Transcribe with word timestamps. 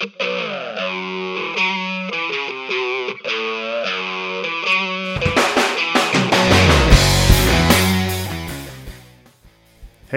Hey 0.00 0.10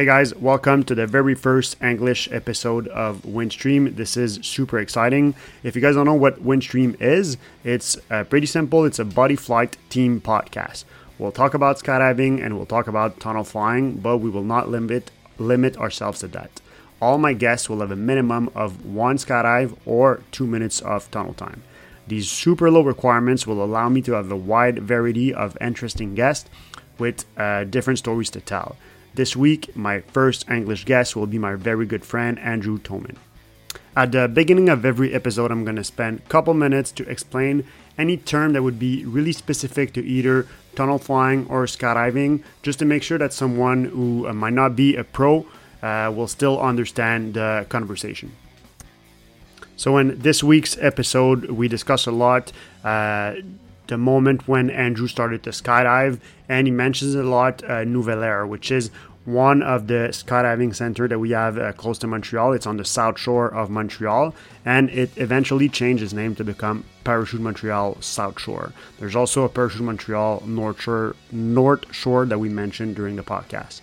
guys, 0.06 0.36
welcome 0.36 0.84
to 0.84 0.94
the 0.94 1.08
very 1.08 1.34
first 1.34 1.82
English 1.82 2.32
episode 2.32 2.88
of 2.90 3.24
Windstream. 3.24 3.96
This 3.96 4.16
is 4.18 4.40
super 4.44 4.78
exciting. 4.78 5.34
If 5.64 5.76
you 5.76 5.82
guys 5.82 5.96
don't 5.96 6.06
know 6.06 6.14
what 6.14 6.44
Windstream 6.44 7.02
is, 7.02 7.38
it's 7.64 7.98
uh, 8.12 8.24
pretty 8.26 8.46
simple. 8.46 8.86
It's 8.86 9.00
a 9.00 9.06
body 9.06 9.36
flight 9.36 9.78
team 9.90 10.22
podcast. 10.22 10.84
We'll 11.18 11.32
talk 11.32 11.56
about 11.56 11.80
skydiving 11.80 12.40
and 12.46 12.56
we'll 12.56 12.68
talk 12.68 12.88
about 12.88 13.20
tunnel 13.20 13.44
flying, 13.44 13.94
but 13.94 14.20
we 14.20 14.30
will 14.30 14.44
not 14.44 14.70
limit 14.70 15.10
limit 15.40 15.76
ourselves 15.78 16.20
to 16.20 16.28
that. 16.28 16.62
All 17.02 17.18
my 17.18 17.34
guests 17.34 17.68
will 17.68 17.80
have 17.80 17.92
a 17.92 17.96
minimum 17.96 18.52
of 18.54 18.86
one 18.86 19.18
skydive 19.18 19.76
or 19.88 20.22
two 20.32 20.46
minutes 20.46 20.82
of 20.82 21.10
tunnel 21.10 21.34
time. 21.34 21.64
These 22.08 22.30
super 22.30 22.70
low 22.70 22.82
requirements 22.82 23.48
will 23.48 23.64
allow 23.64 23.90
me 23.90 24.02
to 24.04 24.14
have 24.14 24.32
a 24.32 24.36
wide 24.36 24.80
variety 24.80 25.34
of 25.34 25.58
interesting 25.60 26.14
guests 26.14 26.48
with 27.00 27.26
uh, 27.38 27.64
different 27.64 28.00
stories 28.00 28.30
to 28.32 28.42
tell. 28.42 28.76
This 29.16 29.36
week, 29.36 29.76
my 29.76 30.02
first 30.02 30.50
English 30.50 30.86
guest 30.86 31.16
will 31.16 31.26
be 31.26 31.40
my 31.40 31.56
very 31.56 31.86
good 31.88 32.06
friend 32.06 32.38
Andrew 32.40 32.78
Toman. 32.78 33.18
At 33.96 34.12
the 34.12 34.28
beginning 34.28 34.70
of 34.70 34.86
every 34.86 35.14
episode, 35.14 35.52
I'm 35.52 35.66
going 35.66 35.76
to 35.76 35.84
spend 35.84 36.20
a 36.20 36.30
couple 36.30 36.54
minutes 36.54 36.92
to 36.94 37.10
explain 37.10 37.66
any 37.98 38.16
term 38.16 38.54
that 38.54 38.64
would 38.64 38.80
be 38.80 39.04
really 39.06 39.34
specific 39.34 39.92
to 39.94 40.06
either 40.06 40.48
tunnel 40.76 40.98
flying 40.98 41.46
or 41.50 41.66
skydiving, 41.66 42.44
just 42.62 42.80
to 42.80 42.86
make 42.86 43.04
sure 43.04 43.18
that 43.18 43.34
someone 43.34 43.86
who 43.86 44.28
uh, 44.28 44.34
might 44.34 44.54
not 44.54 44.76
be 44.76 44.96
a 44.96 45.04
pro 45.04 45.46
uh, 45.82 46.12
will 46.16 46.28
still 46.28 46.60
understand 46.60 47.34
the 47.34 47.66
conversation. 47.70 48.32
So, 49.76 49.98
in 49.98 50.20
this 50.20 50.44
week's 50.44 50.78
episode, 50.78 51.50
we 51.50 51.68
discuss 51.68 52.06
a 52.06 52.12
lot 52.12 52.52
uh, 52.84 53.36
the 53.88 53.98
moment 53.98 54.48
when 54.48 54.70
Andrew 54.70 55.08
started 55.08 55.44
to 55.44 55.50
skydive, 55.50 56.20
and 56.48 56.68
he 56.68 56.72
mentions 56.72 57.16
a 57.16 57.24
lot 57.24 57.64
uh, 57.64 57.84
Nouvel 57.84 58.24
Air, 58.24 58.46
which 58.46 58.72
is 58.72 58.92
one 59.26 59.62
of 59.62 59.88
the 59.88 60.10
skydiving 60.12 60.74
center 60.74 61.08
that 61.08 61.20
we 61.20 61.32
have 61.32 61.58
uh, 61.58 61.72
close 61.74 61.98
to 62.00 62.08
Montreal. 62.08 62.54
It's 62.54 62.66
on 62.66 62.78
the 62.78 62.86
south 62.86 63.20
shore 63.20 63.54
of 63.54 63.70
Montreal, 63.70 64.34
and 64.66 64.90
it 64.90 65.12
eventually 65.18 65.70
changed 65.70 66.04
its 66.04 66.14
name 66.14 66.36
to 66.36 66.44
become 66.44 66.84
Parachute 67.04 67.42
Montreal 67.42 68.02
South 68.02 68.40
Shore. 68.40 68.74
There's 69.00 69.16
also 69.16 69.44
a 69.44 69.50
Parachute 69.50 69.82
Montreal 69.82 70.44
North 70.46 70.82
Shore, 70.82 71.16
North 71.32 71.94
Shore 71.94 72.26
that 72.26 72.40
we 72.40 72.50
mentioned 72.50 72.96
during 72.96 73.16
the 73.16 73.24
podcast. 73.24 73.82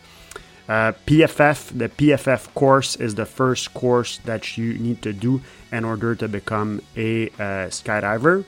Uh, 0.68 0.92
PFF, 1.06 1.78
the 1.78 1.88
PFF 1.88 2.52
course 2.52 2.94
is 2.96 3.14
the 3.14 3.24
first 3.24 3.72
course 3.72 4.18
that 4.26 4.58
you 4.58 4.74
need 4.74 5.00
to 5.00 5.14
do 5.14 5.40
in 5.72 5.82
order 5.84 6.14
to 6.14 6.28
become 6.28 6.82
a 6.94 7.28
uh, 7.30 7.70
skydiver. 7.70 8.44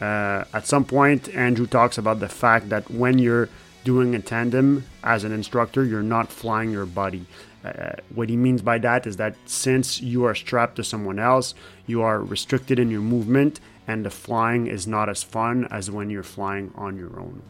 Uh, 0.00 0.44
at 0.52 0.66
some 0.66 0.84
point, 0.84 1.28
Andrew 1.34 1.66
talks 1.66 1.98
about 1.98 2.18
the 2.18 2.28
fact 2.28 2.68
that 2.70 2.90
when 2.90 3.18
you're 3.18 3.48
doing 3.84 4.16
a 4.16 4.20
tandem 4.20 4.84
as 5.04 5.22
an 5.22 5.30
instructor, 5.30 5.84
you're 5.84 6.02
not 6.02 6.32
flying 6.32 6.70
your 6.70 6.84
body. 6.84 7.24
Uh, 7.64 7.92
what 8.14 8.28
he 8.28 8.36
means 8.36 8.60
by 8.60 8.78
that 8.78 9.06
is 9.06 9.16
that 9.16 9.36
since 9.46 10.00
you 10.00 10.24
are 10.24 10.34
strapped 10.34 10.74
to 10.76 10.84
someone 10.84 11.20
else, 11.20 11.54
you 11.86 12.02
are 12.02 12.20
restricted 12.20 12.80
in 12.80 12.90
your 12.90 13.00
movement, 13.00 13.60
and 13.86 14.04
the 14.04 14.10
flying 14.10 14.66
is 14.66 14.86
not 14.86 15.08
as 15.08 15.22
fun 15.22 15.64
as 15.70 15.90
when 15.90 16.10
you're 16.10 16.24
flying 16.24 16.72
on 16.74 16.96
your 16.96 17.18
own. 17.20 17.42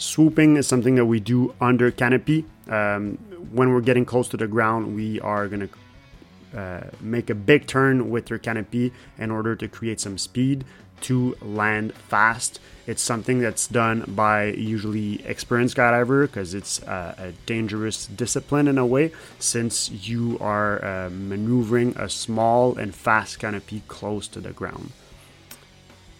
Swooping 0.00 0.56
is 0.56 0.66
something 0.66 0.94
that 0.94 1.04
we 1.04 1.20
do 1.20 1.54
under 1.60 1.90
canopy. 1.90 2.46
Um, 2.68 3.18
when 3.52 3.68
we're 3.68 3.82
getting 3.82 4.06
close 4.06 4.28
to 4.28 4.38
the 4.38 4.46
ground, 4.46 4.96
we 4.96 5.20
are 5.20 5.46
going 5.46 5.68
to 5.68 6.58
uh, 6.58 6.90
make 7.02 7.28
a 7.28 7.34
big 7.34 7.66
turn 7.66 8.08
with 8.08 8.30
your 8.30 8.38
canopy 8.38 8.94
in 9.18 9.30
order 9.30 9.54
to 9.54 9.68
create 9.68 10.00
some 10.00 10.16
speed 10.16 10.64
to 11.02 11.36
land 11.42 11.92
fast. 11.92 12.60
It's 12.86 13.02
something 13.02 13.40
that's 13.40 13.66
done 13.66 14.04
by 14.08 14.46
usually 14.46 15.22
experienced 15.26 15.76
skydiver 15.76 16.22
because 16.22 16.54
it's 16.54 16.82
uh, 16.84 17.14
a 17.18 17.32
dangerous 17.44 18.06
discipline 18.06 18.68
in 18.68 18.78
a 18.78 18.86
way 18.86 19.12
since 19.38 19.90
you 19.90 20.38
are 20.40 20.82
uh, 20.82 21.10
maneuvering 21.10 21.94
a 21.98 22.08
small 22.08 22.74
and 22.78 22.94
fast 22.94 23.38
canopy 23.38 23.82
close 23.86 24.28
to 24.28 24.40
the 24.40 24.52
ground. 24.52 24.92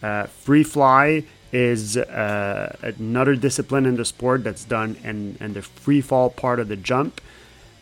Uh, 0.03 0.25
free 0.25 0.65
fly 0.65 1.25
is 1.53 1.97
uh, 1.97 2.77
another 2.83 3.35
discipline 3.35 3.87
in 3.87 3.97
the 3.97 4.05
sport 4.05 4.45
that's 4.45 4.65
done 4.65 4.97
and 5.05 5.41
in 5.41 5.53
the 5.53 5.63
free 5.63 6.01
fall 6.01 6.31
part 6.31 6.61
of 6.61 6.69
the 6.69 6.77
jump. 6.77 7.21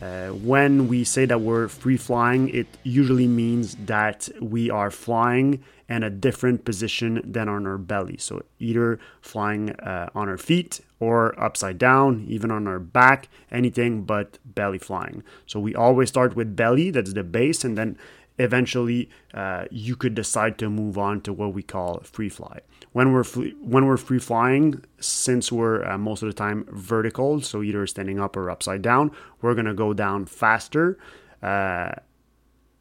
Uh, 0.01 0.29
when 0.29 0.87
we 0.87 1.03
say 1.03 1.25
that 1.25 1.41
we're 1.41 1.67
free 1.67 1.97
flying, 1.97 2.47
it 2.49 2.67
usually 2.83 3.27
means 3.27 3.75
that 3.75 4.29
we 4.41 4.69
are 4.69 4.89
flying 4.89 5.61
in 5.89 6.03
a 6.03 6.09
different 6.09 6.63
position 6.63 7.21
than 7.25 7.49
on 7.49 7.67
our 7.67 7.77
belly. 7.77 8.15
So 8.17 8.43
either 8.59 8.99
flying 9.21 9.71
uh, 9.71 10.09
on 10.15 10.29
our 10.29 10.37
feet 10.37 10.79
or 10.99 11.37
upside 11.41 11.77
down, 11.77 12.25
even 12.29 12.51
on 12.51 12.67
our 12.67 12.79
back, 12.79 13.27
anything 13.51 14.03
but 14.03 14.37
belly 14.45 14.77
flying. 14.77 15.23
So 15.47 15.59
we 15.59 15.75
always 15.75 16.09
start 16.09 16.35
with 16.35 16.55
belly, 16.55 16.91
that's 16.91 17.13
the 17.13 17.23
base, 17.23 17.65
and 17.65 17.77
then 17.77 17.97
eventually 18.39 19.09
uh, 19.33 19.65
you 19.69 19.95
could 19.95 20.15
decide 20.15 20.57
to 20.57 20.69
move 20.69 20.97
on 20.97 21.21
to 21.21 21.33
what 21.33 21.53
we 21.53 21.61
call 21.61 21.99
free 21.99 22.29
fly. 22.29 22.61
When 22.93 23.11
we're 23.13 23.25
free, 23.25 23.53
when 23.61 23.85
we're 23.85 23.97
free 23.97 24.19
flying, 24.19 24.83
since 24.99 25.51
we're 25.51 25.85
uh, 25.85 25.97
most 25.97 26.23
of 26.23 26.27
the 26.27 26.33
time 26.33 26.65
vertical, 26.71 27.41
so 27.41 27.61
either 27.61 27.85
standing 27.85 28.19
up 28.19 28.35
or 28.35 28.49
upside 28.49 28.81
down, 28.81 29.11
we're 29.41 29.53
gonna 29.53 29.75
go 29.75 29.93
down 29.93 30.25
faster. 30.25 30.97
Uh, 31.43 31.91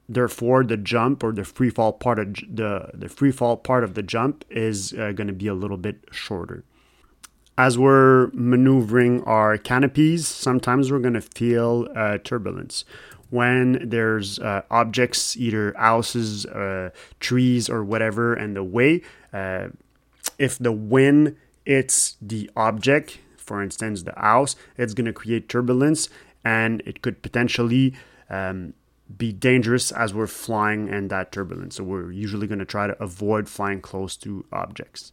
therefore, 0.09 0.65
the 0.65 0.77
jump 0.77 1.23
or 1.23 1.33
the 1.33 1.45
free 1.45 1.71
fall 1.71 1.93
part 1.93 2.19
of 2.19 2.35
the 2.35 2.91
the 2.95 3.09
free 3.09 3.33
fall 3.33 3.57
part 3.57 3.85
of 3.85 3.95
the 3.95 4.03
jump 4.03 4.45
is 4.49 4.95
uh, 4.95 5.13
to 5.27 5.35
be 5.35 5.49
a 5.49 5.55
little 5.55 5.77
bit 5.77 6.05
shorter. 6.11 6.65
As 7.59 7.77
we're 7.77 8.31
maneuvering 8.33 9.25
our 9.25 9.59
canopies, 9.59 10.29
sometimes 10.29 10.93
we're 10.93 11.01
to 11.15 11.21
feel 11.21 11.89
uh, 11.97 12.19
turbulence 12.19 12.85
when 13.31 13.89
there's 13.89 14.39
uh, 14.39 14.63
objects, 14.71 15.37
either 15.37 15.75
houses, 15.77 16.47
uh, 16.47 16.91
trees, 17.21 17.69
or 17.69 17.85
whatever, 17.85 18.35
and 18.35 18.57
the 18.57 18.65
way. 18.65 19.03
Uh, 19.33 19.69
if 20.39 20.59
the 20.59 20.73
wind 20.73 21.37
hits 21.65 22.17
the 22.23 22.51
object, 22.57 23.19
for 23.37 23.63
instance, 23.63 24.03
the 24.03 24.15
house, 24.17 24.57
it's 24.77 24.95
going 24.95 25.07
to 25.07 25.13
create 25.13 25.49
turbulence 25.49 26.09
and 26.45 26.83
it 26.87 27.03
could 27.03 27.21
potentially 27.23 27.95
um, 28.31 28.73
be 29.17 29.33
dangerous 29.33 29.91
as 29.93 30.15
we're 30.15 30.27
flying 30.27 30.89
in 30.89 31.09
that 31.09 31.33
turbulence. 31.33 31.77
So 31.77 31.85
we're 31.85 32.13
usually 32.13 32.47
going 32.47 32.59
to 32.59 32.65
try 32.65 32.87
to 32.87 33.03
avoid 33.03 33.49
flying 33.49 33.81
close 33.81 34.17
to 34.19 34.45
objects. 34.53 35.13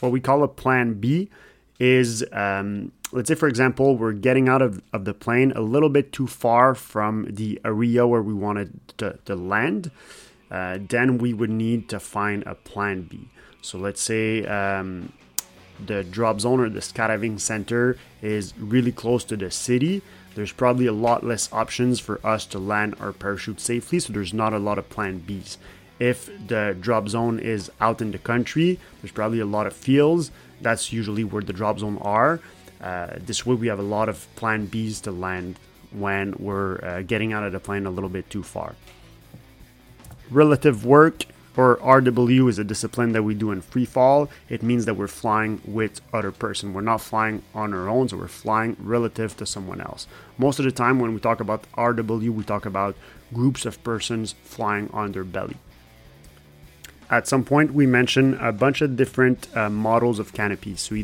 What 0.00 0.12
we 0.12 0.20
call 0.20 0.42
a 0.42 0.48
plan 0.48 0.94
B 0.94 1.30
is 1.78 2.24
um, 2.32 2.92
let's 3.14 3.28
say 3.28 3.34
for 3.34 3.48
example 3.48 3.96
we're 3.96 4.12
getting 4.12 4.48
out 4.48 4.60
of, 4.60 4.82
of 4.92 5.04
the 5.04 5.14
plane 5.14 5.52
a 5.56 5.60
little 5.60 5.88
bit 5.88 6.12
too 6.12 6.26
far 6.26 6.74
from 6.74 7.26
the 7.30 7.60
area 7.64 8.06
where 8.06 8.22
we 8.22 8.34
wanted 8.34 8.80
to, 8.98 9.18
to 9.24 9.34
land 9.34 9.90
uh, 10.54 10.78
then 10.88 11.18
we 11.18 11.32
would 11.32 11.50
need 11.50 11.88
to 11.88 11.98
find 11.98 12.44
a 12.46 12.54
plan 12.54 13.02
b. 13.02 13.28
So 13.60 13.76
let's 13.76 14.00
say 14.00 14.46
um, 14.46 15.12
the 15.84 16.04
drop 16.04 16.40
zone 16.40 16.60
or 16.60 16.68
the 16.68 16.78
skydiving 16.78 17.40
center 17.40 17.96
is 18.22 18.54
really 18.58 18.92
close 18.92 19.24
to 19.24 19.36
the 19.36 19.50
city. 19.50 20.00
There's 20.36 20.52
probably 20.52 20.86
a 20.86 20.92
lot 20.92 21.24
less 21.24 21.52
options 21.52 21.98
for 21.98 22.24
us 22.24 22.46
to 22.46 22.60
land 22.60 22.94
our 23.00 23.12
parachute 23.12 23.60
safely 23.60 23.98
so 23.98 24.12
there's 24.12 24.32
not 24.32 24.52
a 24.52 24.58
lot 24.58 24.78
of 24.78 24.88
plan 24.90 25.18
b's. 25.18 25.58
If 25.98 26.30
the 26.46 26.76
drop 26.78 27.08
zone 27.08 27.38
is 27.38 27.70
out 27.80 28.00
in 28.00 28.12
the 28.12 28.18
country 28.18 28.78
there's 29.00 29.12
probably 29.12 29.40
a 29.40 29.46
lot 29.46 29.66
of 29.66 29.72
fields. 29.72 30.30
That's 30.60 30.92
usually 30.92 31.24
where 31.24 31.42
the 31.42 31.52
drop 31.52 31.80
zone 31.80 31.98
are. 31.98 32.40
Uh, 32.80 33.14
this 33.16 33.46
way, 33.46 33.54
we 33.54 33.68
have 33.68 33.78
a 33.78 33.82
lot 33.82 34.08
of 34.08 34.26
plan 34.36 34.66
Bs 34.66 35.02
to 35.02 35.10
land 35.10 35.58
when 35.90 36.34
we're 36.38 36.84
uh, 36.84 37.02
getting 37.02 37.32
out 37.32 37.44
of 37.44 37.52
the 37.52 37.60
plane 37.60 37.86
a 37.86 37.90
little 37.90 38.10
bit 38.10 38.28
too 38.30 38.42
far. 38.42 38.74
Relative 40.30 40.84
work 40.84 41.24
or 41.56 41.76
RW 41.76 42.48
is 42.48 42.58
a 42.58 42.64
discipline 42.64 43.12
that 43.12 43.22
we 43.22 43.34
do 43.34 43.52
in 43.52 43.60
free 43.60 43.84
fall. 43.84 44.28
It 44.48 44.62
means 44.62 44.86
that 44.86 44.94
we're 44.94 45.06
flying 45.06 45.60
with 45.64 46.00
other 46.12 46.32
person. 46.32 46.74
We're 46.74 46.80
not 46.80 47.00
flying 47.00 47.42
on 47.54 47.72
our 47.72 47.88
own, 47.88 48.08
so 48.08 48.16
we're 48.16 48.26
flying 48.26 48.76
relative 48.80 49.36
to 49.36 49.46
someone 49.46 49.80
else. 49.80 50.08
Most 50.36 50.58
of 50.58 50.64
the 50.64 50.72
time 50.72 50.98
when 50.98 51.14
we 51.14 51.20
talk 51.20 51.40
about 51.40 51.64
RW, 51.76 52.30
we 52.30 52.42
talk 52.42 52.66
about 52.66 52.96
groups 53.32 53.64
of 53.64 53.82
persons 53.84 54.34
flying 54.42 54.90
on 54.92 55.12
their 55.12 55.24
belly 55.24 55.56
at 57.10 57.28
some 57.28 57.44
point 57.44 57.72
we 57.72 57.86
mentioned 57.86 58.34
a 58.40 58.52
bunch 58.52 58.80
of 58.80 58.96
different 58.96 59.46
uh, 59.56 59.70
models 59.70 60.18
of 60.18 60.32
canopies. 60.32 60.80
So 60.80 60.94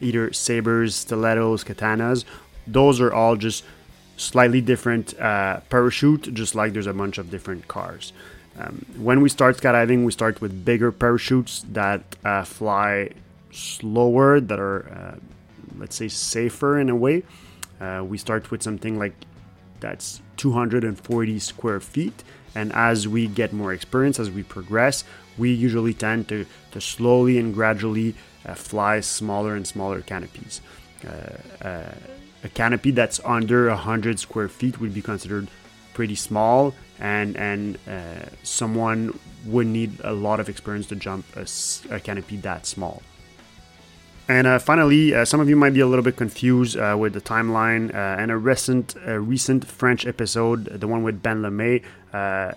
either 0.00 0.32
sabers, 0.32 0.94
stilettos, 0.94 1.64
katanas. 1.64 2.24
Those 2.66 3.00
are 3.00 3.12
all 3.12 3.36
just 3.36 3.64
slightly 4.16 4.60
different 4.60 5.18
uh, 5.18 5.60
parachute, 5.70 6.34
just 6.34 6.54
like 6.54 6.72
there's 6.72 6.86
a 6.86 6.92
bunch 6.92 7.18
of 7.18 7.30
different 7.30 7.68
cars. 7.68 8.12
Um, 8.58 8.84
when 8.96 9.20
we 9.20 9.28
start 9.28 9.56
skydiving, 9.56 10.04
we 10.04 10.12
start 10.12 10.40
with 10.40 10.64
bigger 10.64 10.90
parachutes 10.90 11.64
that 11.72 12.02
uh, 12.24 12.44
fly 12.44 13.10
slower, 13.52 14.40
that 14.40 14.58
are, 14.58 14.88
uh, 14.88 15.18
let's 15.78 15.96
say, 15.96 16.08
safer 16.08 16.78
in 16.78 16.88
a 16.90 16.96
way. 16.96 17.22
Uh, 17.80 18.04
we 18.04 18.18
start 18.18 18.50
with 18.50 18.62
something 18.62 18.98
like 18.98 19.14
that's 19.80 20.20
240 20.36 21.38
square 21.38 21.80
feet 21.80 22.24
And 22.54 22.72
as 22.72 23.06
we 23.06 23.28
get 23.28 23.52
more 23.52 23.72
experience, 23.72 24.18
as 24.18 24.30
we 24.30 24.42
progress, 24.42 25.04
we 25.36 25.52
usually 25.52 25.94
tend 25.94 26.28
to, 26.28 26.46
to 26.72 26.80
slowly 26.80 27.38
and 27.38 27.54
gradually 27.54 28.14
fly 28.54 29.00
smaller 29.00 29.54
and 29.54 29.66
smaller 29.66 30.00
canopies. 30.02 30.60
Uh, 31.06 31.66
uh, 31.66 31.94
a 32.44 32.48
canopy 32.48 32.90
that's 32.90 33.20
under 33.24 33.68
100 33.68 34.18
square 34.18 34.48
feet 34.48 34.80
would 34.80 34.94
be 34.94 35.02
considered 35.02 35.48
pretty 35.94 36.14
small, 36.14 36.74
and, 37.00 37.36
and 37.36 37.78
uh, 37.88 38.26
someone 38.42 39.18
would 39.44 39.66
need 39.66 39.92
a 40.04 40.12
lot 40.12 40.38
of 40.38 40.48
experience 40.48 40.86
to 40.86 40.96
jump 40.96 41.24
a, 41.36 41.46
a 41.90 41.98
canopy 41.98 42.36
that 42.36 42.66
small. 42.66 43.02
And 44.28 44.46
uh, 44.46 44.58
finally, 44.58 45.14
uh, 45.14 45.24
some 45.24 45.40
of 45.40 45.48
you 45.48 45.56
might 45.56 45.72
be 45.72 45.80
a 45.80 45.86
little 45.86 46.04
bit 46.04 46.16
confused 46.16 46.76
uh, 46.76 46.96
with 46.98 47.14
the 47.14 47.20
timeline. 47.20 47.92
Uh, 47.94 48.20
and 48.20 48.30
a 48.30 48.36
recent, 48.36 48.94
recent 49.06 49.66
French 49.66 50.06
episode, 50.06 50.66
the 50.66 50.86
one 50.86 51.02
with 51.02 51.22
Ben 51.22 51.40
Lemay, 51.40 51.82
uh, 52.12 52.52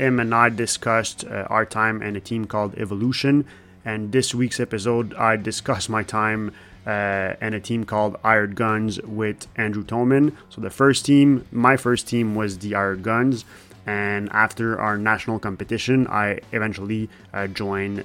him 0.00 0.18
and 0.18 0.34
I 0.34 0.48
discussed 0.48 1.24
uh, 1.24 1.46
our 1.50 1.66
time 1.66 2.00
and 2.00 2.16
a 2.16 2.20
team 2.20 2.46
called 2.46 2.74
Evolution. 2.76 3.44
And 3.84 4.12
this 4.12 4.34
week's 4.34 4.60
episode, 4.60 5.14
I 5.14 5.36
discuss 5.36 5.88
my 5.88 6.02
time 6.02 6.52
and 6.86 7.54
a 7.54 7.60
team 7.60 7.84
called 7.84 8.16
Hired 8.22 8.54
Guns 8.56 9.00
with 9.02 9.46
Andrew 9.56 9.84
Toman. 9.84 10.34
So 10.48 10.60
the 10.60 10.70
first 10.70 11.04
team, 11.04 11.46
my 11.52 11.76
first 11.76 12.08
team 12.08 12.34
was 12.34 12.58
the 12.58 12.72
Hired 12.72 13.02
Guns 13.02 13.44
and 13.86 14.28
after 14.30 14.78
our 14.80 14.98
national 14.98 15.38
competition, 15.38 16.06
I 16.06 16.40
eventually 16.52 17.08
uh, 17.32 17.46
joined 17.48 18.00
uh, 18.00 18.04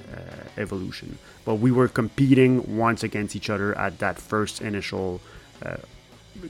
Evolution. 0.56 1.18
But 1.44 1.56
we 1.56 1.70
were 1.70 1.88
competing 1.88 2.76
once 2.76 3.02
against 3.02 3.36
each 3.36 3.50
other 3.50 3.76
at 3.78 3.98
that 3.98 4.18
first 4.18 4.60
initial 4.60 5.20
uh, 5.64 5.76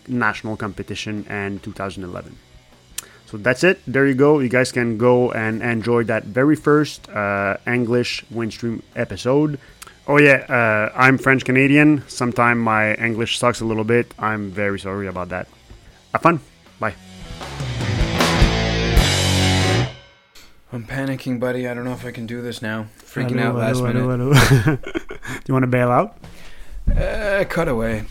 national 0.09 0.57
competition 0.57 1.25
in 1.25 1.59
2011. 1.61 2.37
So 3.27 3.37
that's 3.37 3.65
it. 3.65 3.81
There 3.87 4.07
you 4.07 4.15
go. 4.15 4.39
You 4.39 4.49
guys 4.49 4.71
can 4.71 4.99
go 4.99 5.33
and 5.33 5.63
enjoy 5.63 6.05
that 6.05 6.25
very 6.25 6.55
first 6.55 7.09
uh, 7.11 7.57
English 7.67 8.25
Windstream 8.33 8.83
episode. 8.95 9.59
Oh 10.07 10.19
yeah, 10.19 10.47
uh, 10.49 10.93
I'm 10.97 11.19
French 11.19 11.45
Canadian. 11.45 12.05
Sometimes 12.07 12.61
my 12.61 12.95
English 12.95 13.39
sucks 13.39 13.61
a 13.61 13.65
little 13.65 13.83
bit. 13.83 14.15
I'm 14.19 14.51
very 14.51 14.79
sorry 14.79 15.09
about 15.09 15.31
that. 15.31 15.49
Have 16.13 16.23
fun. 16.23 16.39
Bye. 16.79 16.95
I'm 20.73 20.87
panicking, 20.87 21.41
buddy. 21.41 21.67
I 21.67 21.75
don't 21.75 21.85
know 21.85 21.93
if 21.93 22.05
I 22.05 22.13
can 22.13 22.27
do 22.27 22.43
this 22.43 22.63
now. 22.63 22.87
Freaking 23.01 23.41
out 23.41 23.57
last 23.57 23.83
minute. 23.83 24.07
do 24.85 25.43
you 25.49 25.55
want 25.55 25.65
to 25.65 25.69
bail 25.69 25.91
out? 25.91 26.17
Uh, 26.95 27.45
cut 27.49 27.67
away. 27.67 28.05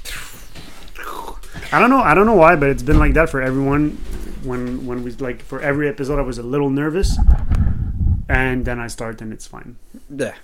I 1.72 1.80
don't 1.80 1.90
know. 1.90 2.00
I 2.00 2.14
don't 2.14 2.26
know 2.26 2.36
why, 2.36 2.58
but 2.58 2.70
it's 2.70 2.84
been 2.84 3.00
like 3.00 3.14
that 3.14 3.30
for 3.30 3.42
everyone. 3.42 3.98
When 4.46 4.86
when 4.86 5.04
we 5.04 5.12
like 5.14 5.42
for 5.42 5.60
every 5.60 5.90
episode, 5.90 6.20
I 6.20 6.22
was 6.22 6.38
a 6.38 6.44
little 6.44 6.70
nervous, 6.70 7.18
and 8.30 8.64
then 8.64 8.80
I 8.80 8.88
start 8.88 9.22
and 9.22 9.34
it's 9.34 9.48
fine. 9.48 9.78
Yeah. 10.10 10.36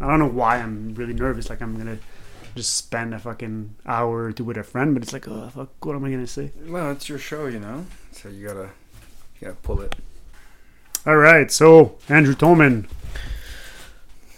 I 0.00 0.06
don't 0.06 0.18
know 0.18 0.26
why 0.28 0.58
I'm 0.58 0.94
really 0.94 1.14
nervous. 1.14 1.48
Like 1.48 1.62
I'm 1.62 1.78
gonna 1.78 1.98
just 2.54 2.76
spend 2.76 3.14
a 3.14 3.18
fucking 3.18 3.74
hour 3.86 4.24
or 4.24 4.32
two 4.32 4.44
with 4.44 4.56
a 4.56 4.62
friend, 4.62 4.94
but 4.94 5.02
it's 5.02 5.12
like, 5.12 5.28
oh 5.28 5.48
fuck, 5.48 5.84
what 5.84 5.96
am 5.96 6.04
I 6.04 6.10
gonna 6.10 6.26
say? 6.26 6.50
Well, 6.66 6.90
it's 6.92 7.08
your 7.08 7.18
show, 7.18 7.46
you 7.46 7.60
know. 7.60 7.86
So 8.12 8.28
you 8.28 8.46
gotta, 8.46 8.70
you 9.40 9.48
gotta 9.48 9.56
pull 9.56 9.80
it. 9.80 9.94
All 11.06 11.16
right, 11.16 11.50
so 11.50 11.96
Andrew 12.08 12.34
Tolman. 12.34 12.88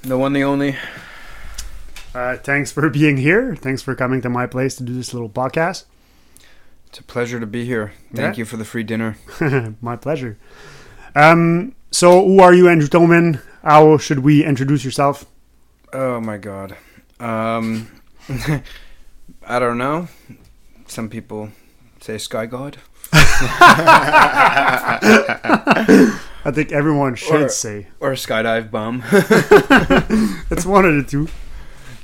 The 0.02 0.16
one, 0.18 0.32
the 0.32 0.44
only. 0.44 0.76
Uh, 2.14 2.36
thanks 2.36 2.72
for 2.72 2.88
being 2.88 3.18
here. 3.18 3.54
Thanks 3.56 3.82
for 3.82 3.94
coming 3.94 4.22
to 4.22 4.28
my 4.28 4.46
place 4.46 4.76
to 4.76 4.82
do 4.82 4.94
this 4.94 5.12
little 5.12 5.28
podcast. 5.28 5.84
It's 6.96 7.02
a 7.02 7.12
pleasure 7.12 7.38
to 7.38 7.44
be 7.44 7.66
here. 7.66 7.92
Thank 8.14 8.36
yeah. 8.36 8.40
you 8.40 8.44
for 8.46 8.56
the 8.56 8.64
free 8.64 8.82
dinner. 8.82 9.18
my 9.82 9.96
pleasure. 9.96 10.38
Um, 11.14 11.74
so, 11.90 12.24
who 12.24 12.40
are 12.40 12.54
you, 12.54 12.70
Andrew 12.70 12.88
Tolman? 12.88 13.42
How 13.62 13.98
should 13.98 14.20
we 14.20 14.42
introduce 14.42 14.82
yourself? 14.82 15.26
Oh 15.92 16.22
my 16.22 16.38
God. 16.38 16.74
Um, 17.20 17.90
I 19.46 19.58
don't 19.58 19.76
know. 19.76 20.08
Some 20.86 21.10
people 21.10 21.50
say 22.00 22.16
Sky 22.16 22.46
God. 22.46 22.78
I 23.12 23.20
think 26.50 26.72
everyone 26.72 27.14
should 27.14 27.42
or, 27.42 27.48
say. 27.50 27.88
Or 28.00 28.12
skydive 28.12 28.70
bum. 28.70 29.02
it's 30.50 30.64
one 30.64 30.86
of 30.86 30.94
the 30.94 31.04
two. 31.06 31.28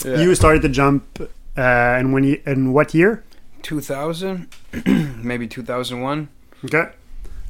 Yeah. 0.05 0.21
You 0.21 0.35
started 0.35 0.61
to 0.61 0.69
jump, 0.69 1.19
uh, 1.19 1.29
and 1.57 2.13
when 2.13 2.25
you 2.25 2.43
in 2.45 2.75
what 2.75 2.93
year? 2.93 3.25
Two 3.63 3.81
thousand, 3.81 4.49
maybe 4.87 5.47
two 5.47 5.63
thousand 5.63 6.01
one. 6.01 6.29
Okay, 6.65 6.91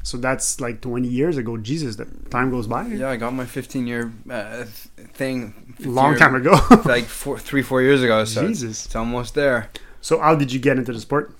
so 0.03 0.17
that's 0.17 0.59
like 0.59 0.81
twenty 0.81 1.07
years 1.07 1.37
ago. 1.37 1.57
Jesus, 1.57 1.95
the 1.95 2.05
time 2.29 2.51
goes 2.51 2.67
by. 2.67 2.87
Yeah, 2.87 3.09
I 3.09 3.17
got 3.17 3.33
my 3.33 3.45
fifteen 3.45 3.87
year 3.87 4.11
uh, 4.29 4.65
thing. 5.13 5.75
Long 5.79 6.11
year, 6.11 6.19
time 6.19 6.35
ago. 6.35 6.57
like 6.85 7.05
four, 7.21 7.39
three, 7.39 7.61
four 7.61 7.81
years 7.81 8.03
ago. 8.03 8.25
So 8.25 8.47
Jesus, 8.47 8.85
it's 8.85 8.95
almost 8.95 9.35
there. 9.35 9.69
So 10.01 10.19
how 10.19 10.35
did 10.35 10.51
you 10.51 10.59
get 10.59 10.77
into 10.77 10.91
the 10.91 10.99
sport? 10.99 11.35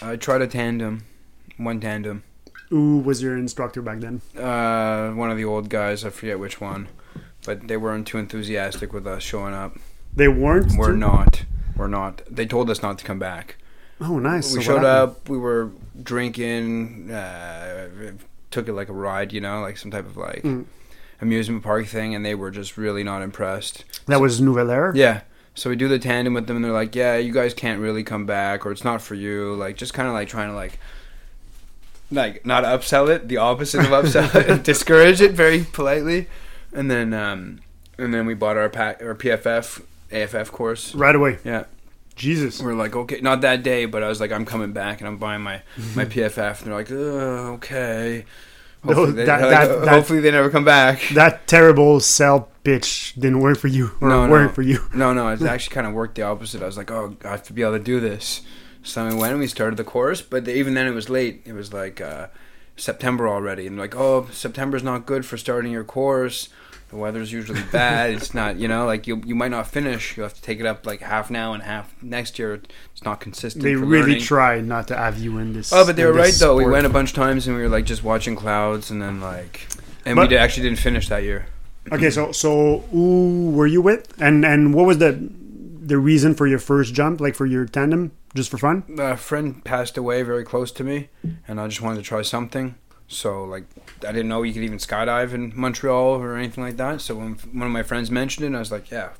I 0.00 0.16
tried 0.16 0.42
a 0.42 0.46
tandem, 0.46 1.04
one 1.56 1.80
tandem. 1.80 2.22
Who 2.70 2.98
was 2.98 3.22
your 3.22 3.36
instructor 3.36 3.82
back 3.82 4.00
then? 4.00 4.20
Uh, 4.36 5.12
one 5.12 5.30
of 5.30 5.36
the 5.36 5.44
old 5.44 5.68
guys. 5.68 6.04
I 6.04 6.10
forget 6.10 6.38
which 6.38 6.60
one, 6.60 6.88
but 7.44 7.68
they 7.68 7.76
weren't 7.76 8.06
too 8.06 8.18
enthusiastic 8.18 8.92
with 8.92 9.06
us 9.06 9.22
showing 9.22 9.54
up. 9.54 9.76
They 10.14 10.28
weren't. 10.28 10.76
We're 10.76 10.92
too? 10.92 10.98
not. 10.98 11.44
We're 11.76 11.88
not. 11.88 12.22
They 12.30 12.46
told 12.46 12.70
us 12.70 12.82
not 12.82 12.98
to 12.98 13.04
come 13.04 13.18
back. 13.18 13.56
Oh, 14.04 14.18
nice. 14.18 14.52
We 14.52 14.62
so 14.62 14.72
showed 14.72 14.84
up. 14.84 15.28
We 15.28 15.38
were 15.38 15.70
drinking. 16.02 17.10
Uh, 17.10 17.88
took 18.50 18.68
it 18.68 18.72
like 18.72 18.88
a 18.88 18.92
ride, 18.92 19.32
you 19.32 19.40
know, 19.40 19.60
like 19.60 19.76
some 19.76 19.90
type 19.90 20.06
of 20.06 20.16
like 20.16 20.42
mm. 20.42 20.64
amusement 21.20 21.62
park 21.62 21.86
thing, 21.86 22.14
and 22.14 22.24
they 22.24 22.34
were 22.34 22.50
just 22.50 22.76
really 22.76 23.02
not 23.02 23.22
impressed. 23.22 23.84
That 24.06 24.16
so, 24.16 24.20
was 24.20 24.40
Nouvel 24.40 24.70
Air. 24.70 24.92
Yeah. 24.94 25.22
So 25.54 25.70
we 25.70 25.76
do 25.76 25.88
the 25.88 25.98
tandem 25.98 26.34
with 26.34 26.46
them, 26.46 26.56
and 26.56 26.64
they're 26.64 26.72
like, 26.72 26.94
"Yeah, 26.94 27.16
you 27.16 27.32
guys 27.32 27.54
can't 27.54 27.80
really 27.80 28.04
come 28.04 28.26
back, 28.26 28.66
or 28.66 28.72
it's 28.72 28.84
not 28.84 29.02
for 29.02 29.14
you." 29.14 29.54
Like, 29.54 29.76
just 29.76 29.94
kind 29.94 30.08
of 30.08 30.14
like 30.14 30.28
trying 30.28 30.50
to 30.50 30.54
like 30.54 30.78
like 32.10 32.46
not 32.46 32.64
upsell 32.64 33.08
it, 33.08 33.28
the 33.28 33.38
opposite 33.38 33.80
of 33.80 33.86
upsell 33.86 34.34
it, 34.34 34.62
discourage 34.64 35.20
it 35.20 35.32
very 35.32 35.64
politely, 35.64 36.28
and 36.72 36.90
then 36.90 37.12
um, 37.12 37.60
and 37.98 38.12
then 38.12 38.26
we 38.26 38.34
bought 38.34 38.56
our 38.56 38.68
pack 38.68 39.02
our 39.02 39.14
PFF 39.14 39.82
AFF 40.12 40.52
course 40.52 40.94
right 40.94 41.14
away. 41.14 41.38
Yeah. 41.44 41.64
Jesus. 42.16 42.62
We're 42.62 42.74
like, 42.74 42.94
okay, 42.94 43.20
not 43.20 43.40
that 43.42 43.62
day, 43.62 43.86
but 43.86 44.02
I 44.02 44.08
was 44.08 44.20
like, 44.20 44.32
I'm 44.32 44.44
coming 44.44 44.72
back 44.72 45.00
and 45.00 45.08
I'm 45.08 45.16
buying 45.16 45.42
my 45.42 45.62
my 45.94 46.04
PFF, 46.04 46.62
and 46.62 46.66
they're 46.66 46.74
like, 46.74 46.90
okay. 46.90 48.24
Hopefully, 48.84 49.12
they, 49.12 49.24
that, 49.24 49.40
like, 49.40 49.68
that, 49.68 49.88
hopefully 49.88 50.20
they 50.20 50.30
never 50.30 50.50
come 50.50 50.64
back. 50.64 51.00
That 51.14 51.46
terrible 51.46 52.00
sell 52.00 52.50
pitch 52.64 53.14
didn't 53.14 53.40
work 53.40 53.56
for 53.56 53.68
you, 53.68 53.92
or 54.00 54.08
no, 54.08 54.28
work 54.28 54.50
no. 54.50 54.54
for 54.54 54.62
you. 54.62 54.80
No, 54.94 55.14
no, 55.14 55.28
it 55.28 55.40
actually 55.42 55.74
kind 55.74 55.86
of 55.86 55.94
worked 55.94 56.16
the 56.16 56.22
opposite. 56.22 56.62
I 56.62 56.66
was 56.66 56.76
like, 56.76 56.90
oh, 56.90 57.16
I 57.24 57.28
have 57.28 57.42
to 57.44 57.54
be 57.54 57.62
able 57.62 57.78
to 57.78 57.82
do 57.82 57.98
this. 57.98 58.42
So 58.82 59.08
we 59.08 59.14
went 59.14 59.32
and 59.32 59.40
we 59.40 59.46
started 59.46 59.78
the 59.78 59.84
course, 59.84 60.20
but 60.20 60.46
even 60.46 60.74
then 60.74 60.86
it 60.86 60.90
was 60.90 61.08
late. 61.08 61.42
It 61.46 61.54
was 61.54 61.72
like 61.72 62.02
uh, 62.02 62.26
September 62.76 63.26
already, 63.26 63.66
and 63.66 63.78
like, 63.78 63.96
oh, 63.96 64.28
September's 64.30 64.82
not 64.82 65.06
good 65.06 65.24
for 65.24 65.38
starting 65.38 65.72
your 65.72 65.84
course. 65.84 66.50
The 66.94 67.00
weather's 67.00 67.32
usually 67.32 67.60
bad. 67.72 68.12
it's 68.14 68.34
not, 68.34 68.56
you 68.56 68.68
know, 68.68 68.86
like 68.86 69.08
you 69.08 69.20
you 69.26 69.34
might 69.34 69.50
not 69.50 69.66
finish. 69.66 70.16
You 70.16 70.22
have 70.22 70.32
to 70.34 70.40
take 70.40 70.60
it 70.60 70.66
up 70.66 70.86
like 70.86 71.00
half 71.00 71.28
now 71.28 71.52
and 71.52 71.60
half 71.60 71.92
next 72.00 72.38
year. 72.38 72.62
It's 72.92 73.02
not 73.02 73.18
consistent. 73.18 73.64
They 73.64 73.74
really 73.74 74.12
learning. 74.12 74.20
try 74.20 74.60
not 74.60 74.86
to 74.88 74.96
have 74.96 75.18
you 75.18 75.38
in 75.38 75.54
this. 75.54 75.72
Oh, 75.72 75.84
but 75.84 75.96
they 75.96 76.04
were 76.04 76.12
right 76.12 76.32
though. 76.32 76.54
We 76.54 76.66
went 76.66 76.86
a 76.86 76.88
bunch 76.88 77.10
of 77.10 77.16
times 77.16 77.48
and 77.48 77.56
we 77.56 77.62
were 77.64 77.68
like 77.68 77.84
just 77.84 78.04
watching 78.04 78.36
clouds, 78.36 78.92
and 78.92 79.02
then 79.02 79.20
like, 79.20 79.66
and 80.06 80.14
but, 80.14 80.22
we 80.22 80.28
did, 80.28 80.38
actually 80.38 80.68
didn't 80.68 80.78
finish 80.78 81.08
that 81.08 81.24
year. 81.24 81.46
Okay, 81.90 82.10
so 82.10 82.30
so 82.30 82.84
who 82.92 83.50
were 83.50 83.66
you 83.66 83.82
with, 83.82 84.14
and 84.22 84.44
and 84.44 84.72
what 84.72 84.86
was 84.86 84.98
the 84.98 85.18
the 85.82 85.98
reason 85.98 86.32
for 86.32 86.46
your 86.46 86.60
first 86.60 86.94
jump, 86.94 87.20
like 87.20 87.34
for 87.34 87.44
your 87.44 87.64
tandem? 87.64 88.12
just 88.34 88.50
for 88.50 88.58
fun? 88.58 88.82
A 88.98 89.16
friend 89.16 89.64
passed 89.64 89.96
away 89.96 90.22
very 90.22 90.44
close 90.44 90.72
to 90.72 90.84
me, 90.84 91.08
and 91.46 91.60
I 91.60 91.68
just 91.68 91.80
wanted 91.80 91.98
to 91.98 92.02
try 92.02 92.22
something. 92.22 92.74
So 93.08 93.44
like 93.44 93.64
I 94.06 94.12
didn't 94.12 94.28
know 94.28 94.42
you 94.42 94.52
could 94.52 94.62
even 94.62 94.78
skydive 94.78 95.32
in 95.32 95.52
Montreal 95.54 96.16
or 96.16 96.36
anything 96.36 96.64
like 96.64 96.76
that. 96.78 97.00
So 97.00 97.14
when 97.14 97.34
one 97.52 97.66
of 97.66 97.72
my 97.72 97.82
friends 97.82 98.10
mentioned 98.10 98.46
it, 98.46 98.56
I 98.56 98.58
was 98.58 98.72
like, 98.72 98.90
yeah, 98.90 99.10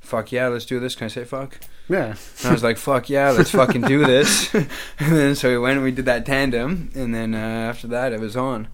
fuck 0.00 0.32
yeah, 0.32 0.48
let's 0.48 0.64
do 0.64 0.80
this. 0.80 0.94
Can 0.94 1.06
I 1.06 1.08
say 1.08 1.24
fuck? 1.24 1.60
Yeah. 1.88 2.16
And 2.40 2.46
I 2.46 2.52
was 2.52 2.62
like, 2.62 2.76
fuck 2.76 3.08
yeah, 3.08 3.30
let's 3.30 3.50
fucking 3.50 3.82
do 3.82 4.04
this. 4.04 4.52
and 4.54 4.68
then 4.98 5.34
so 5.34 5.50
we 5.50 5.58
went 5.58 5.76
and 5.76 5.84
we 5.84 5.90
did 5.92 6.04
that 6.04 6.26
tandem, 6.26 6.90
and 6.94 7.14
then 7.14 7.34
uh, 7.34 7.38
after 7.38 7.86
that 7.88 8.12
it 8.12 8.20
was 8.20 8.36
on. 8.36 8.68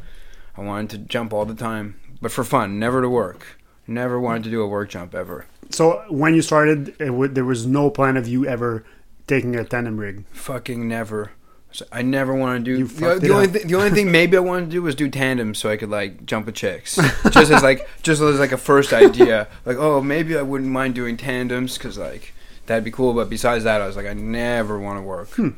I 0.57 0.61
wanted 0.61 0.91
to 0.91 0.99
jump 0.99 1.33
all 1.33 1.45
the 1.45 1.55
time, 1.55 1.99
but 2.21 2.31
for 2.31 2.45
fun, 2.45 2.79
never 2.79 3.03
to 3.03 3.09
work. 3.09 3.59
Never 3.87 4.21
wanted 4.21 4.45
to 4.45 4.51
do 4.51 4.63
a 4.63 4.69
work 4.69 4.91
jump 4.91 5.15
ever. 5.15 5.47
So 5.71 6.05
when 6.09 6.35
you 6.35 6.43
started, 6.43 6.97
w- 6.99 7.33
there 7.33 7.45
was 7.45 7.67
no 7.67 7.91
plan 7.91 8.17
of 8.17 8.29
you 8.29 8.47
ever 8.47 8.85
taking 9.27 9.57
a 9.57 9.65
tandem 9.65 9.99
rig? 9.99 10.25
Fucking 10.31 10.87
never. 10.87 11.33
So 11.75 11.85
I 11.91 12.03
never 12.03 12.33
want 12.33 12.65
to 12.65 12.77
do. 12.77 12.87
The, 12.87 13.19
the 13.19 13.31
only 13.31 13.49
th- 13.49 13.67
the 13.67 13.75
only 13.75 13.91
thing 13.91 14.13
maybe 14.13 14.37
I 14.37 14.41
wanted 14.41 14.67
to 14.67 14.71
do 14.71 14.81
was 14.81 14.95
do 14.95 15.11
tandem 15.11 15.57
so 15.57 15.69
I 15.69 15.77
could 15.77 15.91
like 15.91 16.25
jump 16.25 16.47
with 16.47 16.55
chicks, 16.55 16.95
just 17.31 17.51
as 17.51 17.65
like 17.65 17.89
just 18.05 18.23
as 18.23 18.39
like 18.39 18.53
a 18.53 18.57
first 18.57 18.93
idea. 18.93 19.49
Like 19.65 19.77
oh 19.79 20.01
maybe 20.01 20.39
I 20.39 20.43
wouldn't 20.43 20.71
mind 20.71 20.95
doing 20.95 21.17
tandems 21.17 21.77
because 21.77 21.99
like 21.99 22.33
that'd 22.67 22.85
be 22.85 22.93
cool. 22.93 23.13
But 23.13 23.29
besides 23.29 23.65
that, 23.65 23.81
I 23.81 23.89
was 23.89 23.97
like 23.97 24.07
I 24.07 24.13
never 24.13 24.79
want 24.79 24.99
to 24.99 25.03
work. 25.03 25.31
Hmm. 25.31 25.49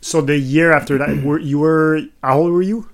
So 0.00 0.20
the 0.22 0.36
year 0.36 0.72
after 0.72 0.98
that, 0.98 1.22
were 1.22 1.38
you 1.38 1.60
were 1.60 2.00
how 2.20 2.40
old 2.40 2.50
were 2.50 2.60
you? 2.60 2.90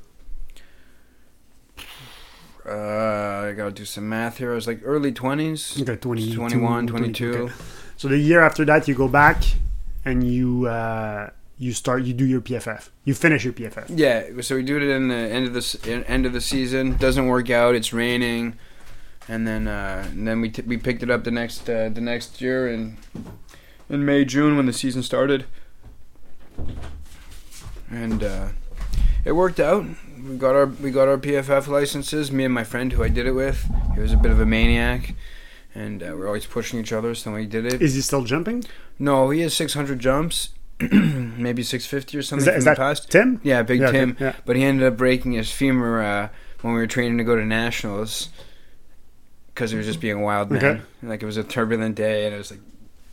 Uh, 2.67 3.47
I 3.49 3.55
gotta 3.57 3.71
do 3.71 3.87
some 3.87 4.07
math 4.07 4.37
here. 4.37 4.53
I 4.53 4.55
was 4.55 4.67
like 4.67 4.83
early 4.85 5.13
twenties. 5.13 5.81
Okay, 5.81 5.97
20, 5.97 6.35
21, 6.35 6.89
22. 6.89 7.35
okay. 7.35 7.55
So 7.97 8.09
the 8.09 8.19
year 8.19 8.43
after 8.43 8.67
that, 8.67 8.87
you 8.87 8.95
go 8.95 9.09
back 9.09 9.43
and 10.05 10.31
you 10.31 10.67
uh, 10.67 11.31
you 11.59 11.73
start 11.73 12.05
you 12.05 12.15
do 12.15 12.25
your 12.25 12.41
PFF. 12.41 12.89
You 13.05 13.15
finish 13.15 13.45
your 13.45 13.53
PFF. 13.53 13.87
Yeah, 13.89 14.41
so 14.43 14.55
we 14.55 14.63
do 14.63 14.77
it 14.77 14.83
in 14.83 15.09
the 15.09 15.15
end 15.15 15.47
of 15.47 15.53
the 15.55 16.05
end 16.07 16.25
of 16.25 16.33
the 16.33 16.41
season. 16.41 16.97
Doesn't 16.97 17.27
work 17.27 17.51
out. 17.51 17.75
It's 17.75 17.93
raining, 17.93 18.57
and 19.29 19.47
then 19.47 19.67
uh, 19.67 20.07
and 20.11 20.27
then 20.27 20.41
we 20.41 20.51
t- 20.51 20.63
we 20.63 20.77
picked 20.77 21.03
it 21.03 21.11
up 21.11 21.25
the 21.25 21.31
next 21.31 21.69
uh, 21.69 21.89
the 21.89 22.01
next 22.01 22.41
year 22.41 22.69
in 22.69 22.97
in 23.91 24.05
May 24.05 24.25
June 24.25 24.57
when 24.57 24.67
the 24.67 24.73
season 24.73 25.03
started, 25.03 25.47
and 27.91 28.23
uh, 28.23 28.49
it 29.25 29.33
worked 29.33 29.61
out. 29.61 29.85
We 30.25 30.37
got 30.37 30.55
our 30.55 30.67
we 30.67 30.91
got 30.91 31.09
our 31.09 31.19
PFF 31.19 31.67
licenses. 31.67 32.31
Me 32.31 32.45
and 32.45 32.55
my 32.55 32.65
friend 32.65 32.93
who 32.93 33.03
I 33.03 33.09
did 33.09 33.27
it 33.27 33.33
with, 33.33 33.69
he 33.95 34.01
was 34.01 34.13
a 34.13 34.17
bit 34.17 34.31
of 34.31 34.41
a 34.41 34.47
maniac, 34.47 35.15
and 35.75 36.03
uh, 36.03 36.13
we're 36.17 36.27
always 36.27 36.47
pushing 36.47 36.79
each 36.79 36.93
other. 36.93 37.15
So 37.15 37.33
we 37.33 37.47
did 37.47 37.67
it. 37.67 37.83
Is 37.83 37.95
he 37.95 38.01
still 38.01 38.25
jumping? 38.25 38.65
No, 38.99 39.31
he 39.31 39.41
has 39.43 39.55
600 39.55 39.99
jumps, 40.01 40.51
maybe 40.93 41.63
650 41.63 42.19
or 42.19 42.23
something 42.23 42.41
Is 42.41 42.45
that, 42.45 42.51
from 42.53 42.59
is 42.59 42.65
the 42.65 42.71
that 42.71 42.77
past. 42.77 43.11
Tim? 43.11 43.41
Yeah, 43.43 43.63
Big 43.63 43.81
Yeah, 43.81 43.89
okay, 43.89 43.99
Tim. 43.99 44.17
yeah. 44.21 44.33
But 44.45 44.57
he 44.57 44.65
ended 44.65 44.87
up 44.87 44.97
breaking 44.97 45.33
his 45.33 45.51
femur 45.51 46.03
uh, 46.03 46.29
when 46.63 46.75
we 46.75 46.81
were 46.81 46.87
training 46.87 47.19
to 47.19 47.25
go 47.25 47.37
to 47.37 47.45
nationals 47.45 48.29
because 49.55 49.71
he 49.73 49.77
was 49.77 49.87
just 49.87 50.01
being 50.01 50.19
a 50.19 50.23
wild 50.23 50.51
man. 50.51 50.65
Okay. 50.65 50.81
Like 51.03 51.23
it 51.23 51.27
was 51.27 51.37
a 51.37 51.43
turbulent 51.45 51.97
day, 51.97 52.27
and 52.27 52.35
it 52.35 52.39
was 52.39 52.53
like 52.53 52.61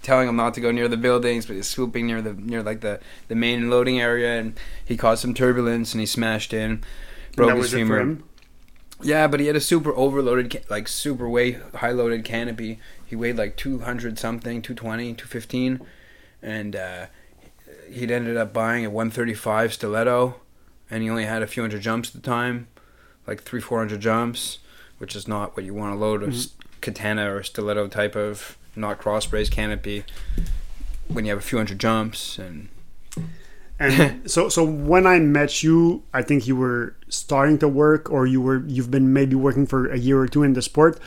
telling 0.04 0.30
him 0.30 0.36
not 0.36 0.54
to 0.54 0.62
go 0.62 0.70
near 0.72 0.88
the 0.88 0.98
buildings, 0.98 1.48
but 1.48 1.56
he's 1.56 1.68
swooping 1.68 2.06
near 2.06 2.22
the 2.22 2.34
near 2.34 2.62
like 2.62 2.82
the 2.82 3.00
the 3.30 3.36
main 3.36 3.70
loading 3.72 4.00
area, 4.00 4.40
and 4.40 4.60
he 4.86 4.96
caused 4.96 5.24
some 5.24 5.34
turbulence, 5.34 5.94
and 5.94 6.02
he 6.02 6.06
smashed 6.06 6.54
in, 6.54 6.84
broke 7.36 7.52
his 7.56 7.58
was 7.60 7.74
it 7.74 7.88
for 7.88 8.00
femur. 8.00 8.18
Yeah, 9.02 9.28
but 9.28 9.40
he 9.40 9.48
had 9.48 9.56
a 9.56 9.62
super 9.62 9.94
overloaded, 9.96 10.64
like 10.70 10.88
super 10.88 11.28
weight, 11.28 11.58
high 11.76 11.92
loaded 11.92 12.24
canopy. 12.24 12.80
He 13.06 13.16
weighed 13.16 13.38
like 13.38 13.58
200 13.58 14.18
something, 14.18 14.62
220, 14.62 15.14
215. 15.16 15.82
And 16.42 16.76
uh, 16.76 17.06
he'd 17.90 18.12
ended 18.12 18.38
up 18.38 18.54
buying 18.54 18.86
a 18.86 18.90
135 18.90 19.74
stiletto. 19.74 20.36
And 20.90 21.02
he 21.02 21.10
only 21.10 21.26
had 21.26 21.42
a 21.42 21.48
few 21.48 21.64
hundred 21.64 21.82
jumps 21.82 22.10
at 22.10 22.22
the 22.22 22.30
time, 22.30 22.68
like 23.26 23.42
three, 23.42 23.60
400 23.60 24.00
jumps, 24.00 24.60
which 25.00 25.16
is 25.16 25.28
not 25.28 25.56
what 25.58 25.66
you 25.66 25.74
want 25.74 25.94
to 25.96 26.00
load 26.00 26.22
a 26.22 26.28
s- 26.28 26.50
katana 26.80 27.34
or 27.34 27.42
stiletto 27.42 27.88
type 27.88 28.16
of 28.16 28.56
not 28.76 29.00
cross 29.00 29.26
brace 29.26 29.50
canopy 29.50 30.04
when 31.08 31.26
you 31.26 31.32
have 31.32 31.40
a 31.40 31.42
few 31.42 31.58
hundred 31.58 31.80
jumps. 31.80 32.38
And 32.38 32.70
And 33.80 34.30
so, 34.30 34.48
so 34.48 34.64
when 34.64 35.08
I 35.08 35.18
met 35.20 35.64
you, 35.64 36.04
I 36.14 36.22
think 36.22 36.46
you 36.46 36.56
were 36.56 36.96
starting 37.10 37.58
to 37.60 37.68
work, 37.68 38.12
or 38.12 38.28
you 38.28 38.40
were 38.40 38.64
you've 38.68 38.92
been 38.92 39.12
maybe 39.12 39.36
working 39.36 39.66
for 39.66 39.90
a 39.92 39.98
year 39.98 40.20
or 40.20 40.28
two 40.28 40.44
in 40.44 40.54
the 40.54 40.62
sport. 40.62 41.00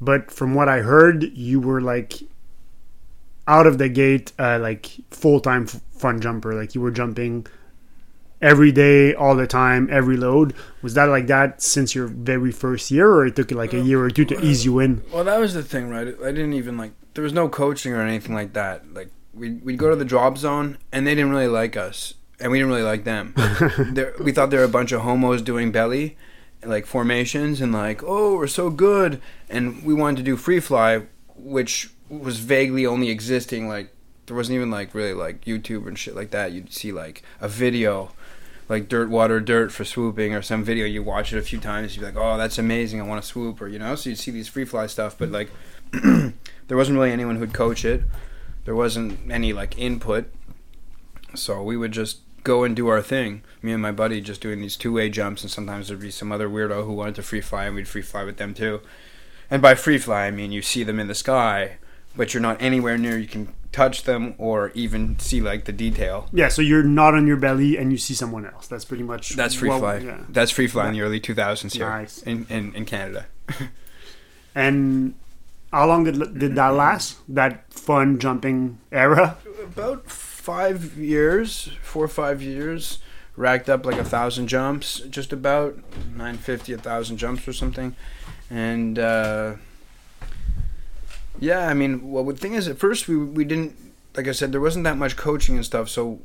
But 0.00 0.30
from 0.32 0.54
what 0.54 0.68
I 0.68 0.80
heard, 0.80 1.22
you 1.36 1.60
were 1.60 1.80
like 1.80 2.14
out 3.46 3.66
of 3.66 3.78
the 3.78 3.88
gate, 3.88 4.32
uh, 4.38 4.58
like 4.60 4.90
full 5.10 5.40
time 5.40 5.66
fun 6.00 6.20
jumper. 6.20 6.54
Like 6.54 6.74
you 6.74 6.80
were 6.80 6.90
jumping 6.90 7.46
every 8.40 8.72
day, 8.72 9.14
all 9.14 9.36
the 9.36 9.46
time, 9.46 9.88
every 9.90 10.16
load. 10.16 10.54
Was 10.82 10.94
that 10.94 11.04
like 11.04 11.26
that 11.26 11.62
since 11.62 11.94
your 11.94 12.06
very 12.06 12.52
first 12.52 12.90
year, 12.90 13.08
or 13.10 13.26
it 13.26 13.36
took 13.36 13.50
like 13.50 13.72
a 13.72 13.80
year 13.80 14.02
or 14.02 14.10
two 14.10 14.24
to 14.24 14.40
ease 14.44 14.64
you 14.64 14.78
in? 14.78 15.02
Well, 15.12 15.24
that 15.24 15.38
was 15.38 15.54
the 15.54 15.62
thing, 15.62 15.90
right? 15.90 16.08
I 16.08 16.32
didn't 16.32 16.54
even 16.54 16.76
like. 16.76 16.92
There 17.14 17.24
was 17.24 17.32
no 17.32 17.48
coaching 17.48 17.92
or 17.92 18.02
anything 18.02 18.34
like 18.34 18.52
that. 18.54 18.92
Like 18.94 19.10
we'd 19.34 19.64
we'd 19.64 19.78
go 19.78 19.90
to 19.90 19.96
the 19.96 20.04
drop 20.04 20.38
zone, 20.38 20.78
and 20.92 21.06
they 21.06 21.14
didn't 21.14 21.30
really 21.30 21.48
like 21.48 21.76
us, 21.76 22.14
and 22.38 22.50
we 22.50 22.58
didn't 22.58 22.72
really 22.72 22.82
like 22.82 23.04
them. 23.04 23.34
We 24.20 24.32
thought 24.32 24.50
they 24.50 24.56
were 24.56 24.64
a 24.64 24.68
bunch 24.68 24.92
of 24.92 25.02
homos 25.02 25.42
doing 25.42 25.72
belly, 25.72 26.16
like 26.64 26.86
formations, 26.86 27.60
and 27.60 27.72
like, 27.72 28.02
oh, 28.02 28.36
we're 28.36 28.46
so 28.46 28.70
good, 28.70 29.20
and 29.48 29.84
we 29.84 29.94
wanted 29.94 30.18
to 30.18 30.22
do 30.22 30.36
free 30.36 30.60
fly, 30.60 31.02
which 31.36 31.90
was 32.08 32.38
vaguely 32.38 32.86
only 32.86 33.10
existing. 33.10 33.68
Like 33.68 33.94
there 34.30 34.36
wasn't 34.36 34.54
even 34.54 34.70
like 34.70 34.94
really 34.94 35.12
like 35.12 35.44
YouTube 35.44 35.88
and 35.88 35.98
shit 35.98 36.14
like 36.14 36.30
that. 36.30 36.52
You'd 36.52 36.72
see 36.72 36.92
like 36.92 37.24
a 37.40 37.48
video. 37.48 38.12
Like 38.68 38.88
dirt, 38.88 39.10
water, 39.10 39.40
dirt 39.40 39.72
for 39.72 39.84
swooping, 39.84 40.32
or 40.32 40.40
some 40.40 40.62
video 40.62 40.86
you 40.86 41.02
watch 41.02 41.32
it 41.32 41.38
a 41.38 41.42
few 41.42 41.58
times. 41.58 41.96
You'd 41.96 42.02
be 42.02 42.06
like, 42.06 42.16
"Oh, 42.16 42.38
that's 42.38 42.56
amazing! 42.56 43.00
I 43.00 43.04
want 43.04 43.20
to 43.20 43.26
swoop," 43.26 43.60
or 43.60 43.66
you 43.66 43.80
know. 43.80 43.96
So 43.96 44.08
you'd 44.10 44.20
see 44.20 44.30
these 44.30 44.46
free 44.46 44.64
fly 44.64 44.86
stuff, 44.86 45.18
but 45.18 45.30
like, 45.30 45.50
there 45.90 46.76
wasn't 46.76 46.96
really 46.96 47.10
anyone 47.10 47.34
who'd 47.34 47.52
coach 47.52 47.84
it. 47.84 48.04
There 48.66 48.76
wasn't 48.76 49.28
any 49.28 49.52
like 49.52 49.76
input. 49.76 50.32
So 51.34 51.64
we 51.64 51.76
would 51.76 51.90
just 51.90 52.20
go 52.44 52.62
and 52.62 52.76
do 52.76 52.86
our 52.86 53.02
thing. 53.02 53.42
Me 53.60 53.72
and 53.72 53.82
my 53.82 53.90
buddy 53.90 54.20
just 54.20 54.40
doing 54.40 54.60
these 54.60 54.76
two 54.76 54.92
way 54.92 55.10
jumps, 55.10 55.42
and 55.42 55.50
sometimes 55.50 55.88
there'd 55.88 55.98
be 55.98 56.12
some 56.12 56.30
other 56.30 56.48
weirdo 56.48 56.84
who 56.84 56.92
wanted 56.92 57.16
to 57.16 57.24
free 57.24 57.40
fly, 57.40 57.64
and 57.64 57.74
we'd 57.74 57.88
free 57.88 58.02
fly 58.02 58.22
with 58.22 58.36
them 58.36 58.54
too. 58.54 58.80
And 59.50 59.60
by 59.60 59.74
free 59.74 59.98
fly, 59.98 60.26
I 60.26 60.30
mean 60.30 60.52
you 60.52 60.62
see 60.62 60.84
them 60.84 61.00
in 61.00 61.08
the 61.08 61.16
sky, 61.16 61.78
but 62.14 62.32
you're 62.32 62.40
not 62.40 62.62
anywhere 62.62 62.96
near 62.96 63.18
you 63.18 63.26
can 63.26 63.52
touch 63.72 64.02
them 64.04 64.34
or 64.38 64.70
even 64.74 65.18
see 65.18 65.40
like 65.40 65.64
the 65.64 65.72
detail. 65.72 66.28
Yeah, 66.32 66.48
so 66.48 66.60
you're 66.62 66.82
not 66.82 67.14
on 67.14 67.26
your 67.26 67.36
belly 67.36 67.76
and 67.78 67.92
you 67.92 67.98
see 67.98 68.14
someone 68.14 68.44
else. 68.46 68.66
That's 68.66 68.84
pretty 68.84 69.04
much 69.04 69.30
That's 69.36 69.54
free 69.54 69.68
what- 69.68 69.80
fly. 69.80 69.96
Yeah. 69.98 70.18
That's 70.28 70.50
free 70.50 70.66
fly 70.66 70.88
in 70.88 70.94
the 70.94 71.02
early 71.02 71.20
2000s 71.20 71.72
here 71.74 71.88
Nice. 71.88 72.22
in, 72.22 72.46
in, 72.50 72.74
in 72.74 72.84
Canada. 72.84 73.26
And 74.54 75.14
how 75.72 75.86
long 75.86 76.04
did 76.04 76.38
did 76.38 76.54
that 76.56 76.68
last? 76.74 77.18
That 77.28 77.72
fun 77.72 78.18
jumping 78.18 78.78
era? 78.90 79.36
About 79.62 80.10
five 80.10 80.96
years, 80.96 81.70
four 81.82 82.04
or 82.04 82.08
five 82.08 82.42
years, 82.42 82.98
racked 83.36 83.68
up 83.68 83.86
like 83.86 83.96
a 83.98 84.04
thousand 84.04 84.48
jumps, 84.48 85.00
just 85.08 85.32
about 85.32 85.76
950, 86.16 86.72
a 86.72 86.78
thousand 86.78 87.18
jumps 87.18 87.46
or 87.46 87.52
something. 87.52 87.94
And 88.50 88.98
uh, 88.98 89.54
yeah, 91.40 91.68
I 91.68 91.74
mean, 91.74 92.10
well, 92.10 92.24
the 92.24 92.36
thing 92.36 92.54
is, 92.54 92.68
at 92.68 92.78
first 92.78 93.08
we, 93.08 93.16
we 93.16 93.44
didn't, 93.44 93.74
like 94.16 94.28
I 94.28 94.32
said, 94.32 94.52
there 94.52 94.60
wasn't 94.60 94.84
that 94.84 94.96
much 94.96 95.16
coaching 95.16 95.56
and 95.56 95.64
stuff. 95.64 95.88
So 95.88 96.20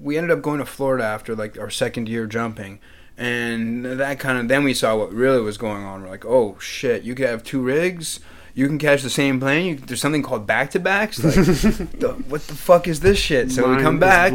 we 0.00 0.16
ended 0.18 0.30
up 0.30 0.42
going 0.42 0.58
to 0.58 0.66
Florida 0.66 1.04
after 1.04 1.34
like 1.34 1.58
our 1.58 1.70
second 1.70 2.08
year 2.08 2.26
jumping. 2.26 2.80
And 3.16 3.84
that 3.84 4.20
kind 4.20 4.38
of, 4.38 4.48
then 4.48 4.62
we 4.62 4.74
saw 4.74 4.96
what 4.96 5.12
really 5.12 5.40
was 5.40 5.58
going 5.58 5.84
on. 5.84 6.02
We're 6.02 6.08
like, 6.08 6.24
oh 6.24 6.56
shit, 6.60 7.02
you 7.02 7.14
could 7.14 7.28
have 7.28 7.42
two 7.42 7.60
rigs. 7.60 8.20
You 8.54 8.66
can 8.66 8.78
catch 8.78 9.02
the 9.02 9.10
same 9.10 9.38
plane. 9.38 9.66
You, 9.66 9.76
there's 9.76 10.00
something 10.00 10.22
called 10.22 10.46
back 10.46 10.70
to 10.72 10.80
backs. 10.80 11.22
Like, 11.22 11.34
the, 11.34 12.24
what 12.28 12.46
the 12.46 12.54
fuck 12.54 12.88
is 12.88 13.00
this 13.00 13.18
shit? 13.18 13.52
So 13.52 13.68
we 13.76 13.82
come 13.82 13.98
back 14.00 14.32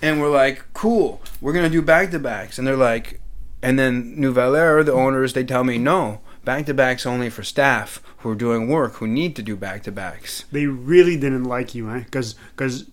and 0.00 0.20
we're 0.20 0.30
like, 0.30 0.64
cool, 0.72 1.20
we're 1.40 1.52
gonna 1.52 1.68
do 1.70 1.82
back 1.82 2.10
to 2.12 2.18
backs. 2.18 2.58
And 2.58 2.66
they're 2.66 2.76
like, 2.76 3.20
and 3.62 3.78
then 3.78 4.18
Nouvel 4.18 4.56
Air, 4.56 4.82
the 4.82 4.92
owners, 4.92 5.34
they 5.34 5.44
tell 5.44 5.64
me, 5.64 5.76
no, 5.76 6.20
back 6.44 6.66
to 6.66 6.74
backs 6.74 7.06
only 7.06 7.30
for 7.30 7.42
staff 7.42 8.02
who 8.18 8.30
are 8.30 8.34
doing 8.34 8.68
work 8.68 8.94
who 8.94 9.06
need 9.06 9.36
to 9.36 9.42
do 9.42 9.56
back 9.56 9.82
to 9.84 9.92
backs. 9.92 10.44
They 10.52 10.66
really 10.66 11.16
didn't 11.16 11.44
like 11.44 11.74
you, 11.74 11.90
eh? 11.90 12.00
Because 12.00 12.34
because 12.56 12.90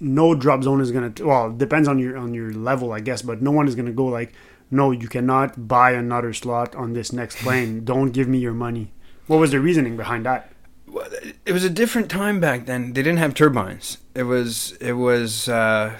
no 0.00 0.34
drop 0.34 0.62
zone 0.62 0.80
is 0.80 0.92
gonna. 0.92 1.12
Well, 1.20 1.50
it 1.50 1.58
depends 1.58 1.88
on 1.88 1.98
your 1.98 2.16
on 2.16 2.34
your 2.34 2.52
level, 2.52 2.92
I 2.92 3.00
guess. 3.00 3.22
But 3.22 3.42
no 3.42 3.50
one 3.50 3.68
is 3.68 3.74
gonna 3.74 3.92
go 3.92 4.06
like, 4.06 4.32
no, 4.70 4.90
you 4.90 5.08
cannot 5.08 5.68
buy 5.68 5.92
another 5.92 6.32
slot 6.32 6.74
on 6.74 6.92
this 6.92 7.12
next 7.12 7.36
plane. 7.42 7.84
Don't 7.84 8.12
give 8.12 8.28
me 8.28 8.38
your 8.38 8.54
money. 8.54 8.92
What 9.26 9.38
was 9.38 9.50
the 9.50 9.60
reasoning 9.60 9.96
behind 9.96 10.24
that? 10.26 10.52
Well, 10.86 11.06
It 11.44 11.52
was 11.52 11.64
a 11.64 11.70
different 11.70 12.10
time 12.10 12.40
back 12.40 12.64
then. 12.64 12.94
They 12.94 13.02
didn't 13.02 13.18
have 13.18 13.34
turbines. 13.34 13.98
It 14.14 14.22
was 14.22 14.72
it 14.80 14.92
was 14.94 15.48
uh, 15.48 15.98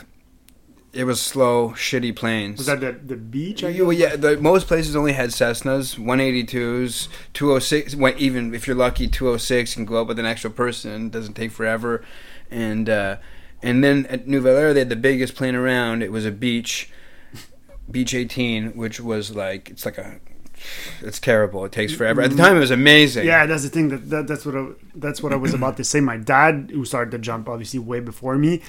it 0.98 1.04
was 1.04 1.20
slow, 1.20 1.68
shitty 1.76 2.16
planes. 2.16 2.58
Was 2.58 2.66
that 2.66 2.80
the 2.80 2.90
the 2.90 3.16
Beech? 3.16 3.62
I 3.62 3.68
Yeah, 3.68 3.82
well, 3.82 3.92
yeah, 3.92 4.16
the, 4.16 4.36
most 4.38 4.66
places 4.66 4.96
only 4.96 5.12
had 5.12 5.30
Cessnas, 5.30 5.96
182s, 5.96 7.06
206. 7.34 7.94
When, 7.94 8.18
even 8.18 8.52
if 8.52 8.66
you're 8.66 8.74
lucky, 8.74 9.06
206 9.06 9.74
can 9.74 9.84
go 9.84 10.00
up 10.00 10.08
with 10.08 10.18
an 10.18 10.26
extra 10.26 10.50
person. 10.50 11.08
Doesn't 11.08 11.34
take 11.34 11.52
forever, 11.52 12.04
and 12.50 12.90
uh, 12.90 13.18
and 13.62 13.84
then 13.84 14.06
at 14.06 14.26
Nouvel 14.26 14.56
Air 14.56 14.74
they 14.74 14.80
had 14.80 14.88
the 14.88 14.96
biggest 14.96 15.36
plane 15.36 15.54
around. 15.54 16.02
It 16.02 16.10
was 16.10 16.26
a 16.26 16.32
Beech, 16.32 16.90
Beech 17.88 18.12
18, 18.12 18.76
which 18.76 18.98
was 18.98 19.36
like 19.36 19.70
it's 19.70 19.84
like 19.84 19.98
a, 19.98 20.18
it's 21.00 21.20
terrible. 21.20 21.64
It 21.64 21.70
takes 21.70 21.92
forever. 21.92 22.22
At 22.22 22.30
the 22.30 22.36
time, 22.36 22.56
it 22.56 22.60
was 22.60 22.72
amazing. 22.72 23.24
Yeah, 23.24 23.46
that's 23.46 23.62
the 23.62 23.68
thing. 23.68 23.90
That, 23.90 24.10
that 24.10 24.26
that's 24.26 24.44
what 24.44 24.56
I, 24.56 24.66
that's 24.96 25.22
what 25.22 25.32
I 25.32 25.36
was 25.36 25.54
about 25.54 25.76
to 25.76 25.84
say. 25.84 26.00
My 26.00 26.16
dad, 26.16 26.72
who 26.74 26.84
started 26.84 27.12
to 27.12 27.18
jump 27.18 27.48
obviously 27.48 27.78
way 27.78 28.00
before 28.00 28.36
me, 28.36 28.62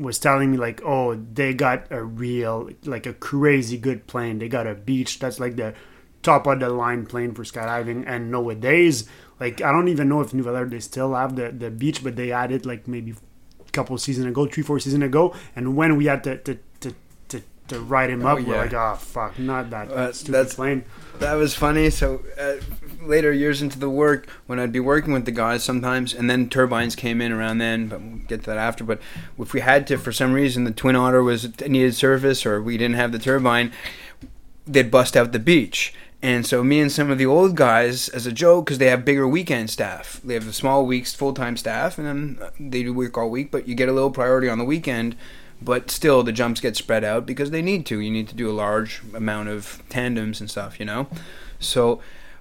was 0.00 0.18
telling 0.18 0.50
me 0.50 0.56
like, 0.56 0.80
oh, 0.84 1.14
they 1.14 1.52
got 1.54 1.86
a 1.90 2.02
real 2.02 2.70
like 2.84 3.06
a 3.06 3.12
crazy 3.12 3.76
good 3.78 4.06
plane. 4.06 4.38
They 4.38 4.48
got 4.48 4.66
a 4.66 4.74
Beech 4.74 5.18
that's 5.18 5.38
like 5.38 5.56
the 5.56 5.74
top 6.22 6.46
of 6.46 6.60
the 6.60 6.68
line 6.70 7.06
plane 7.06 7.32
for 7.34 7.44
skydiving. 7.44 8.04
And 8.06 8.30
nowadays, 8.30 9.08
like 9.38 9.60
I 9.62 9.70
don't 9.72 9.88
even 9.88 10.08
know 10.08 10.20
if 10.22 10.32
Nouvel 10.34 10.66
they 10.66 10.80
still 10.80 11.14
have 11.14 11.36
the 11.36 11.50
the 11.52 11.70
Beech, 11.70 12.02
but 12.02 12.16
they 12.16 12.32
added 12.32 12.64
like 12.66 12.88
maybe 12.88 13.12
a 13.12 13.70
couple 13.72 13.96
seasons 13.98 14.26
ago, 14.26 14.46
three 14.46 14.62
four 14.62 14.78
seasons 14.80 15.04
ago. 15.04 15.34
And 15.54 15.76
when 15.76 15.96
we 15.96 16.06
had 16.06 16.24
to 16.24 16.38
to 16.38 16.58
to 16.80 16.94
to, 17.28 17.42
to 17.68 17.80
ride 17.80 18.10
him 18.10 18.24
up, 18.26 18.38
Oh, 18.38 18.42
we're 18.42 18.56
like, 18.56 18.72
oh 18.74 18.96
fuck, 18.96 19.38
not 19.38 19.70
that 19.70 19.90
Uh, 19.92 20.12
stupid 20.12 20.32
that's- 20.32 20.54
plane. 20.54 20.84
That 21.20 21.34
was 21.34 21.54
funny. 21.54 21.90
So 21.90 22.22
uh, 22.40 22.56
later 23.02 23.32
years 23.32 23.62
into 23.62 23.78
the 23.78 23.90
work, 23.90 24.28
when 24.46 24.58
I'd 24.58 24.72
be 24.72 24.80
working 24.80 25.12
with 25.12 25.24
the 25.24 25.30
guys 25.30 25.62
sometimes, 25.62 26.14
and 26.14 26.28
then 26.28 26.48
turbines 26.48 26.94
came 26.94 27.20
in 27.20 27.32
around 27.32 27.58
then, 27.58 27.88
but 27.88 28.00
we'll 28.00 28.18
get 28.18 28.40
to 28.40 28.50
that 28.50 28.58
after. 28.58 28.84
But 28.84 29.00
if 29.38 29.52
we 29.52 29.60
had 29.60 29.86
to, 29.88 29.98
for 29.98 30.12
some 30.12 30.32
reason, 30.32 30.64
the 30.64 30.70
Twin 30.70 30.96
Otter 30.96 31.22
was 31.22 31.58
needed 31.60 31.94
service, 31.94 32.44
or 32.44 32.62
we 32.62 32.76
didn't 32.76 32.96
have 32.96 33.12
the 33.12 33.18
turbine, 33.18 33.72
they'd 34.66 34.90
bust 34.90 35.16
out 35.16 35.32
the 35.32 35.38
Beech. 35.38 35.94
And 36.22 36.46
so 36.46 36.62
me 36.62 36.80
and 36.80 36.92
some 36.92 37.10
of 37.10 37.16
the 37.16 37.24
old 37.26 37.56
guys, 37.56 38.08
as 38.10 38.26
a 38.26 38.32
joke, 38.32 38.66
because 38.66 38.78
they 38.78 38.90
have 38.90 39.04
bigger 39.04 39.26
weekend 39.26 39.70
staff. 39.70 40.20
They 40.22 40.34
have 40.34 40.46
a 40.46 40.52
small 40.52 40.84
weeks 40.84 41.14
full 41.14 41.32
time 41.32 41.56
staff, 41.56 41.96
and 41.96 42.06
then 42.06 42.40
they 42.58 42.82
do 42.82 42.92
work 42.92 43.16
all 43.16 43.30
week. 43.30 43.50
But 43.50 43.66
you 43.66 43.74
get 43.74 43.88
a 43.88 43.92
little 43.92 44.10
priority 44.10 44.48
on 44.48 44.58
the 44.58 44.64
weekend. 44.64 45.16
But 45.62 45.90
still, 45.90 46.22
the 46.22 46.32
jumps 46.32 46.60
get 46.60 46.76
spread 46.76 47.04
out 47.04 47.26
because 47.26 47.50
they 47.50 47.62
need 47.62 47.84
to. 47.86 48.00
You 48.00 48.10
need 48.10 48.28
to 48.28 48.34
do 48.34 48.50
a 48.50 48.52
large 48.52 49.02
amount 49.14 49.48
of 49.48 49.82
tandems 49.88 50.40
and 50.40 50.50
stuff, 50.50 50.78
you 50.78 50.86
know. 50.86 51.06
So 51.58 52.00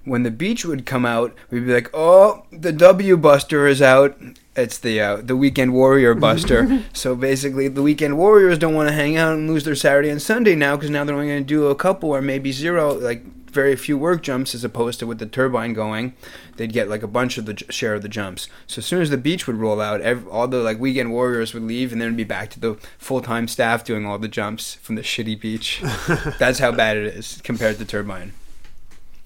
when 0.09 0.23
the 0.23 0.31
Beech 0.31 0.65
would 0.65 0.85
come 0.85 1.05
out, 1.05 1.35
we'd 1.49 1.65
be 1.65 1.73
like, 1.73 1.89
"Oh, 1.93 2.45
the 2.51 2.71
W 2.71 3.17
Buster 3.17 3.67
is 3.67 3.81
out." 3.81 4.17
It's 4.55 4.77
the 4.77 4.99
uh, 4.99 5.15
the 5.17 5.37
weekend 5.37 5.73
warrior 5.73 6.13
buster. 6.13 6.83
so 6.93 7.15
basically, 7.15 7.67
the 7.67 7.83
weekend 7.83 8.17
warriors 8.17 8.57
don't 8.57 8.75
want 8.75 8.89
to 8.89 8.95
hang 8.95 9.15
out 9.15 9.33
and 9.33 9.49
lose 9.49 9.63
their 9.63 9.75
Saturday 9.75 10.09
and 10.09 10.21
Sunday 10.21 10.55
now 10.55 10.75
because 10.75 10.89
now 10.89 11.03
they're 11.03 11.15
only 11.15 11.27
going 11.27 11.43
to 11.43 11.47
do 11.47 11.67
a 11.67 11.75
couple 11.75 12.09
or 12.09 12.21
maybe 12.21 12.51
zero, 12.51 12.93
like 12.93 13.23
very 13.49 13.75
few 13.75 13.97
work 13.97 14.21
jumps 14.21 14.53
as 14.55 14.63
opposed 14.63 14.99
to 14.99 15.07
with 15.07 15.19
the 15.19 15.25
turbine 15.25 15.73
going, 15.73 16.13
they'd 16.57 16.73
get 16.73 16.89
like 16.89 17.03
a 17.03 17.07
bunch 17.07 17.37
of 17.37 17.45
the 17.45 17.53
j- 17.55 17.65
share 17.69 17.95
of 17.95 18.01
the 18.01 18.09
jumps. 18.09 18.47
So 18.67 18.79
as 18.79 18.85
soon 18.85 19.01
as 19.01 19.09
the 19.09 19.17
Beech 19.17 19.47
would 19.47 19.55
roll 19.55 19.81
out, 19.81 20.01
every, 20.01 20.29
all 20.29 20.47
the 20.47 20.61
like 20.61 20.79
weekend 20.79 21.11
warriors 21.11 21.53
would 21.53 21.63
leave, 21.63 21.91
and 21.91 22.01
then 22.01 22.15
be 22.15 22.23
back 22.23 22.49
to 22.51 22.59
the 22.59 22.75
full 22.97 23.21
time 23.21 23.47
staff 23.47 23.83
doing 23.83 24.05
all 24.05 24.17
the 24.17 24.27
jumps 24.27 24.75
from 24.75 24.95
the 24.95 25.01
shitty 25.01 25.39
Beech. 25.39 25.81
That's 26.39 26.59
how 26.59 26.71
bad 26.71 26.97
it 26.97 27.07
is 27.07 27.41
compared 27.43 27.77
to 27.79 27.85
turbine. 27.85 28.33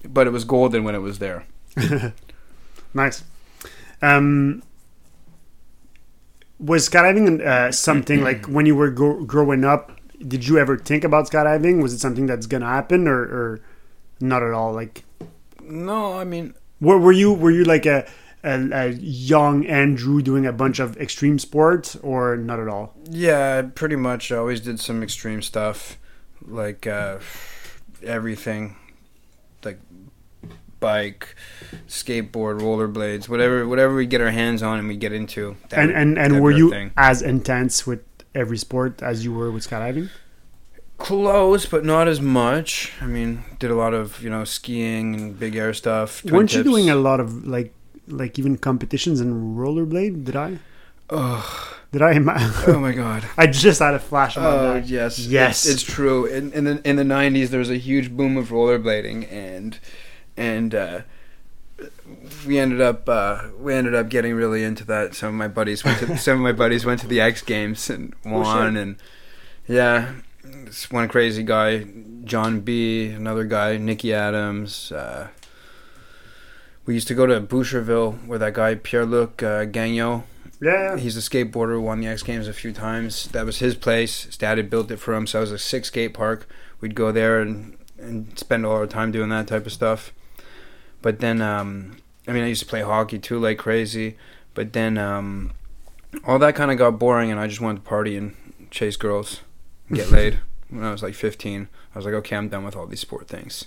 But 0.08 0.26
it 0.26 0.30
was 0.30 0.44
golden 0.44 0.84
when 0.84 0.94
it 0.94 0.98
was 0.98 1.18
there. 1.18 1.44
nice. 2.94 3.24
Um, 4.02 4.62
was 6.58 6.88
skydiving 6.88 7.40
uh, 7.44 7.72
something 7.72 8.22
like 8.22 8.46
when 8.48 8.66
you 8.66 8.76
were 8.76 8.90
go- 8.90 9.24
growing 9.24 9.64
up? 9.64 9.98
Did 10.26 10.46
you 10.46 10.58
ever 10.58 10.76
think 10.78 11.04
about 11.04 11.30
skydiving? 11.30 11.82
Was 11.82 11.92
it 11.92 11.98
something 11.98 12.26
that's 12.26 12.46
gonna 12.46 12.66
happen, 12.66 13.06
or, 13.08 13.20
or 13.22 13.60
not 14.20 14.42
at 14.42 14.52
all? 14.52 14.72
Like, 14.72 15.04
No, 15.62 16.14
I 16.18 16.24
mean, 16.24 16.54
were, 16.80 16.98
were 16.98 17.12
you 17.12 17.32
were 17.32 17.50
you 17.50 17.64
like 17.64 17.84
a, 17.86 18.06
a 18.42 18.68
a 18.72 18.88
young 18.92 19.66
Andrew 19.66 20.22
doing 20.22 20.46
a 20.46 20.52
bunch 20.52 20.78
of 20.78 20.96
extreme 20.98 21.38
sports, 21.38 21.96
or 21.96 22.36
not 22.36 22.60
at 22.60 22.68
all? 22.68 22.94
yeah, 23.10 23.62
pretty 23.74 23.96
much. 23.96 24.30
I 24.32 24.36
always 24.36 24.60
did 24.60 24.80
some 24.80 25.02
extreme 25.02 25.42
stuff, 25.42 25.98
like 26.46 26.86
uh, 26.86 27.18
everything, 28.02 28.76
bike, 30.88 31.34
skateboard, 31.88 32.56
rollerblades, 32.66 33.28
whatever, 33.28 33.66
whatever 33.72 33.94
we 33.94 34.06
get 34.06 34.20
our 34.20 34.30
hands 34.42 34.62
on 34.62 34.78
and 34.80 34.86
we 34.88 34.96
get 34.96 35.12
into. 35.20 35.56
that 35.70 35.78
and 35.80 35.90
and 36.00 36.18
and 36.18 36.40
were 36.42 36.50
you 36.60 36.70
thing. 36.70 36.92
as 36.96 37.22
intense 37.22 37.86
with 37.90 38.02
every 38.34 38.58
sport 38.66 39.02
as 39.10 39.24
you 39.24 39.32
were 39.38 39.50
with 39.54 39.64
skydiving? 39.68 40.08
close, 40.96 41.66
but 41.66 41.84
not 41.84 42.08
as 42.08 42.20
much? 42.20 42.92
I 43.00 43.06
mean, 43.06 43.42
did 43.58 43.70
a 43.70 43.74
lot 43.74 43.94
of 43.94 44.22
you 44.22 44.30
know 44.30 44.44
skiing 44.44 45.14
and 45.14 45.38
big 45.38 45.56
air 45.56 45.74
stuff. 45.74 46.24
Weren't 46.24 46.54
you 46.54 46.62
doing 46.62 46.88
a 46.90 46.94
lot 46.96 47.20
of 47.20 47.46
like 47.46 47.72
like 48.08 48.38
even 48.38 48.56
competitions 48.56 49.20
in 49.20 49.56
rollerblade? 49.56 50.24
Did 50.24 50.36
I? 50.36 50.58
Oh, 51.10 51.44
Did 51.92 52.02
I? 52.02 52.14
oh 52.66 52.78
my 52.80 52.92
god. 52.92 53.24
I 53.36 53.46
just 53.46 53.80
had 53.80 53.94
a 53.94 53.98
flash 53.98 54.36
Oh 54.38 54.74
that. 54.74 54.86
yes, 54.86 55.18
Yes. 55.18 55.66
it's, 55.66 55.74
it's 55.74 55.82
true. 55.82 56.26
In, 56.26 56.52
in 56.52 56.64
the 56.64 56.80
in 56.88 56.96
the 56.96 57.04
nineties, 57.04 57.50
there 57.50 57.60
was 57.60 57.70
a 57.70 57.76
huge 57.78 58.10
boom 58.16 58.36
of 58.36 58.48
rollerblading, 58.50 59.30
and 59.30 59.78
and 60.36 60.74
uh, 60.74 61.00
we 62.46 62.58
ended 62.58 62.80
up 62.80 63.08
uh, 63.08 63.48
we 63.58 63.74
ended 63.74 63.94
up 63.94 64.08
getting 64.08 64.34
really 64.34 64.62
into 64.62 64.84
that. 64.84 65.14
Some 65.14 65.28
of 65.30 65.34
my 65.34 65.48
buddies 65.48 65.84
went 65.84 65.98
to 66.00 66.16
some 66.18 66.36
of 66.38 66.42
my 66.42 66.52
buddies 66.52 66.84
went 66.84 67.00
to 67.00 67.06
the 67.06 67.20
X 67.20 67.42
Games 67.42 67.90
and 67.90 68.14
Oh, 68.24 68.40
won, 68.40 68.76
and 68.76 68.96
yeah, 69.66 70.12
this 70.42 70.90
one 70.90 71.08
crazy 71.08 71.42
guy, 71.42 71.86
John 72.24 72.60
B, 72.60 73.08
another 73.08 73.44
guy, 73.44 73.76
Nicky 73.76 74.12
Adams. 74.12 74.92
Uh, 74.92 75.28
we 76.86 76.94
used 76.94 77.08
to 77.08 77.14
go 77.14 77.26
to 77.26 77.40
Boucherville 77.40 78.26
where 78.26 78.38
that 78.38 78.54
guy 78.54 78.74
Pierre 78.74 79.06
Luc 79.06 79.42
uh, 79.42 79.64
Gagnon 79.64 80.24
Yeah. 80.60 80.96
He's 80.98 81.16
a 81.16 81.20
skateboarder 81.20 81.72
who 81.72 81.80
won 81.80 82.00
the 82.00 82.06
X 82.08 82.22
Games 82.22 82.46
a 82.46 82.52
few 82.52 82.72
times. 82.72 83.28
That 83.28 83.46
was 83.46 83.58
his 83.58 83.74
place. 83.74 84.24
His 84.24 84.36
dad 84.36 84.58
had 84.58 84.68
built 84.70 84.90
it 84.90 84.98
for 84.98 85.14
him, 85.14 85.26
so 85.26 85.38
it 85.38 85.42
was 85.42 85.52
a 85.52 85.58
six 85.58 85.88
skate 85.88 86.12
park. 86.14 86.46
We'd 86.80 86.94
go 86.94 87.10
there 87.10 87.40
and, 87.40 87.78
and 87.98 88.38
spend 88.38 88.66
all 88.66 88.72
our 88.76 88.86
time 88.86 89.10
doing 89.12 89.30
that 89.30 89.46
type 89.46 89.64
of 89.64 89.72
stuff. 89.72 90.12
But 91.04 91.20
then, 91.20 91.42
um, 91.42 91.98
I 92.26 92.32
mean, 92.32 92.44
I 92.44 92.46
used 92.46 92.62
to 92.62 92.66
play 92.66 92.80
hockey 92.80 93.18
too, 93.18 93.38
like 93.38 93.58
crazy. 93.58 94.16
But 94.54 94.72
then, 94.72 94.96
um, 94.96 95.52
all 96.26 96.38
that 96.38 96.54
kind 96.54 96.70
of 96.70 96.78
got 96.78 96.98
boring, 96.98 97.30
and 97.30 97.38
I 97.38 97.46
just 97.46 97.60
wanted 97.60 97.84
to 97.84 97.86
party 97.86 98.16
and 98.16 98.34
chase 98.70 98.96
girls 98.96 99.42
and 99.86 99.98
get 99.98 100.10
laid. 100.18 100.40
When 100.70 100.82
I 100.82 100.92
was 100.92 101.02
like 101.02 101.14
15, 101.14 101.68
I 101.94 101.98
was 101.98 102.06
like, 102.06 102.14
okay, 102.14 102.36
I'm 102.36 102.48
done 102.48 102.64
with 102.64 102.74
all 102.74 102.86
these 102.86 103.00
sport 103.00 103.28
things. 103.28 103.66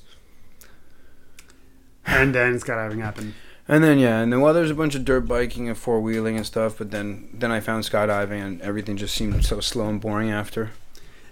And 2.07 2.33
then 2.33 2.55
skydiving 2.59 3.03
happened. 3.03 3.35
And 3.67 3.83
then 3.83 3.99
yeah, 3.99 4.19
and 4.19 4.33
then 4.33 4.41
well, 4.41 4.55
there's 4.55 4.71
a 4.71 4.75
bunch 4.75 4.95
of 4.95 5.05
dirt 5.05 5.27
biking 5.27 5.67
and 5.67 5.77
four 5.77 6.01
wheeling 6.01 6.37
and 6.37 6.45
stuff. 6.45 6.79
But 6.79 6.89
then 6.89 7.29
then 7.33 7.51
I 7.51 7.59
found 7.59 7.83
skydiving, 7.83 8.41
and 8.41 8.59
everything 8.61 8.97
just 8.97 9.13
seemed 9.13 9.45
so 9.45 9.59
slow 9.59 9.87
and 9.89 10.01
boring 10.01 10.31
after. 10.31 10.71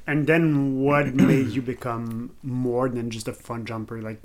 And 0.05 0.27
then 0.27 0.75
what 0.75 1.15
made 1.15 1.47
you 1.47 1.63
become 1.63 2.35
more 2.43 2.89
than 2.89 3.09
just 3.09 3.27
a 3.27 3.33
fun 3.33 3.65
jumper? 3.65 4.03
Like, 4.03 4.19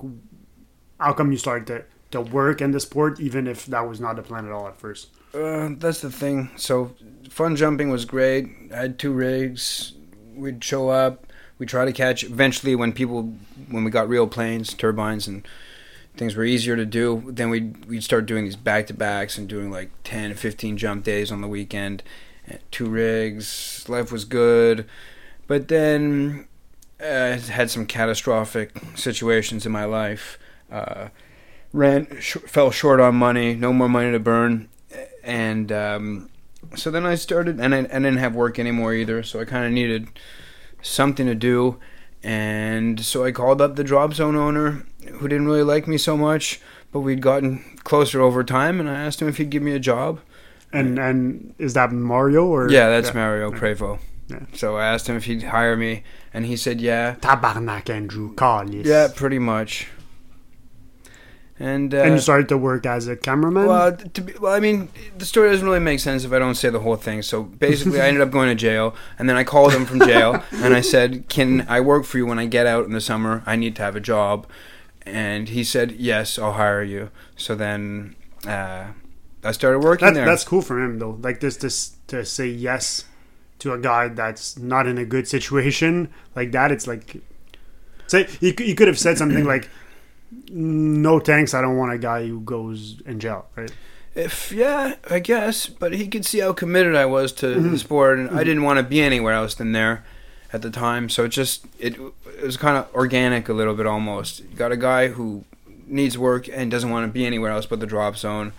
how 1.00 1.12
come 1.12 1.32
you 1.32 1.38
started 1.38 1.66
to, 1.66 1.84
to 2.12 2.20
work 2.20 2.60
in 2.60 2.70
the 2.70 2.80
sport, 2.80 3.18
even 3.18 3.46
if 3.46 3.66
that 3.66 3.88
was 3.88 4.00
not 4.00 4.16
the 4.16 4.22
plan 4.22 4.46
at 4.46 4.52
all 4.52 4.68
at 4.68 4.78
first? 4.78 5.08
Uh, 5.34 5.70
that's 5.78 6.00
the 6.00 6.10
thing. 6.10 6.50
So 6.56 6.94
fun 7.28 7.56
jumping 7.56 7.90
was 7.90 8.04
great. 8.04 8.48
I 8.72 8.76
had 8.76 8.98
two 8.98 9.12
rigs. 9.12 9.94
We'd 10.34 10.62
show 10.62 10.88
up. 10.90 11.26
We 11.58 11.66
try 11.66 11.84
to 11.84 11.92
catch. 11.92 12.24
Eventually, 12.24 12.74
when 12.74 12.92
people, 12.92 13.34
when 13.70 13.84
we 13.84 13.90
got 13.90 14.08
real 14.08 14.26
planes, 14.26 14.72
turbines, 14.74 15.26
and 15.26 15.46
things 16.16 16.34
were 16.34 16.44
easier 16.44 16.74
to 16.76 16.86
do, 16.86 17.22
then 17.26 17.50
we'd 17.50 17.84
we'd 17.86 18.04
start 18.04 18.26
doing 18.26 18.44
these 18.44 18.56
back 18.56 18.86
to 18.88 18.94
backs 18.94 19.38
and 19.38 19.48
doing 19.48 19.70
like 19.70 19.90
10, 20.04 20.34
15 20.34 20.76
jump 20.76 21.04
days 21.04 21.30
on 21.30 21.40
the 21.40 21.48
weekend. 21.48 22.02
Uh, 22.50 22.56
Two 22.70 22.86
rigs. 22.86 23.84
Life 23.88 24.10
was 24.10 24.24
good, 24.24 24.86
but 25.46 25.68
then 25.68 26.48
uh, 27.00 27.04
I 27.04 27.36
had 27.36 27.70
some 27.70 27.86
catastrophic 27.86 28.72
situations 28.96 29.66
in 29.66 29.72
my 29.72 29.84
life. 29.84 30.38
Uh, 30.70 31.08
ran 31.72 32.06
sh- 32.20 32.38
fell 32.46 32.70
short 32.70 33.00
on 33.00 33.14
money. 33.16 33.54
No 33.54 33.72
more 33.72 33.88
money 33.88 34.12
to 34.12 34.18
burn 34.18 34.68
and 35.22 35.70
um, 35.72 36.30
so 36.74 36.90
then 36.90 37.06
I 37.06 37.14
started, 37.14 37.60
and 37.60 37.74
I, 37.74 37.78
I 37.78 37.82
didn't 37.82 38.18
have 38.18 38.34
work 38.34 38.58
anymore 38.58 38.94
either, 38.94 39.22
so 39.22 39.40
I 39.40 39.44
kind 39.44 39.64
of 39.64 39.72
needed 39.72 40.08
something 40.82 41.26
to 41.26 41.34
do, 41.34 41.78
and 42.22 43.00
so 43.00 43.24
I 43.24 43.32
called 43.32 43.60
up 43.60 43.76
the 43.76 43.84
drop 43.84 44.14
zone 44.14 44.36
owner, 44.36 44.84
who 45.06 45.28
didn't 45.28 45.46
really 45.46 45.62
like 45.62 45.86
me 45.86 45.98
so 45.98 46.16
much, 46.16 46.60
but 46.92 47.00
we'd 47.00 47.22
gotten 47.22 47.78
closer 47.84 48.20
over 48.20 48.44
time, 48.44 48.80
and 48.80 48.88
I 48.88 48.94
asked 48.94 49.20
him 49.20 49.28
if 49.28 49.36
he'd 49.36 49.50
give 49.50 49.62
me 49.62 49.72
a 49.72 49.78
job. 49.78 50.20
And 50.72 51.00
and 51.00 51.52
is 51.58 51.74
that 51.74 51.90
Mario 51.90 52.46
or? 52.46 52.70
Yeah, 52.70 52.88
that's 52.90 53.12
Mario 53.12 53.50
Prévost. 53.50 53.98
Yeah. 54.28 54.46
So 54.52 54.76
I 54.76 54.86
asked 54.86 55.08
him 55.08 55.16
if 55.16 55.24
he'd 55.24 55.42
hire 55.42 55.76
me, 55.76 56.04
and 56.32 56.46
he 56.46 56.56
said 56.56 56.80
yeah. 56.80 57.16
Tabarnak, 57.16 57.90
Andrew. 57.90 58.32
Calice. 58.36 58.86
Yeah, 58.86 59.08
pretty 59.12 59.40
much. 59.40 59.88
And 61.60 61.92
uh, 61.92 61.98
and 61.98 62.14
you 62.14 62.20
started 62.20 62.48
to 62.48 62.56
work 62.56 62.86
as 62.86 63.06
a 63.06 63.16
cameraman. 63.16 63.66
Well, 63.66 63.94
to 63.94 64.20
be, 64.22 64.32
well, 64.40 64.54
I 64.54 64.60
mean, 64.60 64.88
the 65.18 65.26
story 65.26 65.50
doesn't 65.50 65.66
really 65.66 65.78
make 65.78 66.00
sense 66.00 66.24
if 66.24 66.32
I 66.32 66.38
don't 66.38 66.54
say 66.54 66.70
the 66.70 66.80
whole 66.80 66.96
thing. 66.96 67.20
So 67.20 67.42
basically, 67.42 68.00
I 68.00 68.06
ended 68.08 68.22
up 68.22 68.30
going 68.30 68.48
to 68.48 68.54
jail, 68.54 68.94
and 69.18 69.28
then 69.28 69.36
I 69.36 69.44
called 69.44 69.74
him 69.74 69.84
from 69.84 70.00
jail, 70.00 70.42
and 70.52 70.72
I 70.72 70.80
said, 70.80 71.28
"Can 71.28 71.66
I 71.68 71.80
work 71.80 72.06
for 72.06 72.16
you 72.16 72.24
when 72.24 72.38
I 72.38 72.46
get 72.46 72.66
out 72.66 72.86
in 72.86 72.92
the 72.92 73.00
summer? 73.00 73.42
I 73.44 73.56
need 73.56 73.76
to 73.76 73.82
have 73.82 73.94
a 73.94 74.00
job." 74.00 74.46
And 75.02 75.50
he 75.50 75.62
said, 75.62 75.92
"Yes, 75.92 76.38
I'll 76.38 76.54
hire 76.54 76.82
you." 76.82 77.10
So 77.36 77.54
then 77.54 78.16
uh, 78.46 78.86
I 79.44 79.52
started 79.52 79.80
working 79.80 80.06
that, 80.06 80.14
there. 80.14 80.24
that's 80.24 80.44
cool 80.44 80.62
for 80.62 80.82
him 80.82 80.98
though. 80.98 81.18
Like 81.20 81.40
this, 81.40 81.58
this 81.58 81.96
to 82.06 82.24
say 82.24 82.46
yes 82.46 83.04
to 83.58 83.74
a 83.74 83.78
guy 83.78 84.08
that's 84.08 84.58
not 84.58 84.86
in 84.86 84.98
a 84.98 85.04
good 85.04 85.28
situation 85.28 86.08
like 86.34 86.52
that. 86.52 86.72
It's 86.72 86.86
like, 86.86 87.16
say 88.06 88.24
he, 88.40 88.54
he 88.56 88.74
could 88.74 88.88
have 88.88 88.98
said 88.98 89.18
something 89.18 89.44
like, 89.54 89.68
"No 90.50 91.20
thanks, 91.20 91.54
I 91.54 91.60
don't 91.60 91.76
want 91.76 91.92
a 91.92 91.98
guy 91.98 92.26
who 92.26 92.40
goes 92.40 93.00
in 93.06 93.20
jail." 93.20 93.46
Right? 93.56 93.72
If 94.14 94.50
yeah, 94.50 94.96
I 95.08 95.20
guess, 95.20 95.66
but 95.68 95.92
he 95.92 96.08
could 96.08 96.26
see 96.26 96.40
how 96.40 96.52
committed 96.52 96.96
I 96.96 97.06
was 97.06 97.32
to 97.34 97.60
the 97.60 97.78
sport, 97.78 98.18
and 98.18 98.30
I 98.30 98.44
didn't 98.44 98.64
want 98.64 98.78
to 98.78 98.82
be 98.82 99.00
anywhere 99.00 99.34
else 99.34 99.54
than 99.54 99.72
there 99.72 100.04
at 100.52 100.62
the 100.62 100.70
time. 100.70 101.08
So 101.08 101.24
it 101.24 101.28
just 101.28 101.64
it, 101.78 101.96
it 101.98 102.42
was 102.42 102.56
kind 102.56 102.76
of 102.76 102.92
organic 102.94 103.48
a 103.48 103.52
little 103.52 103.74
bit 103.74 103.86
almost. 103.86 104.40
You 104.40 104.56
got 104.56 104.72
a 104.72 104.76
guy 104.76 105.08
who 105.08 105.44
needs 105.86 106.16
work 106.18 106.48
and 106.48 106.70
doesn't 106.70 106.90
want 106.90 107.06
to 107.06 107.12
be 107.12 107.26
anywhere 107.26 107.50
else 107.50 107.66
but 107.66 107.80
the 107.80 107.86
drop 107.86 108.16
zone. 108.16 108.52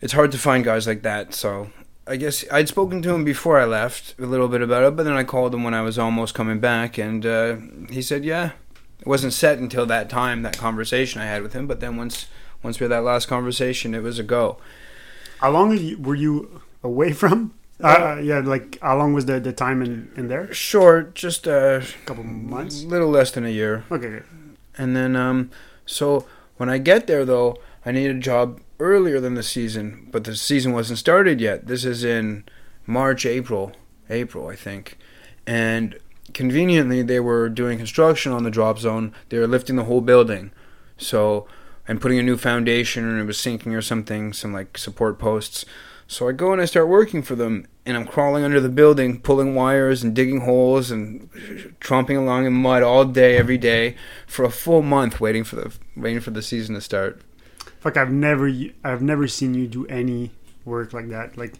It's 0.00 0.12
hard 0.12 0.32
to 0.32 0.38
find 0.38 0.64
guys 0.64 0.86
like 0.86 1.02
that. 1.02 1.32
So 1.34 1.70
I 2.06 2.16
guess 2.16 2.44
I'd 2.50 2.68
spoken 2.68 3.02
to 3.02 3.14
him 3.14 3.24
before 3.24 3.58
I 3.58 3.64
left 3.64 4.18
a 4.18 4.26
little 4.26 4.48
bit 4.48 4.60
about 4.60 4.82
it, 4.84 4.96
but 4.96 5.04
then 5.04 5.12
I 5.12 5.24
called 5.24 5.54
him 5.54 5.62
when 5.62 5.74
I 5.74 5.82
was 5.82 5.98
almost 5.98 6.34
coming 6.34 6.58
back, 6.58 6.98
and 6.98 7.24
uh, 7.24 7.56
he 7.90 8.02
said, 8.02 8.24
"Yeah." 8.24 8.52
It 9.02 9.06
wasn't 9.06 9.32
set 9.34 9.58
until 9.58 9.84
that 9.86 10.08
time, 10.08 10.40
that 10.42 10.56
conversation 10.56 11.20
I 11.20 11.26
had 11.26 11.42
with 11.42 11.52
him. 11.52 11.66
But 11.66 11.80
then 11.80 11.96
once 11.96 12.26
once 12.62 12.80
we 12.80 12.84
had 12.84 12.92
that 12.92 13.02
last 13.04 13.26
conversation, 13.26 13.94
it 13.94 14.02
was 14.02 14.18
a 14.18 14.22
go. 14.22 14.56
How 15.40 15.50
long 15.50 15.68
were 16.02 16.14
you- 16.14 16.62
away 16.82 17.12
from? 17.22 17.52
Uh, 17.82 18.18
yeah, 18.22 18.38
like 18.38 18.78
how 18.80 18.96
long 18.96 19.12
was 19.12 19.26
the, 19.26 19.40
the 19.40 19.52
time 19.52 19.82
in, 19.82 20.10
in 20.16 20.28
there? 20.28 20.52
Short, 20.54 21.14
just 21.16 21.46
a 21.48 21.78
A 21.78 22.06
couple 22.06 22.22
months. 22.24 22.84
little 22.84 23.08
less 23.10 23.32
than 23.32 23.44
a 23.44 23.48
year. 23.50 23.84
Okay. 23.90 24.20
And 24.78 24.94
then, 24.96 25.16
um, 25.16 25.50
so 25.84 26.24
when 26.58 26.68
I 26.68 26.78
get 26.78 27.08
there, 27.08 27.24
though, 27.24 27.56
I 27.84 27.90
need 27.90 28.08
a 28.10 28.14
job 28.14 28.60
earlier 28.78 29.18
than 29.20 29.34
the 29.34 29.42
season, 29.42 30.06
but 30.12 30.22
the 30.24 30.36
season 30.36 30.72
wasn't 30.72 30.98
started 31.00 31.40
yet. 31.40 31.66
This 31.66 31.84
is 31.84 32.04
in 32.04 32.44
March, 32.86 33.26
April, 33.26 33.72
April, 34.08 34.46
I 34.48 34.54
think. 34.54 34.96
And 35.44 35.98
conveniently, 36.34 37.02
they 37.02 37.20
were 37.20 37.48
doing 37.48 37.78
construction 37.78 38.32
on 38.32 38.42
the 38.42 38.50
drop 38.50 38.78
zone. 38.78 39.14
They 39.28 39.38
were 39.38 39.46
lifting 39.46 39.76
the 39.76 39.84
whole 39.84 40.00
building. 40.00 40.52
So, 40.96 41.46
and 41.88 42.00
putting 42.00 42.18
a 42.18 42.22
new 42.22 42.36
foundation, 42.36 43.08
and 43.08 43.20
it 43.20 43.24
was 43.24 43.38
sinking 43.38 43.74
or 43.74 43.82
something, 43.82 44.32
some 44.32 44.52
like 44.52 44.78
support 44.78 45.18
posts. 45.18 45.64
So 46.06 46.28
I 46.28 46.32
go 46.32 46.52
and 46.52 46.60
I 46.60 46.66
start 46.66 46.88
working 46.88 47.22
for 47.22 47.34
them, 47.34 47.66
and 47.86 47.96
I'm 47.96 48.06
crawling 48.06 48.44
under 48.44 48.60
the 48.60 48.68
building, 48.68 49.20
pulling 49.20 49.54
wires 49.54 50.02
and 50.02 50.14
digging 50.14 50.42
holes 50.42 50.90
and 50.90 51.30
tromping 51.80 52.18
along 52.18 52.46
in 52.46 52.52
mud 52.52 52.82
all 52.82 53.04
day, 53.04 53.36
every 53.36 53.58
day, 53.58 53.96
for 54.26 54.44
a 54.44 54.50
full 54.50 54.82
month, 54.82 55.20
waiting 55.20 55.42
for 55.42 55.56
the 55.56 55.72
waiting 55.96 56.20
for 56.20 56.30
the 56.30 56.42
season 56.42 56.74
to 56.74 56.80
start. 56.80 57.22
Fuck, 57.80 57.96
I've 57.96 58.12
never, 58.12 58.52
I've 58.84 59.02
never 59.02 59.26
seen 59.26 59.54
you 59.54 59.66
do 59.66 59.86
any 59.86 60.30
work 60.64 60.92
like 60.92 61.08
that. 61.08 61.36
Like, 61.36 61.54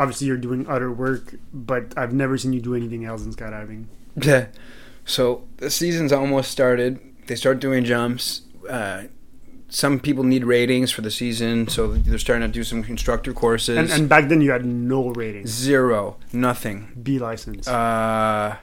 obviously 0.00 0.26
you're 0.26 0.38
doing 0.38 0.66
other 0.66 0.90
work, 0.90 1.34
but 1.52 1.92
I've 1.96 2.14
never 2.14 2.38
seen 2.38 2.54
you 2.54 2.60
do 2.60 2.74
anything 2.74 3.04
else 3.04 3.22
in 3.22 3.34
skydiving. 3.34 3.84
Yeah. 4.16 4.46
So 5.04 5.44
the 5.58 5.70
season's 5.70 6.10
almost 6.10 6.50
started. 6.50 6.98
They 7.26 7.36
start 7.36 7.60
doing 7.60 7.84
jumps. 7.84 8.42
Uh, 8.68 9.04
some 9.68 10.00
people 10.00 10.24
need 10.24 10.44
ratings 10.44 10.90
for 10.90 11.02
the 11.02 11.10
season, 11.10 11.68
so 11.68 11.92
they're 11.92 12.18
starting 12.18 12.48
to 12.48 12.52
do 12.52 12.64
some 12.64 12.82
instructor 12.84 13.32
courses. 13.34 13.76
And, 13.76 13.90
and 13.90 14.08
back 14.08 14.28
then 14.28 14.40
you 14.40 14.50
had 14.50 14.64
no 14.64 15.10
ratings, 15.10 15.50
Zero, 15.50 16.16
nothing. 16.32 16.88
B 17.00 17.18
license. 17.18 17.68
Uh, 17.68 18.56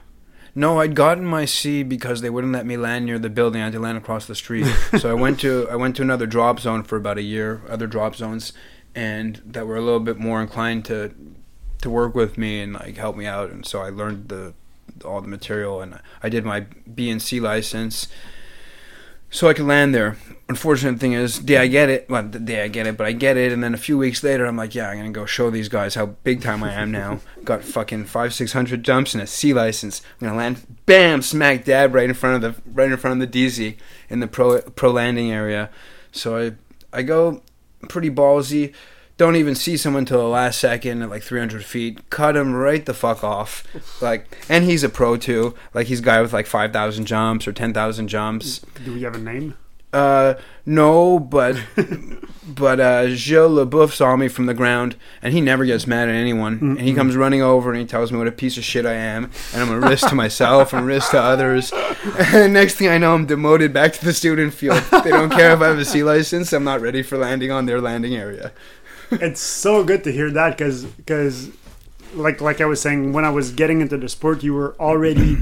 no, 0.54 0.80
I'd 0.80 0.96
gotten 0.96 1.24
my 1.24 1.44
C 1.44 1.84
because 1.84 2.20
they 2.20 2.30
wouldn't 2.30 2.52
let 2.52 2.66
me 2.66 2.76
land 2.76 3.06
near 3.06 3.18
the 3.18 3.30
building. 3.30 3.60
I 3.60 3.64
had 3.64 3.74
to 3.74 3.78
land 3.78 3.96
across 3.96 4.26
the 4.26 4.34
street. 4.34 4.66
so 4.98 5.08
I 5.08 5.14
went 5.14 5.38
to 5.40 5.68
I 5.70 5.76
went 5.76 5.94
to 5.96 6.02
another 6.02 6.26
drop 6.26 6.58
zone 6.58 6.82
for 6.82 6.96
about 6.96 7.16
a 7.16 7.22
year, 7.22 7.62
other 7.68 7.86
drop 7.86 8.16
zones, 8.16 8.52
and 8.98 9.40
that 9.46 9.64
were 9.64 9.76
a 9.76 9.80
little 9.80 10.00
bit 10.00 10.18
more 10.18 10.42
inclined 10.42 10.84
to 10.86 11.14
to 11.80 11.88
work 11.88 12.16
with 12.16 12.36
me 12.36 12.60
and 12.60 12.72
like 12.72 12.96
help 12.96 13.16
me 13.16 13.26
out. 13.26 13.50
And 13.50 13.64
so 13.64 13.80
I 13.80 13.90
learned 13.90 14.28
the 14.28 14.54
all 15.04 15.20
the 15.20 15.28
material, 15.28 15.80
and 15.80 16.00
I 16.20 16.28
did 16.28 16.44
my 16.44 16.66
B 16.92 17.08
and 17.08 17.22
C 17.22 17.38
license 17.38 18.08
so 19.30 19.48
I 19.48 19.54
could 19.54 19.66
land 19.66 19.94
there. 19.94 20.16
Unfortunate 20.48 20.98
thing 20.98 21.12
is, 21.12 21.38
day 21.38 21.58
I 21.58 21.68
get 21.68 21.88
it, 21.90 22.08
well, 22.08 22.24
the 22.24 22.40
day 22.40 22.64
I 22.64 22.68
get 22.68 22.86
it, 22.88 22.96
but 22.96 23.06
I 23.06 23.12
get 23.12 23.36
it, 23.36 23.52
and 23.52 23.62
then 23.62 23.74
a 23.74 23.78
few 23.78 23.98
weeks 23.98 24.24
later, 24.24 24.46
I'm 24.46 24.56
like, 24.56 24.74
yeah, 24.74 24.88
I'm 24.88 24.96
gonna 24.96 25.10
go 25.10 25.26
show 25.26 25.48
these 25.48 25.68
guys 25.68 25.94
how 25.94 26.06
big 26.06 26.42
time 26.42 26.64
I 26.64 26.72
am 26.72 26.90
now. 26.90 27.20
Got 27.44 27.62
fucking 27.62 28.06
five, 28.06 28.34
six 28.34 28.52
hundred 28.52 28.82
jumps 28.82 29.14
and 29.14 29.22
a 29.22 29.28
C 29.28 29.54
license. 29.54 30.02
I'm 30.20 30.26
gonna 30.26 30.38
land, 30.38 30.78
bam, 30.86 31.22
smack 31.22 31.64
dab 31.64 31.94
right 31.94 32.08
in 32.08 32.14
front 32.14 32.42
of 32.42 32.56
the 32.56 32.62
right 32.72 32.90
in 32.90 32.96
front 32.96 33.22
of 33.22 33.30
the 33.30 33.46
DZ 33.46 33.76
in 34.08 34.18
the 34.18 34.26
pro 34.26 34.60
pro 34.60 34.90
landing 34.90 35.30
area. 35.30 35.70
So 36.10 36.36
I 36.36 36.52
I 36.98 37.02
go 37.02 37.42
pretty 37.88 38.10
ballsy. 38.10 38.72
Don't 39.16 39.34
even 39.36 39.56
see 39.56 39.76
someone 39.76 40.04
till 40.04 40.18
the 40.18 40.28
last 40.28 40.60
second 40.60 41.02
at 41.02 41.10
like 41.10 41.22
300 41.24 41.64
feet. 41.64 42.08
Cut 42.08 42.36
him 42.36 42.54
right 42.54 42.84
the 42.86 42.94
fuck 42.94 43.24
off. 43.24 43.64
Like, 44.00 44.38
and 44.48 44.64
he's 44.64 44.84
a 44.84 44.88
pro 44.88 45.16
too. 45.16 45.54
Like 45.74 45.88
he's 45.88 45.98
a 45.98 46.04
guy 46.04 46.20
with 46.22 46.32
like 46.32 46.46
5,000 46.46 47.04
jumps 47.04 47.48
or 47.48 47.52
10,000 47.52 48.06
jumps. 48.06 48.60
do 48.84 48.94
we 48.94 49.02
have 49.02 49.16
a 49.16 49.18
name? 49.18 49.54
Uh, 49.92 50.34
no, 50.66 51.18
but 51.18 51.56
but 52.46 52.78
uh, 52.78 53.08
Gilles 53.08 53.48
LeBoeuf 53.48 53.92
saw 53.92 54.16
me 54.16 54.28
from 54.28 54.46
the 54.46 54.54
ground, 54.54 54.96
and 55.22 55.32
he 55.32 55.40
never 55.40 55.64
gets 55.64 55.86
mad 55.86 56.08
at 56.08 56.14
anyone. 56.14 56.58
And 56.58 56.80
he 56.80 56.92
comes 56.92 57.16
running 57.16 57.40
over 57.40 57.70
and 57.70 57.80
he 57.80 57.86
tells 57.86 58.12
me 58.12 58.18
what 58.18 58.26
a 58.26 58.32
piece 58.32 58.58
of 58.58 58.64
shit 58.64 58.84
I 58.84 58.92
am, 58.94 59.30
and 59.54 59.62
I'm 59.62 59.70
a 59.70 59.80
risk 59.80 60.08
to 60.08 60.14
myself 60.14 60.72
and 60.72 60.86
risk 60.86 61.12
to 61.12 61.20
others. 61.20 61.72
And 62.18 62.52
next 62.52 62.74
thing 62.74 62.88
I 62.88 62.96
know, 62.98 63.14
I'm 63.14 63.26
demoted 63.26 63.72
back 63.72 63.92
to 63.94 64.04
the 64.04 64.12
student 64.12 64.54
field. 64.54 64.82
They 65.02 65.10
don't 65.10 65.30
care 65.30 65.52
if 65.52 65.60
I 65.60 65.66
have 65.66 65.78
a 65.78 65.84
C 65.84 66.04
license. 66.04 66.52
I'm 66.52 66.64
not 66.64 66.80
ready 66.80 67.02
for 67.02 67.18
landing 67.18 67.50
on 67.50 67.66
their 67.66 67.80
landing 67.80 68.14
area. 68.14 68.52
it's 69.10 69.40
so 69.40 69.82
good 69.84 70.04
to 70.04 70.12
hear 70.12 70.30
that 70.30 70.56
because 70.56 70.84
because 70.84 71.50
like 72.14 72.40
like 72.40 72.60
I 72.60 72.66
was 72.66 72.80
saying 72.80 73.12
when 73.12 73.24
I 73.24 73.30
was 73.30 73.52
getting 73.52 73.80
into 73.80 73.96
the 73.96 74.08
sport 74.08 74.42
you 74.42 74.54
were 74.54 74.76
already 74.78 75.38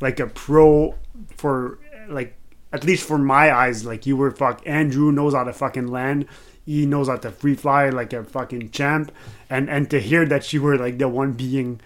like 0.00 0.20
a 0.20 0.26
pro 0.26 0.94
for 1.36 1.78
like 2.08 2.37
at 2.72 2.84
least 2.84 3.06
for 3.06 3.18
my 3.18 3.52
eyes 3.52 3.84
like 3.84 4.06
you 4.06 4.16
were 4.16 4.30
fuck 4.30 4.62
Andrew 4.66 5.10
knows 5.12 5.34
how 5.34 5.44
to 5.44 5.52
fucking 5.52 5.88
land 5.88 6.26
he 6.64 6.84
knows 6.84 7.08
how 7.08 7.16
to 7.16 7.30
free 7.30 7.54
fly 7.54 7.88
like 7.88 8.12
a 8.12 8.22
fucking 8.24 8.70
champ 8.70 9.10
and 9.48 9.70
and 9.70 9.90
to 9.90 10.00
hear 10.00 10.26
that 10.26 10.52
you 10.52 10.62
were 10.62 10.76
like 10.76 10.98
the 10.98 11.08
one 11.08 11.32
being 11.32 11.80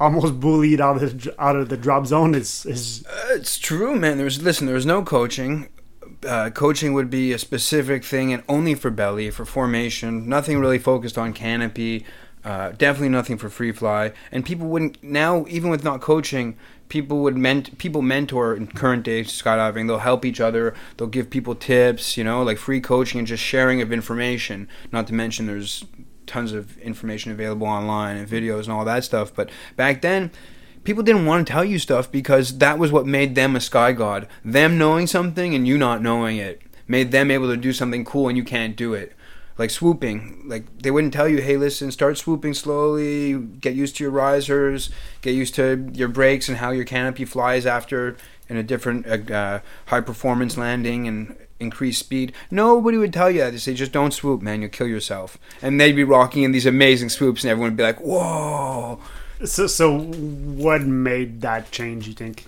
almost 0.00 0.38
bullied 0.38 0.80
out 0.80 1.02
of 1.02 1.22
the, 1.24 1.34
out 1.42 1.56
of 1.56 1.68
the 1.68 1.76
drop 1.76 2.06
zone 2.06 2.34
is 2.34 2.64
is 2.66 3.04
Uh, 3.08 3.34
it's 3.34 3.58
true, 3.58 3.96
man. 3.96 4.18
There's 4.18 4.40
listen. 4.42 4.66
There 4.66 4.74
was 4.76 4.86
no 4.86 5.02
coaching. 5.02 5.68
Uh, 6.26 6.50
coaching 6.50 6.92
would 6.94 7.10
be 7.10 7.32
a 7.32 7.38
specific 7.38 8.04
thing 8.04 8.32
and 8.32 8.42
only 8.48 8.74
for 8.74 8.90
belly, 8.90 9.30
for 9.30 9.44
formation. 9.44 10.28
Nothing 10.28 10.58
really 10.58 10.78
focused 10.78 11.18
on 11.18 11.32
canopy. 11.32 12.04
Uh, 12.44 12.70
definitely 12.70 13.08
nothing 13.08 13.36
for 13.36 13.48
free 13.48 13.72
fly. 13.72 14.12
And 14.32 14.44
people 14.44 14.68
wouldn't 14.68 15.02
now, 15.02 15.44
even 15.48 15.70
with 15.70 15.84
not 15.84 16.00
coaching, 16.00 16.56
people 16.88 17.20
would 17.20 17.36
ment 17.36 17.78
people 17.78 18.02
mentor 18.02 18.54
in 18.54 18.66
current 18.66 19.04
day 19.04 19.22
skydiving. 19.22 19.86
They'll 19.86 19.98
help 19.98 20.24
each 20.24 20.40
other. 20.40 20.74
They'll 20.96 21.08
give 21.08 21.30
people 21.30 21.54
tips. 21.54 22.16
You 22.16 22.24
know, 22.24 22.42
like 22.42 22.58
free 22.58 22.80
coaching 22.80 23.18
and 23.18 23.28
just 23.28 23.42
sharing 23.42 23.80
of 23.80 23.92
information. 23.92 24.68
Not 24.92 25.06
to 25.08 25.14
mention 25.14 25.46
there's 25.46 25.84
tons 26.26 26.52
of 26.52 26.76
information 26.78 27.32
available 27.32 27.66
online 27.66 28.16
and 28.16 28.28
videos 28.28 28.64
and 28.64 28.72
all 28.72 28.84
that 28.84 29.04
stuff. 29.04 29.34
But 29.34 29.50
back 29.76 30.02
then, 30.02 30.30
people 30.84 31.02
didn't 31.02 31.26
want 31.26 31.46
to 31.46 31.52
tell 31.52 31.64
you 31.64 31.78
stuff 31.78 32.12
because 32.12 32.58
that 32.58 32.78
was 32.78 32.92
what 32.92 33.06
made 33.06 33.34
them 33.34 33.56
a 33.56 33.60
sky 33.60 33.92
god. 33.92 34.28
Them 34.44 34.76
knowing 34.78 35.06
something 35.06 35.54
and 35.54 35.66
you 35.66 35.78
not 35.78 36.02
knowing 36.02 36.36
it 36.36 36.62
made 36.88 37.12
them 37.12 37.30
able 37.30 37.48
to 37.48 37.56
do 37.56 37.72
something 37.72 38.04
cool 38.04 38.28
and 38.28 38.36
you 38.36 38.42
can't 38.42 38.74
do 38.74 38.94
it. 38.94 39.12
Like 39.58 39.70
swooping, 39.70 40.44
like 40.46 40.64
they 40.78 40.92
wouldn't 40.92 41.12
tell 41.12 41.28
you, 41.28 41.42
hey, 41.42 41.56
listen, 41.56 41.90
start 41.90 42.16
swooping 42.16 42.54
slowly, 42.54 43.34
get 43.34 43.74
used 43.74 43.96
to 43.96 44.04
your 44.04 44.12
risers, 44.12 44.88
get 45.20 45.34
used 45.34 45.56
to 45.56 45.90
your 45.92 46.06
brakes 46.08 46.48
and 46.48 46.58
how 46.58 46.70
your 46.70 46.84
canopy 46.84 47.24
flies 47.24 47.66
after 47.66 48.16
in 48.48 48.56
a 48.56 48.62
different 48.62 49.06
uh, 49.06 49.34
uh, 49.34 49.60
high 49.86 50.00
performance 50.00 50.56
landing 50.56 51.08
and 51.08 51.36
increased 51.60 52.00
speed. 52.00 52.32
Nobody 52.50 52.96
would 52.96 53.12
tell 53.12 53.30
you 53.30 53.40
that. 53.40 53.50
They 53.50 53.58
say, 53.58 53.74
just 53.74 53.92
don't 53.92 54.12
swoop, 54.12 54.42
man, 54.42 54.62
you'll 54.62 54.70
kill 54.70 54.86
yourself. 54.86 55.38
And 55.60 55.80
they'd 55.80 55.92
be 55.92 56.04
rocking 56.04 56.42
in 56.42 56.52
these 56.52 56.66
amazing 56.66 57.08
swoops, 57.08 57.44
and 57.44 57.50
everyone 57.50 57.72
would 57.72 57.76
be 57.76 57.82
like, 57.82 58.00
whoa. 58.00 59.00
So, 59.44 59.66
so 59.66 59.98
what 59.98 60.82
made 60.82 61.40
that 61.42 61.70
change? 61.70 62.08
You 62.08 62.14
think? 62.14 62.46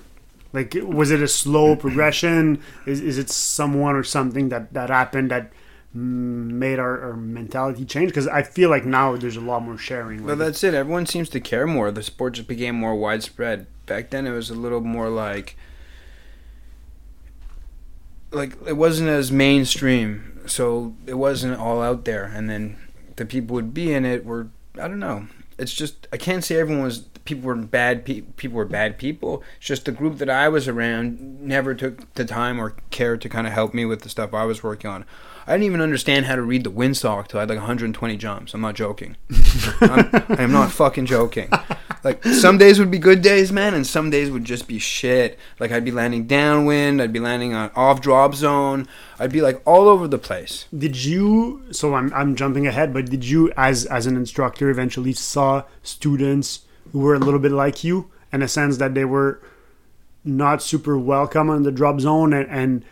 Like, 0.53 0.77
was 0.83 1.11
it 1.11 1.23
a 1.23 1.29
slow 1.29 1.77
progression? 1.85 2.63
Is, 2.87 3.01
is 3.01 3.19
it 3.19 3.31
someone 3.31 3.95
or 3.95 4.05
something 4.05 4.49
that 4.49 4.73
that 4.73 4.91
happened 4.91 5.31
that 5.31 5.53
made 5.93 6.79
our, 6.79 7.01
our 7.01 7.17
mentality 7.17 7.85
change? 7.85 8.11
Because 8.11 8.29
I 8.29 8.43
feel 8.43 8.71
like 8.71 8.85
now 8.85 9.17
there's 9.17 9.37
a 9.37 9.41
lot 9.41 9.63
more 9.63 9.79
sharing. 9.79 10.25
Well, 10.25 10.37
that's 10.37 10.63
it. 10.63 10.75
Everyone 10.75 11.07
seems 11.07 11.29
to 11.31 11.41
care 11.41 11.67
more. 11.67 11.91
The 11.91 12.03
sport 12.03 12.35
just 12.35 12.49
became 12.49 12.75
more 12.75 12.95
widespread. 12.95 13.67
Back 13.87 14.11
then, 14.11 14.27
it 14.27 14.31
was 14.31 14.51
a 14.51 14.55
little 14.55 14.81
more 14.81 15.09
like, 15.09 15.57
like 18.31 18.57
it 18.67 18.77
wasn't 18.77 19.09
as 19.09 19.33
mainstream, 19.33 20.41
so 20.47 20.95
it 21.07 21.15
wasn't 21.15 21.59
all 21.59 21.83
out 21.83 22.05
there. 22.05 22.25
And 22.25 22.49
then 22.49 22.77
the 23.17 23.27
people 23.27 23.55
would 23.55 23.75
be 23.75 23.93
in 23.93 24.05
it 24.05 24.25
were 24.25 24.49
I 24.81 24.89
don't 24.89 24.99
know. 24.99 25.27
It's 25.59 25.75
just 25.75 26.07
I 26.13 26.17
can't 26.17 26.45
say 26.45 26.57
everyone 26.57 26.85
was 26.85 27.01
people 27.25 27.47
were 27.47 27.55
bad. 27.55 28.05
Pe- 28.05 28.23
people 28.23 28.57
were 28.57 28.65
bad 28.65 28.99
people. 28.99 29.43
It's 29.59 29.67
just 29.67 29.85
the 29.85 29.93
group 29.93 30.19
that 30.19 30.31
I 30.31 30.49
was 30.49 30.69
around 30.69 31.41
never 31.41 31.75
took 31.75 32.13
the 32.15 32.25
time 32.25 32.61
or 32.61 32.77
care 32.91 33.17
to 33.17 33.29
kind 33.29 33.47
of 33.47 33.53
help 33.53 33.75
me 33.75 33.85
with 33.85 34.03
the 34.03 34.09
stuff 34.09 34.33
I 34.33 34.45
was 34.45 34.63
working 34.63 34.91
on. 34.91 35.05
I 35.47 35.53
didn't 35.53 35.65
even 35.65 35.81
understand 35.81 36.27
how 36.27 36.37
to 36.37 36.43
read 36.43 36.65
the 36.65 36.71
windsock 36.71 37.29
till 37.29 37.39
I 37.39 37.43
had 37.43 37.49
like 37.49 37.59
120 37.59 38.17
jumps. 38.17 38.55
I'm 38.55 38.61
not 38.61 38.75
joking. 38.75 39.17
I'm, 39.81 40.11
I 40.13 40.43
am 40.43 40.53
not 40.53 40.71
fucking 40.71 41.07
joking. 41.07 41.51
Like 42.03 42.25
some 42.25 42.57
days 42.57 42.79
would 42.79 42.91
be 42.91 42.99
good 42.99 43.21
days, 43.21 43.53
man, 43.53 43.75
and 43.75 43.87
some 43.87 44.11
days 44.11 44.31
would 44.31 44.45
just 44.45 44.67
be 44.67 44.79
shit. 44.79 45.39
Like 45.59 45.71
I'd 45.71 45.85
be 45.85 45.91
landing 45.91 46.27
downwind, 46.27 47.03
I'd 47.03 47.13
be 47.13 47.21
landing 47.21 47.53
on 47.53 47.71
off 47.77 48.01
drop 48.01 48.35
zone, 48.35 48.89
I'd 49.19 49.33
be 49.33 49.43
like 49.43 49.61
all 49.67 49.87
over 49.89 50.09
the 50.09 50.19
place. 50.19 50.67
did 50.77 51.05
you? 51.05 51.63
So 51.73 51.95
I'm 51.95 52.13
I'm 52.15 52.37
jumping 52.37 52.67
ahead, 52.67 52.95
but 52.95 53.07
did 53.07 53.25
you, 53.25 53.53
as 53.57 53.85
as 53.87 54.07
an 54.07 54.17
instructor, 54.17 54.71
eventually 54.71 55.13
saw 55.13 55.65
students 55.83 56.61
who 56.93 57.01
were 57.01 57.15
a 57.15 57.19
little 57.19 57.41
bit 57.41 57.53
like 57.53 57.85
you, 57.85 58.11
in 58.33 58.43
a 58.43 58.49
sense 58.49 58.79
that 58.79 58.95
they 58.95 59.05
were 59.05 59.41
not 60.25 60.63
super 60.63 60.99
welcome 60.99 61.51
on 61.51 61.63
the 61.63 61.73
drop 61.73 62.01
zone, 62.01 62.33
and, 62.33 62.49
and 62.49 62.85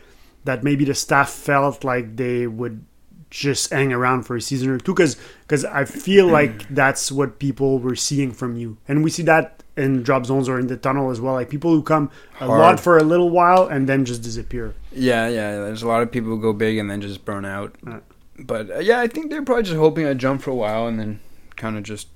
that 0.49 0.65
maybe 0.65 0.85
the 0.85 0.95
staff 0.95 1.29
felt 1.31 1.85
like 1.85 2.17
they 2.17 2.47
would 2.47 2.85
just 3.31 3.71
hang 3.71 3.93
around 3.93 4.23
for 4.23 4.35
a 4.37 4.41
season 4.41 4.71
or 4.71 4.79
two 4.79 4.95
because 4.95 5.17
because 5.43 5.63
I 5.65 5.85
feel 5.85 6.27
like 6.41 6.67
that's 6.75 7.13
what 7.13 7.39
people 7.39 7.79
were 7.79 7.95
seeing 7.95 8.33
from 8.33 8.57
you 8.57 8.79
and 8.89 9.05
we 9.05 9.11
see 9.11 9.23
that 9.25 9.63
in 9.77 10.03
drop 10.03 10.25
zones 10.25 10.49
or 10.49 10.59
in 10.59 10.67
the 10.69 10.79
tunnel 10.79 11.11
as 11.11 11.21
well 11.21 11.35
like 11.35 11.51
people 11.51 11.71
who 11.71 11.83
come 11.83 12.11
a 12.41 12.47
Hard. 12.47 12.61
lot 12.61 12.81
for 12.81 12.97
a 12.97 13.03
little 13.05 13.29
while 13.29 13.67
and 13.67 13.87
then 13.87 14.07
just 14.07 14.23
disappear 14.23 14.75
Yeah, 14.91 15.29
yeah. 15.29 15.51
There's 15.67 15.83
a 15.83 15.89
lot 15.89 16.03
of 16.03 16.11
people 16.11 16.31
who 16.31 16.41
go 16.41 16.55
big 16.55 16.79
and 16.79 16.91
then 16.91 17.01
just 17.03 17.25
burn 17.27 17.45
out. 17.45 17.77
Yeah. 17.87 18.01
But 18.39 18.71
uh, 18.71 18.79
yeah, 18.79 19.01
I 19.01 19.07
think 19.07 19.31
they're 19.31 19.45
probably 19.45 19.65
just 19.65 19.77
hoping 19.77 20.07
I'd 20.07 20.19
jump 20.19 20.41
for 20.43 20.51
a 20.51 20.55
while 20.65 20.87
and 20.89 20.99
then 20.99 21.21
kind 21.57 21.77
of 21.77 21.83
just 21.83 22.09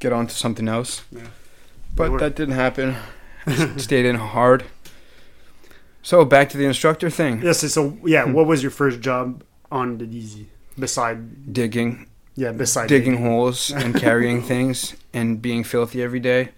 get 0.00 0.12
on 0.12 0.26
to 0.26 0.34
something 0.34 0.66
else. 0.68 1.02
Yeah. 1.12 1.28
But 1.94 2.18
that 2.18 2.34
didn't 2.34 2.54
happen. 2.54 2.96
Stayed 3.76 4.06
in 4.06 4.16
hard. 4.16 4.64
So 6.04 6.22
back 6.26 6.50
to 6.50 6.58
the 6.58 6.66
instructor 6.66 7.08
thing. 7.08 7.40
Yes. 7.42 7.60
So 7.72 7.96
yeah, 8.04 8.24
what 8.24 8.46
was 8.46 8.62
your 8.62 8.70
first 8.70 9.00
job 9.00 9.42
on 9.72 9.96
the 9.96 10.04
DZ 10.04 10.44
beside? 10.78 11.52
Digging, 11.52 12.06
Yeah, 12.36 12.52
beside 12.52 12.88
digging 12.88 13.16
holes 13.24 13.70
and 13.70 13.94
carrying 14.06 14.42
things 14.42 14.94
and 15.14 15.40
being 15.40 15.64
filthy 15.64 16.02
every 16.02 16.20
day. 16.20 16.50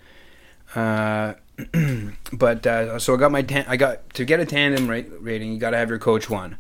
Uh, 0.75 1.35
but 2.33 2.67
uh, 2.67 2.99
so 2.99 3.15
I 3.15 3.19
got 3.19 3.31
my 3.31 3.43
tan- 3.43 3.67
I 3.69 3.77
got 3.77 4.11
to 4.15 4.25
get 4.25 4.41
a 4.41 4.45
tandem 4.45 4.91
rate 4.91 5.07
rating. 5.21 5.53
You 5.53 5.59
got 5.61 5.71
to 5.71 5.77
have 5.77 5.91
your 5.91 6.01
coach 6.01 6.29
one. 6.29 6.59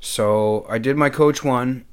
So 0.00 0.66
I 0.68 0.78
did 0.78 0.96
my 0.96 1.10
coach 1.10 1.44
one 1.44 1.84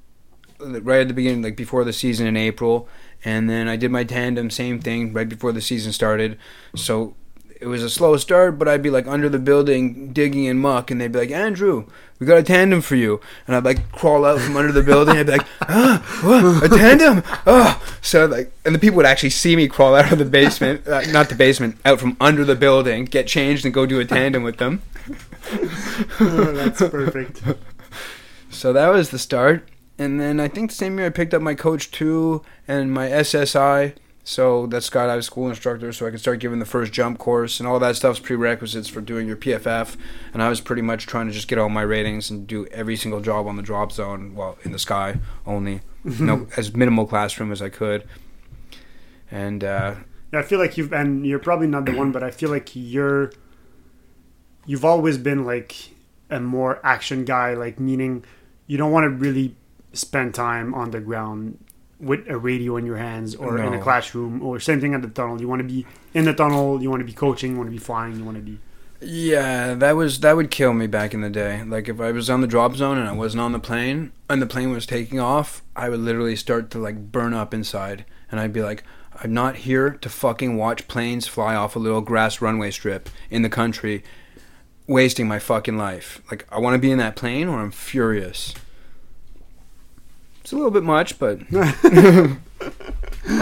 uh, 0.60 0.82
right 0.82 1.02
at 1.02 1.08
the 1.08 1.14
beginning, 1.14 1.44
like 1.44 1.56
before 1.56 1.84
the 1.84 1.94
season 1.94 2.26
in 2.26 2.36
April, 2.36 2.90
and 3.24 3.48
then 3.48 3.68
I 3.68 3.76
did 3.76 3.92
my 3.92 4.04
tandem, 4.04 4.50
same 4.50 4.80
thing, 4.80 5.14
right 5.14 5.30
before 5.30 5.52
the 5.52 5.62
season 5.62 5.94
started. 5.94 6.40
So 6.76 7.14
it 7.62 7.68
was 7.68 7.84
a 7.84 7.90
slow 7.90 8.18
start, 8.18 8.58
but 8.58 8.68
I'd 8.68 8.82
be 8.82 8.90
like 8.90 9.06
under 9.06 9.30
the 9.30 9.38
building 9.38 10.12
digging 10.12 10.46
in 10.46 10.58
muck, 10.58 10.90
and 10.90 11.00
they'd 11.00 11.12
be 11.12 11.20
like, 11.20 11.32
Andrew, 11.32 11.86
we 12.18 12.26
got 12.26 12.40
a 12.40 12.44
tandem 12.44 12.82
for 12.82 12.96
you. 12.96 13.22
And 13.46 13.56
I'd 13.56 13.64
like 13.64 13.92
crawl 13.92 14.26
out 14.26 14.42
from 14.42 14.58
under 14.58 14.72
the 14.72 14.82
building. 14.82 15.16
I'd 15.16 15.28
be 15.28 15.34
like, 15.34 15.48
ah, 15.62 16.02
what? 16.24 16.64
a 16.64 16.76
tandem? 16.76 17.24
Oh, 17.46 17.80
so 18.02 18.26
like, 18.26 18.52
and 18.66 18.74
the 18.74 18.80
people 18.80 18.98
would 18.98 19.06
actually 19.06 19.30
see 19.30 19.56
me 19.56 19.68
crawl 19.68 19.94
out 19.96 20.12
of 20.12 20.18
the 20.18 20.26
basement, 20.26 20.88
uh, 20.88 21.02
not 21.12 21.30
the 21.30 21.36
basement, 21.36 21.78
out 21.86 22.00
from 22.00 22.18
under 22.20 22.44
the 22.44 22.56
building, 22.56 23.06
get 23.06 23.28
changed, 23.28 23.64
and 23.64 23.74
go 23.74 23.86
do 23.86 24.00
a 24.00 24.06
tandem 24.06 24.42
with 24.42 24.58
them. 24.58 24.82
oh, 26.20 26.52
that's 26.54 26.80
perfect. 26.80 27.44
So 28.54 28.74
that 28.74 28.90
was 28.90 29.12
the 29.12 29.18
start. 29.18 29.70
And 29.98 30.20
then 30.20 30.42
I 30.42 30.50
think 30.50 30.72
the 30.72 30.76
same 30.76 30.98
year 30.98 31.08
I 31.08 31.10
picked 31.10 31.34
up 31.34 31.42
my 31.42 31.56
coach 31.56 31.90
two 31.90 32.44
and 32.68 32.92
my 32.92 33.08
SSI. 33.08 33.96
So 34.32 34.66
that's 34.66 34.90
skydive 34.90 35.26
school 35.26 35.50
instructor, 35.50 35.92
so 35.92 36.08
I 36.08 36.10
could 36.10 36.22
start 36.22 36.40
giving 36.40 36.60
the 36.60 36.66
first 36.66 36.94
jump 36.94 37.18
course 37.18 37.60
and 37.60 37.68
all 37.68 37.80
that 37.80 37.98
stuff's 37.98 38.22
prerequisites 38.22 38.88
for 38.88 39.02
doing 39.02 39.28
your 39.28 39.36
PFF. 39.36 39.98
And 40.34 40.42
I 40.42 40.48
was 40.48 40.62
pretty 40.62 40.82
much 40.82 41.06
trying 41.06 41.28
to 41.28 41.34
just 41.34 41.50
get 41.50 41.60
all 41.60 41.68
my 41.68 41.82
ratings 41.82 42.30
and 42.30 42.48
do 42.48 42.66
every 42.68 42.96
single 42.96 43.20
job 43.20 43.46
on 43.46 43.58
the 43.58 43.62
drop 43.62 43.92
zone, 43.92 44.34
well, 44.34 44.58
in 44.64 44.72
the 44.72 44.80
sky 44.80 45.20
only, 45.46 45.82
you 46.06 46.24
know, 46.26 46.48
as 46.56 46.74
minimal 46.74 47.06
classroom 47.06 47.52
as 47.52 47.62
I 47.62 47.68
could. 47.68 48.08
And 49.30 49.66
uh, 49.66 49.96
Yeah, 50.32 50.40
I 50.40 50.44
feel 50.44 50.60
like 50.60 50.78
you've 50.78 50.94
and 50.94 51.26
you're 51.26 51.38
probably 51.38 51.68
not 51.68 51.84
the 51.84 51.98
one, 51.98 52.14
but 52.14 52.24
I 52.24 52.32
feel 52.32 52.50
like 52.50 52.70
you're 52.74 53.34
you've 54.66 54.86
always 54.86 55.18
been 55.18 55.44
like 55.44 55.76
a 56.30 56.40
more 56.40 56.80
action 56.86 57.26
guy, 57.26 57.54
like 57.54 57.82
meaning 57.82 58.24
you 58.66 58.78
don't 58.78 58.94
want 58.94 59.04
to 59.04 59.10
really 59.10 59.58
spend 59.92 60.34
time 60.34 60.74
on 60.74 60.92
the 60.92 61.02
ground 61.02 61.58
with 62.02 62.28
a 62.28 62.38
radio 62.38 62.78
in 62.78 62.86
your 62.86 62.98
hands 62.98 63.36
or 63.36 63.60
in 63.60 63.74
a 63.74 63.82
classroom 63.82 64.42
or 64.42 64.60
same 64.60 64.82
thing 64.82 64.94
at 64.94 65.02
the 65.02 65.08
tunnel. 65.08 65.40
You 65.40 65.48
want 65.48 65.62
to 65.62 65.68
be 65.68 65.86
in 66.14 66.26
the 66.26 66.34
tunnel, 66.34 66.82
you 66.82 66.90
want 66.90 67.02
to 67.02 67.06
be 67.06 67.14
coaching, 67.14 67.52
you 67.52 67.58
want 67.58 67.68
to 67.68 67.72
be 67.72 67.78
flying, 67.78 68.18
you 68.18 68.26
want 68.26 68.38
to 68.38 68.44
be 68.44 68.60
Yeah, 69.00 69.76
that 69.76 69.96
was 69.96 70.20
that 70.22 70.36
would 70.36 70.52
kill 70.52 70.74
me 70.74 70.88
back 70.88 71.14
in 71.14 71.22
the 71.22 71.30
day. 71.30 71.64
Like 71.64 71.88
if 71.88 72.02
I 72.02 72.12
was 72.12 72.30
on 72.30 72.42
the 72.42 72.48
drop 72.48 72.76
zone 72.76 72.98
and 72.98 73.08
I 73.08 73.14
wasn't 73.14 73.42
on 73.42 73.52
the 73.52 73.60
plane 73.60 74.12
and 74.30 74.42
the 74.42 74.48
plane 74.48 74.72
was 74.72 74.86
taking 74.86 75.20
off, 75.20 75.62
I 75.76 75.90
would 75.90 76.00
literally 76.00 76.36
start 76.36 76.70
to 76.72 76.80
like 76.80 77.12
burn 77.12 77.34
up 77.34 77.54
inside 77.54 78.06
and 78.32 78.40
I'd 78.40 78.54
be 78.54 78.64
like 78.64 78.84
I'm 79.24 79.34
not 79.34 79.58
here 79.58 79.92
to 79.92 80.10
fucking 80.10 80.58
watch 80.58 80.88
planes 80.88 81.28
fly 81.28 81.54
off 81.54 81.76
a 81.76 81.80
little 81.80 82.02
grass 82.02 82.42
runway 82.42 82.72
strip 82.72 83.10
in 83.30 83.44
the 83.44 83.50
country 83.50 84.04
wasting 84.88 85.28
my 85.28 85.40
fucking 85.40 85.78
life. 85.78 86.22
Like 86.32 86.48
I 86.52 86.60
want 86.60 86.74
to 86.74 86.80
be 86.80 86.92
in 86.92 86.98
that 86.98 87.16
plane 87.16 87.48
or 87.48 87.60
I'm 87.60 87.72
furious. 87.72 88.54
It's 90.52 90.54
a 90.54 90.58
little 90.58 90.72
bit 90.72 90.84
much, 90.84 91.18
but 91.18 91.40
I 91.54 92.36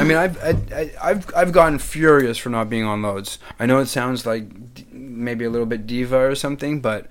mean, 0.03 0.15
I've 0.15 0.37
I, 0.43 0.55
I, 0.71 0.91
I've 1.01 1.35
I've 1.35 1.51
gotten 1.51 1.79
furious 1.79 2.37
for 2.37 2.49
not 2.49 2.69
being 2.69 2.83
on 2.83 3.01
loads. 3.01 3.39
I 3.59 3.65
know 3.65 3.79
it 3.79 3.87
sounds 3.87 4.27
like 4.27 4.45
maybe 4.91 5.43
a 5.43 5.49
little 5.49 5.65
bit 5.65 5.87
diva 5.87 6.19
or 6.19 6.35
something, 6.35 6.81
but 6.81 7.07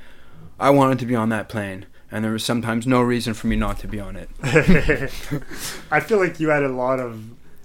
I 0.61 0.71
wanted 0.71 1.01
to 1.01 1.07
be 1.07 1.17
on 1.17 1.31
that 1.31 1.49
plane, 1.49 1.87
and 2.13 2.25
there 2.25 2.31
was 2.31 2.45
sometimes 2.45 2.87
no 2.87 3.03
reason 3.03 3.35
for 3.35 3.49
me 3.49 3.57
not 3.57 3.81
to 3.81 3.89
be 3.89 3.99
on 3.99 4.15
it. 4.15 4.31
I 5.91 5.99
feel 5.99 6.19
like 6.19 6.39
you 6.39 6.51
had 6.51 6.63
a 6.63 6.69
lot 6.69 7.01
of, 7.01 7.21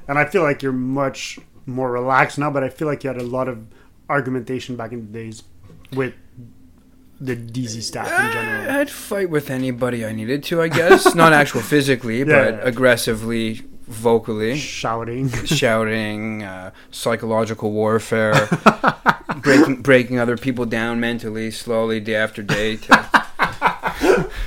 and 0.07 0.17
I 0.17 0.25
feel 0.25 0.41
like 0.41 0.63
you're 0.63 0.71
much 0.71 1.37
more 1.67 1.91
relaxed 1.91 2.39
now. 2.39 2.49
But 2.49 2.63
I 2.63 2.69
feel 2.69 2.87
like 2.87 3.03
you 3.03 3.09
had 3.09 3.21
a 3.21 3.23
lot 3.23 3.47
of 3.47 3.63
argumentation 4.09 4.75
back 4.75 4.91
in 4.91 5.05
the 5.05 5.19
days 5.19 5.43
with 5.91 6.15
the 7.25 7.35
DZ 7.35 7.81
staff 7.83 8.07
in 8.07 8.31
general. 8.33 8.71
I'd 8.79 8.89
fight 8.89 9.29
with 9.29 9.49
anybody 9.49 10.05
I 10.05 10.11
needed 10.11 10.43
to, 10.45 10.61
I 10.61 10.67
guess. 10.67 11.13
not 11.15 11.33
actual 11.41 11.61
physically, 11.61 12.19
Yeah, 12.19 12.25
but 12.25 12.53
yeah. 12.55 12.59
aggressively, 12.63 13.61
vocally. 13.87 14.57
Shouting. 14.57 15.29
shouting, 15.45 16.43
uh, 16.43 16.71
psychological 16.91 17.71
warfare, 17.71 18.49
breaking 19.37 19.81
breaking 19.81 20.19
other 20.19 20.37
people 20.37 20.65
down 20.65 20.99
mentally, 20.99 21.51
slowly 21.51 21.99
day 21.99 22.15
after 22.15 22.41
day. 22.43 22.77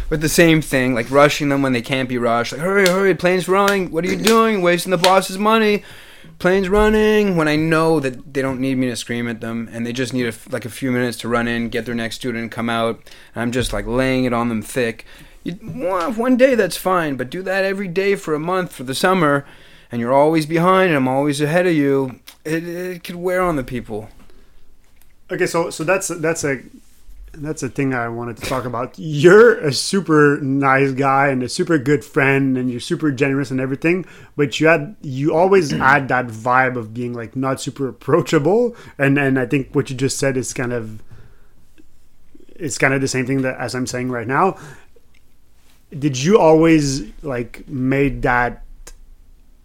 With 0.08 0.20
the 0.20 0.28
same 0.28 0.60
thing, 0.62 0.94
like 0.94 1.10
rushing 1.10 1.48
them 1.48 1.62
when 1.62 1.72
they 1.72 1.82
can't 1.82 2.08
be 2.08 2.18
rushed. 2.18 2.52
Like, 2.52 2.60
hurry, 2.60 2.86
hurry, 2.86 3.14
plane's 3.14 3.48
running. 3.48 3.90
What 3.90 4.04
are 4.04 4.08
you 4.08 4.16
doing? 4.16 4.62
Wasting 4.62 4.90
the 4.92 4.96
boss's 4.98 5.38
money. 5.38 5.82
Plane's 6.38 6.68
running. 6.68 7.36
When 7.36 7.48
I 7.48 7.56
know 7.56 7.98
that 8.00 8.34
they 8.34 8.42
don't 8.42 8.60
need 8.60 8.76
me 8.76 8.88
to 8.88 8.96
scream 8.96 9.28
at 9.28 9.40
them, 9.40 9.68
and 9.72 9.86
they 9.86 9.92
just 9.92 10.12
need 10.12 10.26
a 10.26 10.34
like 10.50 10.64
a 10.64 10.70
few 10.70 10.90
minutes 10.92 11.16
to 11.18 11.28
run 11.28 11.48
in, 11.48 11.68
get 11.68 11.86
their 11.86 11.94
next 11.94 12.16
student, 12.16 12.52
come 12.52 12.68
out. 12.68 13.00
And 13.34 13.42
I'm 13.42 13.52
just 13.52 13.72
like 13.72 13.86
laying 13.86 14.24
it 14.24 14.32
on 14.32 14.48
them 14.48 14.62
thick. 14.62 15.06
You, 15.44 15.52
one 15.54 16.36
day 16.36 16.54
that's 16.54 16.76
fine, 16.76 17.16
but 17.16 17.30
do 17.30 17.42
that 17.42 17.64
every 17.64 17.88
day 17.88 18.16
for 18.16 18.34
a 18.34 18.40
month 18.40 18.72
for 18.72 18.82
the 18.82 18.94
summer, 18.94 19.46
and 19.90 20.00
you're 20.00 20.12
always 20.12 20.44
behind, 20.44 20.88
and 20.88 20.96
I'm 20.96 21.08
always 21.08 21.40
ahead 21.40 21.66
of 21.66 21.72
you. 21.72 22.20
It, 22.44 22.66
it 22.66 23.04
could 23.04 23.16
wear 23.16 23.40
on 23.40 23.56
the 23.56 23.64
people. 23.64 24.08
Okay, 25.30 25.46
so 25.46 25.70
so 25.70 25.84
that's 25.84 26.08
that's 26.08 26.44
a 26.44 26.62
that's 27.38 27.62
a 27.62 27.68
thing 27.68 27.94
I 27.94 28.08
wanted 28.08 28.36
to 28.38 28.42
talk 28.46 28.64
about. 28.64 28.94
You're 28.96 29.58
a 29.58 29.72
super 29.72 30.38
nice 30.40 30.92
guy 30.92 31.28
and 31.28 31.42
a 31.42 31.48
super 31.48 31.78
good 31.78 32.04
friend, 32.04 32.56
and 32.56 32.70
you're 32.70 32.80
super 32.80 33.10
generous 33.10 33.50
and 33.50 33.60
everything. 33.60 34.06
But 34.36 34.58
you 34.60 34.68
had 34.68 34.96
you 35.02 35.34
always 35.34 35.70
had 35.86 36.08
that 36.08 36.26
vibe 36.26 36.76
of 36.76 36.94
being 36.94 37.12
like 37.12 37.36
not 37.36 37.60
super 37.60 37.88
approachable, 37.88 38.76
and 38.98 39.18
and 39.18 39.38
I 39.38 39.46
think 39.46 39.74
what 39.74 39.90
you 39.90 39.96
just 39.96 40.18
said 40.18 40.36
is 40.36 40.52
kind 40.52 40.72
of 40.72 41.02
it's 42.54 42.78
kind 42.78 42.94
of 42.94 43.00
the 43.00 43.08
same 43.08 43.26
thing 43.26 43.42
that 43.42 43.58
as 43.58 43.74
I'm 43.74 43.86
saying 43.86 44.10
right 44.10 44.26
now. 44.26 44.58
Did 45.96 46.20
you 46.20 46.36
always 46.36 47.04
like 47.22 47.68
made 47.68 48.22
that 48.22 48.64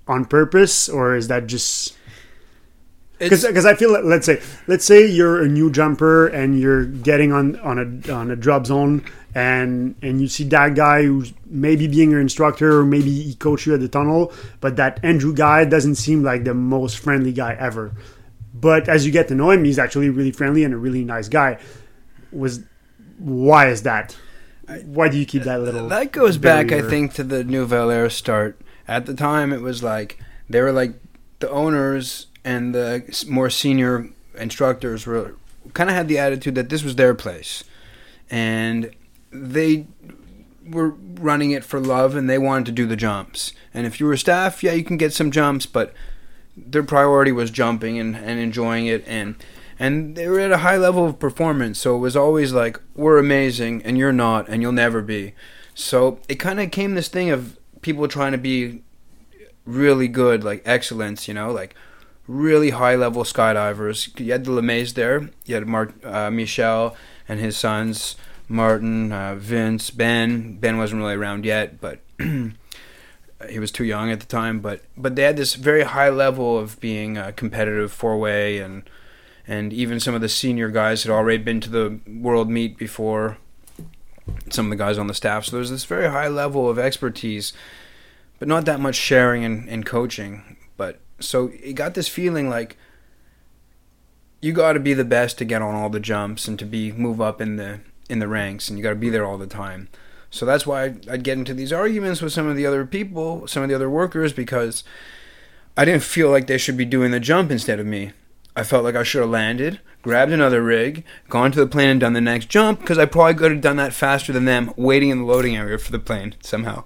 on 0.08 0.26
purpose, 0.26 0.88
or 0.88 1.16
is 1.16 1.28
that 1.30 1.48
just 1.48 1.98
because 3.30 3.66
I 3.66 3.76
feel 3.76 3.92
let's 4.04 4.26
say 4.26 4.42
let's 4.68 4.86
say 4.86 5.06
you're 5.06 5.42
a 5.42 5.48
new 5.48 5.72
jumper 5.72 6.28
and 6.28 6.60
you're 6.60 6.86
getting 6.86 7.32
on 7.32 7.60
on 7.60 7.78
a 7.80 8.12
on 8.12 8.32
a 8.32 8.36
drop 8.36 8.66
zone 8.66 9.06
and 9.36 9.96
and 10.02 10.20
you 10.20 10.28
see 10.28 10.44
that 10.46 10.76
guy 10.76 11.04
who's 11.04 11.34
maybe 11.46 11.88
being 11.88 12.12
your 12.12 12.20
instructor 12.20 12.80
or 12.80 12.86
maybe 12.86 13.12
he 13.12 13.36
coached 13.36 13.66
you 13.66 13.74
at 13.74 13.80
the 13.80 13.88
tunnel, 13.88 14.34
but 14.60 14.76
that 14.76 15.00
Andrew 15.04 15.34
guy 15.34 15.66
doesn't 15.66 15.96
seem 15.96 16.24
like 16.24 16.44
the 16.44 16.54
most 16.54 17.00
friendly 17.00 17.32
guy 17.32 17.56
ever. 17.60 17.94
But 18.54 18.90
as 18.90 19.06
you 19.06 19.12
get 19.12 19.28
to 19.30 19.36
know 19.36 19.52
him, 19.52 19.64
he's 19.64 19.80
actually 19.80 20.10
really 20.10 20.32
friendly 20.32 20.64
and 20.64 20.74
a 20.74 20.78
really 20.78 21.04
nice 21.04 21.30
guy. 21.30 21.60
Was 22.32 22.64
why 23.18 23.70
is 23.70 23.84
that? 23.84 24.18
Why 24.86 25.10
do 25.10 25.18
you 25.18 25.26
keep 25.26 25.44
that 25.44 25.62
little? 25.62 25.90
that 25.90 26.12
goes 26.12 26.38
back, 26.38 26.72
I 26.72 26.82
think, 26.82 27.14
to 27.16 27.24
the 27.24 27.44
Nouvel 27.44 27.90
Air 27.90 28.10
start. 28.10 28.60
At 28.88 29.06
the 29.06 29.14
time, 29.14 29.54
it 29.54 29.62
was 29.62 29.84
like 29.84 30.20
they 30.50 30.62
were 30.62 30.72
like 30.72 30.96
the 31.40 31.50
owners 31.50 32.28
and 32.44 32.74
the 32.74 33.26
more 33.28 33.50
senior 33.50 34.10
instructors 34.38 35.06
were 35.06 35.36
kind 35.74 35.90
of 35.90 35.96
had 35.96 36.08
the 36.08 36.18
attitude 36.18 36.56
that 36.56 36.70
this 36.70 36.84
was 36.84 36.96
their 36.96 37.14
place, 37.14 37.64
and 38.30 38.92
they 39.32 39.88
were 40.68 40.90
running 40.90 41.52
it 41.52 41.64
for 41.64 41.80
love, 41.80 42.16
and 42.16 42.30
they 42.30 42.38
wanted 42.38 42.66
to 42.66 42.72
do 42.72 42.86
the 42.86 42.96
jumps. 42.96 43.54
And 43.74 43.86
if 43.86 44.00
you 44.00 44.06
were 44.06 44.18
staff, 44.18 44.64
yeah, 44.64 44.74
you 44.74 44.84
can 44.84 44.98
get 44.98 45.14
some 45.14 45.32
jumps, 45.32 45.66
but 45.66 45.94
their 46.56 46.84
priority 46.84 47.32
was 47.32 47.52
jumping 47.52 47.98
and, 48.00 48.16
and 48.16 48.40
enjoying 48.40 48.86
it. 48.86 49.04
And 49.08 49.36
and 49.80 50.16
they 50.16 50.28
were 50.28 50.40
at 50.40 50.52
a 50.52 50.58
high 50.58 50.78
level 50.78 51.08
of 51.08 51.18
performance 51.18 51.80
so 51.80 51.96
it 51.96 52.00
was 52.00 52.16
always 52.16 52.54
like 52.54 52.80
we're 52.94 53.18
amazing 53.18 53.82
and 53.84 53.98
you're 53.98 54.14
not 54.14 54.48
and 54.48 54.62
you'll 54.62 54.72
never 54.72 55.02
be. 55.02 55.34
So 55.74 56.20
it 56.28 56.36
kind 56.36 56.60
of 56.60 56.70
came 56.72 56.94
this 56.94 57.08
thing 57.08 57.32
of 57.32 57.58
people 57.82 58.08
trying 58.08 58.34
to 58.34 58.38
be 58.38 58.84
really 59.66 60.08
good 60.08 60.44
like 60.44 60.62
excellence 60.66 61.28
you 61.28 61.34
know 61.34 61.52
like 61.52 61.76
really 62.32 62.72
high 62.72 62.96
level 62.96 63.24
skydivers 63.24 64.18
you 64.20 64.32
had 64.32 64.46
the 64.46 64.52
LeMays 64.52 64.94
there 64.94 65.30
you 65.46 65.56
had 65.56 65.68
Mark 65.68 65.94
uh, 66.06 66.32
Michel 66.32 66.96
and 67.28 67.40
his 67.40 67.58
sons 67.58 68.16
Martin 68.48 69.12
uh, 69.12 69.36
Vince 69.36 69.90
Ben 69.90 70.56
Ben 70.58 70.78
wasn't 70.78 71.02
really 71.02 71.16
around 71.16 71.46
yet 71.46 71.82
but 71.82 72.00
he 73.50 73.60
was 73.60 73.72
too 73.72 73.84
young 73.84 74.12
at 74.12 74.20
the 74.20 74.26
time, 74.26 74.60
but 74.60 74.82
but 74.98 75.16
they 75.16 75.24
had 75.24 75.38
this 75.38 75.56
very 75.56 75.84
high 75.84 76.10
level 76.10 76.58
of 76.58 76.80
being 76.80 77.18
a 77.18 77.32
competitive 77.32 77.92
four 77.92 78.18
way, 78.18 78.60
and 78.60 78.90
and 79.48 79.74
even 79.74 80.00
some 80.00 80.14
of 80.14 80.22
the 80.22 80.30
senior 80.30 80.70
guys 80.70 81.04
had 81.04 81.12
already 81.12 81.44
been 81.44 81.62
to 81.62 81.70
the 81.70 82.00
world 82.08 82.50
meet 82.50 82.78
before. 82.78 83.38
Some 84.50 84.68
of 84.68 84.70
the 84.70 84.84
guys 84.84 84.98
on 84.98 85.08
the 85.08 85.14
staff, 85.14 85.46
so 85.46 85.56
there's 85.56 85.72
this 85.72 85.86
very 85.86 86.10
high 86.10 86.28
level 86.28 86.70
of 86.70 86.78
expertise, 86.78 87.54
but 88.40 88.48
not 88.48 88.66
that 88.66 88.80
much 88.80 88.96
sharing 88.96 89.44
and, 89.44 89.68
and 89.68 89.86
coaching. 89.86 90.58
So 91.22 91.52
it 91.64 91.74
got 91.74 91.94
this 91.94 92.08
feeling 92.08 92.50
like 92.50 92.78
you 94.42 94.54
got 94.54 94.74
to 94.74 94.80
be 94.80 94.94
the 94.94 95.06
best 95.06 95.38
to 95.38 95.46
get 95.46 95.62
on 95.62 95.76
all 95.76 95.90
the 95.90 96.00
jumps 96.00 96.48
and 96.48 96.58
to 96.60 96.66
be 96.66 96.92
move 96.92 97.22
up 97.22 97.40
in 97.42 97.58
the 97.58 97.80
in 98.10 98.20
the 98.20 98.28
ranks, 98.28 98.70
and 98.70 98.78
you 98.78 98.84
got 98.84 98.90
to 98.90 98.96
be 98.96 99.10
there 99.10 99.26
all 99.26 99.38
the 99.38 99.48
time. 99.48 99.88
So 100.30 100.46
that's 100.46 100.66
why 100.66 100.84
I'd, 100.84 101.10
I'd 101.10 101.24
get 101.24 101.38
into 101.38 101.54
these 101.54 101.74
arguments 101.74 102.22
with 102.22 102.34
some 102.34 102.48
of 102.48 102.56
the 102.56 102.66
other 102.66 102.86
people, 102.86 103.48
some 103.48 103.64
of 103.64 103.70
the 103.70 103.76
other 103.76 103.90
workers, 103.90 104.34
because 104.34 104.84
I 105.78 105.86
didn't 105.86 106.04
feel 106.04 106.30
like 106.30 106.48
they 106.48 106.58
should 106.58 106.78
be 106.78 106.86
doing 106.86 107.12
the 107.12 107.20
jump 107.20 107.52
instead 107.52 107.80
of 107.80 107.86
me. 107.86 108.12
I 108.56 108.64
felt 108.64 108.84
like 108.84 108.96
I 108.96 109.04
should 109.04 109.22
have 109.22 109.30
landed, 109.30 109.80
grabbed 110.02 110.32
another 110.32 110.62
rig, 110.62 111.06
gone 111.30 111.52
to 111.54 111.60
the 111.60 111.68
plane, 111.68 111.90
and 111.90 112.00
done 112.00 112.14
the 112.14 112.22
next 112.22 112.50
jump 112.50 112.82
because 112.82 112.98
I 112.98 113.06
probably 113.06 113.36
could 113.36 113.52
have 113.52 113.62
done 113.62 113.78
that 113.78 113.94
faster 113.94 114.34
than 114.34 114.46
them, 114.46 114.74
waiting 114.76 115.10
in 115.10 115.20
the 115.20 115.26
loading 115.26 115.56
area 115.56 115.78
for 115.78 115.92
the 115.92 116.00
plane 116.00 116.36
somehow. 116.42 116.84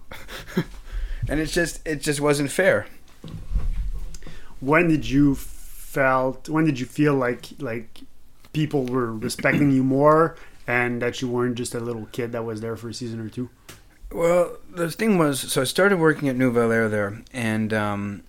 and 1.28 1.40
it's 1.40 1.54
just 1.54 1.86
it 1.88 2.02
just 2.02 2.22
wasn't 2.22 2.52
fair. 2.52 2.88
When 4.66 4.88
did 4.88 5.08
you 5.08 5.36
felt? 5.36 6.50
When 6.50 6.66
did 6.66 6.80
you 6.80 6.88
feel 6.88 7.14
like 7.14 7.50
like 7.60 8.02
people 8.52 8.86
were 8.86 9.14
respecting 9.14 9.70
you 9.72 9.84
more, 9.84 10.36
and 10.66 11.02
that 11.02 11.22
you 11.22 11.28
weren't 11.30 11.56
just 11.56 11.76
a 11.76 11.80
little 11.80 12.08
kid 12.12 12.32
that 12.32 12.44
was 12.44 12.62
there 12.62 12.76
for 12.76 12.90
a 12.90 12.94
season 12.94 13.20
or 13.20 13.30
two? 13.30 13.50
Well, 14.12 14.58
the 14.74 14.90
thing 14.90 15.18
was, 15.18 15.40
so 15.40 15.62
I 15.62 15.66
started 15.66 16.00
working 16.00 16.30
at 16.30 16.36
Nouvel 16.36 16.72
Air 16.72 16.88
there, 16.90 17.22
and 17.34 17.74
um, 17.74 18.24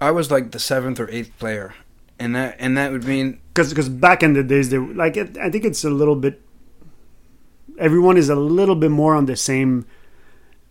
I 0.00 0.10
was 0.10 0.30
like 0.30 0.52
the 0.52 0.58
seventh 0.58 0.98
or 0.98 1.10
eighth 1.10 1.36
player, 1.38 1.74
and 2.18 2.34
that 2.34 2.56
and 2.58 2.76
that 2.78 2.92
would 2.92 3.04
mean 3.04 3.40
because 3.48 3.68
because 3.68 3.88
back 3.88 4.22
in 4.22 4.32
the 4.32 4.42
days 4.42 4.70
they 4.70 4.78
like 4.78 5.16
it, 5.16 5.36
I 5.36 5.50
think 5.50 5.64
it's 5.64 5.84
a 5.84 5.90
little 5.90 6.16
bit 6.16 6.40
everyone 7.78 8.16
is 8.16 8.28
a 8.28 8.34
little 8.36 8.76
bit 8.76 8.90
more 8.90 9.14
on 9.14 9.26
the 9.26 9.36
same 9.36 9.86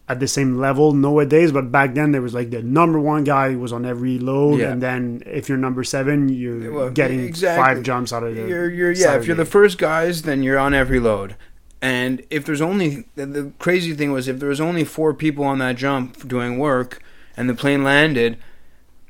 at 0.09 0.19
the 0.19 0.27
same 0.27 0.57
level 0.57 0.91
nowadays 0.93 1.51
but 1.53 1.71
back 1.71 1.93
then 1.93 2.11
there 2.11 2.21
was 2.21 2.33
like 2.33 2.49
the 2.51 2.61
number 2.61 2.99
one 2.99 3.23
guy 3.23 3.55
was 3.55 3.71
on 3.71 3.85
every 3.85 4.19
load 4.19 4.59
Yeah. 4.59 4.71
and 4.71 4.81
then 4.81 5.23
if 5.25 5.47
you're 5.47 5.57
number 5.57 5.83
seven 5.83 6.27
you're 6.27 6.71
Well, 6.73 6.89
getting 6.89 7.21
exactly. 7.21 7.63
five 7.63 7.83
jumps 7.83 8.11
out 8.11 8.23
of 8.23 8.35
the 8.35 8.41
you're 8.47 8.69
you're 8.69 8.91
yeah. 8.91 9.15
If 9.15 9.25
you're 9.27 9.35
the 9.37 9.45
first 9.45 9.77
guys, 9.77 10.23
then 10.23 10.43
you're 10.43 10.59
on 10.59 10.73
every 10.73 10.99
load. 10.99 11.35
And 11.81 12.21
if 12.29 12.45
there's 12.45 12.61
only 12.61 13.05
the, 13.15 13.25
the 13.25 13.51
crazy 13.59 13.93
thing 13.93 14.11
was 14.11 14.27
if 14.27 14.39
there 14.39 14.49
was 14.49 14.61
only 14.61 14.83
four 14.83 15.13
people 15.13 15.45
on 15.45 15.59
that 15.59 15.75
jump 15.77 16.27
doing 16.27 16.57
work, 16.57 17.01
and 17.37 17.49
the 17.49 17.53
plane 17.55 17.83
landed, 17.83 18.37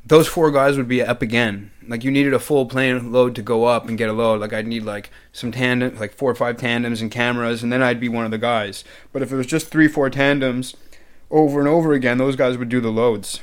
those 0.05 0.27
four 0.27 0.51
guys 0.51 0.77
would 0.77 0.87
be 0.87 1.01
up 1.01 1.21
again. 1.21 1.71
Like 1.87 2.03
you 2.03 2.11
needed 2.11 2.33
a 2.33 2.39
full 2.39 2.65
plane 2.65 3.11
load 3.11 3.35
to 3.35 3.41
go 3.41 3.65
up 3.65 3.87
and 3.87 3.97
get 3.97 4.09
a 4.09 4.13
load. 4.13 4.39
Like 4.41 4.53
I'd 4.53 4.67
need 4.67 4.83
like 4.83 5.09
some 5.31 5.51
tandem, 5.51 5.97
like 5.97 6.13
four 6.13 6.31
or 6.31 6.35
five 6.35 6.57
tandems 6.57 7.01
and 7.01 7.11
cameras, 7.11 7.61
and 7.63 7.71
then 7.71 7.81
I'd 7.83 7.99
be 7.99 8.09
one 8.09 8.25
of 8.25 8.31
the 8.31 8.37
guys. 8.37 8.83
But 9.11 9.21
if 9.21 9.31
it 9.31 9.35
was 9.35 9.47
just 9.47 9.67
three, 9.67 9.87
four 9.87 10.09
tandems, 10.09 10.75
over 11.33 11.59
and 11.59 11.67
over 11.67 11.91
again, 11.93 12.17
those 12.17 12.35
guys 12.37 12.57
would 12.57 12.69
do 12.69 12.79
the 12.79 12.91
loads. 12.91 13.41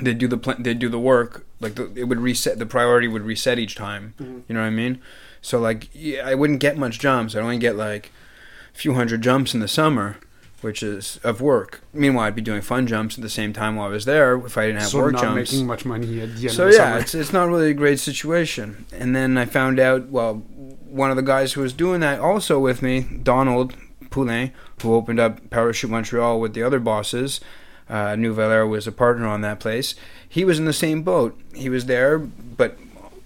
They'd 0.00 0.18
do 0.18 0.26
the 0.26 0.38
pl- 0.38 0.56
they'd 0.58 0.78
do 0.78 0.88
the 0.88 0.98
work. 0.98 1.46
Like 1.60 1.74
the, 1.76 1.92
it 1.94 2.04
would 2.04 2.18
reset. 2.20 2.58
The 2.58 2.66
priority 2.66 3.06
would 3.06 3.22
reset 3.22 3.58
each 3.58 3.76
time. 3.76 4.14
Mhm. 4.20 4.42
You 4.48 4.54
know 4.54 4.60
what 4.62 4.66
I 4.66 4.70
mean? 4.70 4.98
So 5.42 5.60
like 5.60 5.88
yeah, 5.92 6.26
I 6.26 6.34
wouldn't 6.34 6.58
get 6.60 6.76
much 6.76 6.98
jumps. 6.98 7.36
I'd 7.36 7.42
only 7.42 7.58
get 7.58 7.76
like 7.76 8.10
a 8.74 8.78
few 8.78 8.94
hundred 8.94 9.22
jumps 9.22 9.52
in 9.54 9.60
the 9.60 9.68
summer, 9.68 10.16
which 10.62 10.82
is 10.82 11.20
of 11.22 11.40
work. 11.42 11.82
Meanwhile, 11.92 12.26
I'd 12.28 12.34
be 12.34 12.40
doing 12.42 12.62
fun 12.62 12.86
jumps 12.86 13.18
at 13.18 13.22
the 13.22 13.28
same 13.28 13.52
time 13.52 13.76
while 13.76 13.88
I 13.88 13.90
was 13.90 14.06
there 14.06 14.34
if 14.46 14.56
I 14.56 14.66
didn't 14.66 14.80
have 14.80 14.88
so 14.90 14.98
work 15.00 15.12
not 15.12 15.22
jumps. 15.22 15.52
making 15.52 15.66
much 15.66 15.84
money 15.84 16.20
at 16.22 16.34
the 16.36 16.42
end 16.48 16.52
So 16.52 16.66
of 16.66 16.70
the 16.72 16.76
yeah, 16.78 16.88
summer. 16.88 16.98
it's 17.00 17.14
it's 17.14 17.32
not 17.32 17.48
really 17.48 17.70
a 17.70 17.74
great 17.74 18.00
situation. 18.00 18.86
And 18.92 19.14
then 19.14 19.36
I 19.36 19.44
found 19.44 19.78
out 19.78 20.08
well, 20.08 20.36
one 20.88 21.10
of 21.10 21.16
the 21.16 21.22
guys 21.22 21.52
who 21.52 21.60
was 21.60 21.74
doing 21.74 22.00
that 22.00 22.18
also 22.18 22.58
with 22.58 22.80
me, 22.82 23.00
Donald 23.22 23.74
Poulain, 24.12 24.52
who 24.82 24.94
opened 24.94 25.18
up 25.18 25.50
Parachute 25.50 25.90
Montreal 25.90 26.40
with 26.40 26.54
the 26.54 26.62
other 26.62 26.78
bosses. 26.78 27.40
Uh, 27.88 28.14
Nouvel 28.16 28.50
Air 28.50 28.66
was 28.66 28.86
a 28.86 28.92
partner 28.92 29.26
on 29.26 29.40
that 29.40 29.60
place. 29.60 29.94
He 30.28 30.44
was 30.44 30.58
in 30.58 30.64
the 30.64 30.72
same 30.72 31.02
boat. 31.02 31.38
He 31.54 31.68
was 31.68 31.86
there, 31.86 32.18
but 32.18 32.78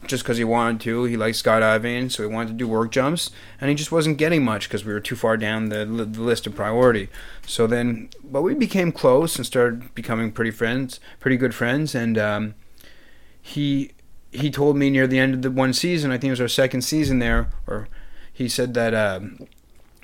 just 0.07 0.23
because 0.23 0.39
he 0.39 0.45
wanted 0.45 0.81
to, 0.83 1.05
he 1.05 1.17
liked 1.17 1.43
skydiving, 1.43 2.11
so 2.11 2.23
he 2.23 2.33
wanted 2.33 2.51
to 2.51 2.55
do 2.55 2.69
work 2.69 2.91
jumps, 2.91 3.31
and 3.61 3.69
he 3.69 3.75
just 3.75 3.93
wasn't 3.93 4.19
getting 4.19 4.45
much 4.45 4.69
because 4.69 4.85
we 4.85 4.93
were 4.93 5.01
too 5.01 5.17
far 5.17 5.37
down 5.37 5.69
the, 5.69 5.85
the 5.85 6.23
list 6.23 6.47
of 6.47 6.55
priority. 6.55 7.09
So 7.47 7.67
then, 7.67 8.09
but 8.25 8.43
we 8.43 8.55
became 8.55 8.93
close 8.93 9.37
and 9.37 9.45
started 9.45 9.95
becoming 9.95 10.33
pretty 10.33 10.51
friends, 10.51 11.01
pretty 11.21 11.37
good 11.37 11.55
friends, 11.55 11.95
and 11.95 12.19
um, 12.19 12.55
he 13.41 13.93
he 14.33 14.51
told 14.51 14.77
me 14.77 14.91
near 14.91 15.07
the 15.07 15.19
end 15.19 15.35
of 15.35 15.43
the 15.43 15.51
one 15.51 15.73
season, 15.73 16.11
I 16.11 16.19
think 16.19 16.29
it 16.29 16.33
was 16.33 16.41
our 16.41 16.49
second 16.49 16.83
season 16.83 17.21
there, 17.21 17.49
or 17.67 17.89
he 18.33 18.49
said 18.49 18.75
that 18.75 18.93
um, 18.95 19.39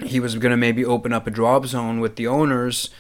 he 0.07 0.21
was 0.21 0.35
going 0.37 0.51
to 0.51 0.57
maybe 0.57 0.85
open 0.85 1.13
up 1.13 1.27
a 1.27 1.31
drop 1.31 1.67
zone 1.67 2.01
with 2.01 2.17
the 2.17 2.27
owners 2.27 2.91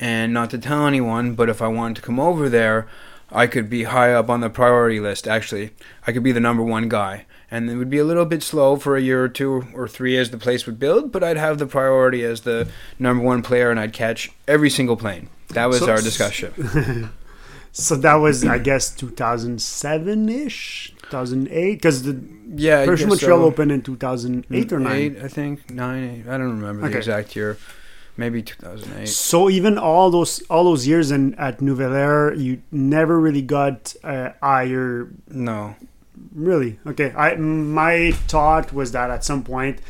and 0.00 0.32
not 0.32 0.50
to 0.50 0.58
tell 0.58 0.86
anyone, 0.86 1.34
but 1.34 1.48
if 1.48 1.62
I 1.62 1.68
wanted 1.68 1.96
to 1.96 2.02
come 2.02 2.18
over 2.18 2.48
there, 2.48 2.88
I 3.30 3.46
could 3.46 3.70
be 3.70 3.84
high 3.84 4.12
up 4.12 4.28
on 4.28 4.40
the 4.40 4.50
priority 4.50 5.00
list. 5.00 5.26
Actually, 5.28 5.70
I 6.06 6.12
could 6.12 6.22
be 6.22 6.32
the 6.32 6.40
number 6.40 6.62
one 6.62 6.88
guy. 6.88 7.26
And 7.50 7.68
it 7.68 7.76
would 7.76 7.90
be 7.90 7.98
a 7.98 8.04
little 8.04 8.24
bit 8.24 8.42
slow 8.42 8.76
for 8.76 8.96
a 8.96 9.00
year 9.02 9.22
or 9.22 9.28
two 9.28 9.64
or 9.74 9.86
three 9.86 10.16
as 10.16 10.30
the 10.30 10.38
place 10.38 10.64
would 10.66 10.78
build, 10.78 11.12
but 11.12 11.22
I'd 11.22 11.36
have 11.36 11.58
the 11.58 11.66
priority 11.66 12.24
as 12.24 12.40
the 12.42 12.68
number 12.98 13.22
one 13.22 13.42
player 13.42 13.70
and 13.70 13.78
I'd 13.78 13.92
catch 13.92 14.30
every 14.48 14.70
single 14.70 14.96
plane. 14.96 15.28
That 15.50 15.66
was 15.66 15.80
So- 15.80 15.90
our 15.90 16.00
discussion. 16.00 17.10
so 17.72 17.94
that 17.96 18.14
was 18.14 18.44
I 18.44 18.58
guess 18.58 18.90
2007 18.94 20.28
ish 20.28 20.91
2008 21.12 21.74
because 21.76 22.02
the 22.02 22.14
Yeah, 22.56 22.80
I 22.80 22.86
First 22.86 23.06
Montreal 23.06 23.38
so. 23.38 23.44
opened 23.44 23.72
in 23.72 23.82
2008 23.82 24.72
or 24.72 24.78
9 24.78 24.92
Eight, 24.96 25.16
I 25.22 25.28
think 25.28 25.70
nine, 25.70 26.02
eight. 26.10 26.28
I 26.28 26.38
don't 26.38 26.60
remember 26.60 26.88
the 26.88 26.96
exact 26.96 27.36
year. 27.36 27.56
Maybe 28.16 28.42
2008. 28.42 29.08
So 29.08 29.48
even 29.48 29.78
all 29.78 30.10
those 30.10 30.42
all 30.50 30.64
those 30.64 30.86
years 30.86 31.10
in 31.10 31.34
at 31.36 31.60
Nouvel 31.62 31.94
Air, 31.94 32.34
you 32.34 32.60
never 32.70 33.18
really 33.18 33.40
got 33.42 33.94
uh, 34.04 34.30
higher. 34.42 35.08
No, 35.28 35.74
Really, 36.34 36.78
okay. 36.86 37.12
I 37.16 37.36
my 37.36 38.12
thought 38.28 38.72
was 38.72 38.92
that 38.92 39.10
at 39.10 39.24
some 39.24 39.42
point, 39.42 39.80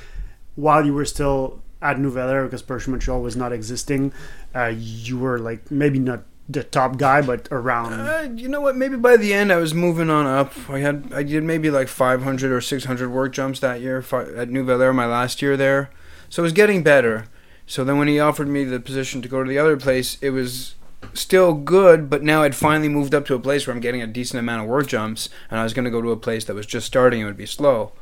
while 0.57 0.85
you 0.87 0.95
were 0.95 1.05
still 1.05 1.61
at 1.81 1.99
Nouvel 1.99 2.29
Air, 2.29 2.45
because 2.45 2.63
Perche 2.63 2.89
Montreal 2.89 3.21
was 3.23 3.37
not 3.37 3.53
existing, 3.53 4.13
uh, 4.55 4.73
you 4.77 5.19
were 5.19 5.39
like 5.39 5.71
maybe 5.71 5.99
not 5.99 6.23
the 6.53 6.65
top 6.65 6.97
guy, 6.97 7.23
but 7.23 7.49
around. 7.51 7.93
uh, 7.93 8.29
you 8.35 8.49
know 8.49 8.61
what? 8.61 8.77
Maybe 8.77 8.97
by 8.97 9.17
the 9.17 9.33
end 9.33 9.53
I 9.53 9.57
was 9.57 9.75
moving 9.75 10.11
on 10.11 10.27
up. 10.27 10.53
I 10.69 10.79
had 10.81 11.13
I 11.15 11.23
did 11.23 11.43
maybe 11.45 11.71
like 11.71 11.89
500 11.89 12.53
or 12.53 12.61
600 12.61 13.09
work 13.11 13.33
jumps 13.33 13.61
that 13.61 13.81
year 13.81 14.05
at 14.37 14.51
Nouvel 14.51 14.83
Air, 14.83 14.93
my 14.93 15.07
last 15.07 15.43
year 15.43 15.57
there. 15.57 15.91
So 16.29 16.43
it 16.43 16.45
was 16.45 16.53
getting 16.53 16.83
better. 16.83 17.27
So 17.67 17.85
then 17.85 17.99
when 17.99 18.09
he 18.09 18.19
offered 18.19 18.49
me 18.49 18.65
the 18.65 18.81
position 18.81 19.23
to 19.23 19.29
go 19.29 19.43
to 19.43 19.49
the 19.49 19.59
other 19.59 19.77
place, 19.77 20.19
it 20.21 20.31
was 20.31 20.75
still 21.15 21.55
good, 21.55 22.09
but 22.09 22.23
now 22.23 22.43
I'd 22.43 22.55
finally 22.55 22.89
moved 22.89 23.15
up 23.15 23.27
to 23.27 23.35
a 23.35 23.39
place 23.39 23.67
where 23.67 23.75
I'm 23.75 23.81
getting 23.81 24.03
a 24.03 24.07
decent 24.07 24.39
amount 24.39 24.63
of 24.63 24.69
work 24.69 24.87
jumps, 24.87 25.29
and 25.51 25.59
I 25.61 25.65
was 25.65 25.75
going 25.75 25.85
to 25.85 25.91
go 25.91 26.01
to 26.03 26.11
a 26.11 26.17
place 26.17 26.45
that 26.45 26.55
was 26.55 26.67
just 26.67 26.87
starting 26.87 27.21
and 27.21 27.27
would 27.29 27.37
be 27.37 27.47
slow. 27.47 27.93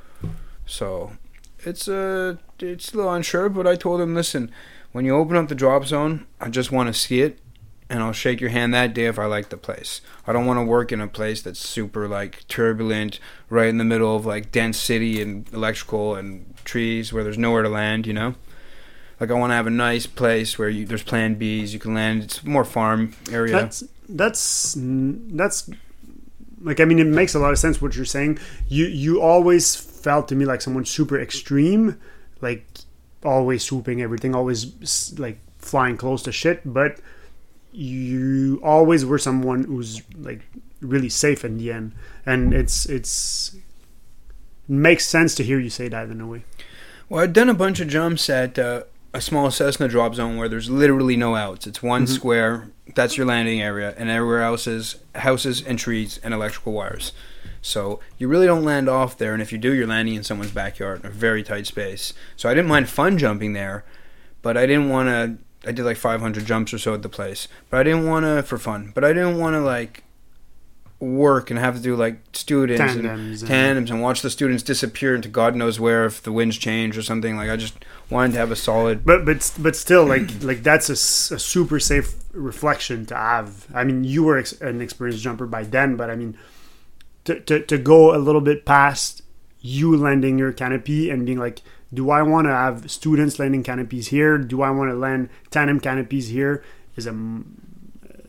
So 0.67 1.13
it's 1.61 1.89
uh, 1.89 2.37
it's 2.59 2.93
a 2.93 2.97
little 2.97 3.13
unsure, 3.13 3.49
but 3.49 3.67
I 3.67 3.77
told 3.77 4.01
him, 4.01 4.15
listen, 4.15 4.51
when 4.93 5.05
you 5.05 5.15
open 5.17 5.37
up 5.37 5.49
the 5.49 5.55
drop 5.55 5.87
zone, 5.87 6.27
I 6.41 6.49
just 6.49 6.73
want 6.73 6.89
to 6.89 6.99
see 6.99 7.21
it, 7.21 7.39
and 7.91 8.03
I'll 8.03 8.13
shake 8.13 8.41
your 8.41 8.51
hand 8.51 8.73
that 8.73 8.95
day 8.95 9.07
if 9.07 9.19
I 9.19 9.27
like 9.27 9.51
the 9.51 9.57
place. 9.57 10.01
I 10.27 10.33
don't 10.33 10.47
want 10.47 10.59
to 10.59 10.65
work 10.65 10.93
in 10.93 11.01
a 11.01 11.09
place 11.09 11.43
that's 11.43 11.59
super 11.59 12.09
like 12.09 12.47
turbulent, 12.49 13.19
right 13.51 13.69
in 13.69 13.79
the 13.79 13.85
middle 13.85 14.15
of 14.17 14.25
like 14.25 14.53
dense 14.53 14.79
city 14.79 15.21
and 15.21 15.47
electrical 15.53 16.15
and 16.15 16.55
trees 16.65 17.13
where 17.13 17.25
there's 17.25 17.37
nowhere 17.37 17.63
to 17.63 17.69
land. 17.69 18.07
You 18.07 18.15
know. 18.15 18.35
Like 19.19 19.31
I 19.31 19.35
want 19.35 19.51
to 19.51 19.55
have 19.55 19.67
a 19.67 19.71
nice 19.71 20.07
place 20.07 20.59
where 20.59 20.71
you, 20.71 20.87
there's 20.87 21.03
Plan 21.03 21.37
Bs. 21.37 21.75
You 21.75 21.79
can 21.79 21.93
land. 21.93 22.23
It's 22.23 22.43
more 22.43 22.65
farm 22.65 23.13
area. 23.31 23.53
That's 23.53 23.85
that's 24.09 24.77
that's 24.79 25.69
like 26.63 26.81
I 26.81 26.85
mean 26.87 26.99
it 26.99 27.07
makes 27.07 27.35
a 27.35 27.39
lot 27.39 27.53
of 27.53 27.59
sense 27.59 27.83
what 27.83 27.97
you're 27.97 28.07
saying. 28.07 28.39
You 28.69 28.87
you 28.87 29.21
always 29.21 29.77
felt 29.77 30.29
to 30.29 30.35
me 30.35 30.47
like 30.47 30.63
someone 30.63 30.87
super 30.87 31.21
extreme, 31.21 32.01
like 32.41 32.67
always 33.23 33.63
swooping 33.63 34.01
everything, 34.01 34.35
always 34.35 35.19
like 35.19 35.39
flying 35.59 35.99
close 35.99 36.23
to 36.23 36.33
shit. 36.33 36.63
But 36.65 37.01
you 37.73 38.61
always 38.63 39.05
were 39.05 39.19
someone 39.19 39.65
who's 39.65 40.03
like 40.19 40.41
really 40.81 41.09
safe 41.09 41.45
in 41.45 41.59
the 41.59 41.73
end, 41.73 41.93
and 42.27 42.53
it's 42.55 42.87
it's 42.87 43.57
makes 44.69 45.07
sense 45.07 45.35
to 45.35 45.43
hear 45.45 45.59
you 45.59 45.71
say 45.71 45.89
that 45.89 46.09
in 46.09 46.21
a 46.21 46.27
way. 46.27 46.45
Well, 47.09 47.23
I'd 47.25 47.33
done 47.33 47.49
a 47.49 47.55
bunch 47.55 47.81
of 47.81 47.89
jumps 47.89 48.31
at 48.31 48.59
uh, 48.59 48.85
a 49.13 49.21
small 49.21 49.51
Cessna 49.51 49.89
drop 49.89 50.15
zone 50.15 50.37
where 50.37 50.49
there's 50.49 50.71
literally 50.71 51.17
no 51.17 51.35
outs. 51.35 51.67
It's 51.67 51.83
one 51.83 52.05
Mhm. 52.05 52.09
square. 52.09 52.69
That's 52.95 53.17
your 53.17 53.27
landing 53.27 53.61
area, 53.61 53.95
and 53.99 54.09
everywhere 54.09 54.43
else 54.43 54.67
is 54.67 54.97
houses 55.17 55.63
and 55.67 55.79
trees 55.79 56.19
and 56.23 56.33
electrical 56.35 56.73
wires. 56.73 57.13
So 57.63 58.01
you 58.17 58.27
really 58.29 58.47
don't 58.47 58.65
land 58.65 58.89
off 58.89 59.19
there, 59.19 59.33
and 59.33 59.43
if 59.43 59.53
you 59.53 59.59
do, 59.59 59.73
you're 59.75 59.87
landing 59.87 60.15
in 60.15 60.23
someone's 60.25 60.51
backyard 60.53 61.01
in 61.01 61.07
a 61.07 61.11
very 61.11 61.43
tight 61.43 61.67
space. 61.67 62.13
So 62.37 62.49
I 62.49 62.55
didn't 62.55 62.69
mind 62.69 62.89
fun 62.89 63.19
jumping 63.19 63.53
there, 63.53 63.85
but 64.43 64.57
I 64.57 64.67
didn't 64.67 64.89
want 64.89 65.09
to. 65.09 65.37
I 65.67 65.73
did 65.73 65.85
like 65.85 65.97
500 65.97 66.47
jumps 66.47 66.73
or 66.73 66.79
so 66.79 66.95
at 66.95 67.03
the 67.03 67.09
place, 67.09 67.47
but 67.69 67.81
I 67.81 67.83
didn't 67.83 68.07
want 68.07 68.25
to 68.25 68.43
for 68.43 68.59
fun. 68.59 68.93
But 68.95 69.05
I 69.05 69.13
didn't 69.13 69.39
want 69.39 69.55
to 69.55 69.61
like 69.61 70.05
work 70.99 71.51
and 71.51 71.59
have 71.59 71.75
to 71.77 71.81
do 71.83 71.97
like 71.97 72.19
students 72.35 72.81
and 72.81 73.03
Tandems 73.05 73.41
and- 73.43 73.49
tandems 73.49 73.91
and 73.91 74.03
watch 74.03 74.21
the 74.21 74.29
students 74.29 74.63
disappear 74.63 75.15
into 75.15 75.29
God 75.29 75.57
knows 75.57 75.81
where 75.81 76.05
if 76.05 76.23
the 76.23 76.31
winds 76.33 76.59
change 76.59 76.99
or 76.99 77.03
something. 77.03 77.37
Like 77.37 77.49
I 77.51 77.57
just 77.57 77.75
wanted 78.11 78.33
to 78.33 78.39
have 78.39 78.51
a 78.51 78.57
solid. 78.57 79.05
But 79.05 79.25
but 79.25 79.51
but 79.59 79.77
still, 79.77 80.05
like 80.05 80.31
like 80.43 80.63
that's 80.63 80.89
a 80.91 80.97
super 80.97 81.81
safe 81.81 82.15
reflection 82.33 83.07
to 83.07 83.15
have. 83.17 83.67
I 83.75 83.85
mean, 83.85 84.05
you 84.05 84.25
were 84.25 84.39
ex- 84.39 84.61
an 84.61 84.81
experienced 84.81 85.23
jumper 85.23 85.47
by 85.47 85.63
then, 85.65 85.97
but 85.97 86.11
I 86.11 86.17
mean, 86.17 86.37
to, 87.25 87.41
to 87.41 87.61
to 87.65 87.79
go 87.79 88.15
a 88.15 88.19
little 88.19 88.41
bit 88.43 88.65
past 88.65 89.23
you 89.63 89.95
landing 89.97 90.39
your 90.39 90.53
canopy 90.53 91.11
and 91.11 91.27
being 91.27 91.39
like, 91.39 91.61
do 91.93 92.11
I 92.11 92.23
want 92.23 92.47
to 92.47 92.53
have 92.53 92.91
students 92.91 93.39
landing 93.39 93.63
canopies 93.63 94.09
here? 94.09 94.39
Do 94.39 94.63
I 94.63 94.71
want 94.71 94.91
to 94.91 94.95
land 94.97 95.29
tandem 95.51 95.81
canopies 95.81 96.29
here? 96.29 96.63
Is 96.97 97.07
a, 97.07 97.11
a 97.11 97.15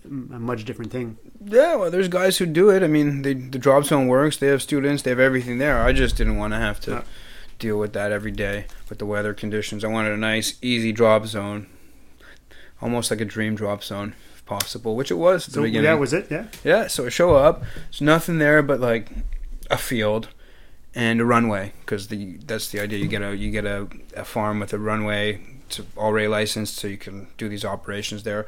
much 0.05 0.65
different 0.65 0.91
thing. 0.91 1.17
Yeah, 1.43 1.75
well, 1.75 1.89
there's 1.91 2.07
guys 2.07 2.37
who 2.37 2.45
do 2.45 2.69
it. 2.69 2.83
I 2.83 2.87
mean, 2.87 3.23
they, 3.23 3.33
the 3.33 3.57
drop 3.57 3.83
zone 3.85 4.07
works. 4.07 4.37
They 4.37 4.47
have 4.47 4.61
students. 4.61 5.01
They 5.03 5.09
have 5.09 5.19
everything 5.19 5.57
there. 5.57 5.81
I 5.81 5.91
just 5.93 6.15
didn't 6.15 6.37
want 6.37 6.53
to 6.53 6.57
have 6.59 6.79
to 6.81 7.03
deal 7.59 7.77
with 7.79 7.93
that 7.93 8.11
every 8.11 8.31
day 8.31 8.65
with 8.89 8.99
the 8.99 9.05
weather 9.05 9.33
conditions. 9.33 9.83
I 9.83 9.87
wanted 9.87 10.11
a 10.13 10.17
nice, 10.17 10.57
easy 10.61 10.91
drop 10.91 11.25
zone, 11.25 11.67
almost 12.81 13.11
like 13.11 13.21
a 13.21 13.25
dream 13.25 13.55
drop 13.55 13.83
zone, 13.83 14.13
if 14.35 14.45
possible, 14.45 14.95
which 14.95 15.11
it 15.11 15.15
was 15.15 15.47
at 15.47 15.53
So 15.53 15.61
the 15.61 15.67
beginning. 15.67 15.85
yeah, 15.85 15.93
was 15.95 16.13
it? 16.13 16.27
Yeah. 16.29 16.45
Yeah, 16.63 16.87
so 16.87 17.05
I 17.05 17.09
show 17.09 17.35
up. 17.35 17.63
There's 17.89 18.01
nothing 18.01 18.37
there 18.37 18.61
but 18.61 18.79
like 18.79 19.09
a 19.69 19.77
field 19.77 20.29
and 20.93 21.21
a 21.21 21.25
runway 21.25 21.73
because 21.81 22.07
the 22.07 22.37
that's 22.45 22.69
the 22.69 22.79
idea. 22.79 22.99
You 22.99 23.07
get 23.07 23.21
a 23.21 23.35
you 23.35 23.51
get 23.51 23.65
a, 23.65 23.87
a 24.15 24.25
farm 24.25 24.59
with 24.59 24.73
a 24.73 24.79
runway. 24.79 25.41
It's 25.67 25.79
already 25.97 26.27
licensed, 26.27 26.75
so 26.75 26.87
you 26.87 26.97
can 26.97 27.27
do 27.37 27.47
these 27.47 27.63
operations 27.63 28.23
there. 28.23 28.45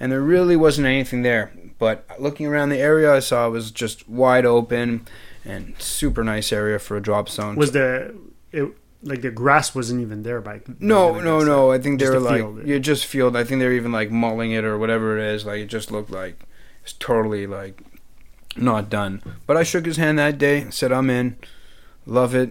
And 0.00 0.10
there 0.10 0.20
really 0.20 0.56
wasn't 0.56 0.88
anything 0.88 1.22
there. 1.22 1.52
But 1.78 2.04
looking 2.18 2.46
around 2.46 2.70
the 2.70 2.78
area, 2.78 3.14
I 3.14 3.20
saw 3.20 3.46
it 3.46 3.50
was 3.50 3.70
just 3.70 4.08
wide 4.08 4.44
open 4.44 5.06
and 5.44 5.74
super 5.78 6.24
nice 6.24 6.52
area 6.52 6.78
for 6.80 6.96
a 6.96 7.00
drop 7.00 7.28
zone. 7.28 7.54
Was 7.56 7.72
the 7.72 8.14
it 8.50 8.72
like 9.02 9.20
the 9.22 9.30
grass 9.30 9.74
wasn't 9.74 10.00
even 10.00 10.22
there 10.22 10.40
by 10.40 10.62
no, 10.80 11.20
no, 11.20 11.40
no. 11.40 11.70
I 11.70 11.78
think 11.78 12.00
they 12.00 12.06
Just 12.06 12.14
were 12.14 12.20
like 12.20 12.40
field. 12.40 12.66
you 12.66 12.80
just 12.80 13.06
field. 13.06 13.36
I 13.36 13.44
think 13.44 13.60
they're 13.60 13.72
even 13.72 13.92
like 13.92 14.10
mulling 14.10 14.50
it 14.52 14.64
or 14.64 14.78
whatever 14.78 15.18
it 15.18 15.24
is. 15.34 15.44
Like 15.44 15.60
it 15.60 15.66
just 15.66 15.92
looked 15.92 16.10
like 16.10 16.40
it's 16.82 16.94
totally 16.94 17.46
like 17.46 17.82
not 18.56 18.88
done. 18.90 19.22
But 19.46 19.56
I 19.56 19.62
shook 19.62 19.86
his 19.86 19.96
hand 19.98 20.18
that 20.18 20.38
day. 20.38 20.66
Said 20.70 20.90
I'm 20.90 21.10
in. 21.10 21.36
Love 22.06 22.34
it. 22.34 22.50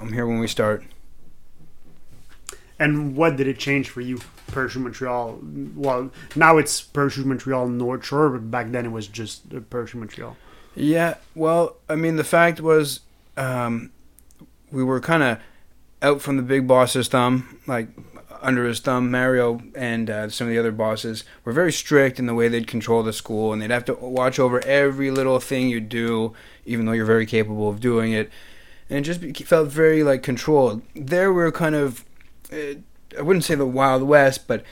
I'm 0.00 0.12
here 0.12 0.26
when 0.26 0.38
we 0.38 0.48
start. 0.48 0.84
And 2.78 3.16
what 3.16 3.36
did 3.36 3.46
it 3.46 3.58
change 3.58 3.90
for 3.90 4.00
you, 4.00 4.18
Parachute 4.48 4.82
Montreal? 4.82 5.38
Well, 5.76 6.10
now 6.34 6.58
it's 6.58 6.82
Parachute 6.82 7.26
Montreal 7.26 7.68
North 7.68 8.04
Shore, 8.04 8.28
but 8.30 8.50
back 8.50 8.72
then 8.72 8.84
it 8.84 8.90
was 8.90 9.06
just 9.06 9.42
uh, 9.54 9.60
Montreal. 9.94 10.36
Yeah. 10.74 11.14
Well, 11.34 11.76
I 11.88 11.94
mean, 11.94 12.16
the 12.16 12.24
fact 12.24 12.60
was, 12.60 13.00
um, 13.36 13.92
we 14.72 14.82
were 14.82 15.00
kind 15.00 15.22
of 15.22 15.38
out 16.00 16.20
from 16.20 16.36
the 16.36 16.42
big 16.42 16.66
boss's 16.66 17.06
thumb, 17.06 17.60
like 17.68 17.88
under 18.40 18.66
his 18.66 18.80
thumb. 18.80 19.10
Mario 19.10 19.62
and 19.76 20.10
uh, 20.10 20.28
some 20.28 20.48
of 20.48 20.52
the 20.52 20.58
other 20.58 20.72
bosses 20.72 21.24
were 21.44 21.52
very 21.52 21.72
strict 21.72 22.18
in 22.18 22.26
the 22.26 22.34
way 22.34 22.48
they'd 22.48 22.66
control 22.66 23.04
the 23.04 23.12
school, 23.12 23.52
and 23.52 23.62
they'd 23.62 23.70
have 23.70 23.84
to 23.84 23.94
watch 23.94 24.40
over 24.40 24.64
every 24.66 25.10
little 25.10 25.38
thing 25.38 25.68
you 25.68 25.80
do, 25.80 26.34
even 26.66 26.86
though 26.86 26.92
you're 26.92 27.06
very 27.06 27.26
capable 27.26 27.68
of 27.68 27.78
doing 27.78 28.12
it. 28.12 28.30
And 28.92 29.04
just 29.04 29.20
be- 29.20 29.32
felt 29.32 29.68
very 29.68 30.02
like 30.02 30.22
controlled. 30.22 30.82
There, 30.94 31.32
we 31.32 31.42
were 31.42 31.52
kind 31.52 31.74
of, 31.74 32.04
uh, 32.52 32.74
I 33.18 33.22
wouldn't 33.22 33.44
say 33.44 33.54
the 33.54 33.66
Wild 33.66 34.02
West, 34.02 34.46
but 34.46 34.64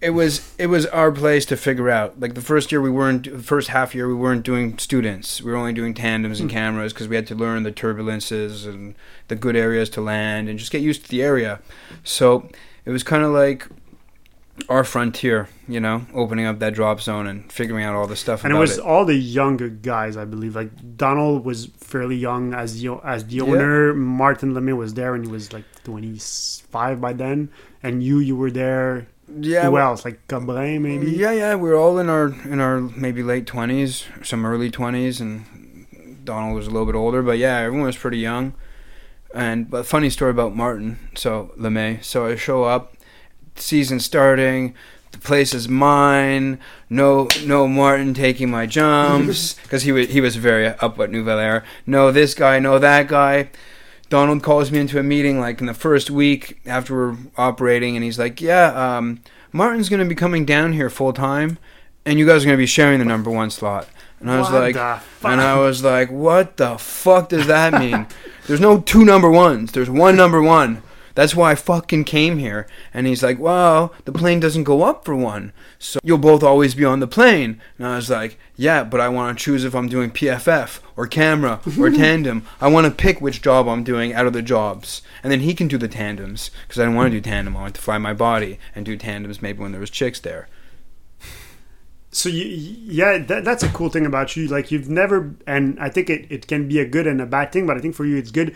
it 0.00 0.10
was 0.10 0.54
it 0.58 0.66
was 0.66 0.86
our 0.86 1.12
place 1.12 1.44
to 1.46 1.56
figure 1.56 1.90
out. 1.90 2.18
Like 2.18 2.34
the 2.34 2.40
first 2.40 2.72
year, 2.72 2.80
we 2.80 2.90
weren't 2.90 3.24
the 3.24 3.42
first 3.42 3.68
half 3.68 3.94
year 3.94 4.08
we 4.08 4.14
weren't 4.14 4.44
doing 4.44 4.78
students. 4.78 5.42
We 5.42 5.50
were 5.50 5.56
only 5.56 5.72
doing 5.72 5.94
tandems 5.94 6.40
and 6.40 6.50
cameras 6.50 6.92
because 6.92 7.08
we 7.08 7.16
had 7.16 7.26
to 7.28 7.34
learn 7.34 7.62
the 7.62 7.72
turbulences 7.72 8.66
and 8.66 8.94
the 9.28 9.36
good 9.36 9.56
areas 9.56 9.88
to 9.90 10.00
land 10.00 10.48
and 10.48 10.58
just 10.58 10.72
get 10.72 10.82
used 10.82 11.04
to 11.04 11.08
the 11.08 11.22
area. 11.22 11.60
So 12.04 12.48
it 12.84 12.90
was 12.90 13.02
kind 13.02 13.22
of 13.22 13.30
like 13.32 13.68
our 14.68 14.84
frontier, 14.84 15.48
you 15.66 15.80
know, 15.80 16.06
opening 16.14 16.46
up 16.46 16.58
that 16.58 16.74
drop 16.74 17.00
zone 17.00 17.26
and 17.26 17.50
figuring 17.52 17.84
out 17.84 17.94
all 17.94 18.06
the 18.06 18.16
stuff 18.16 18.44
And 18.44 18.52
it 18.52 18.56
was 18.56 18.78
it. 18.78 18.84
all 18.84 19.04
the 19.04 19.14
younger 19.14 19.68
guys, 19.68 20.16
I 20.16 20.24
believe. 20.24 20.54
Like 20.56 20.70
Donald 20.96 21.44
was 21.44 21.66
fairly 21.78 22.16
young 22.16 22.54
as 22.54 22.80
the 22.80 22.98
as 23.04 23.24
the 23.24 23.36
Yeah. 23.36 23.42
owner. 23.44 23.94
Martin 23.94 24.52
Lemay 24.54 24.76
was 24.76 24.94
there, 24.94 25.14
and 25.14 25.24
he 25.24 25.30
was 25.30 25.52
like 25.52 25.64
twenty 25.84 26.18
five 26.18 27.00
by 27.00 27.12
then. 27.12 27.50
And 27.82 28.02
you, 28.02 28.18
you 28.18 28.36
were 28.36 28.50
there. 28.50 29.06
Yeah, 29.40 29.66
Who 29.66 29.72
well, 29.72 29.90
else? 29.90 30.04
Like 30.04 30.26
Cabrin, 30.28 30.80
maybe. 30.80 31.10
Yeah, 31.10 31.32
yeah, 31.32 31.54
we 31.54 31.68
were 31.68 31.76
all 31.76 31.98
in 31.98 32.08
our 32.08 32.28
in 32.44 32.60
our 32.60 32.80
maybe 32.80 33.22
late 33.22 33.46
twenties, 33.46 34.04
some 34.22 34.44
early 34.46 34.70
twenties, 34.70 35.20
and 35.20 35.86
Donald 36.24 36.54
was 36.56 36.66
a 36.66 36.70
little 36.70 36.86
bit 36.86 36.94
older. 36.94 37.22
But 37.22 37.38
yeah, 37.38 37.58
everyone 37.58 37.86
was 37.86 37.96
pretty 37.96 38.18
young. 38.18 38.54
And 39.34 39.68
but 39.70 39.84
funny 39.86 40.08
story 40.10 40.30
about 40.30 40.56
Martin. 40.56 40.98
So 41.14 41.52
Lemay. 41.58 42.02
So 42.02 42.26
I 42.26 42.36
show 42.36 42.64
up, 42.64 42.94
season 43.60 44.00
starting. 44.00 44.74
The 45.12 45.18
place 45.18 45.54
is 45.54 45.68
mine. 45.68 46.58
No, 46.90 47.28
no 47.44 47.66
Martin 47.66 48.14
taking 48.14 48.50
my 48.50 48.66
jumps 48.66 49.54
because 49.62 49.82
he 49.82 49.92
was 49.92 50.08
he 50.08 50.20
was 50.20 50.36
very 50.36 50.66
up 50.66 50.98
at 51.00 51.10
Nouvel 51.10 51.38
Air. 51.38 51.64
No, 51.86 52.12
this 52.12 52.34
guy. 52.34 52.58
No, 52.58 52.78
that 52.78 53.08
guy. 53.08 53.50
Donald 54.10 54.42
calls 54.42 54.70
me 54.70 54.78
into 54.78 54.98
a 54.98 55.02
meeting 55.02 55.38
like 55.38 55.60
in 55.60 55.66
the 55.66 55.74
first 55.74 56.10
week 56.10 56.60
after 56.66 56.94
we're 56.94 57.16
operating, 57.36 57.94
and 57.94 58.04
he's 58.04 58.18
like, 58.18 58.40
"Yeah, 58.40 58.96
um, 58.96 59.20
Martin's 59.52 59.88
going 59.88 60.02
to 60.02 60.08
be 60.08 60.14
coming 60.14 60.44
down 60.44 60.72
here 60.72 60.88
full 60.88 61.12
time, 61.12 61.58
and 62.06 62.18
you 62.18 62.26
guys 62.26 62.42
are 62.42 62.46
going 62.46 62.56
to 62.56 62.62
be 62.62 62.66
sharing 62.66 62.98
the 62.98 63.04
number 63.04 63.30
one 63.30 63.50
slot." 63.50 63.88
And 64.20 64.30
I 64.30 64.38
was 64.38 64.50
What 64.50 64.62
like, 64.62 64.76
and 64.76 65.40
I 65.40 65.58
was 65.58 65.84
like, 65.84 66.10
"What 66.10 66.56
the 66.56 66.78
fuck 66.78 67.28
does 67.28 67.46
that 67.46 67.78
mean? 67.78 68.06
There's 68.46 68.60
no 68.60 68.80
two 68.80 69.04
number 69.04 69.30
ones. 69.30 69.72
There's 69.72 69.90
one 69.90 70.16
number 70.16 70.40
one. 70.40 70.82
That's 71.18 71.34
why 71.34 71.50
I 71.50 71.56
fucking 71.56 72.04
came 72.04 72.38
here." 72.38 72.68
And 72.94 73.08
he's 73.08 73.24
like, 73.24 73.40
"Well, 73.40 73.92
the 74.04 74.12
plane 74.12 74.38
doesn't 74.38 74.62
go 74.62 74.84
up 74.84 75.04
for 75.04 75.16
one, 75.16 75.52
so 75.76 75.98
you'll 76.04 76.18
both 76.18 76.44
always 76.44 76.76
be 76.76 76.84
on 76.84 77.00
the 77.00 77.08
plane." 77.08 77.60
And 77.76 77.88
I 77.88 77.96
was 77.96 78.08
like, 78.08 78.38
"Yeah, 78.54 78.84
but 78.84 79.00
I 79.00 79.08
want 79.08 79.36
to 79.36 79.44
choose 79.44 79.64
if 79.64 79.74
I'm 79.74 79.88
doing 79.88 80.12
PFF 80.12 80.78
or 80.94 81.08
camera 81.08 81.58
or 81.76 81.90
tandem. 82.04 82.46
I 82.60 82.68
want 82.68 82.84
to 82.86 82.92
pick 82.92 83.20
which 83.20 83.42
job 83.42 83.66
I'm 83.66 83.82
doing 83.82 84.14
out 84.14 84.28
of 84.28 84.32
the 84.32 84.42
jobs, 84.42 85.02
and 85.24 85.32
then 85.32 85.40
he 85.40 85.54
can 85.54 85.66
do 85.66 85.76
the 85.76 85.88
tandems 85.88 86.52
because 86.62 86.78
I 86.78 86.84
didn't 86.84 86.94
want 86.94 87.10
to 87.10 87.16
do 87.16 87.20
tandem. 87.20 87.56
I 87.56 87.62
wanted 87.62 87.74
to 87.74 87.80
fly 87.80 87.98
my 87.98 88.14
body 88.14 88.60
and 88.76 88.86
do 88.86 88.96
tandems 88.96 89.42
maybe 89.42 89.60
when 89.60 89.72
there 89.72 89.80
was 89.80 89.90
chicks 89.90 90.20
there." 90.20 90.46
So 92.10 92.28
you, 92.28 92.44
yeah, 92.44 93.18
that, 93.18 93.44
that's 93.44 93.62
a 93.62 93.68
cool 93.68 93.90
thing 93.90 94.06
about 94.06 94.36
you. 94.36 94.46
Like 94.46 94.70
you've 94.70 94.88
never, 94.88 95.34
and 95.46 95.78
I 95.78 95.90
think 95.90 96.08
it, 96.08 96.26
it 96.30 96.46
can 96.46 96.68
be 96.68 96.78
a 96.78 96.86
good 96.86 97.06
and 97.06 97.20
a 97.20 97.26
bad 97.26 97.52
thing, 97.52 97.66
but 97.66 97.76
I 97.76 97.80
think 97.80 97.94
for 97.94 98.06
you 98.06 98.16
it's 98.16 98.30
good. 98.30 98.54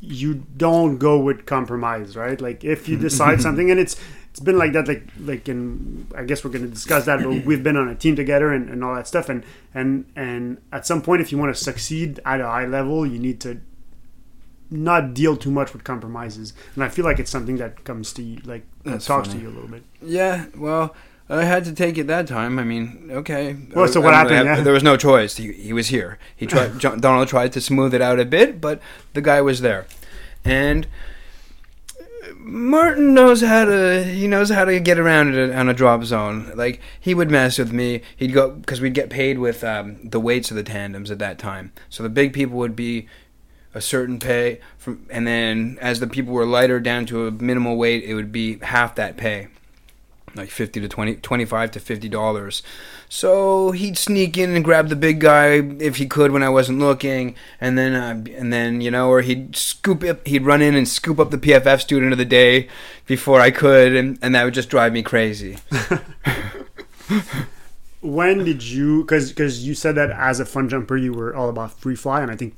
You 0.00 0.46
don't 0.56 0.98
go 0.98 1.18
with 1.18 1.46
compromise, 1.46 2.16
right? 2.16 2.40
Like 2.40 2.64
if 2.64 2.88
you 2.88 2.96
decide 2.96 3.40
something, 3.46 3.70
and 3.70 3.80
it's 3.80 3.96
it's 4.30 4.40
been 4.40 4.58
like 4.58 4.72
that, 4.74 4.86
like 4.86 5.08
like 5.18 5.48
in 5.48 6.06
I 6.14 6.24
guess 6.24 6.44
we're 6.44 6.50
going 6.50 6.64
to 6.64 6.70
discuss 6.70 7.06
that, 7.06 7.22
but 7.22 7.44
we've 7.44 7.62
been 7.62 7.76
on 7.76 7.88
a 7.88 7.94
team 7.94 8.14
together 8.14 8.52
and, 8.52 8.68
and 8.70 8.84
all 8.84 8.94
that 8.94 9.08
stuff, 9.08 9.28
and 9.28 9.44
and 9.74 10.06
and 10.14 10.58
at 10.72 10.86
some 10.86 11.02
point, 11.02 11.20
if 11.20 11.32
you 11.32 11.38
want 11.38 11.54
to 11.54 11.60
succeed 11.62 12.20
at 12.24 12.40
a 12.40 12.46
high 12.46 12.66
level, 12.66 13.04
you 13.06 13.18
need 13.18 13.40
to 13.40 13.60
not 14.70 15.14
deal 15.14 15.36
too 15.36 15.50
much 15.50 15.72
with 15.72 15.82
compromises, 15.82 16.52
and 16.74 16.84
I 16.84 16.88
feel 16.88 17.04
like 17.04 17.18
it's 17.18 17.30
something 17.30 17.56
that 17.56 17.84
comes 17.84 18.12
to 18.12 18.22
you, 18.22 18.38
like 18.44 18.64
That's 18.84 19.06
talks 19.06 19.28
funny. 19.28 19.40
to 19.40 19.46
you 19.46 19.50
a 19.50 19.54
little 19.54 19.68
bit. 19.68 19.82
Yeah, 20.02 20.46
well, 20.56 20.94
I 21.30 21.44
had 21.44 21.64
to 21.64 21.72
take 21.74 21.98
it 21.98 22.06
that 22.06 22.26
time. 22.26 22.58
I 22.58 22.64
mean, 22.64 23.08
okay. 23.10 23.54
Well, 23.74 23.86
so 23.88 24.00
what 24.00 24.14
happened, 24.14 24.48
I- 24.48 24.56
yeah? 24.56 24.60
There 24.62 24.72
was 24.72 24.82
no 24.82 24.96
choice. 24.96 25.36
He, 25.36 25.52
he 25.52 25.72
was 25.72 25.88
here. 25.88 26.18
He 26.34 26.46
tried. 26.46 26.78
John, 26.80 27.00
Donald 27.00 27.28
tried 27.28 27.52
to 27.52 27.60
smooth 27.60 27.92
it 27.94 28.00
out 28.00 28.18
a 28.18 28.24
bit, 28.24 28.60
but 28.60 28.80
the 29.12 29.20
guy 29.20 29.40
was 29.42 29.60
there, 29.60 29.86
and 30.44 30.86
Martin 32.36 33.14
knows 33.14 33.42
how 33.42 33.64
to. 33.66 34.04
He 34.04 34.26
knows 34.26 34.50
how 34.50 34.64
to 34.64 34.80
get 34.80 34.98
around 34.98 35.34
it 35.34 35.54
on 35.54 35.68
a 35.68 35.74
drop 35.74 36.04
zone. 36.04 36.50
Like 36.54 36.80
he 36.98 37.14
would 37.14 37.30
mess 37.30 37.58
with 37.58 37.72
me. 37.72 38.00
He'd 38.16 38.32
go 38.32 38.50
because 38.50 38.80
we'd 38.80 38.94
get 38.94 39.10
paid 39.10 39.38
with 39.38 39.62
um, 39.64 39.98
the 40.08 40.20
weights 40.20 40.50
of 40.50 40.56
the 40.56 40.62
tandems 40.62 41.10
at 41.10 41.18
that 41.18 41.38
time. 41.38 41.72
So 41.90 42.02
the 42.02 42.08
big 42.08 42.32
people 42.32 42.56
would 42.58 42.74
be 42.76 43.06
a 43.74 43.80
certain 43.82 44.18
pay 44.18 44.60
from, 44.78 45.06
and 45.10 45.26
then 45.26 45.76
as 45.82 46.00
the 46.00 46.06
people 46.06 46.32
were 46.32 46.46
lighter 46.46 46.80
down 46.80 47.04
to 47.06 47.26
a 47.26 47.30
minimal 47.30 47.76
weight, 47.76 48.02
it 48.04 48.14
would 48.14 48.32
be 48.32 48.58
half 48.60 48.94
that 48.94 49.16
pay 49.18 49.48
like 50.34 50.50
50 50.50 50.80
to 50.80 50.88
20 50.88 51.16
25 51.16 51.70
to 51.72 51.80
50 51.80 52.08
dollars. 52.08 52.62
So 53.08 53.70
he'd 53.70 53.96
sneak 53.96 54.36
in 54.36 54.54
and 54.54 54.64
grab 54.64 54.88
the 54.88 54.96
big 54.96 55.20
guy 55.20 55.54
if 55.80 55.96
he 55.96 56.06
could 56.06 56.30
when 56.30 56.42
i 56.42 56.48
wasn't 56.48 56.78
looking. 56.78 57.34
And 57.60 57.78
then 57.78 57.94
uh, 57.94 58.24
and 58.36 58.52
then 58.52 58.80
you 58.80 58.90
know 58.90 59.08
or 59.08 59.22
he'd 59.22 59.56
scoop 59.56 60.02
up 60.04 60.26
he'd 60.26 60.44
run 60.44 60.62
in 60.62 60.74
and 60.74 60.86
scoop 60.88 61.18
up 61.18 61.30
the 61.30 61.38
pff 61.38 61.80
student 61.80 62.12
of 62.12 62.18
the 62.18 62.24
day 62.24 62.68
before 63.06 63.40
i 63.40 63.50
could 63.50 63.94
and, 63.94 64.18
and 64.22 64.34
that 64.34 64.44
would 64.44 64.54
just 64.54 64.70
drive 64.70 64.92
me 64.92 65.02
crazy. 65.02 65.58
When 68.00 68.44
did 68.44 68.62
you 68.62 69.02
because 69.02 69.30
because 69.30 69.66
you 69.66 69.74
said 69.74 69.96
that 69.96 70.10
as 70.10 70.38
a 70.38 70.46
fun 70.46 70.68
jumper 70.68 70.96
you 70.96 71.12
were 71.12 71.34
all 71.34 71.48
about 71.48 71.72
free 71.72 71.96
fly 71.96 72.22
and 72.22 72.30
i 72.30 72.36
think 72.36 72.54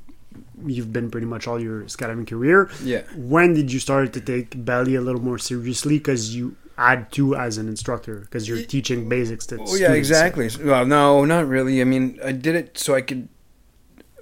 you've 0.65 0.93
been 0.93 1.09
pretty 1.09 1.27
much 1.27 1.47
all 1.47 1.59
your 1.59 1.83
skydiving 1.83 2.27
career. 2.27 2.69
Yeah. 2.83 3.01
When 3.15 3.53
did 3.53 3.71
you 3.71 3.79
start 3.79 4.13
to 4.13 4.21
take 4.21 4.63
belly 4.63 4.95
a 4.95 5.01
little 5.01 5.21
more 5.21 5.37
seriously? 5.37 5.97
Because 5.97 6.35
you 6.35 6.55
add 6.81 7.11
to 7.13 7.35
as 7.35 7.57
an 7.57 7.67
instructor 7.67 8.21
because 8.21 8.47
you're 8.47 8.63
teaching 8.63 9.07
basics 9.07 9.45
to 9.47 9.55
Oh 9.59 9.65
students. 9.65 9.81
yeah, 9.81 9.93
exactly. 9.93 10.49
Well, 10.63 10.85
no, 10.85 11.23
not 11.25 11.47
really. 11.47 11.79
I 11.81 11.83
mean, 11.83 12.19
I 12.23 12.31
did 12.31 12.55
it 12.55 12.77
so 12.77 12.95
I 12.95 13.01
could. 13.01 13.27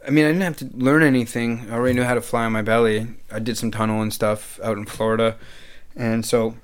I 0.06 0.12
mean, 0.12 0.26
I 0.26 0.30
didn't 0.30 0.44
have 0.44 0.58
to 0.58 0.70
learn 0.74 1.04
anything. 1.04 1.68
I 1.70 1.74
already 1.76 1.94
knew 1.94 2.04
how 2.04 2.16
to 2.16 2.22
fly 2.22 2.46
on 2.46 2.52
my 2.52 2.62
belly. 2.62 3.08
I 3.32 3.40
did 3.40 3.58
some 3.58 3.72
tunnel 3.72 4.02
and 4.02 4.14
stuff 4.14 4.60
out 4.64 4.78
in 4.78 4.86
Florida, 4.86 5.38
and 5.96 6.26
so 6.26 6.56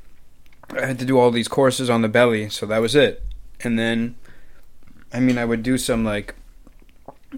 I 0.70 0.86
had 0.86 1.00
to 1.00 1.06
do 1.06 1.18
all 1.20 1.32
these 1.32 1.48
courses 1.48 1.90
on 1.90 2.02
the 2.02 2.10
belly. 2.10 2.50
So 2.50 2.66
that 2.66 2.80
was 2.80 2.96
it. 2.96 3.24
And 3.64 3.78
then, 3.80 4.16
I 5.14 5.20
mean, 5.20 5.38
I 5.38 5.46
would 5.46 5.64
do 5.64 5.78
some 5.78 6.04
like 6.04 6.36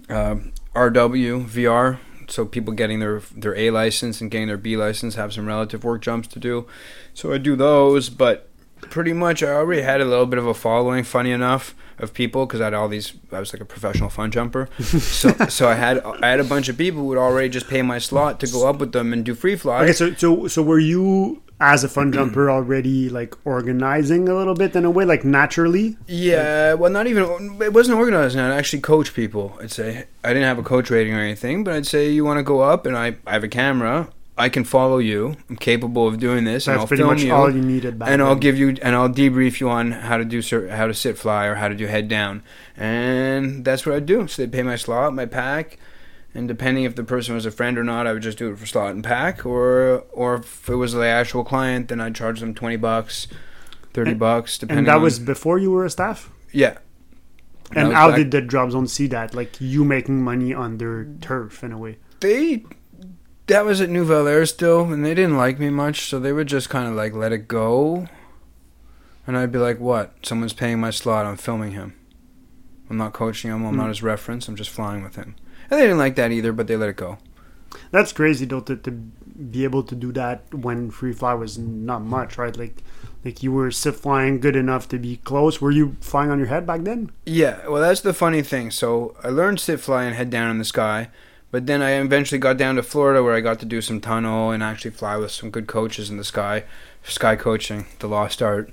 uh, 0.08 0.36
RW 0.74 1.46
VR 1.46 1.98
so 2.28 2.44
people 2.44 2.74
getting 2.74 3.00
their 3.00 3.20
their 3.34 3.56
A 3.56 3.70
license 3.70 4.20
and 4.20 4.30
getting 4.30 4.48
their 4.48 4.56
B 4.58 4.76
license 4.76 5.14
have 5.14 5.32
some 5.32 5.46
relative 5.46 5.82
work 5.84 6.02
jumps 6.02 6.28
to 6.28 6.38
do. 6.38 6.66
So 7.14 7.32
I 7.32 7.38
do 7.38 7.56
those, 7.56 8.10
but 8.10 8.47
pretty 8.80 9.12
much 9.12 9.42
I 9.42 9.48
already 9.48 9.82
had 9.82 10.00
a 10.00 10.04
little 10.04 10.26
bit 10.26 10.38
of 10.38 10.46
a 10.46 10.54
following. 10.54 11.04
Funny 11.04 11.30
enough, 11.30 11.74
of 11.98 12.14
people 12.14 12.46
because 12.46 12.60
I 12.60 12.64
had 12.64 12.74
all 12.74 12.88
these. 12.88 13.12
I 13.32 13.40
was 13.40 13.52
like 13.52 13.62
a 13.62 13.64
professional 13.64 14.08
fun 14.08 14.30
jumper, 14.30 14.68
so 14.78 15.32
so 15.48 15.68
I 15.68 15.74
had 15.74 15.98
I 15.98 16.28
had 16.28 16.40
a 16.40 16.44
bunch 16.44 16.68
of 16.68 16.78
people 16.78 17.02
who 17.02 17.08
would 17.08 17.18
already 17.18 17.48
just 17.48 17.68
pay 17.68 17.82
my 17.82 17.98
slot 17.98 18.40
to 18.40 18.46
go 18.46 18.68
up 18.68 18.78
with 18.78 18.92
them 18.92 19.12
and 19.12 19.24
do 19.24 19.34
free 19.34 19.56
fly. 19.56 19.82
Okay, 19.82 19.92
so 19.92 20.14
so 20.14 20.48
so 20.48 20.62
were 20.62 20.78
you 20.78 21.42
as 21.60 21.82
a 21.82 21.88
fun 21.88 22.12
jumper 22.12 22.48
already 22.50 23.08
like 23.08 23.34
organizing 23.44 24.28
a 24.28 24.34
little 24.34 24.54
bit 24.54 24.76
in 24.76 24.84
a 24.84 24.90
way, 24.90 25.04
like 25.04 25.24
naturally? 25.24 25.96
Yeah, 26.06 26.74
well, 26.74 26.90
not 26.90 27.06
even. 27.06 27.60
It 27.60 27.72
wasn't 27.72 27.98
organizing. 27.98 28.40
I'd 28.40 28.56
actually 28.56 28.80
coach 28.80 29.14
people. 29.14 29.58
I'd 29.60 29.72
say 29.72 30.06
I 30.22 30.28
didn't 30.28 30.44
have 30.44 30.58
a 30.58 30.62
coach 30.62 30.90
rating 30.90 31.14
or 31.14 31.20
anything, 31.20 31.64
but 31.64 31.74
I'd 31.74 31.86
say 31.86 32.10
you 32.10 32.24
want 32.24 32.38
to 32.38 32.44
go 32.44 32.60
up, 32.60 32.86
and 32.86 32.96
I 32.96 33.16
I 33.26 33.32
have 33.32 33.44
a 33.44 33.48
camera. 33.48 34.08
I 34.38 34.48
can 34.48 34.64
follow 34.64 34.98
you. 34.98 35.36
I'm 35.50 35.56
capable 35.56 36.06
of 36.06 36.18
doing 36.18 36.44
this, 36.44 36.66
That's 36.66 36.68
and 36.68 36.80
I'll 36.80 36.86
pretty 36.86 37.02
film 37.02 37.14
much 37.14 37.22
you, 37.24 37.32
all 37.34 37.52
you 37.52 37.60
needed 37.60 37.98
back 37.98 38.08
and 38.10 38.22
I'll 38.22 38.36
give 38.36 38.56
you 38.56 38.68
and 38.82 38.94
I'll 38.94 39.08
debrief 39.10 39.58
you 39.60 39.68
on 39.68 39.90
how 39.92 40.16
to 40.16 40.24
do 40.24 40.40
how 40.70 40.86
to 40.86 40.94
sit 40.94 41.18
fly 41.18 41.46
or 41.46 41.56
how 41.56 41.68
to 41.68 41.74
do 41.74 41.86
head 41.86 42.08
down, 42.08 42.42
and 42.76 43.64
that's 43.64 43.84
what 43.84 43.94
I 43.94 44.00
do. 44.00 44.26
So 44.28 44.42
they 44.42 44.48
pay 44.48 44.62
my 44.62 44.76
slot, 44.76 45.14
my 45.14 45.26
pack, 45.26 45.78
and 46.34 46.46
depending 46.48 46.84
if 46.84 46.94
the 46.94 47.04
person 47.04 47.34
was 47.34 47.46
a 47.46 47.50
friend 47.50 47.76
or 47.78 47.84
not, 47.84 48.06
I 48.06 48.12
would 48.12 48.22
just 48.22 48.38
do 48.38 48.50
it 48.52 48.58
for 48.58 48.66
slot 48.66 48.90
and 48.94 49.02
pack, 49.04 49.44
or 49.44 50.04
or 50.12 50.36
if 50.36 50.68
it 50.68 50.76
was 50.76 50.92
the 50.92 51.06
actual 51.06 51.44
client, 51.44 51.88
then 51.88 52.00
I'd 52.00 52.14
charge 52.14 52.40
them 52.40 52.54
twenty 52.54 52.76
bucks, 52.76 53.26
thirty 53.92 54.12
And- 54.12 54.20
bucks, 54.20 54.58
depending. 54.58 54.78
And 54.78 54.86
that 54.88 54.96
on- 54.96 55.02
was 55.02 55.18
before 55.18 55.58
you 55.58 55.70
were 55.70 55.84
a 55.84 55.90
staff. 55.90 56.30
yeah. 56.52 56.78
That 57.72 57.84
And 57.84 57.92
how 57.92 58.08
back- 58.08 58.16
did 58.16 58.30
the 58.30 58.40
drop 58.40 58.70
zone 58.70 58.86
see 58.86 59.08
that? 59.08 59.34
Like 59.34 59.60
you 59.60 59.84
making 59.84 60.22
money 60.22 60.54
on 60.54 60.78
their 60.78 61.06
turf 61.20 61.62
in 61.62 61.70
a 61.72 61.76
way. 61.78 61.98
they 62.20 62.64
that 63.48 63.64
was 63.64 63.80
at 63.80 63.90
Nouvel 63.90 64.26
Air 64.28 64.46
still, 64.46 64.92
and 64.92 65.04
they 65.04 65.14
didn't 65.14 65.36
like 65.36 65.58
me 65.58 65.68
much, 65.70 66.08
so 66.08 66.18
they 66.18 66.32
would 66.32 66.46
just 66.46 66.70
kind 66.70 66.88
of 66.88 66.94
like 66.94 67.12
let 67.12 67.32
it 67.32 67.48
go. 67.48 68.06
And 69.26 69.36
I'd 69.36 69.52
be 69.52 69.58
like, 69.58 69.78
"What? 69.78 70.14
Someone's 70.22 70.52
paying 70.54 70.80
my 70.80 70.90
slot. 70.90 71.26
I'm 71.26 71.36
filming 71.36 71.72
him. 71.72 71.94
I'm 72.88 72.96
not 72.96 73.12
coaching 73.12 73.50
him. 73.50 73.64
I'm 73.66 73.76
not 73.76 73.86
Mm. 73.86 73.90
his 73.90 74.02
reference. 74.02 74.48
I'm 74.48 74.56
just 74.56 74.70
flying 74.70 75.02
with 75.02 75.16
him." 75.16 75.34
And 75.70 75.78
they 75.78 75.84
didn't 75.84 75.98
like 75.98 76.16
that 76.16 76.30
either, 76.32 76.52
but 76.52 76.66
they 76.66 76.76
let 76.76 76.88
it 76.88 76.96
go. 76.96 77.18
That's 77.90 78.12
crazy 78.14 78.46
though 78.46 78.60
to, 78.60 78.76
to 78.76 78.90
be 78.90 79.64
able 79.64 79.82
to 79.82 79.94
do 79.94 80.10
that 80.12 80.42
when 80.54 80.90
free 80.90 81.12
fly 81.12 81.34
was 81.34 81.58
not 81.58 82.00
much, 82.02 82.38
right? 82.38 82.56
Like 82.56 82.82
like 83.24 83.42
you 83.42 83.52
were 83.52 83.70
sit 83.70 83.96
flying 83.96 84.40
good 84.40 84.56
enough 84.56 84.88
to 84.88 84.98
be 84.98 85.16
close. 85.18 85.60
Were 85.60 85.70
you 85.70 85.96
flying 86.00 86.30
on 86.30 86.38
your 86.38 86.48
head 86.48 86.66
back 86.66 86.82
then? 86.82 87.10
Yeah, 87.26 87.66
well, 87.68 87.82
that's 87.82 88.00
the 88.00 88.14
funny 88.14 88.40
thing. 88.42 88.70
So 88.70 89.14
I 89.22 89.28
learned 89.28 89.60
sit 89.60 89.80
fly 89.80 90.04
and 90.04 90.14
head 90.16 90.30
down 90.30 90.50
in 90.50 90.56
the 90.58 90.64
sky, 90.64 91.10
but 91.50 91.66
then 91.66 91.82
I 91.82 91.92
eventually 91.92 92.38
got 92.38 92.56
down 92.56 92.76
to 92.76 92.82
Florida 92.82 93.22
where 93.22 93.34
I 93.34 93.40
got 93.40 93.58
to 93.60 93.66
do 93.66 93.80
some 93.80 94.00
tunnel 94.00 94.50
and 94.50 94.62
actually 94.62 94.90
fly 94.90 95.16
with 95.16 95.30
some 95.30 95.50
good 95.50 95.66
coaches 95.66 96.10
in 96.10 96.16
the 96.16 96.24
sky. 96.24 96.64
Sky 97.02 97.36
coaching, 97.36 97.86
the 98.00 98.08
lost 98.08 98.42
art. 98.42 98.70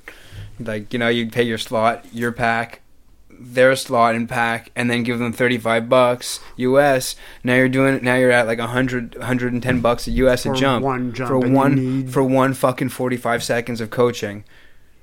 Like 0.59 0.91
you 0.91 0.99
know, 0.99 1.07
you 1.07 1.30
pay 1.30 1.43
your 1.43 1.57
slot, 1.57 2.05
your 2.11 2.32
pack, 2.32 2.82
their 3.30 3.76
slot 3.76 4.15
and 4.15 4.28
pack, 4.28 4.71
and 4.76 4.89
then 4.89 5.03
give 5.03 5.19
them 5.19 5.32
thirty 5.32 5.57
five 5.57 5.88
bucks 5.88 6.39
US. 6.57 7.15
Now 7.43 7.55
you're 7.55 7.69
doing. 7.69 8.03
Now 8.03 8.15
you're 8.15 8.32
at 8.32 8.47
like 8.47 8.59
100, 8.59 9.17
110 9.17 9.82
bucks 9.82 10.07
a 10.07 10.11
US 10.11 10.45
a 10.45 10.53
jump 10.53 10.84
one 10.84 11.13
jump 11.13 11.30
for 11.30 11.39
one 11.39 12.07
for 12.07 12.23
one 12.23 12.53
fucking 12.53 12.89
forty 12.89 13.17
five 13.17 13.43
seconds 13.43 13.80
of 13.80 13.89
coaching. 13.89 14.43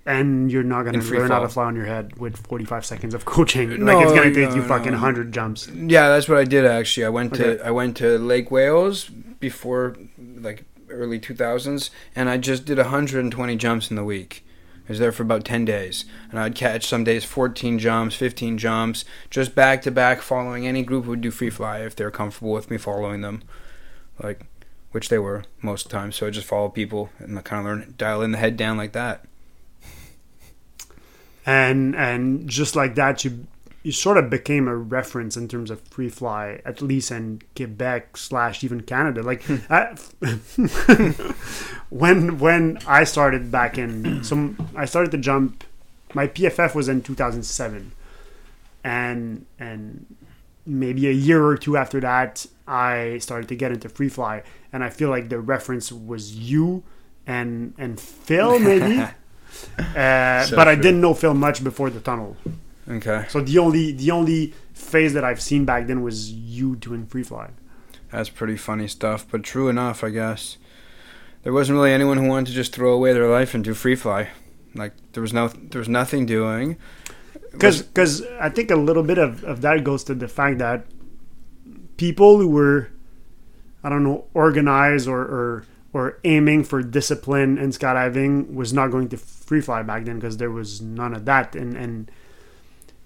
And 0.07 0.51
you're 0.51 0.63
not 0.63 0.83
gonna 0.85 0.99
In 0.99 1.03
free 1.05 1.19
learn 1.19 1.31
how 1.31 1.39
fall. 1.39 1.47
to 1.49 1.53
fly 1.53 1.65
on 1.67 1.77
your 1.77 1.85
head 1.87 2.19
with 2.19 2.37
45 2.47 2.85
seconds 2.85 3.15
of 3.15 3.25
coaching. 3.25 3.71
No, 3.85 3.97
like 3.97 4.05
it's 4.07 4.13
gonna 4.13 4.35
take 4.35 4.49
no, 4.51 4.55
you 4.57 4.63
no. 4.63 4.69
fucking 4.69 4.93
100 4.93 5.33
jumps. 5.33 5.69
Yeah, 5.69 6.09
that's 6.09 6.29
what 6.29 6.39
I 6.39 6.45
did 6.45 6.65
actually. 6.67 7.07
I 7.07 7.09
went 7.11 7.33
Okay. 7.35 7.57
to 7.59 7.67
I 7.67 7.71
went 7.71 7.97
to 7.99 8.19
Lake 8.19 8.51
Wales 8.51 9.05
before 9.09 9.97
like 10.19 10.65
early 10.89 11.19
2000s 11.19 11.91
and 12.15 12.29
I 12.29 12.37
just 12.37 12.65
did 12.65 12.79
120 12.79 13.57
jumps 13.57 13.91
in 13.91 13.97
the 13.97 14.05
week. 14.05 14.45
I 14.89 14.93
was 14.93 14.99
there 14.99 15.13
for 15.13 15.23
about 15.23 15.45
10 15.45 15.65
days 15.65 16.05
and 16.31 16.39
I'd 16.41 16.55
catch 16.57 16.87
some 16.87 17.05
days 17.05 17.25
14 17.25 17.79
jumps, 17.79 18.17
15 18.17 18.59
jumps, 18.59 19.05
just 19.31 19.55
back 19.55 19.81
to 19.83 19.91
back 19.93 20.21
following 20.21 20.67
any 20.67 20.83
group 20.83 21.05
who 21.05 21.11
would 21.11 21.21
do 21.21 21.31
free 21.31 21.51
fly 21.51 21.79
if 21.79 21.95
they're 21.95 22.11
comfortable 22.11 22.53
with 22.53 22.71
me 22.71 22.77
following 22.79 23.21
them. 23.21 23.43
Like 24.23 24.41
which 24.91 25.09
they 25.09 25.19
were 25.19 25.45
most 25.63 25.87
of 25.87 25.91
the 25.93 25.97
time. 25.97 26.13
So 26.13 26.27
I 26.27 26.31
just 26.31 26.47
follow 26.47 26.69
people 26.69 27.09
and 27.19 27.43
kind 27.45 27.61
of 27.61 27.65
learn 27.67 27.95
dial 27.97 28.21
in 28.23 28.33
the 28.33 28.39
head 28.39 28.57
down 28.59 28.77
like 28.77 28.93
that. 28.93 29.25
And 31.45 31.95
and 31.97 32.49
just 32.49 32.77
like 32.77 32.95
that 32.95 33.25
you 33.25 33.47
you 33.83 33.91
sort 33.91 34.17
of 34.17 34.31
became 34.31 34.69
a 34.69 34.77
reference 34.77 35.37
in 35.37 35.49
terms 35.49 35.71
of 35.71 35.81
free 35.81 36.09
fly 36.09 36.61
at 36.65 36.81
least 36.81 37.11
in 37.11 37.43
quebec 37.57 38.17
slash 38.17 38.63
even 38.63 38.81
canada. 38.83 39.23
Like 39.23 39.43
hmm. 39.45 39.57
I, 39.69 39.97
when 41.91 42.39
when 42.39 42.79
i 42.87 43.05
started 43.05 43.51
back 43.51 43.77
in 43.77 44.23
some 44.31 44.71
i 44.77 44.85
started 44.85 45.11
to 45.11 45.19
jump 45.19 45.65
my 46.15 46.27
pff 46.27 46.75
was 46.75 46.89
in 46.89 47.03
2007 47.03 47.93
and 48.85 49.47
and 49.59 50.17
maybe 50.65 51.09
a 51.09 51.13
year 51.13 51.45
or 51.45 51.57
two 51.57 51.77
after 51.77 52.01
that 52.01 52.47
i 52.67 53.19
started 53.19 53.49
to 53.49 53.57
get 53.57 53.73
into 53.73 53.89
free 53.89 54.09
fly. 54.09 54.43
And 54.73 54.83
i 54.83 54.91
feel 54.91 55.11
like 55.11 55.29
the 55.29 55.41
reference 55.41 55.91
was 55.93 56.35
you 56.35 56.83
and 57.27 57.75
and 57.77 58.01
phil 58.01 58.59
maybe 58.59 59.05
uh, 59.79 60.45
So 60.47 60.57
but 60.57 60.69
I 60.69 60.75
didn't 60.75 61.01
know 61.01 61.15
Phil 61.15 61.35
much 61.35 61.63
before 61.63 61.91
the 61.91 62.01
tunnel. 62.01 62.37
Okay. 62.89 63.27
So 63.29 63.41
the 63.41 63.59
only 63.59 63.93
the 63.93 64.11
only 64.11 64.55
phase 64.75 65.13
that 65.15 65.25
I've 65.25 65.41
seen 65.41 65.65
back 65.65 65.87
then 65.87 66.03
was 66.03 66.33
you 66.33 66.77
doing 66.77 67.07
free 67.07 67.23
fly. 67.23 67.51
That's 68.11 68.29
pretty 68.29 68.57
funny 68.57 68.89
stuff, 68.89 69.27
but 69.31 69.43
true 69.43 69.69
enough, 69.69 70.05
I 70.05 70.11
guess. 70.11 70.59
There 71.45 71.53
wasn't 71.53 71.77
really 71.77 71.93
anyone 71.93 72.19
who 72.19 72.29
wanted 72.29 72.49
to 72.49 72.53
just 72.53 72.75
throw 72.75 72.93
away 72.93 73.13
their 73.13 73.29
life 73.29 73.55
and 73.55 73.65
do 73.65 73.75
free 73.75 73.97
fly. 73.97 74.29
Like 74.75 74.93
there 75.13 75.23
was 75.23 75.33
no, 75.33 75.49
there 75.49 75.79
was 75.79 75.89
nothing 75.89 76.27
doing. 76.27 76.77
Because 77.53 77.83
Because 77.83 78.23
I 78.41 78.49
think 78.49 78.71
a 78.71 78.77
little 78.77 79.03
bit 79.03 79.19
of, 79.19 79.43
of 79.45 79.61
that 79.63 79.83
goes 79.85 80.05
to 80.05 80.15
the 80.15 80.29
fact 80.29 80.59
that 80.59 80.87
people 81.97 82.39
who 82.39 82.49
were, 82.49 82.91
I 83.83 83.89
don't 83.89 84.05
know, 84.05 84.25
organized 84.35 85.09
or, 85.09 85.21
or 85.21 85.65
or 85.93 86.19
aiming 86.25 86.65
for 86.65 86.83
discipline 86.83 87.59
in 87.59 87.71
skydiving 87.71 88.53
was 88.55 88.73
not 88.73 88.91
going 88.91 89.09
to 89.09 89.17
free 89.17 89.61
fly 89.61 89.83
back 89.83 90.05
then 90.05 90.17
because 90.17 90.39
there 90.39 90.51
was 90.51 90.81
none 90.81 91.15
of 91.15 91.25
that 91.25 91.55
and 91.55 91.77
and 91.77 92.11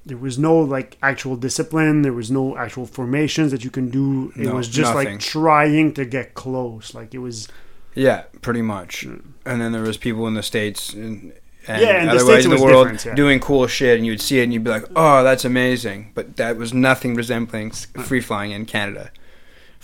there 0.05 0.17
was 0.17 0.39
no 0.39 0.57
like 0.57 0.97
actual 1.03 1.37
discipline 1.37 2.03
there 2.03 2.13
was 2.13 2.31
no 2.31 2.57
actual 2.57 2.87
formations 2.87 3.51
that 3.51 3.65
you 3.65 3.71
can 3.71 3.91
do 3.91 4.33
it 4.37 4.47
No, 4.47 4.55
was 4.55 4.69
just 4.69 4.95
nothing. 4.95 5.15
like 5.15 5.21
trying 5.21 5.93
to 5.95 6.05
get 6.05 6.35
close 6.35 6.95
like 6.95 7.13
it 7.13 7.19
was 7.19 7.49
yeah, 7.97 8.25
pretty 8.43 8.63
much. 8.63 9.07
Mm. 9.07 9.23
And 9.47 9.61
then 9.61 9.73
there 9.73 9.83
was 9.83 9.97
people 9.97 10.27
in 10.27 10.35
the 10.35 10.43
states 10.43 10.93
and, 10.93 11.33
and 11.67 11.81
Yeah, 11.81 12.03
in 12.03 12.09
the 12.09 12.21
States 12.21 12.45
in 12.45 12.51
the 12.51 12.63
world 12.63 13.03
yeah. 13.05 13.15
doing 13.15 13.41
cool 13.41 13.67
shit, 13.67 13.97
and 13.97 14.07
you'd 14.07 14.21
see 14.21 14.39
it 14.39 14.45
and 14.45 14.53
you'd 14.53 14.63
be 14.63 14.71
like, 14.71 14.85
"Oh, 14.95 15.25
that's 15.25 15.45
amazing!" 15.45 16.13
But 16.15 16.37
that 16.37 16.57
was 16.59 16.73
nothing 16.75 17.15
resembling 17.15 17.71
mm. 17.71 18.03
free 18.05 18.21
flying 18.21 18.53
in 18.53 18.67
Canada. 18.67 19.11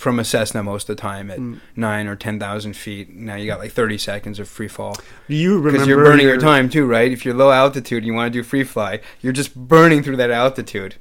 From 0.03 0.18
a 0.18 0.24
Cessna 0.24 0.64
most 0.64 0.88
of 0.90 0.96
the 0.96 1.00
time 1.00 1.30
at 1.30 1.38
Mm. 1.38 1.61
nine 1.76 2.09
or 2.09 2.16
ten 2.16 2.40
thousand 2.40 2.74
feet. 2.76 3.14
Now 3.14 3.36
you 3.36 3.46
got 3.46 3.61
like 3.61 3.70
thirty 3.70 3.96
seconds 3.98 4.40
of 4.40 4.48
free 4.48 4.66
fall. 4.66 4.96
do 5.28 5.36
you 5.36 5.50
remember 5.59 5.70
Because 5.72 5.86
you're 5.86 6.05
burning 6.05 6.26
your 6.26 6.34
your- 6.34 6.40
time 6.42 6.68
too, 6.68 6.84
right? 6.86 7.11
If 7.12 7.24
you're 7.24 7.34
low 7.34 7.53
altitude 7.53 7.98
and 7.98 8.07
you 8.09 8.12
want 8.12 8.32
to 8.32 8.36
do 8.38 8.42
free 8.42 8.64
fly, 8.64 9.00
you're 9.20 9.32
just 9.32 9.55
burning 9.55 10.03
through 10.03 10.16
that 10.16 10.32
altitude. 10.32 10.96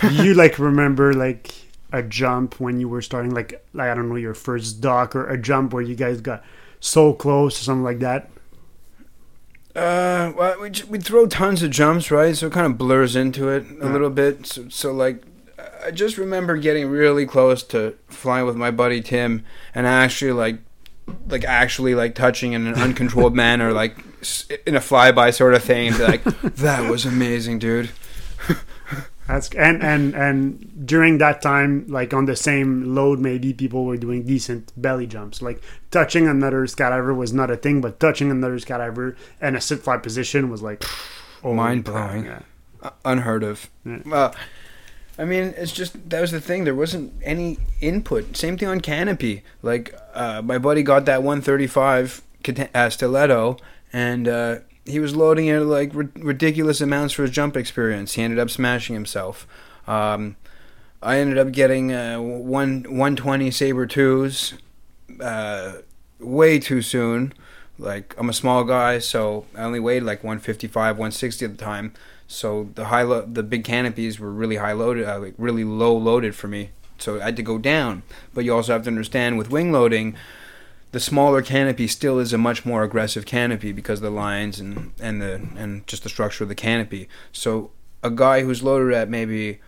do 0.00 0.12
you 0.24 0.34
like 0.42 0.58
remember 0.58 1.12
like 1.12 1.54
a 1.92 2.02
jump 2.02 2.58
when 2.58 2.80
you 2.80 2.88
were 2.88 3.00
starting 3.00 3.32
like 3.32 3.64
like 3.72 3.88
I 3.90 3.94
don't 3.94 4.08
know 4.08 4.16
your 4.16 4.34
first 4.34 4.80
dock 4.80 5.14
or 5.14 5.28
a 5.28 5.38
jump 5.38 5.72
where 5.72 5.82
you 5.84 5.94
guys 5.94 6.20
got 6.20 6.42
so 6.80 7.12
close 7.12 7.60
or 7.60 7.62
something 7.64 7.84
like 7.84 8.00
that 8.00 8.28
Uh, 9.76 10.32
well, 10.36 10.56
we 10.60 10.70
we 10.88 10.98
throw 10.98 11.26
tons 11.26 11.62
of 11.62 11.70
jumps, 11.70 12.10
right? 12.10 12.34
So 12.36 12.46
it 12.46 12.52
kind 12.52 12.66
of 12.66 12.78
blurs 12.78 13.14
into 13.14 13.48
it 13.50 13.64
a 13.80 13.84
Yeah. 13.86 13.92
little 13.92 14.10
bit. 14.10 14.46
So, 14.46 14.64
so 14.70 14.90
like, 14.92 15.22
I 15.86 15.90
just 15.92 16.18
remember 16.18 16.56
getting 16.56 16.88
really 16.88 17.26
close 17.26 17.62
to 17.64 17.94
flying 18.08 18.44
with 18.46 18.56
my 18.56 18.70
buddy 18.70 19.00
Tim, 19.00 19.44
and 19.74 19.86
actually 19.86 20.32
like, 20.32 20.58
like 21.28 21.44
actually 21.44 21.94
like 21.94 22.14
touching 22.14 22.52
in 22.54 22.66
an 22.66 22.74
uncontrolled 22.74 23.34
manner, 23.44 23.72
like 23.72 23.96
in 24.66 24.74
a 24.74 24.80
flyby 24.80 25.32
sort 25.32 25.54
of 25.54 25.62
thing, 25.62 25.88
and 25.88 25.96
be 25.96 26.02
like, 26.04 26.24
"That 26.56 26.90
was 26.90 27.06
amazing, 27.06 27.60
dude." 27.60 27.90
That's 29.28 29.48
and 29.50 29.82
and 29.82 30.14
and 30.14 30.86
during 30.86 31.18
that 31.18 31.42
time, 31.42 31.84
like 31.88 32.14
on 32.14 32.26
the 32.26 32.36
same 32.36 32.94
load, 32.94 33.18
maybe 33.18 33.52
people 33.52 33.84
were 33.84 33.96
doing 33.96 34.22
decent 34.24 34.72
belly 34.80 35.06
jumps. 35.08 35.42
Like 35.42 35.60
touching 35.90 36.28
another 36.28 36.62
skydiver 36.66 37.14
was 37.14 37.32
not 37.32 37.50
a 37.50 37.56
thing, 37.56 37.80
but 37.80 37.98
touching 37.98 38.30
another 38.30 38.58
skydiver 38.58 39.16
and 39.40 39.56
a 39.56 39.60
sit 39.60 39.80
fly 39.80 39.96
position 39.98 40.48
was 40.48 40.62
like 40.62 40.84
holy 41.42 41.56
Mind-blowing. 41.56 42.24
crap, 42.26 42.44
Uh, 42.82 42.90
unheard 43.04 43.42
of. 43.42 43.68
Yeah. 43.84 43.98
Well, 44.06 44.34
I 45.18 45.24
mean, 45.24 45.54
it's 45.56 45.72
just 45.72 46.10
that 46.10 46.20
was 46.20 46.30
the 46.30 46.40
thing. 46.40 46.64
There 46.64 46.74
wasn't 46.74 47.12
any 47.22 47.58
input. 47.80 48.36
Same 48.36 48.58
thing 48.58 48.68
on 48.68 48.80
Canopy. 48.80 49.42
Like 49.62 49.94
uh, 50.14 50.42
my 50.42 50.58
buddy 50.58 50.82
got 50.82 51.06
that 51.06 51.22
135 51.22 52.22
cate- 52.42 52.70
uh, 52.74 52.90
stiletto, 52.90 53.56
and 53.92 54.28
uh, 54.28 54.56
he 54.84 55.00
was 55.00 55.16
loading 55.16 55.46
it 55.46 55.60
like 55.60 55.94
ri- 55.94 56.08
ridiculous 56.16 56.80
amounts 56.80 57.14
for 57.14 57.22
his 57.22 57.30
jump 57.30 57.56
experience. 57.56 58.12
He 58.14 58.22
ended 58.22 58.38
up 58.38 58.50
smashing 58.50 58.94
himself. 58.94 59.46
Um, 59.86 60.36
I 61.02 61.18
ended 61.18 61.38
up 61.38 61.52
getting 61.52 61.92
uh, 61.92 62.20
one 62.20 62.82
120 62.82 63.50
Saber 63.50 63.86
twos, 63.86 64.54
uh, 65.20 65.74
way 66.20 66.58
too 66.58 66.82
soon. 66.82 67.32
Like 67.78 68.14
I'm 68.18 68.28
a 68.28 68.34
small 68.34 68.64
guy, 68.64 68.98
so 68.98 69.46
I 69.56 69.62
only 69.62 69.80
weighed 69.80 70.02
like 70.02 70.24
155, 70.24 70.96
160 70.96 71.44
at 71.44 71.56
the 71.56 71.64
time. 71.64 71.94
So 72.28 72.70
the 72.74 72.86
high, 72.86 73.02
lo- 73.02 73.26
the 73.30 73.42
big 73.42 73.64
canopies 73.64 74.18
were 74.18 74.30
really 74.30 74.56
high 74.56 74.72
loaded, 74.72 75.06
uh, 75.06 75.20
like 75.20 75.34
really 75.38 75.64
low 75.64 75.96
loaded 75.96 76.34
for 76.34 76.48
me. 76.48 76.70
So 76.98 77.20
I 77.20 77.26
had 77.26 77.36
to 77.36 77.42
go 77.42 77.58
down. 77.58 78.02
But 78.34 78.44
you 78.44 78.54
also 78.54 78.72
have 78.72 78.82
to 78.84 78.90
understand 78.90 79.38
with 79.38 79.50
wing 79.50 79.72
loading, 79.72 80.16
the 80.92 81.00
smaller 81.00 81.42
canopy 81.42 81.88
still 81.88 82.18
is 82.18 82.32
a 82.32 82.38
much 82.38 82.64
more 82.64 82.82
aggressive 82.82 83.26
canopy 83.26 83.72
because 83.72 83.98
of 83.98 84.04
the 84.04 84.10
lines 84.10 84.58
and 84.60 84.92
and 85.00 85.20
the 85.20 85.34
and 85.56 85.86
just 85.86 86.04
the 86.04 86.08
structure 86.08 86.44
of 86.44 86.48
the 86.48 86.54
canopy. 86.54 87.08
So 87.32 87.70
a 88.02 88.10
guy 88.10 88.42
who's 88.42 88.62
loaded 88.62 88.94
at 88.94 89.08
maybe 89.08 89.60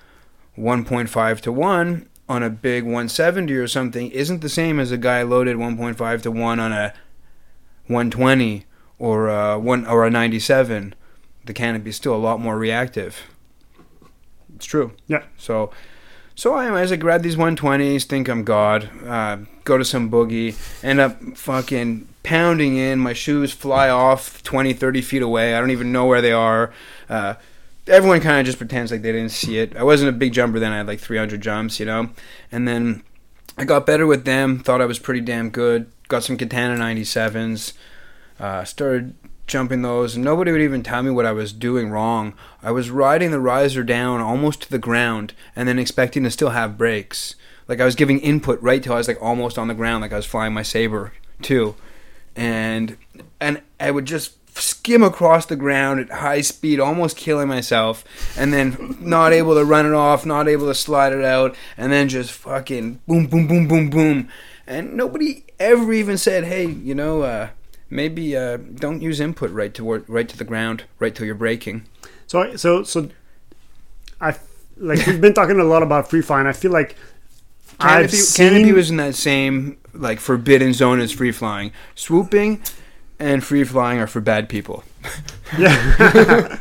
1.5 0.57 1.41
to 1.43 1.53
1 1.53 2.09
on 2.29 2.43
a 2.43 2.51
big 2.51 2.85
170 2.85 3.55
or 3.55 3.69
something 3.69 4.11
isn't 4.11 4.41
the 4.41 4.49
same 4.49 4.79
as 4.79 4.91
a 4.91 4.99
guy 4.99 5.23
loaded 5.23 5.57
1.5 5.57 6.23
to 6.23 6.31
1 6.31 6.61
on 6.61 6.73
a 6.73 6.93
120 7.87 8.67
or 8.99 9.29
a 9.29 9.59
one 9.59 9.87
or 9.87 10.07
a 10.07 10.11
97. 10.11 10.95
The 11.49 11.55
canopy 11.55 11.89
is 11.89 11.97
still 11.97 12.15
a 12.15 12.17
lot 12.17 12.41
more 12.41 12.59
reactive. 12.59 13.23
It's 14.55 14.67
true. 14.67 14.93
Yeah. 15.07 15.23
So 15.39 15.71
so 16.35 16.53
I, 16.53 16.79
as 16.79 16.93
I 16.93 16.97
grab 16.97 17.23
these 17.23 17.37
120s, 17.37 18.05
think 18.05 18.29
I'm 18.29 18.45
God, 18.45 18.91
uh, 19.07 19.39
go 19.65 19.79
to 19.79 19.85
some 19.85 20.11
boogie, 20.11 20.55
end 20.85 21.01
up 21.01 21.21
fucking 21.39 22.07
pounding 22.23 22.77
in. 22.77 22.99
My 22.99 23.15
shoes 23.15 23.51
fly 23.51 23.89
off 23.89 24.43
20, 24.43 24.75
30 24.75 25.01
feet 25.01 25.23
away. 25.23 25.55
I 25.55 25.61
don't 25.61 25.71
even 25.71 25.91
know 25.91 26.05
where 26.05 26.21
they 26.21 26.33
are. 26.33 26.71
Uh, 27.09 27.37
everyone 27.87 28.21
kind 28.21 28.41
of 28.41 28.45
just 28.45 28.59
pretends 28.59 28.93
like 28.93 29.01
they 29.01 29.13
didn't 29.13 29.31
see 29.31 29.59
it. 29.59 29.75
I 29.75 29.85
wasn't 29.85 30.11
a 30.11 30.19
big 30.19 30.35
jumper 30.35 30.59
then. 30.59 30.73
I 30.73 30.77
had 30.77 30.87
like 30.87 31.01
300 31.01 31.41
jumps, 31.41 31.81
you 31.81 31.87
know? 31.87 32.11
And 32.53 32.69
then 32.69 33.05
I 33.57 33.65
got 33.65 33.87
better 33.87 34.07
with 34.07 34.27
them, 34.27 34.59
thought 34.59 34.83
I 34.83 34.87
was 34.87 34.99
pretty 34.99 35.23
damn 35.23 35.49
good. 35.49 35.91
Got 36.09 36.25
some 36.25 36.37
Katana 36.37 36.77
97s. 36.77 37.73
Uh, 38.39 38.65
started 38.65 39.15
jumping 39.49 39.83
those, 39.83 40.15
and 40.15 40.25
nobody 40.25 40.53
would 40.53 40.61
even 40.61 40.83
tell 40.83 41.03
me 41.03 41.11
what 41.11 41.27
I 41.27 41.33
was 41.33 41.53
doing 41.53 41.91
wrong. 41.91 42.35
I 42.63 42.71
was 42.71 42.91
riding 42.91 43.31
the 43.31 43.41
riser 43.41 43.83
down 43.83 44.21
almost 44.21 44.63
to 44.63 44.71
the 44.71 44.79
ground, 44.79 45.35
and 45.57 45.69
then 45.69 45.79
expecting 45.79 46.23
to 46.25 46.31
still 46.31 46.51
have 46.51 46.79
brakes. 46.79 47.35
Like 47.67 47.81
I 47.81 47.85
was 47.85 47.95
giving 47.95 48.21
input 48.21 48.61
right 48.63 48.83
till 48.83 48.95
I 48.95 48.99
was 48.99 49.09
like 49.09 49.21
almost 49.21 49.59
on 49.59 49.69
the 49.69 49.75
ground, 49.75 50.03
like 50.03 50.13
I 50.13 50.17
was 50.17 50.27
flying 50.27 50.55
my 50.55 50.63
saber 50.63 51.13
too, 51.43 51.75
and 52.37 52.97
and 53.41 53.63
I 53.81 53.91
would 53.91 54.05
just 54.05 54.35
skim 54.57 55.03
across 55.03 55.47
the 55.47 55.57
ground 55.57 56.01
at 56.01 56.11
high 56.11 56.41
speed, 56.41 56.81
almost 56.81 57.17
killing 57.17 57.49
myself, 57.49 58.05
and 58.37 58.53
then 58.53 58.97
not 59.01 59.33
able 59.33 59.55
to 59.55 59.65
run 59.65 59.87
it 59.87 59.93
off, 59.93 60.27
not 60.27 60.49
able 60.49 60.67
to 60.67 60.75
slide 60.75 61.13
it 61.13 61.25
out, 61.25 61.55
and 61.77 61.93
then 61.93 62.09
just 62.09 62.33
fucking 62.33 63.01
boom, 63.07 63.27
boom, 63.27 63.47
boom, 63.47 63.69
boom, 63.69 63.91
boom, 63.91 64.29
and 64.67 64.95
nobody 64.95 65.45
ever 65.59 65.93
even 65.93 66.17
said, 66.19 66.45
"Hey, 66.45 66.67
you 66.67 66.95
know." 66.95 67.23
uh 67.23 67.49
maybe 67.91 68.37
uh, 68.37 68.57
don't 68.57 69.01
use 69.03 69.21
input 69.21 69.51
right 69.51 69.73
toward 69.73 70.09
right 70.09 70.29
to 70.29 70.37
the 70.37 70.45
ground, 70.45 70.85
right 70.99 71.15
till 71.15 71.27
you're 71.27 71.35
braking. 71.35 71.87
So 72.27 72.57
so 72.57 72.83
so, 72.83 73.09
I 74.21 74.37
like 74.77 75.07
we've 75.07 75.21
been 75.21 75.35
talking 75.35 75.59
a 75.59 75.65
lot 75.65 75.83
about 75.83 76.11
free 76.11 76.23
flying. 76.23 76.47
I 76.47 76.53
feel 76.53 76.73
like 76.73 76.97
I've 77.81 78.11
Canopy, 78.11 78.17
seen 78.17 78.53
Canopy 78.53 78.73
was 78.73 78.91
in 78.91 78.97
that 78.97 79.15
same 79.15 79.79
like 79.95 80.21
forbidden 80.21 80.73
zone 80.73 81.01
as 81.01 81.13
free 81.13 81.33
flying. 81.33 81.73
Swooping 81.95 82.63
and 83.19 83.43
free 83.43 83.65
flying 83.65 83.99
are 83.99 84.07
for 84.07 84.21
bad 84.21 84.49
people. 84.49 84.85
yeah. 85.59 86.59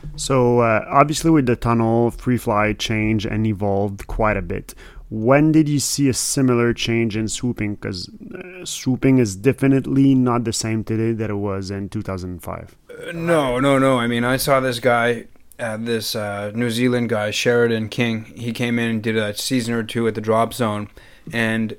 so 0.16 0.60
uh, 0.60 0.84
obviously, 0.88 1.30
with 1.30 1.46
the 1.46 1.56
tunnel, 1.56 2.10
free 2.10 2.36
fly 2.36 2.72
changed 2.72 3.26
and 3.26 3.46
evolved 3.46 4.06
quite 4.06 4.36
a 4.36 4.42
bit. 4.42 4.74
When 5.10 5.50
did 5.50 5.68
you 5.68 5.80
see 5.80 6.08
a 6.08 6.14
similar 6.14 6.72
change 6.72 7.16
in 7.16 7.26
swooping? 7.26 7.74
Because 7.74 8.08
uh, 8.08 8.64
swooping 8.64 9.18
is 9.18 9.34
definitely 9.34 10.14
not 10.14 10.44
the 10.44 10.52
same 10.52 10.84
today 10.84 11.12
that 11.12 11.30
it 11.30 11.34
was 11.34 11.72
in 11.72 11.88
2005. 11.88 12.76
Uh, 12.88 13.12
no, 13.12 13.58
no, 13.58 13.78
no. 13.78 13.98
I 13.98 14.06
mean, 14.06 14.22
I 14.22 14.36
saw 14.36 14.60
this 14.60 14.78
guy, 14.78 15.26
uh, 15.58 15.76
this 15.78 16.14
uh, 16.14 16.52
New 16.54 16.70
Zealand 16.70 17.08
guy, 17.08 17.32
Sheridan 17.32 17.88
King. 17.88 18.26
He 18.36 18.52
came 18.52 18.78
in 18.78 18.88
and 18.88 19.02
did 19.02 19.16
a 19.16 19.36
season 19.36 19.74
or 19.74 19.82
two 19.82 20.06
at 20.06 20.14
the 20.14 20.20
drop 20.20 20.54
zone, 20.54 20.88
and 21.32 21.76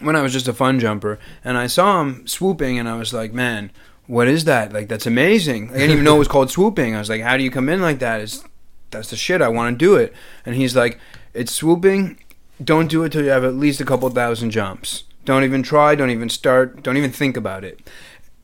when 0.00 0.16
I 0.16 0.22
was 0.22 0.32
just 0.32 0.48
a 0.48 0.52
fun 0.52 0.80
jumper, 0.80 1.20
and 1.44 1.56
I 1.56 1.68
saw 1.68 2.00
him 2.00 2.26
swooping, 2.26 2.80
and 2.80 2.88
I 2.88 2.96
was 2.96 3.12
like, 3.12 3.32
man, 3.32 3.70
what 4.06 4.26
is 4.26 4.44
that? 4.46 4.72
Like, 4.72 4.88
that's 4.88 5.06
amazing. 5.06 5.70
I 5.70 5.74
didn't 5.74 5.92
even 5.92 6.04
know 6.04 6.16
it 6.16 6.20
was 6.20 6.28
called 6.34 6.50
swooping. 6.50 6.96
I 6.96 6.98
was 6.98 7.08
like, 7.08 7.22
how 7.22 7.36
do 7.36 7.44
you 7.44 7.50
come 7.50 7.68
in 7.68 7.80
like 7.80 8.00
that? 8.00 8.20
It's 8.22 8.42
that's 8.90 9.10
the 9.10 9.16
shit. 9.16 9.40
I 9.40 9.46
want 9.46 9.72
to 9.72 9.78
do 9.78 9.94
it. 9.94 10.12
And 10.44 10.56
he's 10.56 10.74
like, 10.74 10.98
it's 11.32 11.52
swooping 11.52 12.18
don't 12.62 12.88
do 12.88 13.02
it 13.04 13.12
till 13.12 13.24
you 13.24 13.30
have 13.30 13.44
at 13.44 13.54
least 13.54 13.80
a 13.80 13.84
couple 13.84 14.08
thousand 14.10 14.50
jumps. 14.50 15.04
Don't 15.24 15.44
even 15.44 15.62
try, 15.62 15.94
don't 15.94 16.10
even 16.10 16.28
start, 16.28 16.82
don't 16.82 16.96
even 16.96 17.12
think 17.12 17.36
about 17.36 17.64
it. 17.64 17.80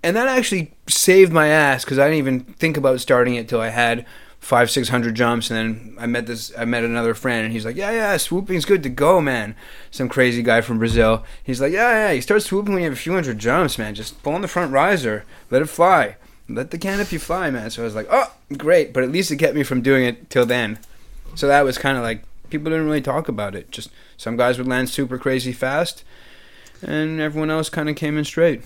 And 0.03 0.17
that 0.17 0.29
actually 0.29 0.75
saved 0.87 1.33
my 1.33 1.49
ass 1.49 1.85
because 1.85 1.99
I 1.99 2.05
didn't 2.05 2.19
even 2.19 2.41
think 2.41 2.77
about 2.77 3.01
starting 3.01 3.35
it 3.35 3.49
till 3.49 3.61
I 3.61 3.71
had 3.71 4.07
five, 4.39 4.71
six 4.71 4.89
hundred 4.91 5.17
jumps. 5.17 5.51
And 5.51 5.59
then 5.59 5.97
I 5.99 6.07
met 6.07 6.27
this, 6.27 6.53
I 6.57 6.65
met 6.65 6.85
another 6.85 7.15
friend, 7.15 7.45
and 7.45 7.53
he's 7.53 7.65
like, 7.65 7.77
"Yeah, 7.77 7.91
yeah, 7.91 8.17
swooping's 8.17 8.65
good 8.65 8.83
to 8.85 8.89
go, 8.89 9.21
man." 9.21 9.57
Some 9.91 10.09
crazy 10.09 10.43
guy 10.43 10.61
from 10.61 10.79
Brazil. 10.79 11.25
He's 11.43 11.61
like, 11.61 11.73
"Yeah, 11.73 11.91
yeah, 11.91 12.13
you 12.13 12.21
start 12.23 12.43
swooping 12.43 12.73
when 12.73 12.83
you 12.83 12.89
have 12.89 12.99
a 12.99 13.01
few 13.01 13.13
hundred 13.13 13.39
jumps, 13.39 13.79
man. 13.79 13.95
Just 13.95 14.23
pull 14.23 14.35
on 14.35 14.43
the 14.43 14.49
front 14.49 14.73
riser, 14.73 15.25
let 15.51 15.63
it 15.63 15.67
fly, 15.67 16.17
let 16.49 16.71
the 16.71 16.79
canopy 16.79 17.19
fly, 17.19 17.51
man." 17.51 17.71
So 17.71 17.83
I 17.83 17.85
was 17.85 17.97
like, 17.97 18.09
"Oh, 18.11 18.33
great!" 18.57 18.93
But 18.93 19.03
at 19.03 19.11
least 19.11 19.31
it 19.33 19.39
kept 19.39 19.57
me 19.57 19.65
from 19.65 19.83
doing 19.83 20.05
it 20.05 20.31
till 20.31 20.47
then. 20.47 20.79
So 21.35 21.49
that 21.49 21.65
was 21.65 21.79
kind 21.79 21.99
of 21.99 22.05
like 22.05 22.23
people 22.51 22.71
didn't 22.71 22.87
really 22.87 23.01
talk 23.01 23.29
about 23.29 23.55
it. 23.55 23.71
Just 23.71 23.91
some 24.17 24.37
guys 24.37 24.59
would 24.59 24.67
land 24.69 24.89
super 24.91 25.19
crazy 25.19 25.53
fast, 25.53 26.05
and 26.83 27.21
everyone 27.21 27.51
else 27.51 27.69
kind 27.69 27.89
of 27.89 27.97
came 27.97 28.17
in 28.19 28.25
straight. 28.25 28.63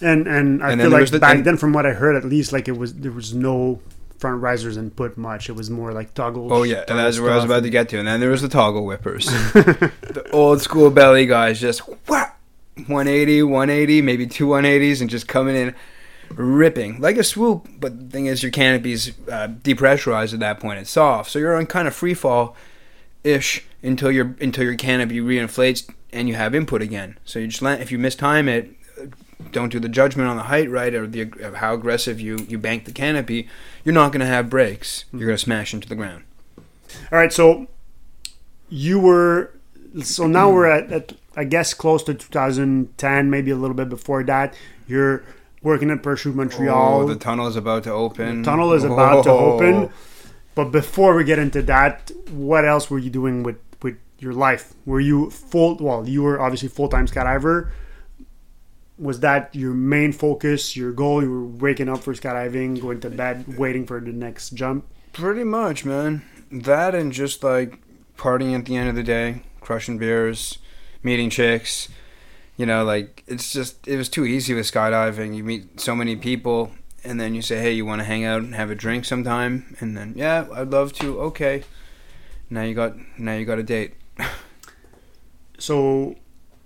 And 0.00 0.26
and 0.26 0.62
I 0.62 0.72
And 0.72 0.80
then 0.80 0.90
feel 0.90 0.98
like 1.00 1.10
the- 1.10 1.18
back 1.20 1.36
and- 1.36 1.44
then, 1.44 1.56
from 1.56 1.72
what 1.72 1.86
I 1.86 1.92
heard, 1.92 2.16
at 2.16 2.24
least 2.24 2.52
like 2.52 2.68
it 2.68 2.76
was 2.76 2.94
there 2.94 3.12
was 3.12 3.32
no 3.34 3.80
front 4.18 4.40
risers 4.42 4.76
input 4.76 5.16
much. 5.16 5.48
It 5.48 5.52
was 5.52 5.70
more 5.70 5.92
like 5.92 6.14
toggle. 6.14 6.52
Oh 6.52 6.62
yeah, 6.62 6.78
and 6.78 6.86
toggle 6.88 7.04
that's 7.04 7.20
where 7.20 7.30
I 7.32 7.36
was 7.36 7.44
about 7.44 7.62
to 7.62 7.70
get 7.70 7.88
to. 7.90 7.98
And 7.98 8.08
then 8.08 8.20
there 8.20 8.30
was 8.30 8.42
the 8.42 8.48
toggle 8.48 8.84
whippers, 8.84 9.26
the 9.52 10.26
old 10.32 10.60
school 10.62 10.90
belly 10.90 11.26
guys, 11.26 11.60
just 11.60 11.80
whap, 12.08 12.40
180, 12.76 13.42
180, 13.44 14.02
maybe 14.02 14.26
two 14.26 14.46
180s, 14.48 15.00
and 15.00 15.08
just 15.10 15.28
coming 15.28 15.54
in 15.54 15.74
ripping 16.30 17.00
like 17.00 17.16
a 17.16 17.24
swoop. 17.24 17.68
But 17.78 17.98
the 18.00 18.06
thing 18.10 18.26
is, 18.26 18.42
your 18.42 18.50
canopy's 18.52 19.10
uh, 19.28 19.48
depressurized 19.62 20.32
at 20.34 20.40
that 20.40 20.58
point; 20.58 20.80
it's 20.80 20.90
soft, 20.90 21.30
so 21.30 21.38
you're 21.38 21.54
on 21.56 21.66
kind 21.66 21.86
of 21.86 21.94
free 21.94 22.14
fall 22.14 22.56
ish 23.24 23.64
until 23.82 24.10
your 24.10 24.36
until 24.40 24.64
your 24.64 24.76
canopy 24.76 25.20
reinflates 25.20 25.88
and 26.12 26.28
you 26.28 26.34
have 26.34 26.54
input 26.54 26.82
again. 26.82 27.18
So 27.24 27.38
you 27.38 27.48
just 27.48 27.62
land, 27.62 27.82
if 27.82 27.90
you 27.90 27.98
mistime 27.98 28.46
it, 28.48 28.70
don't 29.52 29.70
do 29.70 29.80
the 29.80 29.88
judgment 29.88 30.28
on 30.28 30.36
the 30.36 30.44
height 30.44 30.70
right 30.70 30.94
or 30.94 31.06
the 31.06 31.22
of 31.40 31.56
how 31.56 31.74
aggressive 31.74 32.20
you 32.20 32.38
you 32.48 32.58
bank 32.58 32.84
the 32.84 32.92
canopy, 32.92 33.48
you're 33.84 33.94
not 33.94 34.12
going 34.12 34.20
to 34.20 34.26
have 34.26 34.48
brakes. 34.48 35.04
You're 35.12 35.26
going 35.26 35.36
to 35.36 35.42
smash 35.42 35.74
into 35.74 35.88
the 35.88 35.96
ground. 35.96 36.24
All 37.10 37.18
right, 37.18 37.32
so 37.32 37.66
you 38.68 39.00
were 39.00 39.50
so 40.02 40.26
now 40.26 40.50
we're 40.50 40.66
at, 40.66 40.92
at 40.92 41.12
I 41.36 41.44
guess 41.44 41.74
close 41.74 42.02
to 42.04 42.14
2010, 42.14 43.30
maybe 43.30 43.50
a 43.50 43.56
little 43.56 43.76
bit 43.76 43.88
before 43.88 44.22
that. 44.24 44.54
You're 44.86 45.24
working 45.62 45.90
at 45.90 46.02
Parachute 46.02 46.34
Montreal. 46.34 47.00
Oh, 47.02 47.06
the 47.08 47.16
tunnel 47.16 47.46
is 47.46 47.56
about 47.56 47.84
to 47.84 47.92
open. 47.92 48.42
The 48.42 48.50
tunnel 48.50 48.72
is 48.72 48.84
about 48.84 49.24
to 49.24 49.30
Oh. 49.30 49.54
open. 49.54 49.90
But 50.54 50.70
before 50.70 51.16
we 51.16 51.24
get 51.24 51.38
into 51.38 51.62
that, 51.62 52.10
what 52.30 52.64
else 52.64 52.90
were 52.90 52.98
you 52.98 53.10
doing 53.10 53.42
with 53.42 53.58
with 53.82 53.98
your 54.18 54.32
life? 54.32 54.74
Were 54.86 55.00
you 55.00 55.30
full? 55.30 55.76
Well, 55.76 56.08
you 56.08 56.22
were 56.22 56.40
obviously 56.40 56.68
full 56.68 56.88
time 56.88 57.06
skydiver. 57.06 57.70
Was 58.96 59.20
that 59.20 59.54
your 59.54 59.74
main 59.74 60.12
focus, 60.12 60.76
your 60.76 60.92
goal? 60.92 61.22
You 61.22 61.30
were 61.30 61.44
waking 61.44 61.88
up 61.88 62.04
for 62.04 62.14
skydiving, 62.14 62.80
going 62.80 63.00
to 63.00 63.10
bed, 63.10 63.58
waiting 63.58 63.86
for 63.86 63.98
the 64.00 64.12
next 64.12 64.50
jump. 64.50 64.86
Pretty 65.12 65.42
much, 65.42 65.84
man. 65.84 66.22
That 66.52 66.94
and 66.94 67.10
just 67.12 67.42
like 67.42 67.80
partying 68.16 68.56
at 68.56 68.66
the 68.66 68.76
end 68.76 68.88
of 68.88 68.94
the 68.94 69.02
day, 69.02 69.42
crushing 69.60 69.98
beers, 69.98 70.58
meeting 71.02 71.30
chicks. 71.30 71.88
You 72.56 72.66
know, 72.66 72.84
like 72.84 73.24
it's 73.26 73.52
just 73.52 73.88
it 73.88 73.96
was 73.96 74.08
too 74.08 74.24
easy 74.24 74.54
with 74.54 74.70
skydiving. 74.70 75.34
You 75.34 75.42
meet 75.42 75.80
so 75.80 75.96
many 75.96 76.14
people, 76.14 76.70
and 77.04 77.20
then 77.20 77.34
you 77.34 77.42
say, 77.42 77.58
"Hey, 77.60 77.72
you 77.72 77.84
want 77.86 78.00
to 78.00 78.04
hang 78.04 78.24
out 78.24 78.42
and 78.42 78.54
have 78.54 78.70
a 78.70 78.74
drink 78.74 79.04
sometime?" 79.04 79.76
And 79.80 79.96
then, 79.96 80.14
yeah, 80.16 80.46
I'd 80.54 80.70
love 80.70 80.92
to. 80.94 81.20
Okay. 81.22 81.64
Now 82.50 82.62
you 82.62 82.74
got 82.74 82.94
now 83.18 83.34
you 83.34 83.44
got 83.44 83.58
a 83.58 83.62
date. 83.62 83.94
So, 85.58 86.16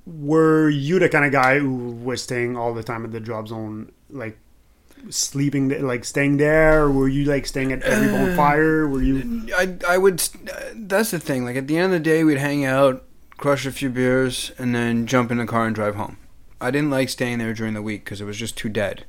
were 0.06 0.68
you 0.70 0.98
the 0.98 1.08
kind 1.08 1.24
of 1.24 1.32
guy 1.32 1.58
who 1.58 1.74
was 1.92 2.22
staying 2.22 2.56
all 2.56 2.72
the 2.74 2.82
time 2.82 3.04
at 3.04 3.12
the 3.12 3.20
drop 3.20 3.48
zone, 3.48 3.92
like 4.10 4.38
sleeping, 5.10 5.68
like 5.86 6.04
staying 6.04 6.38
there? 6.38 6.84
Or 6.84 6.90
were 6.90 7.08
you 7.08 7.24
like 7.24 7.46
staying 7.46 7.72
at 7.72 7.82
every 7.82 8.08
Uh, 8.08 8.12
bonfire? 8.26 8.88
Were 8.88 9.02
you? 9.02 9.46
I 9.56 9.76
I 9.86 9.98
would. 9.98 10.22
That's 10.74 11.10
the 11.10 11.18
thing. 11.18 11.44
Like 11.44 11.56
at 11.56 11.66
the 11.66 11.76
end 11.76 11.86
of 11.86 11.90
the 11.92 12.00
day, 12.00 12.24
we'd 12.24 12.38
hang 12.38 12.64
out, 12.64 13.04
crush 13.36 13.66
a 13.66 13.70
few 13.72 13.90
beers, 13.90 14.52
and 14.58 14.74
then 14.74 15.06
jump 15.06 15.30
in 15.30 15.38
the 15.38 15.46
car 15.46 15.66
and 15.66 15.74
drive 15.74 15.94
home. 15.96 16.16
I 16.60 16.70
didn't 16.70 16.90
like 16.90 17.08
staying 17.08 17.38
there 17.38 17.54
during 17.54 17.74
the 17.74 17.82
week 17.82 18.04
because 18.04 18.20
it 18.20 18.24
was 18.24 18.36
just 18.36 18.56
too 18.56 18.68
dead. 18.68 19.04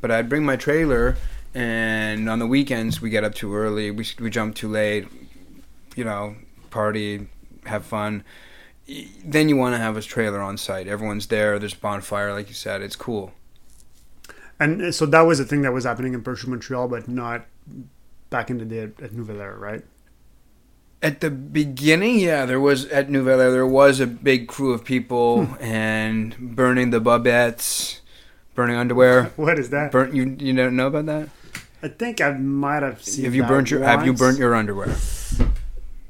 But 0.00 0.10
I'd 0.10 0.28
bring 0.28 0.44
my 0.44 0.56
trailer, 0.56 1.16
and 1.54 2.28
on 2.28 2.38
the 2.38 2.46
weekends 2.46 3.00
we 3.00 3.10
get 3.10 3.24
up 3.24 3.34
too 3.34 3.54
early. 3.54 3.90
We 3.90 4.06
we 4.20 4.30
jump 4.30 4.54
too 4.54 4.68
late. 4.68 5.06
You 5.96 6.04
know, 6.04 6.36
party, 6.70 7.28
have 7.66 7.84
fun. 7.84 8.24
Then 9.24 9.48
you 9.48 9.56
want 9.56 9.74
to 9.74 9.78
have 9.78 9.96
a 9.96 10.02
trailer 10.02 10.40
on 10.40 10.56
site. 10.56 10.86
Everyone's 10.86 11.26
there. 11.26 11.58
There's 11.58 11.74
bonfire, 11.74 12.32
like 12.32 12.48
you 12.48 12.54
said. 12.54 12.80
It's 12.80 12.96
cool. 12.96 13.32
And 14.60 14.82
uh, 14.82 14.92
so 14.92 15.06
that 15.06 15.22
was 15.22 15.38
the 15.38 15.44
thing 15.44 15.62
that 15.62 15.72
was 15.72 15.84
happening 15.84 16.14
in 16.14 16.22
Parachute 16.22 16.50
Montreal, 16.50 16.88
but 16.88 17.08
not 17.08 17.46
back 18.30 18.50
in 18.50 18.58
the 18.58 18.64
day 18.64 18.80
at, 18.80 19.00
at 19.00 19.12
Nouvel 19.12 19.40
Air, 19.40 19.56
right? 19.56 19.84
At 21.00 21.20
the 21.20 21.30
beginning, 21.30 22.18
yeah, 22.18 22.44
there 22.44 22.60
was 22.60 22.86
at 22.86 23.08
Nouvel 23.08 23.40
Air, 23.40 23.52
there 23.52 23.66
was 23.66 24.00
a 24.00 24.06
big 24.06 24.48
crew 24.48 24.72
of 24.72 24.84
people 24.84 25.48
and 25.60 26.56
burning 26.56 26.90
the 26.90 27.00
bubettes, 27.00 28.00
burning 28.58 28.76
underwear. 28.76 29.30
What 29.36 29.56
is 29.56 29.70
that? 29.70 29.92
Burnt 29.92 30.14
you 30.14 30.36
you 30.40 30.52
don't 30.52 30.74
know 30.74 30.88
about 30.88 31.06
that? 31.06 31.28
I 31.80 31.86
think 31.86 32.20
I 32.20 32.32
might 32.32 32.82
have 32.82 33.00
seen. 33.04 33.24
Have 33.24 33.36
you 33.36 33.42
that 33.42 33.48
burnt 33.48 33.70
your 33.70 33.84
Have 33.84 34.04
you 34.04 34.12
burnt 34.12 34.36
your 34.38 34.52
underwear? 34.56 34.96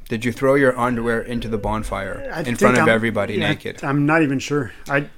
Did 0.08 0.24
you 0.24 0.32
throw 0.32 0.54
your 0.54 0.74
underwear 0.78 1.20
into 1.20 1.48
the 1.50 1.58
bonfire 1.58 2.16
I 2.32 2.40
in 2.40 2.56
front 2.56 2.78
of 2.78 2.84
I'm- 2.84 2.88
everybody 2.88 3.34
yeah, 3.34 3.50
naked? 3.50 3.84
I'm 3.84 4.06
not 4.06 4.22
even 4.22 4.38
sure. 4.38 4.72
I 4.88 5.10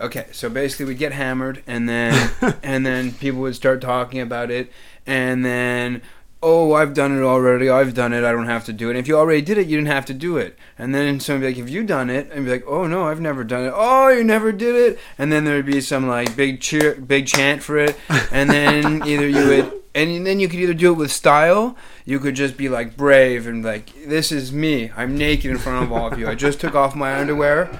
Okay, 0.00 0.26
so 0.30 0.48
basically 0.48 0.86
we 0.86 0.94
get 0.94 1.12
hammered 1.12 1.64
and 1.66 1.88
then 1.88 2.30
and 2.62 2.86
then 2.86 3.12
people 3.12 3.40
would 3.40 3.56
start 3.56 3.80
talking 3.80 4.20
about 4.20 4.52
it 4.52 4.70
and 5.04 5.44
then 5.44 6.02
oh 6.42 6.74
I've 6.74 6.94
done 6.94 7.16
it 7.16 7.22
already 7.22 7.68
I've 7.68 7.94
done 7.94 8.12
it 8.12 8.24
I 8.24 8.32
don't 8.32 8.46
have 8.46 8.64
to 8.66 8.72
do 8.72 8.88
it. 8.88 8.92
And 8.92 8.98
if 8.98 9.08
you 9.08 9.16
already 9.16 9.42
did 9.42 9.58
it 9.58 9.66
you 9.66 9.76
didn't 9.76 9.88
have 9.88 10.06
to 10.06 10.14
do 10.14 10.36
it. 10.36 10.58
And 10.78 10.94
then 10.94 11.20
somebody 11.20 11.52
like 11.52 11.56
have 11.58 11.68
you 11.68 11.84
done 11.84 12.10
it? 12.10 12.30
And 12.30 12.44
be 12.44 12.50
like 12.50 12.64
oh 12.66 12.86
no 12.86 13.08
I've 13.08 13.20
never 13.20 13.44
done 13.44 13.64
it. 13.64 13.72
Oh 13.74 14.08
you 14.08 14.24
never 14.24 14.52
did 14.52 14.74
it. 14.74 14.98
And 15.18 15.32
then 15.32 15.44
there'd 15.44 15.66
be 15.66 15.80
some 15.80 16.06
like 16.06 16.36
big 16.36 16.60
cheer 16.60 16.94
big 16.94 17.26
chant 17.26 17.62
for 17.62 17.78
it. 17.78 17.96
And 18.32 18.50
then 18.50 19.06
either 19.06 19.28
you 19.28 19.46
would 19.48 19.72
and 19.96 20.26
then 20.26 20.38
you 20.38 20.48
could 20.48 20.60
either 20.60 20.74
do 20.74 20.92
it 20.92 20.96
with 20.96 21.10
style 21.10 21.74
you 22.04 22.20
could 22.20 22.34
just 22.34 22.56
be 22.56 22.68
like 22.68 22.96
brave 22.96 23.46
and 23.46 23.64
like 23.64 23.92
this 24.06 24.30
is 24.30 24.52
me 24.52 24.90
i'm 24.96 25.16
naked 25.16 25.50
in 25.50 25.58
front 25.58 25.84
of 25.84 25.90
all 25.90 26.12
of 26.12 26.18
you. 26.18 26.28
I 26.28 26.34
just 26.34 26.60
took 26.60 26.74
off 26.74 26.94
my 26.94 27.18
underwear 27.18 27.70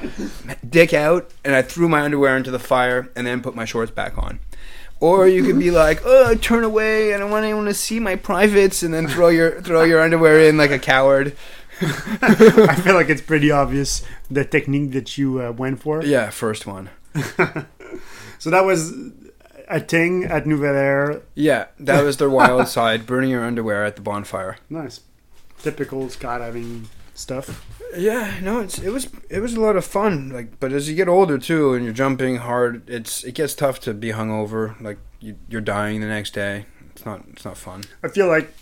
dick 0.68 0.94
out 0.94 1.30
and 1.44 1.54
i 1.54 1.62
threw 1.62 1.88
my 1.88 2.00
underwear 2.00 2.36
into 2.36 2.50
the 2.50 2.58
fire 2.58 3.10
and 3.14 3.26
then 3.26 3.42
put 3.42 3.54
my 3.54 3.66
shorts 3.66 3.90
back 3.90 4.16
on 4.16 4.40
or 5.00 5.26
you 5.28 5.42
could 5.44 5.58
be 5.58 5.70
like 5.70 6.00
oh 6.04 6.34
turn 6.36 6.64
away 6.64 7.14
i 7.14 7.18
don't 7.18 7.30
want 7.30 7.44
anyone 7.44 7.66
to 7.66 7.74
see 7.74 8.00
my 8.00 8.16
privates 8.16 8.82
and 8.82 8.92
then 8.94 9.06
throw 9.06 9.28
your 9.28 9.60
throw 9.60 9.82
your 9.84 10.00
underwear 10.00 10.40
in 10.40 10.56
like 10.56 10.70
a 10.70 10.78
coward 10.78 11.36
I 11.82 12.74
feel 12.76 12.94
like 12.94 13.10
it's 13.10 13.20
pretty 13.20 13.50
obvious 13.50 14.02
the 14.30 14.46
technique 14.46 14.92
that 14.92 15.18
you 15.18 15.42
uh, 15.42 15.52
went 15.52 15.82
for. 15.82 16.02
yeah 16.02 16.30
first 16.30 16.66
one 16.66 16.88
So 18.38 18.50
that 18.50 18.64
was 18.64 18.92
a 19.68 19.80
thing 19.80 20.24
at 20.24 20.46
Nouvel 20.46 20.74
Air. 20.74 21.22
yeah 21.34 21.66
that 21.80 22.02
was 22.04 22.16
the 22.16 22.30
wild 22.30 22.68
side 22.68 23.04
burning 23.06 23.30
your 23.30 23.44
underwear 23.44 23.84
at 23.84 23.96
the 23.96 24.02
bonfire 24.02 24.56
Nice, 24.70 25.00
typical 25.62 26.06
skydiving 26.06 26.86
stuff. 27.14 27.64
Yeah, 27.96 28.38
no, 28.42 28.60
it's 28.60 28.78
it 28.78 28.90
was 28.90 29.08
it 29.30 29.40
was 29.40 29.54
a 29.54 29.60
lot 29.60 29.76
of 29.76 29.84
fun. 29.84 30.30
Like, 30.30 30.58
but 30.60 30.72
as 30.72 30.88
you 30.88 30.94
get 30.96 31.08
older 31.08 31.38
too, 31.38 31.74
and 31.74 31.84
you're 31.84 31.94
jumping 31.94 32.36
hard, 32.36 32.88
it's 32.88 33.24
it 33.24 33.34
gets 33.34 33.54
tough 33.54 33.80
to 33.80 33.94
be 33.94 34.08
hungover. 34.12 34.80
Like 34.80 34.98
you, 35.20 35.36
you're 35.48 35.60
dying 35.60 36.00
the 36.00 36.06
next 36.06 36.32
day. 36.34 36.66
It's 36.90 37.06
not 37.06 37.24
it's 37.32 37.44
not 37.44 37.56
fun. 37.56 37.84
I 38.02 38.08
feel 38.08 38.26
like 38.28 38.52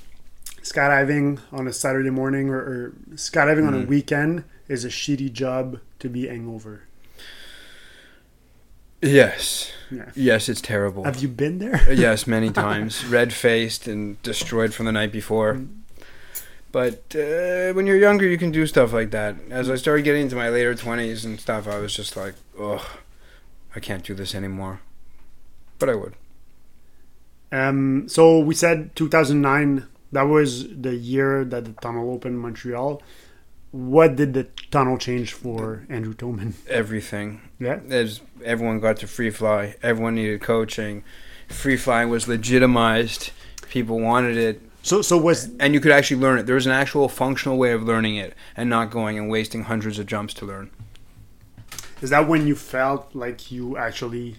skydiving 0.62 1.40
on 1.52 1.66
a 1.66 1.72
Saturday 1.72 2.10
morning 2.10 2.48
or, 2.50 2.56
or 2.58 2.92
skydiving 3.14 3.66
on 3.66 3.74
a 3.74 3.78
Mm. 3.78 3.86
weekend 3.86 4.44
is 4.68 4.84
a 4.84 4.88
shitty 4.88 5.32
job 5.32 5.78
to 5.98 6.08
be 6.08 6.26
hangover. 6.26 6.82
Yes, 9.02 9.70
Yeah. 9.90 10.10
yes, 10.14 10.48
it's 10.48 10.62
terrible. 10.62 11.04
Have 11.04 11.20
you 11.20 11.28
been 11.28 11.58
there? 11.58 11.92
yes, 11.92 12.26
many 12.26 12.50
times, 12.64 13.04
red 13.04 13.32
faced 13.34 13.86
and 13.86 14.20
destroyed 14.22 14.72
from 14.72 14.86
the 14.86 14.92
night 14.92 15.12
before. 15.12 15.60
But 16.74 17.14
uh, 17.14 17.72
when 17.72 17.86
you're 17.86 17.96
younger, 18.08 18.26
you 18.26 18.36
can 18.36 18.50
do 18.50 18.66
stuff 18.66 18.92
like 18.92 19.12
that. 19.12 19.36
As 19.48 19.70
I 19.70 19.76
started 19.76 20.02
getting 20.02 20.22
into 20.22 20.34
my 20.34 20.48
later 20.48 20.74
twenties 20.74 21.24
and 21.24 21.38
stuff, 21.38 21.68
I 21.68 21.78
was 21.78 21.94
just 21.94 22.16
like, 22.16 22.34
ugh, 22.60 22.84
I 23.76 23.78
can't 23.78 24.02
do 24.02 24.12
this 24.12 24.34
anymore. 24.34 24.80
But 25.78 25.88
I 25.90 25.94
would. 25.94 26.14
Um, 27.52 28.08
so 28.08 28.40
we 28.40 28.56
said 28.56 28.96
2009. 28.96 29.86
That 30.10 30.22
was 30.22 30.66
the 30.68 30.96
year 30.96 31.44
that 31.44 31.64
the 31.64 31.74
tunnel 31.74 32.10
opened 32.10 32.34
in 32.34 32.40
Montreal. 32.40 33.00
What 33.70 34.16
did 34.16 34.34
the 34.34 34.48
tunnel 34.72 34.98
change 34.98 35.32
for 35.32 35.86
Andrew 35.88 36.12
Toman? 36.12 36.54
Everything. 36.68 37.40
Yeah. 37.60 37.78
as 37.88 38.20
everyone 38.44 38.80
got 38.80 38.96
to 38.96 39.06
free 39.06 39.30
fly, 39.30 39.76
everyone 39.80 40.16
needed 40.16 40.40
coaching. 40.40 41.04
Free 41.46 41.76
flying 41.76 42.08
was 42.10 42.26
legitimized. 42.26 43.30
People 43.70 44.00
wanted 44.00 44.36
it, 44.36 44.60
So 44.84 45.00
so 45.00 45.16
was 45.16 45.50
and 45.58 45.72
you 45.72 45.80
could 45.80 45.92
actually 45.92 46.20
learn 46.20 46.38
it. 46.38 46.44
There 46.44 46.56
was 46.56 46.66
an 46.66 46.72
actual 46.72 47.08
functional 47.08 47.56
way 47.56 47.72
of 47.72 47.82
learning 47.82 48.16
it, 48.16 48.34
and 48.54 48.68
not 48.68 48.90
going 48.90 49.18
and 49.18 49.30
wasting 49.30 49.64
hundreds 49.64 49.98
of 49.98 50.06
jumps 50.06 50.34
to 50.34 50.44
learn. 50.44 50.70
is 52.02 52.10
that 52.10 52.28
when 52.28 52.46
you 52.46 52.54
felt 52.54 53.14
like 53.14 53.50
you 53.50 53.78
actually 53.78 54.36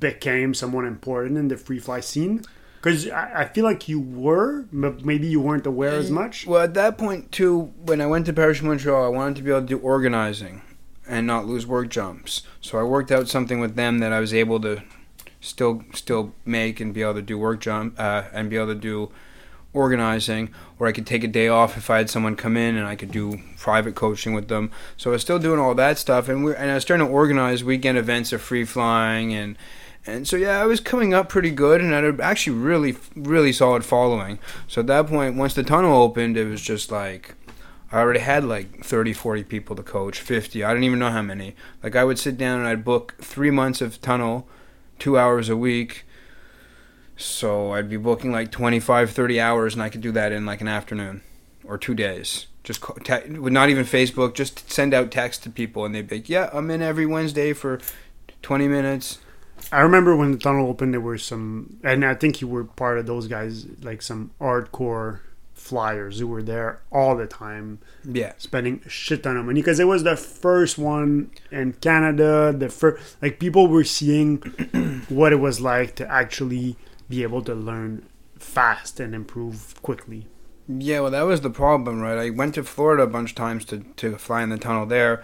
became 0.00 0.52
someone 0.52 0.84
important 0.84 1.38
in 1.38 1.46
the 1.46 1.56
free 1.56 1.78
fly 1.78 2.00
scene? 2.00 2.42
Because 2.78 3.08
I, 3.08 3.42
I 3.42 3.44
feel 3.44 3.64
like 3.64 3.88
you 3.88 4.00
were, 4.00 4.64
but 4.72 5.04
maybe 5.04 5.28
you 5.28 5.40
weren't 5.40 5.66
aware 5.66 5.92
as 5.92 6.10
mm, 6.10 6.14
much. 6.14 6.44
Well, 6.44 6.62
at 6.62 6.74
that 6.74 6.98
point 6.98 7.30
too, 7.30 7.72
when 7.84 8.00
I 8.00 8.06
went 8.06 8.26
to 8.26 8.32
Parachute 8.32 8.66
Montreal, 8.66 9.04
I 9.04 9.08
wanted 9.08 9.36
to 9.36 9.42
be 9.42 9.50
able 9.50 9.60
to 9.60 9.66
do 9.66 9.78
organizing 9.78 10.62
and 11.06 11.24
not 11.24 11.46
lose 11.46 11.68
work 11.68 11.88
jumps. 11.88 12.42
So 12.60 12.80
I 12.80 12.82
worked 12.82 13.12
out 13.12 13.28
something 13.28 13.60
with 13.60 13.76
them 13.76 14.00
that 14.00 14.12
I 14.12 14.18
was 14.18 14.34
able 14.34 14.58
to 14.62 14.82
still 15.40 15.82
still 15.94 16.34
make 16.44 16.80
and 16.80 16.92
be 16.92 17.02
able 17.02 17.14
to 17.14 17.22
do 17.22 17.38
work 17.38 17.60
jump 17.60 17.94
uh, 17.98 18.24
and 18.32 18.50
be 18.50 18.56
able 18.56 18.68
to 18.68 18.74
do 18.74 19.10
organizing 19.72 20.50
or 20.78 20.86
I 20.86 20.92
could 20.92 21.06
take 21.06 21.22
a 21.22 21.28
day 21.28 21.48
off 21.48 21.76
if 21.76 21.90
I 21.90 21.98
had 21.98 22.10
someone 22.10 22.34
come 22.36 22.56
in 22.56 22.76
and 22.76 22.86
I 22.86 22.96
could 22.96 23.12
do 23.12 23.40
private 23.56 23.94
coaching 23.94 24.34
with 24.34 24.48
them. 24.48 24.70
So 24.96 25.10
I 25.10 25.12
was 25.12 25.22
still 25.22 25.38
doing 25.38 25.60
all 25.60 25.74
that 25.74 25.98
stuff 25.98 26.28
and 26.28 26.44
we 26.44 26.54
and 26.54 26.70
I 26.70 26.74
was 26.74 26.82
starting 26.82 27.06
to 27.06 27.12
organize 27.12 27.62
weekend 27.62 27.96
events 27.96 28.32
of 28.32 28.42
free 28.42 28.64
flying 28.64 29.32
and 29.32 29.56
and 30.06 30.26
so 30.26 30.36
yeah, 30.36 30.60
I 30.60 30.64
was 30.64 30.80
coming 30.80 31.12
up 31.14 31.28
pretty 31.28 31.50
good 31.50 31.80
and 31.80 31.94
I 31.94 32.02
had 32.02 32.20
actually 32.20 32.56
really 32.58 32.96
really 33.14 33.52
solid 33.52 33.84
following. 33.84 34.38
So 34.66 34.80
at 34.80 34.88
that 34.88 35.06
point 35.06 35.36
once 35.36 35.54
the 35.54 35.62
tunnel 35.62 36.02
opened 36.02 36.36
it 36.36 36.46
was 36.46 36.60
just 36.60 36.90
like 36.90 37.34
I 37.92 37.98
already 37.98 38.20
had 38.20 38.44
like 38.44 38.84
30, 38.84 39.12
40 39.12 39.44
people 39.44 39.74
to 39.74 39.82
coach, 39.82 40.20
50. 40.20 40.62
I 40.62 40.68
didn't 40.70 40.84
even 40.84 41.00
know 41.00 41.10
how 41.10 41.22
many. 41.22 41.56
Like 41.82 41.96
I 41.96 42.04
would 42.04 42.18
sit 42.20 42.38
down 42.38 42.60
and 42.60 42.68
I'd 42.68 42.84
book 42.84 43.16
3 43.20 43.50
months 43.50 43.80
of 43.80 44.00
tunnel, 44.00 44.48
2 45.00 45.18
hours 45.18 45.48
a 45.48 45.56
week. 45.56 46.04
So 47.16 47.72
I'd 47.72 47.90
be 47.90 47.96
booking 47.96 48.32
like 48.32 48.50
25, 48.50 49.10
30 49.10 49.40
hours, 49.40 49.74
and 49.74 49.82
I 49.82 49.88
could 49.90 50.00
do 50.00 50.12
that 50.12 50.32
in 50.32 50.46
like 50.46 50.60
an 50.60 50.68
afternoon 50.68 51.22
or 51.64 51.76
two 51.76 51.94
days. 51.94 52.46
Just 52.64 52.80
call, 52.80 52.96
te- 52.96 53.38
with 53.38 53.52
not 53.52 53.68
even 53.68 53.84
Facebook, 53.84 54.34
just 54.34 54.70
send 54.70 54.94
out 54.94 55.10
text 55.10 55.42
to 55.42 55.50
people, 55.50 55.84
and 55.84 55.94
they'd 55.94 56.08
be 56.08 56.16
like, 56.16 56.28
"Yeah, 56.28 56.48
I'm 56.52 56.70
in 56.70 56.82
every 56.82 57.06
Wednesday 57.06 57.52
for 57.52 57.78
20 58.42 58.68
minutes." 58.68 59.18
I 59.72 59.80
remember 59.80 60.16
when 60.16 60.32
the 60.32 60.38
tunnel 60.38 60.68
opened, 60.68 60.94
there 60.94 61.00
were 61.00 61.18
some, 61.18 61.78
and 61.84 62.04
I 62.04 62.14
think 62.14 62.40
you 62.40 62.48
were 62.48 62.64
part 62.64 62.98
of 62.98 63.06
those 63.06 63.28
guys, 63.28 63.66
like 63.82 64.00
some 64.02 64.30
hardcore 64.40 65.20
flyers 65.54 66.18
who 66.18 66.26
were 66.26 66.42
there 66.42 66.80
all 66.90 67.14
the 67.16 67.26
time, 67.26 67.78
Yeah, 68.02 68.32
spending 68.38 68.80
shit 68.88 69.22
ton 69.22 69.36
of 69.36 69.44
money 69.44 69.60
because 69.60 69.78
it 69.78 69.84
was 69.86 70.02
the 70.04 70.16
first 70.16 70.78
one 70.78 71.30
in 71.52 71.74
Canada. 71.74 72.52
The 72.56 72.70
first, 72.70 73.16
like 73.20 73.38
people 73.38 73.68
were 73.68 73.84
seeing 73.84 74.38
what 75.10 75.32
it 75.32 75.36
was 75.40 75.60
like 75.60 75.94
to 75.96 76.10
actually 76.10 76.76
be 77.08 77.22
able 77.22 77.42
to 77.42 77.54
learn 77.54 78.06
fast 78.38 79.00
and 79.00 79.14
improve 79.14 79.74
quickly. 79.82 80.26
yeah. 80.68 81.00
Well, 81.00 81.10
that 81.10 81.22
was 81.22 81.40
the 81.40 81.50
problem, 81.50 82.00
right? 82.00 82.18
I 82.18 82.30
went 82.30 82.54
to 82.54 82.62
Florida 82.64 83.02
a 83.02 83.06
bunch 83.06 83.30
of 83.30 83.36
times 83.36 83.64
to 83.66 83.80
to 83.96 84.16
fly 84.16 84.42
in 84.42 84.48
the 84.50 84.56
tunnel 84.58 84.86
there, 84.86 85.22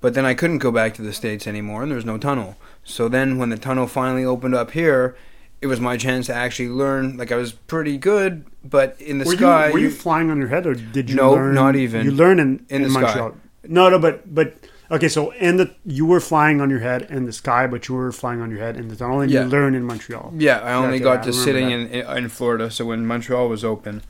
but 0.00 0.14
then 0.14 0.24
I 0.24 0.34
couldn't 0.34 0.58
go 0.58 0.70
back 0.70 0.94
to 0.94 1.02
the 1.02 1.12
states 1.12 1.46
anymore, 1.46 1.82
and 1.82 1.90
there 1.90 1.96
was 1.96 2.04
no 2.06 2.18
tunnel. 2.18 2.56
So 2.84 3.08
then, 3.08 3.38
when 3.38 3.50
the 3.50 3.58
tunnel 3.58 3.86
finally 3.86 4.24
opened 4.24 4.54
up 4.54 4.70
here. 4.72 5.16
It 5.60 5.68
was 5.68 5.78
my 5.80 5.96
chance 5.96 6.26
to 6.26 6.34
actually 6.34 6.70
learn. 6.70 7.16
Like 7.16 7.30
I 7.30 7.36
was 7.36 7.52
pretty 7.52 7.96
good, 7.96 8.44
but 8.64 9.00
in 9.00 9.18
the 9.18 9.24
were 9.24 9.36
sky, 9.36 9.68
you, 9.68 9.72
were 9.74 9.78
you 9.78 9.84
you- 9.90 9.94
flying 9.94 10.28
on 10.28 10.38
your 10.38 10.48
head, 10.48 10.66
or 10.66 10.74
did 10.74 11.08
you 11.08 11.14
No, 11.14 11.34
learn? 11.34 11.54
not 11.54 11.76
even. 11.76 12.04
You 12.04 12.10
learn 12.10 12.40
in 12.40 12.66
In 12.68 12.82
in, 12.82 12.82
the 12.82 12.90
sky. 12.90 13.30
No, 13.68 13.88
no, 13.88 13.96
but 14.00 14.34
but 14.34 14.54
okay. 14.92 15.08
So 15.08 15.30
in 15.32 15.56
the 15.56 15.74
you 15.84 16.06
were 16.06 16.20
flying 16.20 16.60
on 16.60 16.70
your 16.70 16.78
head 16.80 17.02
in 17.10 17.24
the 17.26 17.32
sky, 17.32 17.66
but 17.66 17.88
you 17.88 17.94
were 17.94 18.12
flying 18.12 18.40
on 18.40 18.50
your 18.50 18.60
head 18.60 18.76
in 18.76 18.88
the 18.88 18.96
tunnel, 18.96 19.20
and 19.20 19.30
Yeah. 19.30 19.42
you 19.44 19.48
learn 19.48 19.74
in 19.74 19.82
Montreal. 19.84 20.32
Yeah, 20.36 20.58
I 20.60 20.74
only 20.74 21.00
got 21.00 21.22
to 21.24 21.32
sitting 21.32 21.70
in, 21.70 21.88
in 21.88 22.16
in 22.24 22.28
Florida. 22.28 22.70
So 22.70 22.84
when 22.86 23.06
Montreal 23.06 23.48
was 23.48 23.64
open, 23.64 24.02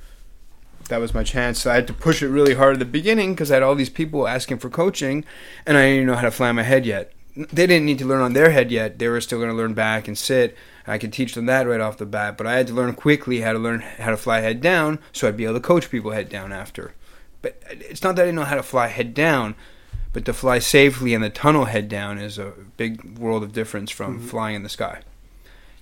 that 0.88 1.00
was 1.00 1.14
my 1.14 1.22
chance. 1.22 1.60
So 1.60 1.70
I 1.70 1.74
had 1.76 1.86
to 1.86 1.92
push 1.94 2.22
it 2.22 2.28
really 2.28 2.54
hard 2.54 2.74
at 2.74 2.78
the 2.78 2.84
beginning 2.84 3.32
because 3.34 3.50
I 3.50 3.54
had 3.54 3.62
all 3.62 3.74
these 3.74 3.90
people 3.90 4.28
asking 4.28 4.58
for 4.58 4.68
coaching, 4.68 5.24
and 5.66 5.76
I 5.78 5.82
didn't 5.82 5.94
even 5.96 6.06
know 6.08 6.16
how 6.16 6.22
to 6.22 6.30
fly 6.30 6.52
my 6.52 6.62
head 6.64 6.84
yet. 6.84 7.12
They 7.34 7.66
didn't 7.66 7.86
need 7.86 7.98
to 8.00 8.04
learn 8.04 8.20
on 8.20 8.34
their 8.34 8.50
head 8.50 8.70
yet. 8.70 8.98
They 8.98 9.08
were 9.08 9.20
still 9.22 9.38
going 9.38 9.50
to 9.50 9.56
learn 9.56 9.72
back 9.72 10.06
and 10.06 10.18
sit. 10.18 10.54
I 10.86 10.98
could 10.98 11.12
teach 11.14 11.34
them 11.34 11.46
that 11.46 11.66
right 11.66 11.80
off 11.80 11.96
the 11.96 12.04
bat, 12.04 12.36
but 12.36 12.46
I 12.46 12.56
had 12.56 12.66
to 12.66 12.74
learn 12.74 12.92
quickly 12.92 13.40
how 13.40 13.52
to 13.54 13.58
learn 13.58 13.80
how 13.80 14.10
to 14.10 14.16
fly 14.18 14.40
head 14.40 14.60
down, 14.60 14.98
so 15.12 15.26
I'd 15.28 15.36
be 15.36 15.44
able 15.44 15.54
to 15.54 15.60
coach 15.60 15.90
people 15.90 16.10
head 16.10 16.28
down 16.28 16.52
after. 16.52 16.92
But 17.40 17.62
uh, 17.70 17.74
it's 17.78 18.02
not 18.02 18.16
that 18.16 18.22
I 18.22 18.24
didn't 18.26 18.36
know 18.36 18.44
how 18.44 18.56
to 18.56 18.62
fly 18.62 18.88
head 18.88 19.14
down, 19.14 19.54
but 20.12 20.24
to 20.26 20.32
fly 20.32 20.58
safely 20.58 21.14
in 21.14 21.20
the 21.22 21.30
tunnel 21.30 21.66
head 21.66 21.88
down 21.88 22.18
is 22.18 22.38
a 22.38 22.52
big 22.76 23.18
world 23.18 23.42
of 23.42 23.52
difference 23.52 23.90
from 23.90 24.18
Mhm. 24.20 24.24
flying 24.28 24.56
in 24.56 24.62
the 24.62 24.68
sky. 24.68 25.00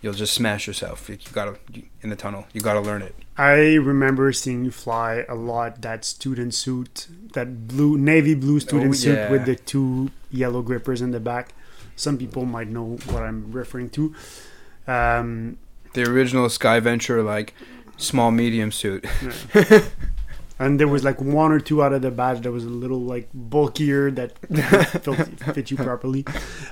you'll 0.03 0.15
just 0.15 0.33
smash 0.33 0.67
yourself. 0.67 1.11
You, 1.11 1.19
gotta 1.35 1.57
in 2.01 2.09
the 2.09 2.17
tunnel. 2.17 2.47
You 2.55 2.63
gotta 2.63 2.81
learn 2.81 3.03
it. 3.03 3.15
I 3.37 3.75
remember 3.75 4.33
seeing 4.33 4.65
you 4.65 4.71
fly 4.71 5.27
a 5.29 5.35
lot 5.35 5.83
that 5.83 6.07
student 6.07 6.55
suit, 6.55 7.07
that 7.35 7.69
blue 7.69 7.99
navy 7.99 8.35
blue 8.35 8.61
student 8.61 8.93
Oh, 8.93 8.95
suit 8.95 9.31
with 9.31 9.45
the 9.45 9.57
two 9.57 10.11
yellow 10.31 10.63
grippers 10.63 11.03
in 11.03 11.11
the 11.11 11.21
back. 11.21 11.53
Some 11.97 12.17
people 12.17 12.47
might 12.47 12.69
know 12.69 12.97
what 13.11 13.23
I'm 13.23 13.53
referring 13.53 13.91
to. 13.91 14.15
Um, 14.89 15.59
The 15.93 16.05
original 16.09 16.49
Sky 16.49 16.81
Venture 16.81 17.23
like 17.23 17.53
small 17.99 18.31
medium 18.31 18.73
suit. 18.73 19.05
and 20.61 20.79
there 20.79 20.87
was 20.87 21.03
like 21.03 21.21
one 21.21 21.51
or 21.51 21.59
two 21.59 21.83
out 21.83 21.93
of 21.95 22.03
the 22.03 22.11
batch 22.11 22.43
that 22.43 22.53
was 22.53 22.65
a 22.65 22.69
little 22.69 23.01
like 23.01 23.29
bulkier 23.33 24.11
that 24.11 24.39
fit, 25.03 25.55
fit 25.55 25.71
you 25.71 25.77
properly. 25.79 26.25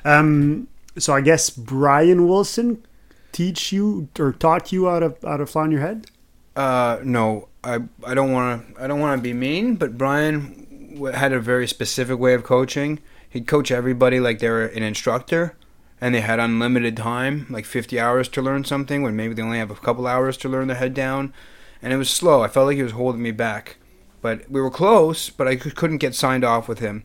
Um, 0.05 0.68
so 0.99 1.14
I 1.14 1.22
guess 1.22 1.49
Brian 1.49 2.28
Wilson 2.28 2.86
teach 3.32 3.72
you 3.72 4.09
or 4.18 4.32
taught 4.32 4.72
you 4.72 4.89
how 4.89 5.01
to 5.01 5.16
how 5.22 5.39
to 5.39 5.47
fly 5.47 5.62
on 5.62 5.70
your 5.70 5.80
head. 5.80 6.07
Uh, 6.55 6.99
no, 7.03 7.49
I 7.64 7.78
I 8.05 8.14
don't 8.14 8.30
want 8.30 8.76
to 8.76 8.84
I 8.84 8.86
don't 8.86 9.01
want 9.01 9.18
to 9.18 9.22
be 9.22 9.32
mean, 9.32 9.76
but 9.76 9.97
Brian 9.97 10.93
w- 10.95 11.14
had 11.14 11.32
a 11.32 11.41
very 11.41 11.66
specific 11.66 12.18
way 12.18 12.34
of 12.34 12.45
coaching. 12.45 13.01
He'd 13.30 13.47
coach 13.47 13.70
everybody 13.70 14.20
like 14.20 14.39
they 14.39 14.51
were 14.51 14.66
an 14.66 14.82
instructor, 14.82 15.57
and 16.01 16.14
they 16.14 16.20
had 16.20 16.39
unlimited 16.39 16.97
time, 16.97 17.47
like 17.49 17.64
50 17.64 17.99
hours 17.99 18.28
to 18.30 18.43
learn 18.43 18.64
something, 18.64 19.03
when 19.03 19.16
maybe 19.16 19.34
they 19.34 19.43
only 19.43 19.59
have 19.59 19.70
a 19.70 19.76
couple 19.76 20.07
hours 20.07 20.36
to 20.39 20.49
learn 20.49 20.68
their 20.68 20.76
head 20.76 20.95
down, 20.95 21.32
and 21.82 21.92
it 21.92 21.96
was 21.96 22.10
slow. 22.10 22.42
I 22.42 22.48
felt 22.48 22.66
like 22.66 22.76
he 22.76 22.82
was 22.82 22.92
holding 22.92 23.22
me 23.22 23.30
back, 23.30 23.76
but 24.22 24.50
we 24.50 24.60
were 24.60 24.70
close, 24.70 25.30
but 25.30 25.46
I 25.48 25.56
couldn't 25.56 25.98
get 25.98 26.14
signed 26.14 26.44
off 26.44 26.68
with 26.68 26.78
him, 26.80 27.04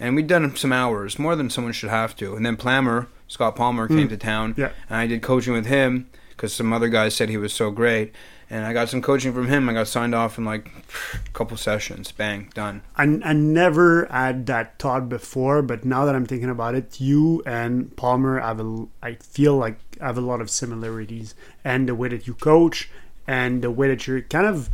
and 0.00 0.16
we'd 0.16 0.26
done 0.26 0.54
some 0.56 0.72
hours, 0.72 1.18
more 1.18 1.36
than 1.36 1.50
someone 1.50 1.72
should 1.72 1.90
have 1.90 2.16
to. 2.16 2.34
And 2.36 2.44
then 2.44 2.56
Plammer, 2.56 3.06
Scott 3.28 3.56
Palmer, 3.56 3.88
came 3.88 4.06
Mm. 4.06 4.10
to 4.10 4.16
town, 4.16 4.54
Yeah. 4.56 4.70
and 4.88 4.98
I 4.98 5.06
did 5.06 5.22
coaching 5.22 5.52
with 5.52 5.66
him 5.66 6.06
because 6.30 6.52
some 6.52 6.72
other 6.72 6.88
guys 6.88 7.14
said 7.14 7.28
he 7.28 7.36
was 7.36 7.52
so 7.52 7.70
great 7.70 8.12
and 8.50 8.66
I 8.66 8.72
got 8.74 8.90
some 8.90 9.00
coaching 9.00 9.32
from 9.32 9.48
him. 9.48 9.68
I 9.68 9.72
got 9.72 9.88
signed 9.88 10.14
off 10.14 10.36
in 10.36 10.44
like 10.44 10.68
a 11.14 11.30
couple 11.32 11.56
sessions. 11.56 12.12
Bang, 12.12 12.50
done. 12.54 12.82
I, 12.96 13.04
I 13.24 13.32
never 13.32 14.06
had 14.10 14.44
that 14.46 14.78
thought 14.78 15.08
before, 15.08 15.62
but 15.62 15.84
now 15.86 16.04
that 16.04 16.14
I'm 16.14 16.26
thinking 16.26 16.50
about 16.50 16.74
it, 16.74 17.00
you 17.00 17.42
and 17.46 17.96
Palmer 17.96 18.38
have 18.40 18.60
a, 18.60 18.86
I 19.02 19.14
feel 19.14 19.56
like 19.56 19.78
have 20.00 20.18
a 20.18 20.20
lot 20.20 20.40
of 20.42 20.50
similarities, 20.50 21.34
and 21.64 21.88
the 21.88 21.94
way 21.94 22.08
that 22.08 22.26
you 22.26 22.34
coach, 22.34 22.90
and 23.26 23.62
the 23.62 23.70
way 23.70 23.88
that 23.88 24.06
you're 24.06 24.22
kind 24.22 24.46
of 24.46 24.68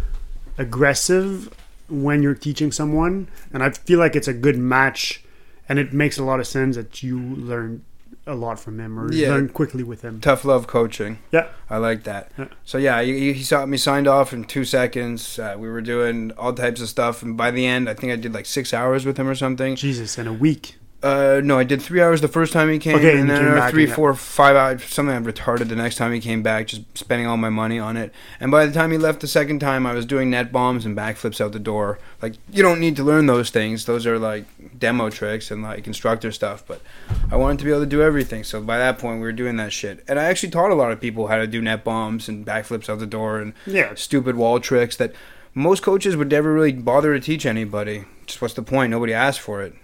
aggressive 0.59 1.53
when 1.89 2.23
you're 2.23 2.35
teaching 2.35 2.71
someone, 2.71 3.29
and 3.53 3.63
I 3.63 3.71
feel 3.71 3.99
like 3.99 4.15
it's 4.15 4.29
a 4.29 4.35
good 4.35 4.57
match, 4.57 5.25
and 5.69 5.79
it 5.79 5.93
makes 5.93 6.19
a 6.19 6.25
lot 6.25 6.39
of 6.41 6.47
sense 6.47 6.77
that 6.77 7.03
you 7.03 7.19
learn 7.21 7.85
a 8.27 8.35
lot 8.35 8.61
from 8.61 8.79
him 8.79 8.99
or 9.01 9.13
Yeah. 9.13 9.31
learn 9.31 9.49
quickly 9.49 9.83
with 9.83 10.03
him. 10.03 10.21
Tough 10.21 10.45
love 10.45 10.67
coaching. 10.69 11.19
Yeah. 11.33 11.49
I 11.69 11.79
like 11.79 12.05
that. 12.05 12.31
Yeah. 12.39 12.45
So 12.65 12.79
yeah, 12.79 13.03
he, 13.03 13.33
he 13.33 13.43
saw 13.43 13.67
me 13.67 13.77
signed 13.77 14.07
off 14.07 14.33
in 14.33 14.45
two 14.45 14.65
seconds. 14.65 15.39
Uh, 15.39 15.57
we 15.59 15.69
were 15.69 15.81
doing 15.81 16.31
all 16.39 16.53
types 16.53 16.81
of 16.81 16.89
stuff, 16.89 17.23
and 17.23 17.37
by 17.37 17.51
the 17.51 17.67
end, 17.67 17.89
I 17.89 17.95
think 17.95 18.13
I 18.13 18.17
did 18.17 18.33
like 18.35 18.47
six 18.47 18.73
hours 18.73 19.05
with 19.05 19.17
him 19.17 19.27
or 19.27 19.35
something. 19.35 19.75
Jesus, 19.75 20.19
in 20.19 20.27
a 20.29 20.33
week. 20.33 20.77
Uh, 21.03 21.41
no, 21.43 21.59
I 21.59 21.65
did 21.65 21.81
three 21.81 22.03
hours 22.03 22.21
the 22.21 22.29
first 22.29 22.53
time 22.53 22.69
he 22.71 22.79
came, 22.79 22.97
Okay, 22.97 23.13
and 23.13 23.21
and 23.21 23.31
then 23.31 23.37
came 23.39 23.47
another 23.47 23.61
back 23.61 23.71
three, 23.71 23.87
four, 23.87 24.13
five 24.15 24.55
hours, 24.55 24.85
something 24.85 25.15
I'm 25.17 25.25
retarded 25.25 25.69
the 25.69 25.77
next 25.77 25.97
time 25.97 26.13
he 26.13 26.21
came 26.21 26.43
back, 26.43 26.67
just 26.67 26.83
spending 26.97 27.27
all 27.27 27.39
my 27.39 27.49
money 27.49 27.79
on 27.79 27.97
it. 27.97 28.13
And 28.39 28.51
by 28.51 28.67
the 28.67 28.73
time 28.73 28.93
he 28.93 28.99
left 28.99 29.21
the 29.21 29.27
second 29.27 29.61
time, 29.61 29.87
I 29.87 29.95
was 29.95 30.05
doing 30.05 30.29
net 30.29 30.53
bombs 30.53 30.85
and 30.85 30.95
backflips 30.95 31.41
out 31.41 31.53
the 31.53 31.59
door. 31.59 31.99
Like, 32.21 32.35
you 32.51 32.63
don't 32.63 32.81
need 32.81 32.97
to 32.97 33.03
learn 33.03 33.25
those 33.25 33.49
things. 33.49 33.87
Those 33.87 34.07
are 34.07 34.19
like 34.19 34.45
demo 34.79 35.09
tricks 35.09 35.51
and 35.51 35.63
like 35.63 35.87
instructor 35.87 36.31
stuff. 36.33 36.65
But 36.67 36.83
I 37.33 37.37
wanted 37.37 37.61
to 37.61 37.65
be 37.65 37.71
able 37.71 37.81
to 37.81 37.87
do 37.87 38.03
everything. 38.03 38.45
So 38.45 38.61
by 38.61 38.77
that 38.77 38.99
point, 38.99 39.17
we 39.17 39.23
were 39.23 39.33
doing 39.33 39.57
that 39.57 39.73
shit. 39.73 40.05
And 40.07 40.21
I 40.21 40.25
actually 40.25 40.51
taught 40.51 40.71
a 40.71 40.75
lot 40.75 40.93
of 40.93 41.01
people 41.01 41.29
how 41.29 41.37
to 41.37 41.47
do 41.47 41.63
net 41.63 41.83
bombs 41.83 42.29
and 42.29 42.45
backflips 42.45 42.91
out 42.91 42.99
the 42.99 43.07
door 43.07 43.39
and 43.39 43.55
Yeah, 43.65 43.95
stupid 43.95 44.37
wall 44.37 44.61
tricks 44.61 44.97
that 44.97 45.15
most 45.55 45.83
coaches 45.83 46.15
would 46.15 46.31
never 46.31 46.53
really 46.53 46.73
bother 46.73 47.15
to 47.15 47.21
teach 47.21 47.47
anybody. 47.47 48.05
Just 48.27 48.43
what's 48.43 48.55
the 48.55 48.63
point? 48.63 48.91
Nobody 48.91 49.15
asked 49.15 49.41
for 49.41 49.63
it. 49.63 49.75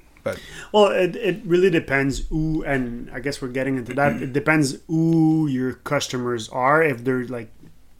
Well, 0.73 0.87
it, 0.89 1.17
it 1.17 1.43
really 1.45 1.71
depends 1.71 2.27
who, 2.29 2.65
and 2.65 3.11
I 3.13 3.21
guess 3.21 3.41
we're 3.41 3.49
getting 3.49 3.77
into 3.77 3.95
that. 3.95 4.13
It 4.13 4.15
mm-hmm. 4.17 4.33
depends 4.33 4.79
who 4.87 5.47
your 5.47 5.75
customers 5.75 6.49
are. 6.49 6.83
If 6.83 7.05
they're 7.05 7.25
like 7.25 7.51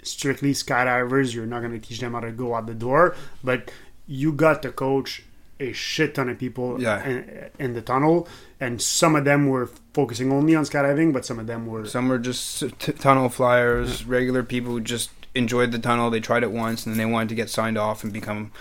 strictly 0.03 0.53
skydivers, 0.53 1.35
you're 1.35 1.47
not 1.47 1.61
going 1.61 1.79
to 1.79 1.87
teach 1.87 2.01
them 2.01 2.13
how 2.13 2.21
to 2.21 2.33
go 2.33 2.55
out 2.55 2.67
the 2.67 2.75
door. 2.75 3.17
But 3.43 3.71
you 4.07 4.33
got 4.33 4.63
to 4.63 4.73
coach 4.73 5.23
a 5.59 5.73
shit 5.73 6.15
ton 6.15 6.29
of 6.29 6.39
people 6.39 6.81
Yeah. 6.81 7.05
in, 7.07 7.51
in 7.59 7.75
the 7.75 7.83
tunnel, 7.83 8.29
and 8.61 8.81
some 8.81 9.17
of 9.17 9.25
them 9.25 9.49
were 9.49 9.71
focusing 9.95 10.31
only 10.31 10.55
on 10.55 10.65
skydiving, 10.65 11.13
but 11.13 11.25
some 11.25 11.39
of 11.39 11.47
them 11.47 11.67
were. 11.67 11.87
Some 11.87 12.09
were 12.09 12.19
just 12.19 12.61
t- 12.79 12.93
tunnel 12.93 13.29
flyers, 13.29 14.05
regular 14.05 14.43
people 14.43 14.73
who 14.73 14.81
just 14.81 15.11
enjoyed 15.35 15.73
the 15.73 15.79
tunnel. 15.79 16.11
They 16.11 16.21
tried 16.21 16.43
it 16.43 16.51
once 16.51 16.85
and 16.85 16.95
then 16.95 16.99
they 16.99 17.11
wanted 17.11 17.31
to 17.31 17.35
get 17.35 17.51
signed 17.51 17.79
off 17.79 18.05
and 18.05 18.13
become 18.13 18.53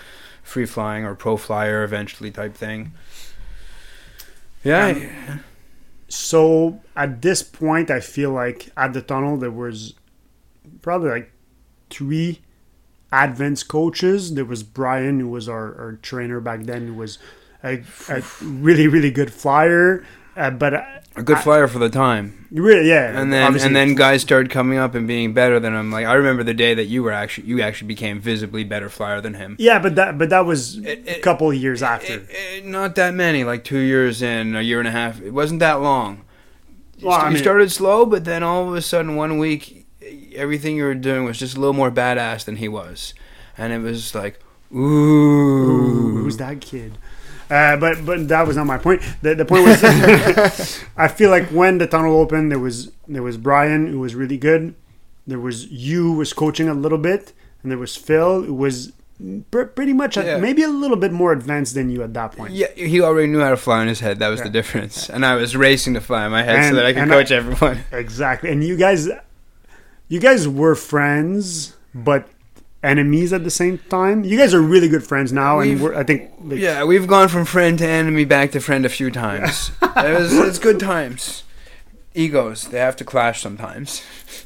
free 0.44 0.66
flying 0.66 1.04
or 1.06 1.16
pro 1.16 1.38
flyer 1.38 1.84
eventually 1.84 2.32
type 2.32 2.54
thing. 2.54 2.94
Yeah, 4.66 4.88
Um, 4.88 5.40
So 6.08 6.82
at 6.96 7.22
this 7.22 7.44
point, 7.44 7.92
I 7.92 8.00
feel 8.02 8.32
like 8.32 8.70
at 8.78 8.94
the 8.94 9.02
tunnel 9.02 9.38
there 9.38 9.52
was 9.52 9.96
probably 10.82 11.10
like 11.10 11.32
three 11.90 12.42
advanced 13.12 13.68
coaches. 13.70 14.36
There 14.36 14.46
was 14.46 14.64
Brian, 14.64 15.20
who 15.20 15.30
was 15.30 15.50
our, 15.50 15.76
our 15.80 16.00
trainer 16.02 16.42
back 16.42 16.64
then, 16.64 16.88
who 16.88 16.96
was 16.96 17.20
a, 17.64 17.84
a 18.10 18.24
really 18.42 18.88
really 18.88 19.12
good 19.12 19.34
flyer. 19.34 20.06
Uh, 20.36 20.50
but 20.52 20.74
uh, 20.74 20.82
a 21.16 21.24
good 21.24 21.38
I- 21.38 21.42
flyer 21.42 21.68
for 21.68 21.80
the 21.80 21.90
time. 21.90 22.48
really, 22.52 22.90
yeah, 22.90 23.20
And 23.20 23.32
then 23.32 23.44
obviously- 23.44 23.68
and 23.68 23.76
then 23.76 23.96
guys 23.96 24.22
started 24.22 24.50
coming 24.52 24.78
up 24.78 24.94
and 24.96 25.08
being 25.08 25.34
better 25.34 25.60
than 25.62 25.74
him. 25.74 25.92
Like 25.92 26.06
I 26.06 26.14
remember 26.16 26.44
the 26.44 26.54
day 26.54 26.74
that 26.74 26.86
you 26.86 27.04
were 27.04 27.12
actually 27.14 27.48
you 27.48 27.62
actually 27.62 27.88
became 27.88 28.20
visibly 28.20 28.64
better 28.66 28.90
flyer 28.90 29.22
than 29.22 29.34
him. 29.36 29.56
yeah, 29.60 29.80
but 29.80 29.96
that 29.96 30.18
but 30.18 30.30
that 30.30 30.46
was 30.46 30.78
It- 30.80 31.04
a 31.08 31.20
couple 31.22 31.54
years 31.54 31.82
after. 31.82 32.24
It- 32.30 32.66
not 32.66 32.96
that 32.96 33.14
many, 33.14 33.44
like 33.46 33.64
two 33.64 33.80
years 33.80 34.22
in, 34.22 34.56
a 34.56 34.62
year 34.62 34.80
and 34.80 34.88
a 34.88 34.92
half. 34.92 35.22
It 35.22 35.32
wasn't 35.34 35.62
that 35.62 35.82
long. 35.82 36.22
You, 36.98 37.08
Well, 37.08 37.18
st- 37.20 37.28
I 37.28 37.32
you 37.32 37.38
started 37.38 37.72
slow, 37.72 38.06
but 38.06 38.26
then 38.26 38.42
all 38.44 38.68
of 38.70 38.76
a 38.76 38.82
sudden, 38.82 39.16
one 39.16 39.38
week, 39.38 39.86
everything 40.36 40.76
you 40.78 40.84
were 40.84 40.96
doing 40.96 41.24
was 41.26 41.38
just 41.40 41.56
a 41.56 41.60
little 41.60 41.74
more 41.74 41.92
badass 41.92 42.46
than 42.46 42.58
he 42.58 42.68
was, 42.70 43.14
and 43.58 43.72
it 43.74 43.80
was 43.80 44.14
like, 44.16 44.40
ooh, 44.74 44.78
Ooh, 44.80 46.18
who's 46.24 46.38
that 46.38 46.62
kid? 46.62 46.98
Uh, 47.50 47.78
but 47.78 48.06
but 48.06 48.28
that 48.28 48.48
was 48.48 48.56
not 48.58 48.66
my 48.66 48.78
point. 48.78 49.02
The, 49.22 49.36
the 49.36 49.46
point 49.46 49.66
was, 49.66 49.84
I 50.98 51.08
feel 51.08 51.30
like 51.30 51.48
when 51.50 51.78
the 51.78 51.88
tunnel 51.88 52.18
opened, 52.20 52.52
there 52.52 52.60
was 52.60 52.92
there 53.08 53.24
was 53.24 53.38
Brian 53.38 53.88
who 53.88 54.00
was 54.00 54.16
really 54.16 54.38
good. 54.38 54.74
There 55.28 55.40
was 55.40 55.68
you 55.68 56.04
who 56.04 56.14
was 56.18 56.34
coaching 56.34 56.68
a 56.70 56.74
little 56.74 56.98
bit, 56.98 57.34
and 57.62 57.72
there 57.72 57.78
was 57.80 57.96
Phil 57.96 58.44
who 58.44 58.54
was 58.54 58.92
pr- 59.52 59.64
pretty 59.64 59.94
much 59.94 60.18
Yeah. 60.18 60.38
maybe 60.38 60.62
a 60.64 60.68
little 60.70 60.98
bit 60.98 61.12
more 61.12 61.32
advanced 61.32 61.74
than 61.76 61.90
you 61.90 62.04
at 62.04 62.14
that 62.14 62.32
point. 62.34 62.54
Yeah, 62.54 62.68
he 62.76 63.02
already 63.02 63.28
knew 63.28 63.40
how 63.42 63.50
to 63.52 63.58
fly 63.58 63.80
on 63.82 63.88
his 63.88 64.00
head. 64.00 64.20
That 64.20 64.30
was 64.30 64.40
Yeah. 64.40 64.46
the 64.46 64.52
difference, 64.52 65.10
and 65.10 65.26
I 65.26 65.36
was 65.36 65.56
racing 65.56 65.94
to 65.96 66.02
fly 66.02 66.26
on 66.26 66.32
my 66.32 66.44
head 66.44 66.70
so 66.70 66.76
that 66.76 66.86
I 66.86 66.94
could 66.94 67.08
coach 67.10 67.32
I- 67.32 67.36
everyone. 67.36 67.80
Exactly. 67.92 68.52
And 68.52 68.64
you 68.64 68.76
guys, 68.78 69.08
you 70.08 70.20
guys 70.20 70.48
were 70.48 70.76
friends, 70.76 71.76
but 71.94 72.28
enemies 72.86 73.34
at 73.34 73.44
the 73.44 73.50
same 73.50 73.80
time. 73.90 74.24
You 74.24 74.38
guys 74.38 74.54
are 74.54 74.62
really 74.62 74.88
good 74.88 75.04
friends 75.04 75.32
now, 75.34 75.60
and 75.60 75.70
We've- 75.72 75.82
we're, 75.84 75.96
I 75.96 76.04
think 76.04 76.32
like, 76.42 76.60
Yeah, 76.60 76.84
we've 76.84 77.08
gone 77.08 77.28
from 77.28 77.46
friend 77.46 77.78
to 77.80 77.88
enemy 77.88 78.26
back 78.26 78.52
to 78.52 78.60
friend 78.60 78.86
a 78.86 78.90
few 78.90 79.10
times. 79.12 79.72
it 79.82 80.20
was, 80.20 80.34
it's 80.34 80.60
good 80.60 80.80
times. 80.80 81.44
Egos, 82.14 82.68
they 82.70 82.80
have 82.80 82.96
to 82.98 83.04
clash 83.04 83.42
sometimes. 83.42 84.02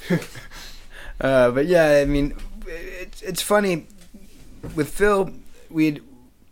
uh, 1.21 1.51
but 1.51 1.65
yeah, 1.67 1.99
I 2.01 2.05
mean, 2.05 2.33
it's 2.65 3.21
it's 3.21 3.41
funny 3.41 3.85
with 4.75 4.89
Phil. 4.89 5.31
We'd 5.69 6.01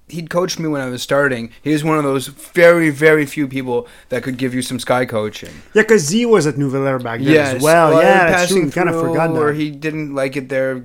he'd 0.10 0.30
coached 0.30 0.60
me 0.60 0.68
when 0.68 0.82
I 0.82 0.90
was 0.90 1.02
starting. 1.04 1.52
He 1.62 1.72
was 1.72 1.84
one 1.84 1.98
of 1.98 2.04
those 2.04 2.28
very 2.28 2.90
very 2.90 3.26
few 3.26 3.48
people 3.48 3.88
that 4.10 4.24
could 4.24 4.38
give 4.38 4.54
you 4.54 4.62
some 4.62 4.80
sky 4.80 5.06
coaching. 5.06 5.54
Yeah, 5.74 5.82
because 5.84 6.04
Z 6.06 6.26
was 6.26 6.48
at 6.48 6.58
Nouvel 6.58 6.86
Air 6.88 7.00
back 7.00 7.20
then 7.20 7.30
Yes, 7.34 7.56
as 7.56 7.62
well. 7.62 7.94
or 7.98 8.02
yeah, 8.02 8.30
that's 8.32 8.52
true. 8.52 8.70
Kind 8.72 8.90
of 8.90 8.96
forgot 9.00 9.32
Or 9.32 9.54
he 9.54 9.70
didn't 9.70 10.16
like 10.16 10.36
it 10.38 10.50
there. 10.50 10.84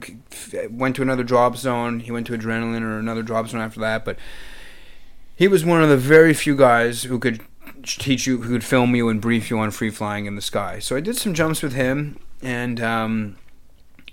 Went 0.70 0.96
to 0.96 1.02
another 1.02 1.22
drop 1.24 1.56
zone. 1.56 2.00
He 2.00 2.10
went 2.10 2.26
to 2.28 2.36
adrenaline 2.36 2.82
or 2.82 2.98
another 2.98 3.22
drop 3.22 3.48
zone 3.48 3.60
after 3.60 3.80
that. 3.80 4.04
But 4.04 4.18
he 5.36 5.48
was 5.48 5.64
one 5.64 5.82
of 5.82 5.88
the 5.88 5.96
very 5.96 6.34
few 6.34 6.56
guys 6.56 7.04
who 7.04 7.18
could 7.18 7.40
teach 7.84 8.26
you, 8.26 8.42
who 8.42 8.52
could 8.52 8.64
film 8.64 8.94
you 8.94 9.08
and 9.08 9.20
brief 9.20 9.50
you 9.50 9.58
on 9.58 9.70
free 9.70 9.90
flying 9.90 10.26
in 10.26 10.36
the 10.36 10.42
sky. 10.42 10.78
So 10.78 10.96
I 10.96 11.00
did 11.00 11.16
some 11.16 11.34
jumps 11.34 11.62
with 11.62 11.72
him, 11.74 12.18
and 12.42 12.80
um, 12.80 13.36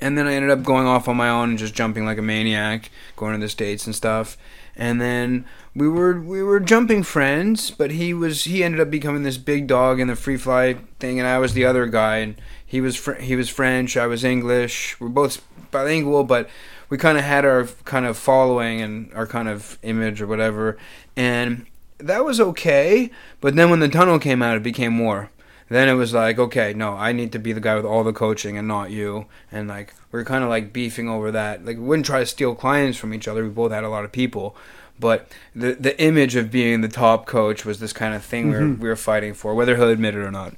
and 0.01 0.17
then 0.17 0.27
I 0.27 0.33
ended 0.33 0.49
up 0.51 0.63
going 0.63 0.87
off 0.87 1.07
on 1.07 1.17
my 1.17 1.29
own 1.29 1.49
and 1.49 1.57
just 1.59 1.73
jumping 1.75 2.05
like 2.05 2.17
a 2.17 2.21
maniac, 2.21 2.89
going 3.15 3.33
to 3.33 3.39
the 3.39 3.49
states 3.49 3.85
and 3.85 3.95
stuff. 3.95 4.37
And 4.79 5.01
then 5.01 5.45
we 5.75 5.89
were 5.89 6.19
we 6.21 6.41
were 6.41 6.61
jumping 6.61 7.03
friends, 7.03 7.69
but 7.69 7.91
he 7.91 8.13
was 8.13 8.45
he 8.45 8.63
ended 8.63 8.79
up 8.79 8.89
becoming 8.89 9.23
this 9.23 9.37
big 9.37 9.67
dog 9.67 9.99
in 9.99 10.07
the 10.07 10.15
free 10.15 10.37
fly 10.37 10.77
thing, 10.99 11.19
and 11.19 11.27
I 11.27 11.37
was 11.37 11.53
the 11.53 11.65
other 11.65 11.85
guy. 11.85 12.17
And 12.17 12.35
he 12.65 12.79
was 12.79 12.95
fr- 12.95 13.15
he 13.15 13.35
was 13.35 13.49
French, 13.49 13.97
I 13.97 14.07
was 14.07 14.23
English. 14.23 14.97
We're 15.01 15.09
both 15.09 15.45
bilingual, 15.69 16.23
but 16.23 16.49
we 16.89 16.97
kind 16.97 17.17
of 17.17 17.25
had 17.25 17.43
our 17.43 17.65
kind 17.83 18.05
of 18.05 18.17
following 18.17 18.79
and 18.79 19.13
our 19.13 19.27
kind 19.27 19.49
of 19.49 19.77
image 19.83 20.21
or 20.21 20.27
whatever, 20.27 20.77
and 21.17 21.65
that 21.97 22.23
was 22.23 22.39
okay. 22.39 23.11
But 23.41 23.57
then 23.57 23.69
when 23.69 23.81
the 23.81 23.89
tunnel 23.89 24.17
came 24.17 24.41
out, 24.41 24.55
it 24.55 24.63
became 24.63 24.93
more. 24.93 25.29
Then 25.69 25.87
it 25.87 25.93
was 25.93 26.13
like, 26.13 26.39
okay, 26.39 26.73
no, 26.73 26.93
I 26.93 27.11
need 27.11 27.31
to 27.33 27.39
be 27.39 27.53
the 27.53 27.59
guy 27.59 27.75
with 27.75 27.85
all 27.85 28.03
the 28.03 28.13
coaching 28.13 28.57
and 28.57 28.67
not 28.67 28.91
you. 28.91 29.27
And 29.51 29.67
like 29.67 29.93
we 30.11 30.19
are 30.19 30.25
kind 30.25 30.43
of 30.43 30.49
like 30.49 30.73
beefing 30.73 31.07
over 31.07 31.31
that. 31.31 31.65
Like 31.65 31.77
we 31.77 31.83
wouldn't 31.83 32.05
try 32.05 32.19
to 32.19 32.25
steal 32.25 32.55
clients 32.55 32.97
from 32.97 33.13
each 33.13 33.27
other. 33.27 33.43
We 33.43 33.49
both 33.49 33.71
had 33.71 33.83
a 33.83 33.89
lot 33.89 34.03
of 34.03 34.11
people, 34.11 34.55
but 34.99 35.31
the 35.55 35.73
the 35.73 35.99
image 36.01 36.35
of 36.35 36.51
being 36.51 36.81
the 36.81 36.87
top 36.87 37.25
coach 37.25 37.65
was 37.65 37.79
this 37.79 37.93
kind 37.93 38.13
of 38.13 38.23
thing 38.23 38.51
mm-hmm. 38.51 38.61
we, 38.61 38.69
were, 38.69 38.75
we 38.75 38.89
were 38.89 38.95
fighting 38.95 39.33
for, 39.33 39.53
whether 39.53 39.75
he'll 39.75 39.89
admit 39.89 40.15
it 40.15 40.19
or 40.19 40.31
not. 40.31 40.55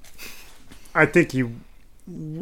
I 0.93 1.05
think 1.05 1.33
you 1.33 1.55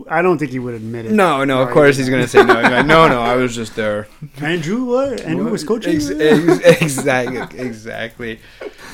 I 0.09 0.21
don't 0.21 0.37
think 0.37 0.51
he 0.51 0.59
would 0.59 0.73
admit 0.73 1.05
it. 1.05 1.11
No, 1.11 1.43
no, 1.43 1.61
of 1.61 1.69
course 1.69 1.97
he's 1.97 2.09
going 2.09 2.21
to 2.21 2.27
say 2.27 2.43
no. 2.43 2.61
no, 2.81 3.07
no, 3.07 3.21
I 3.21 3.35
was 3.35 3.53
just 3.53 3.75
there. 3.75 4.07
Andrew, 4.41 4.85
what? 4.85 5.21
Andrew 5.21 5.43
what? 5.43 5.51
was 5.51 5.63
coaching. 5.63 5.95
Ex- 5.95 6.09
ex- 6.09 6.81
exactly, 6.81 7.59
exactly. 7.59 8.39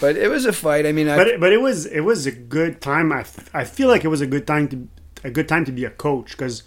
But 0.01 0.17
it 0.17 0.27
was 0.27 0.45
a 0.45 0.51
fight. 0.51 0.85
I 0.85 0.91
mean, 0.91 1.07
I, 1.07 1.15
but 1.15 1.27
it, 1.27 1.39
but 1.39 1.53
it 1.53 1.61
was 1.61 1.85
it 1.85 2.01
was 2.01 2.25
a 2.25 2.31
good 2.31 2.81
time. 2.81 3.11
I, 3.11 3.25
I 3.53 3.63
feel 3.63 3.87
like 3.87 4.03
it 4.03 4.07
was 4.09 4.21
a 4.21 4.27
good 4.27 4.47
time 4.47 4.67
to 4.69 4.87
a 5.23 5.29
good 5.29 5.47
time 5.47 5.65
to 5.65 5.71
be 5.71 5.85
a 5.85 5.91
coach 5.91 6.31
because, 6.31 6.63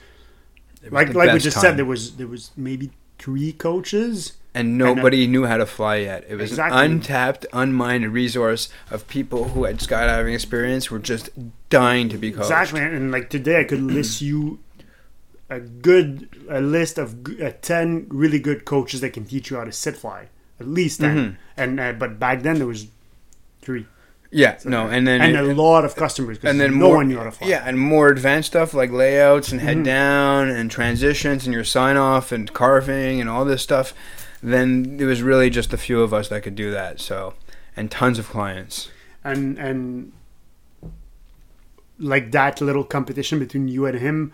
like 0.90 1.12
like 1.14 1.32
we 1.32 1.40
just 1.40 1.56
time. 1.56 1.62
said, 1.62 1.76
there 1.76 1.84
was 1.84 2.16
there 2.16 2.28
was 2.28 2.52
maybe 2.56 2.90
three 3.18 3.52
coaches 3.52 4.34
and 4.58 4.76
nobody 4.76 5.24
and, 5.24 5.30
uh, 5.30 5.32
knew 5.32 5.46
how 5.46 5.56
to 5.56 5.66
fly 5.66 5.96
yet. 5.96 6.24
It 6.28 6.34
was 6.34 6.50
exactly. 6.50 6.78
an 6.78 6.92
untapped, 6.92 7.46
unmined 7.52 8.12
resource 8.12 8.68
of 8.90 9.06
people 9.06 9.50
who 9.50 9.64
had 9.64 9.78
skydiving 9.78 10.34
experience 10.34 10.90
were 10.90 10.98
just 10.98 11.30
dying 11.70 12.08
to 12.08 12.18
be 12.18 12.32
coached. 12.32 12.46
Exactly, 12.46 12.80
and 12.80 13.12
like 13.12 13.30
today, 13.30 13.60
I 13.60 13.64
could 13.64 13.80
list 13.80 14.20
you 14.28 14.58
a 15.48 15.60
good 15.60 16.28
a 16.48 16.60
list 16.60 16.98
of 16.98 17.24
uh, 17.40 17.52
ten 17.62 18.06
really 18.10 18.40
good 18.40 18.64
coaches 18.64 19.00
that 19.00 19.10
can 19.10 19.24
teach 19.24 19.48
you 19.50 19.56
how 19.58 19.64
to 19.64 19.72
sit 19.72 19.96
fly, 19.96 20.28
at 20.58 20.66
least 20.66 21.00
10 21.00 21.16
mm-hmm. 21.16 21.34
And 21.56 21.80
uh, 21.80 21.92
but 21.92 22.18
back 22.18 22.42
then 22.42 22.58
there 22.58 22.66
was 22.66 22.88
three. 23.62 23.86
Yeah, 24.30 24.58
so, 24.58 24.68
no, 24.68 24.88
and 24.88 25.06
then 25.06 25.22
and 25.22 25.36
it, 25.36 25.56
a 25.56 25.62
lot 25.62 25.86
of 25.86 25.96
customers 25.96 26.38
and 26.42 26.60
then 26.60 26.72
no 26.72 26.88
more, 26.88 26.96
one 26.96 27.08
knew 27.08 27.16
how 27.16 27.24
to 27.24 27.30
fly. 27.30 27.48
Yeah, 27.48 27.62
and 27.64 27.78
more 27.78 28.08
advanced 28.08 28.48
stuff 28.48 28.74
like 28.74 28.90
layouts 28.90 29.52
and 29.52 29.60
head 29.60 29.76
mm-hmm. 29.76 29.84
down 29.84 30.50
and 30.50 30.70
transitions 30.70 31.46
and 31.46 31.54
your 31.54 31.64
sign 31.64 31.96
off 31.96 32.30
and 32.30 32.52
carving 32.52 33.22
and 33.22 33.30
all 33.30 33.46
this 33.46 33.62
stuff 33.62 33.94
then 34.42 34.98
it 35.00 35.04
was 35.04 35.22
really 35.22 35.50
just 35.50 35.72
a 35.72 35.78
few 35.78 36.02
of 36.02 36.14
us 36.14 36.28
that 36.28 36.42
could 36.42 36.54
do 36.54 36.70
that. 36.70 37.00
So, 37.00 37.34
and 37.76 37.90
tons 37.90 38.18
of 38.18 38.28
clients. 38.28 38.90
And 39.24 39.58
and 39.58 40.12
like 41.98 42.30
that 42.32 42.60
little 42.60 42.84
competition 42.84 43.38
between 43.38 43.68
you 43.68 43.86
and 43.86 43.98
him, 43.98 44.32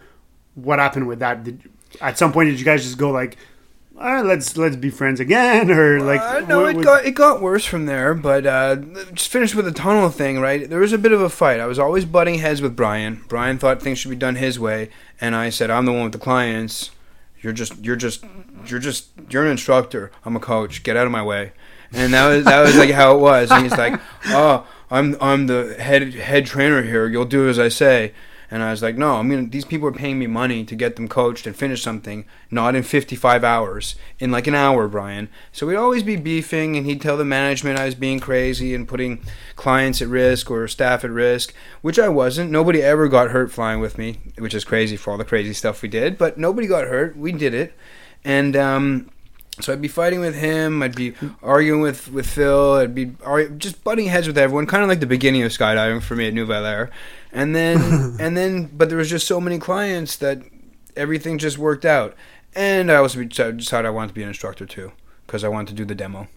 what 0.54 0.78
happened 0.78 1.08
with 1.08 1.18
that? 1.20 1.44
Did 1.44 1.62
at 2.00 2.18
some 2.18 2.32
point 2.32 2.50
did 2.50 2.58
you 2.58 2.64
guys 2.64 2.82
just 2.82 2.98
go 2.98 3.10
like, 3.10 3.36
all 3.96 4.12
right, 4.12 4.24
let's 4.24 4.56
let's 4.56 4.76
be 4.76 4.90
friends 4.90 5.20
again, 5.20 5.70
or 5.70 6.00
like? 6.00 6.20
Uh, 6.20 6.40
no, 6.40 6.66
it 6.66 6.82
got 6.82 7.04
it 7.04 7.12
got 7.12 7.40
worse 7.40 7.64
from 7.64 7.86
there. 7.86 8.12
But 8.14 8.44
uh, 8.44 8.76
just 9.12 9.30
finished 9.30 9.54
with 9.54 9.64
the 9.64 9.72
tunnel 9.72 10.10
thing, 10.10 10.40
right? 10.40 10.68
There 10.68 10.80
was 10.80 10.92
a 10.92 10.98
bit 10.98 11.12
of 11.12 11.20
a 11.20 11.30
fight. 11.30 11.60
I 11.60 11.66
was 11.66 11.78
always 11.78 12.04
butting 12.04 12.40
heads 12.40 12.60
with 12.60 12.74
Brian. 12.74 13.24
Brian 13.28 13.58
thought 13.58 13.80
things 13.80 13.98
should 13.98 14.10
be 14.10 14.16
done 14.16 14.34
his 14.34 14.58
way, 14.58 14.90
and 15.20 15.34
I 15.34 15.50
said 15.50 15.70
I'm 15.70 15.86
the 15.86 15.92
one 15.92 16.04
with 16.04 16.12
the 16.12 16.18
clients. 16.18 16.90
You're 17.44 17.52
just 17.52 17.76
you're 17.84 17.94
just 17.94 18.24
you're 18.64 18.80
just 18.80 19.08
you're 19.28 19.44
an 19.44 19.50
instructor. 19.50 20.10
I'm 20.24 20.34
a 20.34 20.40
coach. 20.40 20.82
Get 20.82 20.96
out 20.96 21.04
of 21.04 21.12
my 21.12 21.22
way. 21.22 21.52
And 21.92 22.14
that 22.14 22.26
was 22.26 22.44
that 22.46 22.62
was 22.62 22.74
like 22.74 22.90
how 22.90 23.14
it 23.14 23.20
was. 23.20 23.50
And 23.50 23.62
he's 23.62 23.76
like, 23.76 24.00
oh, 24.28 24.66
I'm 24.90 25.14
I'm 25.20 25.46
the 25.46 25.76
head 25.78 26.14
head 26.14 26.46
trainer 26.46 26.82
here. 26.82 27.06
You'll 27.06 27.26
do 27.26 27.46
as 27.46 27.58
I 27.58 27.68
say. 27.68 28.14
And 28.54 28.62
I 28.62 28.70
was 28.70 28.84
like, 28.84 28.96
no, 28.96 29.16
I 29.16 29.22
mean, 29.22 29.50
these 29.50 29.64
people 29.64 29.88
are 29.88 29.92
paying 29.92 30.16
me 30.16 30.28
money 30.28 30.62
to 30.62 30.76
get 30.76 30.94
them 30.94 31.08
coached 31.08 31.44
and 31.44 31.56
finish 31.56 31.82
something, 31.82 32.24
not 32.52 32.76
in 32.76 32.84
55 32.84 33.42
hours, 33.42 33.96
in 34.20 34.30
like 34.30 34.46
an 34.46 34.54
hour, 34.54 34.86
Brian. 34.86 35.28
So 35.50 35.66
we'd 35.66 35.74
always 35.74 36.04
be 36.04 36.14
beefing, 36.14 36.76
and 36.76 36.86
he'd 36.86 37.00
tell 37.00 37.16
the 37.16 37.24
management 37.24 37.80
I 37.80 37.86
was 37.86 37.96
being 37.96 38.20
crazy 38.20 38.72
and 38.72 38.86
putting 38.86 39.24
clients 39.56 40.00
at 40.00 40.06
risk 40.06 40.52
or 40.52 40.68
staff 40.68 41.02
at 41.02 41.10
risk, 41.10 41.52
which 41.82 41.98
I 41.98 42.08
wasn't. 42.08 42.52
Nobody 42.52 42.80
ever 42.80 43.08
got 43.08 43.32
hurt 43.32 43.50
flying 43.50 43.80
with 43.80 43.98
me, 43.98 44.18
which 44.38 44.54
is 44.54 44.62
crazy 44.62 44.96
for 44.96 45.10
all 45.10 45.18
the 45.18 45.24
crazy 45.24 45.52
stuff 45.52 45.82
we 45.82 45.88
did, 45.88 46.16
but 46.16 46.38
nobody 46.38 46.68
got 46.68 46.84
hurt. 46.84 47.16
We 47.16 47.32
did 47.32 47.54
it. 47.54 47.74
And, 48.22 48.54
um, 48.54 49.10
so 49.60 49.72
I'd 49.72 49.82
be 49.82 49.88
fighting 49.88 50.18
with 50.18 50.34
him. 50.34 50.82
I'd 50.82 50.96
be 50.96 51.14
arguing 51.40 51.80
with, 51.80 52.10
with 52.10 52.26
Phil. 52.26 52.74
I'd 52.74 52.94
be 52.94 53.12
just 53.56 53.84
butting 53.84 54.06
heads 54.06 54.26
with 54.26 54.36
everyone, 54.36 54.66
kind 54.66 54.82
of 54.82 54.88
like 54.88 54.98
the 54.98 55.06
beginning 55.06 55.42
of 55.42 55.52
skydiving 55.52 56.02
for 56.02 56.16
me 56.16 56.26
at 56.26 56.34
Nouvel 56.34 56.64
Air 56.64 56.90
and 57.34 57.54
then 57.54 58.16
and 58.20 58.36
then 58.36 58.70
but 58.72 58.88
there 58.88 58.98
was 58.98 59.10
just 59.10 59.26
so 59.26 59.40
many 59.40 59.58
clients 59.58 60.16
that 60.16 60.40
everything 60.96 61.36
just 61.36 61.58
worked 61.58 61.84
out 61.84 62.14
and 62.54 62.90
i 62.90 62.94
also 62.94 63.22
decided 63.24 63.86
i 63.86 63.90
wanted 63.90 64.08
to 64.08 64.14
be 64.14 64.22
an 64.22 64.28
instructor 64.28 64.64
too 64.64 64.92
because 65.26 65.44
i 65.44 65.48
wanted 65.48 65.68
to 65.68 65.74
do 65.74 65.84
the 65.84 65.94
demo 65.94 66.28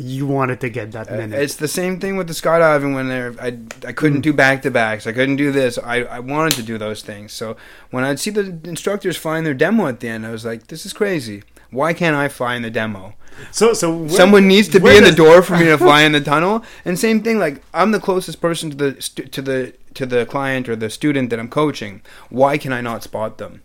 you 0.00 0.26
wanted 0.26 0.60
to 0.60 0.70
get 0.70 0.92
that 0.92 1.10
uh, 1.10 1.16
minute. 1.16 1.36
Uh, 1.36 1.42
it's 1.42 1.56
the 1.56 1.68
same 1.68 2.00
thing 2.00 2.16
with 2.16 2.26
the 2.26 2.32
skydiving 2.32 2.94
when 2.94 3.08
there 3.08 3.34
I, 3.40 3.58
I 3.86 3.92
couldn't 3.92 4.20
mm. 4.20 4.22
do 4.22 4.32
back 4.32 4.62
to 4.62 4.70
backs. 4.70 5.06
I 5.06 5.12
couldn't 5.12 5.36
do 5.36 5.52
this. 5.52 5.78
I, 5.78 5.96
I 6.02 6.20
wanted 6.20 6.54
to 6.54 6.62
do 6.62 6.78
those 6.78 7.02
things. 7.02 7.32
So 7.32 7.56
when 7.90 8.04
I'd 8.04 8.18
see 8.18 8.30
the 8.30 8.58
instructors 8.64 9.16
flying 9.16 9.44
their 9.44 9.54
demo 9.54 9.86
at 9.88 10.00
the 10.00 10.08
end, 10.08 10.26
I 10.26 10.30
was 10.30 10.44
like, 10.44 10.68
this 10.68 10.86
is 10.86 10.92
crazy. 10.92 11.42
Why 11.70 11.92
can't 11.92 12.16
I 12.16 12.28
fly 12.28 12.54
in 12.54 12.62
the 12.62 12.70
demo? 12.70 13.14
So, 13.52 13.74
so 13.74 13.96
where, 13.96 14.08
someone 14.08 14.48
needs 14.48 14.68
to 14.68 14.80
be 14.80 14.96
in 14.96 15.04
the 15.04 15.12
door 15.12 15.42
for 15.42 15.56
me 15.56 15.64
to 15.66 15.78
fly 15.78 16.02
in 16.06 16.12
the 16.12 16.20
tunnel. 16.20 16.64
And 16.84 16.98
same 16.98 17.22
thing, 17.22 17.38
like 17.38 17.62
I'm 17.72 17.92
the 17.92 18.00
closest 18.00 18.40
person 18.40 18.70
to 18.70 18.76
the 18.76 18.92
to 18.92 19.42
the 19.42 19.74
to 19.94 20.06
the 20.06 20.26
client 20.26 20.68
or 20.68 20.76
the 20.76 20.90
student 20.90 21.30
that 21.30 21.38
I'm 21.38 21.48
coaching. 21.48 22.02
Why 22.28 22.58
can 22.58 22.72
I 22.72 22.80
not 22.80 23.02
spot 23.02 23.38
them? 23.38 23.62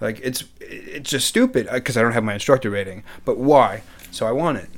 Like 0.00 0.20
it's 0.22 0.44
it's 0.60 1.10
just 1.10 1.26
stupid 1.26 1.68
because 1.72 1.96
uh, 1.96 2.00
I 2.00 2.02
don't 2.02 2.12
have 2.12 2.24
my 2.24 2.34
instructor 2.34 2.70
rating. 2.70 3.04
But 3.24 3.38
why? 3.38 3.82
So 4.10 4.26
I 4.26 4.32
want 4.32 4.58
it. 4.58 4.68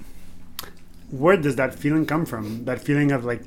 Where 1.11 1.37
does 1.37 1.57
that 1.57 1.75
feeling 1.75 2.07
come 2.07 2.27
from? 2.27 2.65
That 2.65 2.81
feeling 2.81 3.13
of 3.13 3.25
like, 3.25 3.43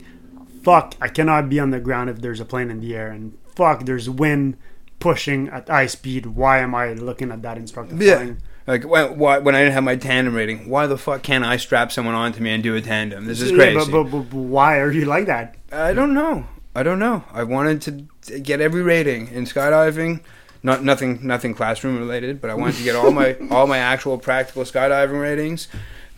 fuck, 0.64 0.96
I 1.02 1.08
cannot 1.08 1.50
be 1.50 1.60
on 1.60 1.72
the 1.72 1.80
ground 1.80 2.10
if 2.10 2.22
there's 2.22 2.40
a 2.40 2.46
plane 2.46 2.70
in 2.70 2.80
the 2.80 2.96
air, 2.96 3.12
and 3.12 3.38
fuck, 3.56 3.86
there's 3.86 4.10
wind 4.10 4.58
pushing 5.00 5.50
at 5.50 5.68
high 5.68 5.88
speed. 5.88 6.26
Why 6.28 6.60
am 6.60 6.74
I 6.74 6.94
looking 6.94 7.32
at 7.32 7.42
that 7.44 7.58
instructor 7.58 7.96
yeah. 7.96 8.16
flying? 8.16 8.42
Like 8.68 8.86
when, 8.86 9.18
when 9.18 9.56
I 9.56 9.60
didn't 9.62 9.74
have 9.74 9.84
my 9.84 9.96
tandem 9.96 10.36
rating, 10.36 10.70
why 10.70 10.86
the 10.86 10.98
fuck 10.98 11.24
can't 11.24 11.44
I 11.44 11.58
strap 11.58 11.92
someone 11.92 12.14
onto 12.14 12.42
me 12.42 12.52
and 12.52 12.62
do 12.62 12.76
a 12.76 12.82
tandem? 12.82 13.26
This 13.26 13.42
is 13.42 13.52
crazy. 13.52 13.78
Yeah, 13.78 13.86
but, 13.90 14.04
but, 14.04 14.30
but, 14.30 14.34
why 14.34 14.80
are 14.80 14.92
you 14.92 15.06
like 15.06 15.26
that? 15.26 15.56
I 15.72 15.94
don't 15.94 16.14
know. 16.14 16.46
I 16.76 16.84
don't 16.84 16.99
know. 16.99 17.24
I 17.32 17.43
wanted 17.43 17.82
to 18.24 18.39
get 18.39 18.61
every 18.61 18.82
rating 18.82 19.28
in 19.30 19.45
skydiving. 19.45 20.22
Not 20.61 20.84
nothing 20.84 21.26
nothing 21.26 21.53
classroom 21.53 21.97
related, 21.97 22.41
but 22.41 22.49
I 22.49 22.53
wanted 22.53 22.76
to 22.76 22.84
get 22.84 22.95
all 22.95 23.11
my 23.11 23.38
all 23.51 23.65
my 23.65 23.78
actual 23.78 24.17
practical 24.17 24.63
skydiving 24.63 25.20
ratings. 25.22 25.67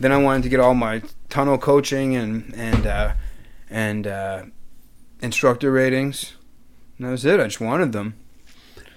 Then 0.00 0.12
I 0.12 0.18
wanted 0.18 0.42
to 0.42 0.48
get 0.48 0.60
all 0.60 0.74
my 0.74 1.02
tunnel 1.28 1.58
coaching 1.58 2.16
and 2.16 2.52
and 2.54 2.86
uh, 2.86 3.12
and 3.70 4.06
uh, 4.06 4.42
instructor 5.20 5.70
ratings. 5.70 6.34
And 6.98 7.06
that 7.06 7.12
was 7.12 7.24
it. 7.24 7.40
I 7.40 7.44
just 7.44 7.60
wanted 7.60 7.92
them. 7.92 8.14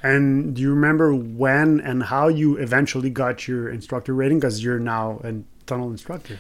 And 0.04 0.56
do 0.56 0.62
you 0.62 0.70
remember 0.70 1.16
when 1.16 1.80
and 1.80 2.04
how 2.04 2.28
you 2.28 2.58
eventually 2.58 3.10
got 3.10 3.48
your 3.48 3.70
instructor 3.70 4.14
rating? 4.14 4.40
Because 4.40 4.64
you're 4.64 4.80
now 4.80 5.20
a 5.24 5.34
tunnel 5.66 5.90
instructor. 5.90 6.38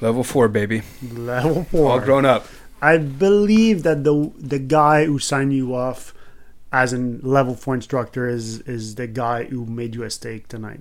Level 0.00 0.24
four, 0.24 0.48
baby. 0.48 0.82
Level 1.12 1.64
four. 1.64 1.90
All 1.90 2.00
grown 2.00 2.24
up. 2.24 2.46
I 2.82 2.98
believe 2.98 3.84
that 3.84 4.02
the 4.02 4.32
the 4.36 4.58
guy 4.58 5.06
who 5.06 5.20
signed 5.20 5.54
you 5.54 5.74
off 5.74 6.12
as 6.72 6.92
a 6.92 6.98
level 6.98 7.54
four 7.54 7.76
instructor 7.76 8.28
is 8.28 8.60
is 8.62 8.96
the 8.96 9.06
guy 9.06 9.44
who 9.44 9.64
made 9.64 9.94
you 9.94 10.02
a 10.02 10.10
steak 10.10 10.48
tonight. 10.48 10.80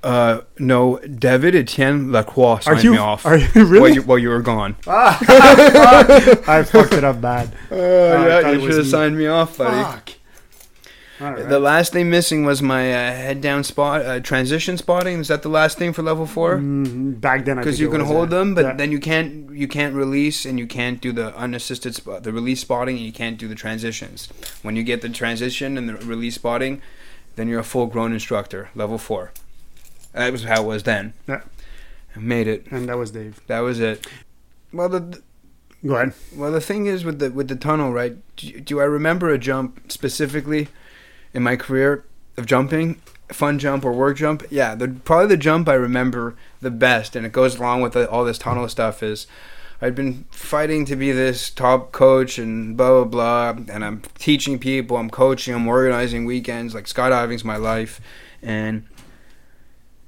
Uh, 0.00 0.42
no, 0.58 0.98
David 0.98 1.56
Etienne 1.56 2.12
Lacroix 2.12 2.60
signed 2.60 2.84
you, 2.84 2.92
me 2.92 2.98
off. 2.98 3.26
Are 3.26 3.38
you 3.38 3.48
really? 3.54 3.80
While 3.80 3.94
you, 3.94 4.02
while 4.02 4.18
you 4.18 4.28
were 4.28 4.42
gone. 4.42 4.76
Ah, 4.86 5.18
I 6.46 6.62
fucked 6.62 6.92
it 6.92 7.02
up 7.02 7.20
bad. 7.20 7.50
Uh, 7.70 7.74
uh, 7.74 7.78
yeah, 7.78 8.50
you 8.50 8.60
should 8.60 8.76
have 8.76 8.86
signed 8.86 9.16
me 9.16 9.26
off, 9.26 9.58
buddy. 9.58 9.82
Fuck. 9.82 10.17
Right. 11.20 11.48
The 11.48 11.58
last 11.58 11.92
thing 11.92 12.10
missing 12.10 12.44
was 12.44 12.62
my 12.62 12.92
uh, 12.92 13.12
head 13.12 13.40
down 13.40 13.64
spot 13.64 14.02
uh, 14.02 14.20
transition 14.20 14.78
spotting. 14.78 15.18
Is 15.18 15.28
that 15.28 15.42
the 15.42 15.48
last 15.48 15.76
thing 15.76 15.92
for 15.92 16.02
level 16.02 16.26
four? 16.26 16.58
Mm, 16.58 17.20
back 17.20 17.44
then, 17.44 17.56
because 17.56 17.80
you 17.80 17.90
can 17.90 18.02
hold 18.02 18.30
them, 18.30 18.54
but 18.54 18.64
yeah. 18.64 18.72
then 18.74 18.92
you 18.92 19.00
can't 19.00 19.50
you 19.50 19.66
can't 19.66 19.94
release 19.94 20.44
and 20.44 20.58
you 20.58 20.66
can't 20.66 21.00
do 21.00 21.12
the 21.12 21.36
unassisted 21.36 21.94
spot, 21.96 22.22
the 22.22 22.32
release 22.32 22.60
spotting, 22.60 22.96
and 22.96 23.04
you 23.04 23.12
can't 23.12 23.36
do 23.36 23.48
the 23.48 23.56
transitions. 23.56 24.28
When 24.62 24.76
you 24.76 24.84
get 24.84 25.02
the 25.02 25.08
transition 25.08 25.76
and 25.76 25.88
the 25.88 25.96
release 25.96 26.36
spotting, 26.36 26.80
then 27.34 27.48
you're 27.48 27.60
a 27.60 27.64
full 27.64 27.86
grown 27.86 28.12
instructor, 28.12 28.70
level 28.76 28.98
four. 28.98 29.32
That 30.12 30.30
was 30.30 30.44
how 30.44 30.62
it 30.62 30.66
was 30.66 30.84
then. 30.84 31.14
Yeah, 31.26 31.42
I 32.14 32.20
made 32.20 32.46
it, 32.46 32.66
and 32.70 32.88
that 32.88 32.96
was 32.96 33.10
Dave. 33.10 33.40
That 33.48 33.60
was 33.60 33.80
it. 33.80 34.06
Well, 34.72 34.88
the 34.88 35.20
go 35.84 35.96
ahead. 35.96 36.14
Well, 36.36 36.52
the 36.52 36.60
thing 36.60 36.86
is 36.86 37.04
with 37.04 37.18
the 37.18 37.32
with 37.32 37.48
the 37.48 37.56
tunnel, 37.56 37.92
right? 37.92 38.16
Do, 38.36 38.60
do 38.60 38.80
I 38.80 38.84
remember 38.84 39.30
a 39.30 39.38
jump 39.38 39.90
specifically? 39.90 40.68
In 41.32 41.42
my 41.42 41.56
career 41.56 42.04
of 42.36 42.46
jumping, 42.46 43.00
fun 43.28 43.58
jump 43.58 43.84
or 43.84 43.92
work 43.92 44.16
jump, 44.16 44.44
yeah, 44.50 44.74
the 44.74 44.88
probably 44.88 45.28
the 45.28 45.36
jump 45.36 45.68
I 45.68 45.74
remember 45.74 46.36
the 46.60 46.70
best, 46.70 47.16
and 47.16 47.26
it 47.26 47.32
goes 47.32 47.56
along 47.56 47.82
with 47.82 47.92
the, 47.92 48.08
all 48.08 48.24
this 48.24 48.38
tunnel 48.38 48.68
stuff 48.68 49.02
is. 49.02 49.26
I'd 49.80 49.94
been 49.94 50.24
fighting 50.32 50.84
to 50.86 50.96
be 50.96 51.12
this 51.12 51.50
top 51.50 51.92
coach 51.92 52.36
and 52.36 52.76
blah 52.76 53.04
blah 53.04 53.52
blah, 53.52 53.72
and 53.72 53.84
I'm 53.84 54.02
teaching 54.16 54.58
people, 54.58 54.96
I'm 54.96 55.10
coaching, 55.10 55.54
I'm 55.54 55.68
organizing 55.68 56.24
weekends. 56.24 56.74
Like 56.74 56.86
skydiving's 56.86 57.44
my 57.44 57.56
life, 57.56 58.00
and 58.42 58.86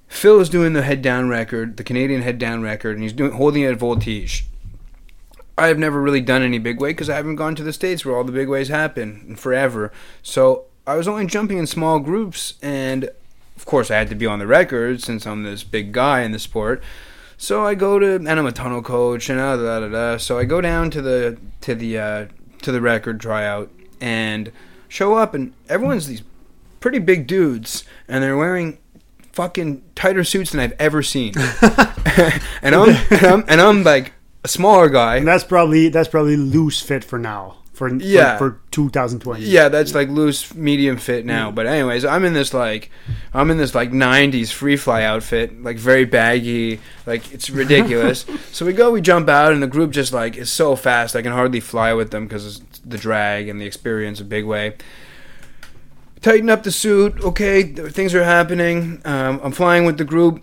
Phil 0.08 0.40
is 0.40 0.48
doing 0.48 0.72
the 0.72 0.82
head 0.82 1.02
down 1.02 1.28
record, 1.28 1.76
the 1.76 1.84
Canadian 1.84 2.22
head 2.22 2.38
down 2.38 2.62
record, 2.62 2.96
and 2.96 3.04
he's 3.04 3.12
doing 3.12 3.30
holding 3.30 3.62
it 3.62 3.70
at 3.70 3.78
Voltige. 3.78 4.42
I've 5.56 5.78
never 5.78 6.00
really 6.00 6.20
done 6.20 6.42
any 6.42 6.58
big 6.58 6.80
way 6.80 6.90
because 6.90 7.08
I 7.08 7.16
haven't 7.16 7.36
gone 7.36 7.54
to 7.54 7.62
the 7.62 7.72
states 7.72 8.04
where 8.04 8.16
all 8.16 8.24
the 8.24 8.32
big 8.32 8.48
ways 8.48 8.68
happen 8.68 9.36
forever. 9.36 9.92
So 10.22 10.64
I 10.90 10.96
was 10.96 11.06
only 11.06 11.24
jumping 11.26 11.58
in 11.58 11.68
small 11.68 12.00
groups, 12.00 12.54
and 12.60 13.04
of 13.56 13.64
course 13.64 13.92
I 13.92 13.96
had 13.96 14.08
to 14.08 14.16
be 14.16 14.26
on 14.26 14.40
the 14.40 14.46
record 14.48 15.00
since 15.00 15.24
I'm 15.24 15.44
this 15.44 15.62
big 15.62 15.92
guy 15.92 16.22
in 16.22 16.32
the 16.32 16.38
sport. 16.40 16.82
So 17.38 17.64
I 17.64 17.76
go 17.76 18.00
to, 18.00 18.16
and 18.16 18.28
I'm 18.28 18.44
a 18.44 18.50
tunnel 18.50 18.82
coach, 18.82 19.30
and 19.30 19.38
da 19.38 19.56
da 19.56 19.80
da 19.80 19.88
da. 19.88 20.16
So 20.16 20.36
I 20.36 20.44
go 20.44 20.60
down 20.60 20.90
to 20.90 21.00
the 21.00 21.38
to 21.60 21.76
the 21.76 21.96
uh, 21.96 22.26
to 22.62 22.72
the 22.72 22.80
record 22.80 23.20
tryout 23.20 23.70
and 24.00 24.50
show 24.88 25.14
up, 25.14 25.32
and 25.32 25.52
everyone's 25.68 26.08
these 26.08 26.22
pretty 26.80 26.98
big 26.98 27.28
dudes, 27.28 27.84
and 28.08 28.24
they're 28.24 28.36
wearing 28.36 28.78
fucking 29.32 29.82
tighter 29.94 30.24
suits 30.24 30.50
than 30.50 30.58
I've 30.58 30.74
ever 30.80 31.04
seen. 31.04 31.34
and 32.62 32.74
I'm 32.74 32.96
and 33.10 33.26
I'm, 33.26 33.44
and 33.46 33.60
I'm 33.60 33.84
like 33.84 34.12
a 34.42 34.48
smaller 34.48 34.88
guy. 34.88 35.18
And 35.18 35.28
that's 35.28 35.44
probably 35.44 35.88
that's 35.88 36.08
probably 36.08 36.36
loose 36.36 36.82
fit 36.82 37.04
for 37.04 37.18
now. 37.18 37.58
For, 37.80 37.88
Yeah. 37.94 38.36
for, 38.36 38.50
for 38.50 38.60
2020. 38.72 39.42
Yeah, 39.46 39.70
that's 39.70 39.94
like 39.94 40.10
loose 40.10 40.54
medium 40.54 40.98
fit 40.98 41.24
now. 41.24 41.50
But 41.50 41.66
anyways, 41.66 42.04
I'm 42.04 42.26
in 42.26 42.34
this 42.34 42.52
like 42.52 42.90
I'm 43.32 43.50
in 43.50 43.56
this 43.56 43.74
like 43.74 43.90
90s 43.90 44.52
free 44.52 44.76
fly 44.76 45.02
outfit, 45.02 45.62
like 45.62 45.78
very 45.78 46.04
baggy, 46.04 46.78
like 47.06 47.32
it's 47.32 47.48
ridiculous. 47.62 48.26
so 48.52 48.66
we 48.66 48.74
go, 48.74 48.90
we 48.90 49.00
jump 49.00 49.30
out, 49.30 49.54
and 49.54 49.62
the 49.62 49.66
group 49.66 49.92
just 49.92 50.12
like 50.12 50.36
is 50.36 50.52
so 50.52 50.76
fast, 50.76 51.16
I 51.16 51.22
can 51.22 51.32
hardly 51.32 51.60
fly 51.60 51.94
with 51.94 52.10
them 52.10 52.26
because 52.26 52.60
the 52.84 52.98
drag 52.98 53.48
and 53.48 53.58
the 53.58 53.64
experience 53.64 54.20
a 54.20 54.24
big 54.24 54.44
way. 54.44 54.74
Tighten 56.20 56.50
up 56.50 56.64
the 56.64 56.70
suit. 56.70 57.18
Okay, 57.24 57.62
things 57.62 58.14
are 58.14 58.24
happening. 58.24 59.00
Um, 59.06 59.40
I'm 59.42 59.52
flying 59.52 59.86
with 59.86 59.96
the 59.96 60.04
group. 60.04 60.42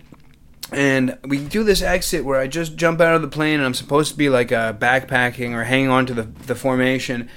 And 0.72 1.18
we 1.24 1.38
do 1.38 1.64
this 1.64 1.80
exit 1.80 2.24
where 2.24 2.38
I 2.38 2.46
just 2.46 2.76
jump 2.76 3.00
out 3.00 3.14
of 3.14 3.22
the 3.22 3.28
plane 3.28 3.54
and 3.54 3.64
I'm 3.64 3.74
supposed 3.74 4.12
to 4.12 4.18
be 4.18 4.28
like 4.28 4.52
uh, 4.52 4.74
backpacking 4.74 5.52
or 5.52 5.64
hanging 5.64 5.88
on 5.88 6.06
to 6.06 6.14
the, 6.14 6.22
the 6.22 6.54
formation. 6.54 7.28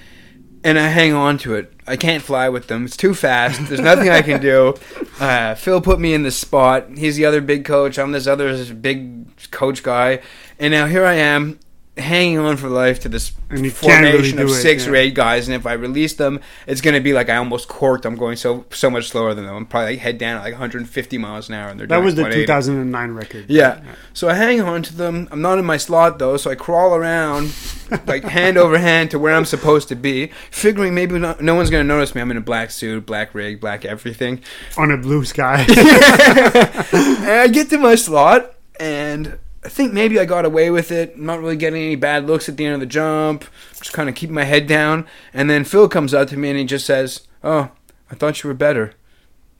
And 0.63 0.77
I 0.77 0.89
hang 0.89 1.13
on 1.13 1.37
to 1.39 1.55
it. 1.55 1.73
I 1.87 1.95
can't 1.95 2.21
fly 2.21 2.49
with 2.49 2.67
them. 2.67 2.85
It's 2.85 2.97
too 2.97 3.15
fast. 3.15 3.67
There's 3.67 3.79
nothing 3.79 4.09
I 4.09 4.21
can 4.21 4.41
do. 4.41 4.75
Uh, 5.21 5.53
Phil 5.53 5.81
put 5.81 5.99
me 5.99 6.15
in 6.15 6.23
this 6.23 6.35
spot. 6.35 6.97
He's 6.97 7.15
the 7.15 7.25
other 7.25 7.41
big 7.41 7.63
coach. 7.63 7.99
I'm 7.99 8.11
this 8.11 8.25
other 8.25 8.73
big 8.73 9.27
coach 9.51 9.83
guy. 9.83 10.19
And 10.57 10.71
now 10.71 10.87
here 10.87 11.05
I 11.05 11.13
am 11.13 11.59
hanging 12.01 12.37
on 12.37 12.57
for 12.57 12.69
life 12.69 12.99
to 13.01 13.09
this 13.09 13.31
And 13.49 13.59
really 13.59 13.69
formation 13.69 14.39
of 14.39 14.47
do 14.47 14.53
it, 14.53 14.61
six 14.61 14.85
yeah. 14.85 14.91
or 14.91 14.95
eight 14.95 15.15
guys. 15.15 15.47
And 15.47 15.55
if 15.55 15.65
I 15.65 15.73
release 15.73 16.15
them, 16.15 16.39
it's 16.67 16.81
going 16.81 16.93
to 16.93 16.99
be 16.99 17.13
like 17.13 17.29
I 17.29 17.37
almost 17.37 17.67
corked. 17.67 18.05
I'm 18.05 18.15
going 18.15 18.35
so 18.35 18.65
so 18.71 18.89
much 18.89 19.09
slower 19.09 19.33
than 19.33 19.45
them. 19.45 19.55
I'm 19.55 19.65
probably 19.65 19.91
like 19.91 19.99
head 19.99 20.17
down 20.17 20.37
at 20.37 20.43
like 20.43 20.53
150 20.53 21.17
miles 21.17 21.49
an 21.49 21.55
hour. 21.55 21.69
And 21.69 21.79
they're 21.79 21.87
That 21.87 22.03
was 22.03 22.15
the 22.15 22.29
2009 22.29 23.11
record. 23.11 23.45
Yeah. 23.47 23.81
So 24.13 24.29
I 24.29 24.33
hang 24.33 24.61
on 24.61 24.83
to 24.83 24.95
them. 24.95 25.27
I'm 25.31 25.41
not 25.41 25.57
in 25.59 25.65
my 25.65 25.77
slot 25.77 26.19
though, 26.19 26.37
so 26.37 26.51
I 26.51 26.55
crawl 26.55 26.95
around, 26.95 27.53
like 28.07 28.23
hand 28.23 28.57
over 28.57 28.77
hand 28.77 29.11
to 29.11 29.19
where 29.19 29.35
I'm 29.35 29.45
supposed 29.45 29.87
to 29.89 29.95
be, 29.95 30.27
figuring 30.49 30.93
maybe 30.93 31.19
no, 31.19 31.35
no 31.39 31.55
one's 31.55 31.69
gonna 31.69 31.83
notice 31.83 32.15
me. 32.15 32.21
I'm 32.21 32.31
in 32.31 32.37
a 32.37 32.41
black 32.41 32.71
suit, 32.71 33.05
black 33.05 33.33
rig, 33.35 33.59
black 33.59 33.85
everything. 33.85 34.41
On 34.77 34.91
a 34.91 34.97
blue 34.97 35.25
sky. 35.25 35.65
and 35.67 37.29
I 37.29 37.47
get 37.47 37.69
to 37.69 37.77
my 37.77 37.95
slot, 37.95 38.55
and 38.79 39.37
I 39.63 39.69
think 39.69 39.93
maybe 39.93 40.19
I 40.19 40.25
got 40.25 40.45
away 40.45 40.71
with 40.71 40.91
it. 40.91 41.13
I'm 41.15 41.25
not 41.25 41.39
really 41.39 41.55
getting 41.55 41.81
any 41.83 41.95
bad 41.95 42.25
looks 42.25 42.49
at 42.49 42.57
the 42.57 42.65
end 42.65 42.73
of 42.75 42.79
the 42.79 42.85
jump. 42.87 43.45
Just 43.77 43.93
kind 43.93 44.09
of 44.09 44.15
keeping 44.15 44.33
my 44.33 44.43
head 44.43 44.65
down. 44.67 45.05
And 45.33 45.49
then 45.49 45.63
Phil 45.65 45.87
comes 45.87 46.13
up 46.13 46.29
to 46.29 46.37
me 46.37 46.49
and 46.49 46.57
he 46.57 46.65
just 46.65 46.85
says, 46.85 47.27
"Oh, 47.43 47.69
I 48.09 48.15
thought 48.15 48.41
you 48.43 48.47
were 48.47 48.53
better." 48.55 48.93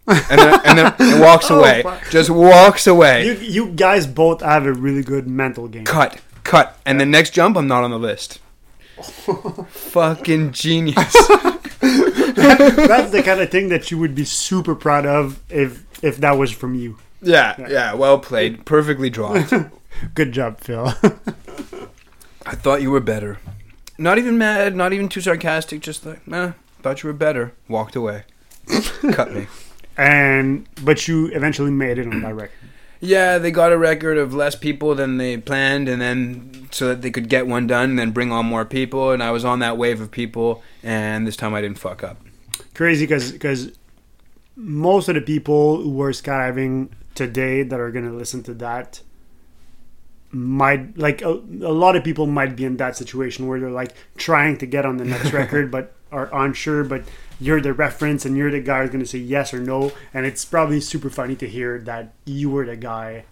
and 0.07 0.17
then, 0.39 0.59
and 0.65 0.77
then 0.79 0.93
and 0.99 1.21
walks 1.21 1.51
Oh, 1.51 1.59
away. 1.59 1.83
fuck. 1.83 2.09
Just 2.09 2.31
walks 2.31 2.87
away. 2.87 3.27
you, 3.27 3.33
you 3.33 3.67
guys 3.73 4.07
both 4.07 4.41
have 4.41 4.65
a 4.65 4.73
really 4.73 5.03
good 5.03 5.27
mental 5.27 5.67
game. 5.67 5.85
cut, 5.85 6.19
cut, 6.43 6.77
and 6.85 6.99
the 6.99 7.05
next 7.05 7.29
jump, 7.31 7.55
I'm 7.55 7.67
not 7.67 7.83
on 7.83 7.91
the 7.91 7.99
list. 7.99 8.39
Fucking 9.69 10.51
genius. 10.51 10.95
That's 11.81 13.11
the 13.11 13.21
kind 13.23 13.41
of 13.41 13.49
thing 13.51 13.69
that 13.69 13.91
you 13.91 13.97
would 13.97 14.15
be 14.15 14.25
super 14.25 14.75
proud 14.75 15.05
of 15.05 15.39
if 15.49 15.83
if 16.03 16.17
that 16.17 16.37
was 16.37 16.51
from 16.51 16.75
you. 16.75 16.97
yeah, 17.21 17.55
yeah, 17.69 17.93
well 17.93 18.19
played, 18.19 18.65
perfectly 18.65 19.09
drawn. 19.09 19.71
Good 20.15 20.31
job, 20.31 20.59
Phil. 20.59 20.93
I 22.45 22.55
thought 22.55 22.81
you 22.81 22.91
were 22.91 22.99
better. 22.99 23.39
Not 23.97 24.17
even 24.17 24.37
mad, 24.37 24.75
not 24.75 24.93
even 24.93 25.09
too 25.09 25.21
sarcastic. 25.21 25.81
Just 25.81 26.05
like, 26.05 26.27
nah, 26.27 26.53
thought 26.81 27.03
you 27.03 27.07
were 27.07 27.13
better. 27.13 27.53
Walked 27.67 27.95
away. 27.95 28.23
cut 29.11 29.33
me. 29.33 29.47
and 29.97 30.67
but 30.83 31.07
you 31.07 31.27
eventually 31.27 31.71
made 31.71 31.97
it 31.97 32.07
on 32.07 32.21
that 32.21 32.33
record. 32.33 32.51
Yeah, 32.99 33.39
they 33.39 33.49
got 33.49 33.71
a 33.71 33.77
record 33.77 34.19
of 34.19 34.33
less 34.33 34.55
people 34.55 34.93
than 34.93 35.17
they 35.17 35.35
planned, 35.37 35.89
and 35.89 35.99
then 35.99 36.67
so 36.71 36.89
that 36.89 37.01
they 37.01 37.09
could 37.09 37.29
get 37.29 37.47
one 37.47 37.65
done, 37.65 37.91
and 37.91 37.99
then 37.99 38.11
bring 38.11 38.31
on 38.31 38.45
more 38.45 38.63
people. 38.63 39.11
And 39.11 39.23
I 39.23 39.31
was 39.31 39.43
on 39.43 39.59
that 39.59 39.77
wave 39.77 39.99
of 40.01 40.11
people, 40.11 40.63
and 40.83 41.25
this 41.25 41.35
time 41.35 41.53
I 41.53 41.61
didn't 41.61 41.79
fuck 41.79 42.03
up. 42.03 42.17
Crazy 42.73 43.05
because 43.05 43.31
because 43.31 43.71
most 44.55 45.09
of 45.09 45.15
the 45.15 45.21
people 45.21 45.81
who 45.81 46.01
are 46.01 46.11
skydiving 46.11 46.89
today 47.15 47.63
that 47.63 47.79
are 47.79 47.91
gonna 47.91 48.13
listen 48.13 48.43
to 48.43 48.53
that 48.55 49.01
might 50.31 50.97
like 50.97 51.21
a, 51.21 51.29
a 51.29 51.73
lot 51.73 51.95
of 51.95 52.03
people 52.03 52.25
might 52.25 52.55
be 52.55 52.65
in 52.65 52.77
that 52.77 52.95
situation 52.95 53.47
where 53.47 53.59
they're 53.59 53.69
like 53.69 53.93
trying 54.17 54.57
to 54.57 54.65
get 54.65 54.85
on 54.85 54.97
the 54.97 55.05
next 55.05 55.33
record 55.33 55.69
but 55.71 55.93
are 56.11 56.29
unsure 56.33 56.83
but 56.83 57.03
you're 57.39 57.61
the 57.61 57.73
reference 57.73 58.25
and 58.25 58.37
you're 58.37 58.51
the 58.51 58.59
guy 58.59 58.81
who's 58.81 58.89
going 58.89 59.03
to 59.03 59.09
say 59.09 59.17
yes 59.17 59.53
or 59.53 59.59
no 59.59 59.91
and 60.13 60.25
it's 60.25 60.45
probably 60.45 60.79
super 60.79 61.09
funny 61.09 61.35
to 61.35 61.47
hear 61.47 61.79
that 61.79 62.13
you 62.25 62.49
were 62.49 62.65
the 62.65 62.75
guy 62.75 63.23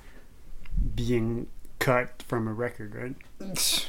being 0.95 1.47
cut 1.79 2.21
from 2.27 2.47
a 2.47 2.53
record 2.53 2.93
right 2.95 3.15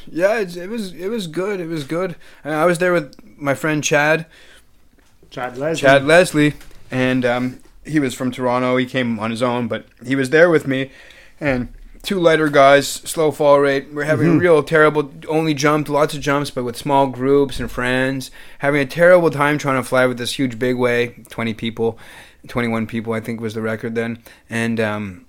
Yeah, 0.07 0.39
it, 0.39 0.57
it 0.57 0.69
was 0.69 0.93
it 0.95 1.09
was 1.09 1.27
good. 1.27 1.61
It 1.61 1.67
was 1.67 1.85
good. 1.85 2.15
Uh, 2.45 2.51
I 2.51 2.65
was 2.65 2.79
there 2.79 2.93
with 2.93 3.17
my 3.37 3.55
friend 3.55 3.83
Chad, 3.83 4.27
chad 5.29 5.59
leslie 5.59 5.81
Chad 5.81 6.05
Leslie, 6.05 6.55
and 6.91 7.25
um, 7.25 7.61
he 7.85 7.99
was 7.99 8.15
from 8.15 8.31
Toronto. 8.31 8.77
He 8.77 8.87
came 8.87 9.19
on 9.19 9.31
his 9.33 9.43
own, 9.43 9.67
but 9.67 9.87
he 10.07 10.15
was 10.15 10.31
there 10.31 10.49
with 10.49 10.69
me, 10.69 10.91
and 11.41 11.73
two 12.03 12.19
lighter 12.19 12.49
guys, 12.49 12.89
slow 12.89 13.31
fall 13.31 13.61
rate. 13.61 13.93
We're 13.93 14.05
having 14.05 14.37
a 14.37 14.39
real 14.39 14.63
terrible. 14.63 15.13
Only 15.29 15.55
jumped 15.55 15.89
lots 15.89 16.15
of 16.15 16.21
jumps, 16.21 16.51
but 16.51 16.65
with 16.65 16.77
small 16.77 17.07
groups 17.07 17.61
and 17.61 17.71
friends, 17.71 18.31
having 18.59 18.81
a 18.81 18.87
terrible 18.87 19.31
time 19.31 19.59
trying 19.59 19.83
to 19.83 19.89
fly 19.89 20.07
with 20.07 20.19
this 20.19 20.39
huge 20.39 20.59
big 20.59 20.77
way. 20.77 21.23
Twenty 21.29 21.55
people, 21.55 21.99
twenty-one 22.49 22.87
people, 22.87 23.13
I 23.13 23.21
think 23.21 23.41
was 23.41 23.55
the 23.55 23.63
record 23.63 23.95
then, 23.95 24.23
and. 24.49 24.81
Um, 24.81 25.27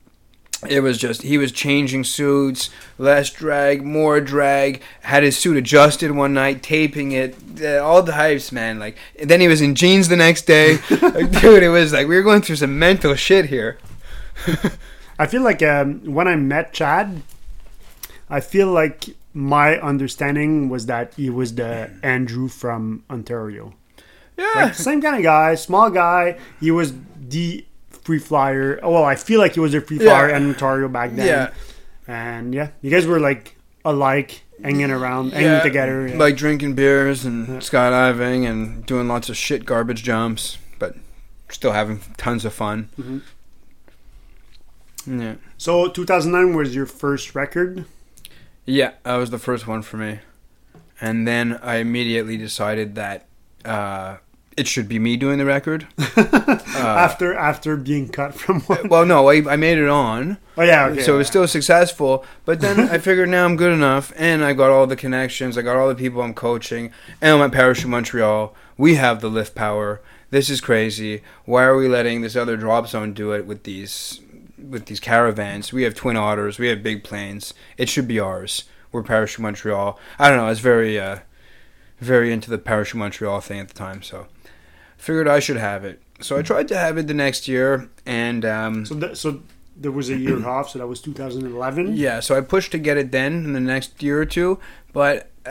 it 0.70 0.82
was 0.82 1.00
just 1.00 1.24
he 1.24 1.40
was 1.40 1.52
changing 1.52 2.04
suits, 2.04 2.70
less 3.00 3.32
drag, 3.32 3.84
more 3.84 4.22
drag. 4.22 4.84
Had 5.02 5.24
his 5.24 5.36
suit 5.36 5.58
adjusted 5.58 6.12
one 6.12 6.36
night, 6.36 6.62
taping 6.62 7.14
it, 7.14 7.36
uh, 7.60 7.84
all 7.84 8.04
the 8.04 8.12
hypes, 8.12 8.52
man. 8.52 8.78
Like 8.78 8.96
then 9.24 9.42
he 9.42 9.48
was 9.48 9.62
in 9.62 9.74
jeans 9.74 10.08
the 10.08 10.16
next 10.16 10.44
day. 10.44 10.78
like, 11.02 11.32
dude, 11.42 11.64
it 11.64 11.70
was 11.70 11.94
like 11.94 12.08
we 12.08 12.16
were 12.16 12.22
going 12.22 12.44
through 12.44 12.58
some 12.58 12.78
mental 12.78 13.16
shit 13.16 13.46
here. 13.46 13.80
I 15.22 15.26
feel 15.28 15.44
like 15.44 15.62
um, 15.74 16.02
when 16.18 16.28
I 16.28 16.36
met 16.36 16.74
Chad, 16.74 17.22
I 18.30 18.40
feel 18.40 18.68
like 18.82 19.00
my 19.34 19.78
understanding 19.80 20.68
was 20.70 20.86
that 20.88 21.14
he 21.16 21.30
was 21.30 21.56
the 21.56 21.90
Andrew 22.04 22.48
from 22.48 23.04
Ontario. 23.10 23.74
Yeah, 24.38 24.52
Like 24.56 24.74
same 24.76 25.02
kind 25.02 25.16
of 25.18 25.24
guy, 25.24 25.56
small 25.56 25.90
guy. 25.90 26.38
He 26.60 26.72
was 26.72 26.94
the 27.30 27.64
free 27.90 28.20
flyer. 28.20 28.80
Oh, 28.82 28.92
Well, 28.92 29.04
I 29.06 29.16
feel 29.16 29.40
like 29.40 29.54
he 29.54 29.60
was 29.60 29.74
a 29.76 29.82
free 29.82 30.00
flyer 30.00 30.30
Yeah. 30.30 30.38
in 30.38 30.50
Ontario 30.50 30.88
back 30.90 31.12
then. 31.16 31.28
yeah, 31.28 31.50
And 32.08 32.54
yeah, 32.54 32.70
you 32.82 32.90
guys 32.90 33.06
were 33.06 33.20
like 33.20 33.56
alike, 33.86 34.42
hanging 34.64 34.92
around, 34.92 35.34
hanging 35.34 35.48
yeah. 35.60 35.62
together. 35.64 36.08
yeah. 36.08 36.18
like 36.18 36.36
drinking 36.36 36.74
beers 36.74 37.26
and 37.26 37.48
skydiving 37.62 38.50
and 38.50 38.86
doing 38.86 39.08
lots 39.08 39.30
of 39.30 39.38
shit 39.38 39.66
garbage 39.66 40.02
jumps, 40.04 40.58
but 40.80 40.96
still 41.50 41.74
having 41.74 42.00
tons 42.18 42.44
of 42.46 42.54
fun. 42.54 42.90
Mhm. 43.00 43.22
Yeah. 45.08 45.36
so 45.58 45.88
2009 45.90 46.56
was 46.56 46.76
your 46.76 46.86
first 46.86 47.34
record. 47.36 47.86
Yeah, 48.66 48.92
that 49.04 49.16
was 49.16 49.32
the 49.32 49.40
first 49.40 49.68
one 49.68 49.82
for 49.82 49.98
me. 49.98 50.20
And 51.00 51.28
then 51.28 51.60
I 51.64 51.76
immediately 51.78 52.38
decided 52.38 52.94
that 52.96 53.26
uh, 53.66 54.18
it 54.56 54.68
should 54.68 54.88
be 54.88 55.00
me 55.00 55.18
doing 55.18 55.38
the 55.40 55.46
record. 55.46 55.88
Uh, 56.74 56.86
after 56.98 57.36
after 57.36 57.76
being 57.78 58.08
cut 58.10 58.34
from 58.34 58.62
one. 58.62 58.88
well, 58.90 59.06
no, 59.06 59.30
I, 59.30 59.54
I 59.54 59.56
made 59.56 59.78
it 59.78 59.90
on, 59.90 60.38
Oh 60.58 60.64
yeah, 60.64 60.88
okay. 60.88 61.02
so 61.02 61.16
it 61.16 61.18
was 61.18 61.28
still 61.28 61.48
successful. 61.48 62.26
But 62.46 62.60
then 62.62 62.80
I 62.92 62.98
figured 62.98 63.30
now 63.30 63.46
I'm 63.46 63.56
good 63.58 63.74
enough, 63.74 64.12
and 64.16 64.44
I 64.44 64.54
got 64.54 64.72
all 64.72 64.88
the 64.88 64.96
connections, 64.96 65.58
I 65.58 65.62
got 65.62 65.76
all 65.76 65.90
the 65.90 65.96
people 65.96 66.22
I'm 66.24 66.34
coaching, 66.34 66.92
and 67.20 67.36
I'm 67.36 67.42
at 67.42 67.52
Parachute 67.52 67.90
Montreal. 67.90 68.56
We 68.78 68.96
have 68.96 69.22
the 69.22 69.30
lift 69.30 69.54
power. 69.54 70.02
This 70.32 70.50
is 70.50 70.62
crazy. 70.62 71.22
Why 71.46 71.64
are 71.64 71.76
we 71.78 71.88
letting 71.88 72.22
this 72.22 72.36
other 72.38 72.58
drop 72.58 72.88
zone 72.88 73.14
do 73.14 73.34
it 73.34 73.46
with 73.46 73.64
these 73.64 74.22
with 74.70 74.86
these 74.86 75.00
caravans? 75.00 75.72
We 75.74 75.84
have 75.84 75.96
twin 75.96 76.18
otters. 76.18 76.60
We 76.60 76.68
have 76.68 76.84
big 76.84 77.04
planes. 77.04 77.54
It 77.78 77.90
should 77.90 78.08
be 78.08 78.20
ours. 78.20 78.66
We're 78.92 79.04
Parachute 79.04 79.40
Montreal. 79.42 79.98
I 80.20 80.30
don't 80.30 80.38
know. 80.38 80.46
I 80.46 80.50
was 80.50 80.60
very 80.60 81.00
uh, 81.00 81.20
very 82.00 82.32
into 82.34 82.50
the 82.50 82.58
Parachute 82.58 83.00
Montreal 83.00 83.40
thing 83.42 83.60
at 83.60 83.68
the 83.70 83.74
time, 83.74 84.02
so 84.04 84.28
figured 84.98 85.28
I 85.28 85.40
should 85.40 85.58
have 85.58 85.86
it. 85.86 86.02
So 86.20 86.38
I 86.38 86.42
tried 86.42 86.68
to 86.68 86.78
have 86.78 86.98
it 86.98 87.08
the 87.08 87.14
next 87.14 87.48
year, 87.48 87.90
and 88.06 88.46
um, 88.46 88.86
So, 88.86 89.00
th- 89.00 89.16
so 89.18 89.42
there 89.76 89.92
was 89.92 90.10
a 90.10 90.16
year 90.18 90.46
off, 90.48 90.70
so 90.70 90.80
that 90.80 90.88
was 90.88 91.02
2011. 91.02 91.96
Yeah, 91.96 92.20
so 92.20 92.38
I 92.38 92.42
pushed 92.42 92.72
to 92.74 92.78
get 92.78 92.98
it 92.98 93.12
then 93.12 93.34
in 93.46 93.54
the 93.54 93.60
next 93.60 94.04
year 94.04 94.22
or 94.22 94.26
two, 94.26 94.60
but 94.94 95.32
uh, 95.48 95.50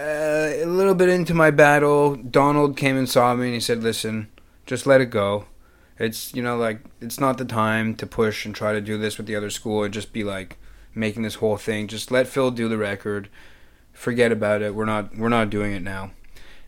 a 0.55 0.67
little 0.67 0.95
bit 0.95 1.09
into 1.09 1.35
my 1.35 1.51
battle, 1.51 2.15
Donald 2.15 2.77
came 2.77 2.97
and 2.97 3.09
saw 3.09 3.35
me 3.35 3.47
and 3.47 3.55
he 3.55 3.61
said, 3.61 3.83
"Listen, 3.83 4.29
just 4.67 4.87
let 4.87 5.01
it 5.01 5.07
go. 5.07 5.47
It's 6.01 6.35
you 6.35 6.43
know 6.43 6.57
like 6.57 6.81
it's 7.01 7.21
not 7.21 7.37
the 7.37 7.45
time 7.45 7.95
to 7.97 8.07
push 8.07 8.47
and 8.47 8.55
try 8.55 8.73
to 8.73 8.81
do 8.81 8.97
this 8.97 9.19
with 9.19 9.27
the 9.27 9.37
other 9.37 9.51
school 9.51 9.85
and 9.85 9.93
just 9.93 10.15
be 10.15 10.25
like 10.25 10.57
making 10.95 11.23
this 11.23 11.37
whole 11.37 11.59
thing. 11.59 11.89
Just 11.89 12.11
let 12.11 12.27
Phil 12.27 12.51
do 12.51 12.69
the 12.69 12.79
record. 12.79 13.29
Forget 13.93 14.33
about 14.33 14.63
it. 14.63 14.75
We're 14.75 14.87
not 14.87 15.17
we're 15.17 15.29
not 15.29 15.51
doing 15.51 15.73
it 15.73 15.83
now." 15.83 16.13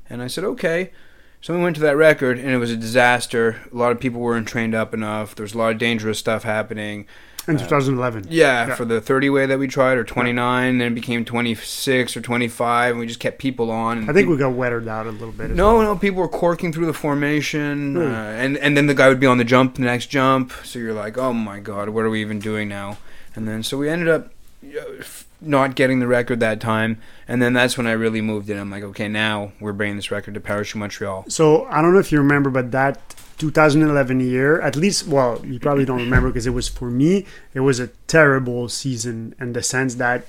And 0.09 0.23
I 0.23 0.27
said, 0.27 0.45
"Okay." 0.45 0.93
So 1.41 1.57
we 1.57 1.63
went 1.63 1.75
to 1.77 1.83
that 1.83 1.97
record, 1.97 2.39
and 2.39 2.51
it 2.51 2.59
was 2.59 2.71
a 2.71 2.77
disaster. 2.77 3.63
A 3.73 3.77
lot 3.77 3.91
of 3.91 3.99
people 3.99 4.21
weren't 4.21 4.47
trained 4.47 4.75
up 4.77 4.95
enough. 4.95 5.35
There 5.35 5.43
was 5.43 5.55
a 5.55 5.59
lot 5.59 5.73
of 5.73 5.79
dangerous 5.79 6.19
stuff 6.19 6.45
happening. 6.45 7.07
In 7.48 7.56
2011. 7.59 8.27
Yeah, 8.31 8.69
Yeah. 8.69 8.74
for 8.77 8.85
the 8.85 9.01
30 9.01 9.28
way 9.31 9.47
that 9.47 9.59
we 9.59 9.66
tried, 9.66 9.98
or 9.98 10.05
29, 10.05 10.78
then 10.78 10.93
it 10.93 10.94
became 10.94 11.24
26 11.24 12.16
or 12.16 12.20
25, 12.20 12.90
and 12.93 13.01
we 13.01 13.06
just 13.06 13.19
kept 13.20 13.39
people 13.39 13.70
on. 13.70 13.98
And 13.98 14.10
I 14.10 14.12
think 14.12 14.28
we 14.28 14.36
got 14.36 14.52
weathered 14.52 14.86
out 14.86 15.06
a 15.06 15.10
little 15.10 15.32
bit. 15.32 15.51
no, 15.51 15.74
well. 15.78 15.82
no, 15.82 15.97
people 15.97 16.20
were 16.20 16.28
corking 16.28 16.73
through 16.73 16.86
the 16.86 16.93
formation, 16.93 17.97
Really? 17.98 18.12
uh, 18.12 18.14
and 18.16 18.56
and 18.59 18.77
then 18.77 18.86
the 18.86 18.94
guy 18.94 19.09
would 19.09 19.19
be 19.20 19.27
on 19.27 19.39
the 19.39 19.44
jump, 19.44 19.74
the 19.74 19.82
next 19.82 20.06
jump. 20.06 20.52
So 20.62 20.78
you're 20.78 20.93
like, 20.94 21.19
oh 21.19 21.32
my 21.32 21.59
god, 21.59 21.89
what 21.89 22.05
are 22.05 22.10
we 22.10 22.20
even 22.20 22.39
doing 22.39 22.69
now? 22.69 22.98
And 23.35 23.48
then 23.48 23.62
so 23.62 23.77
we 23.78 23.89
ended 23.89 24.09
up 24.09 24.31
uh, 24.64 25.02
not 25.43 25.74
getting 25.74 26.01
the 26.01 26.06
record 26.06 26.40
that 26.40 26.60
time, 26.60 27.01
and 27.28 27.43
then 27.43 27.52
that's 27.52 27.77
when 27.77 27.86
I 27.86 27.93
really 27.93 28.20
moved 28.20 28.48
in. 28.51 28.59
I'm 28.59 28.70
like, 28.70 28.82
okay, 28.82 29.09
now 29.09 29.52
we're 29.60 29.73
bringing 29.73 29.97
this 29.97 30.10
record 30.10 30.35
to 30.35 30.40
Parachute 30.40 30.78
Montreal. 30.78 31.24
So 31.28 31.64
I 31.66 31.82
don't 31.82 31.93
know 31.93 31.98
if 31.98 32.12
you 32.12 32.19
remember, 32.19 32.51
but 32.51 32.70
that 32.73 33.14
2011 33.39 34.20
year, 34.20 34.60
at 34.60 34.77
least, 34.77 35.06
well, 35.06 35.44
you 35.44 35.59
probably 35.59 35.85
don't 35.85 35.98
remember 35.98 36.28
because 36.28 36.47
it 36.47 36.51
was 36.51 36.69
for 36.69 36.90
me, 36.90 37.27
it 37.55 37.60
was 37.60 37.81
a 37.81 37.89
terrible 38.06 38.69
season 38.69 39.35
in 39.40 39.52
the 39.52 39.62
sense 39.62 39.97
that 39.97 40.27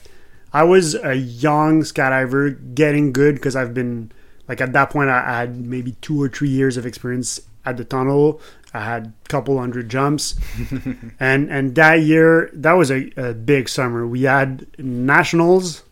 I 0.52 0.64
was 0.64 0.96
a 0.96 1.16
young 1.16 1.82
skydiver 1.82 2.76
getting 2.76 3.12
good 3.12 3.36
because 3.36 3.56
I've 3.56 3.74
been 3.74 4.12
like 4.48 4.62
at 4.62 4.74
that 4.74 4.92
point 4.92 5.10
I 5.10 5.24
I 5.26 5.40
had 5.42 5.66
maybe 5.66 5.94
two 6.02 6.22
or 6.22 6.30
three 6.30 6.50
years 6.50 6.78
of 6.78 6.86
experience 6.86 7.42
at 7.66 7.78
the 7.78 7.84
tunnel. 7.84 8.40
I 8.74 8.84
had 8.84 9.14
a 9.26 9.30
couple 9.30 9.58
hundred 9.60 9.90
jumps, 9.90 10.36
and 11.20 11.50
and 11.52 11.76
that 11.76 12.02
year 12.02 12.50
that 12.54 12.74
was 12.74 12.90
a, 12.92 13.12
a 13.18 13.34
big 13.34 13.70
summer. 13.70 14.08
We 14.08 14.24
had 14.24 14.66
nationals. 14.80 15.84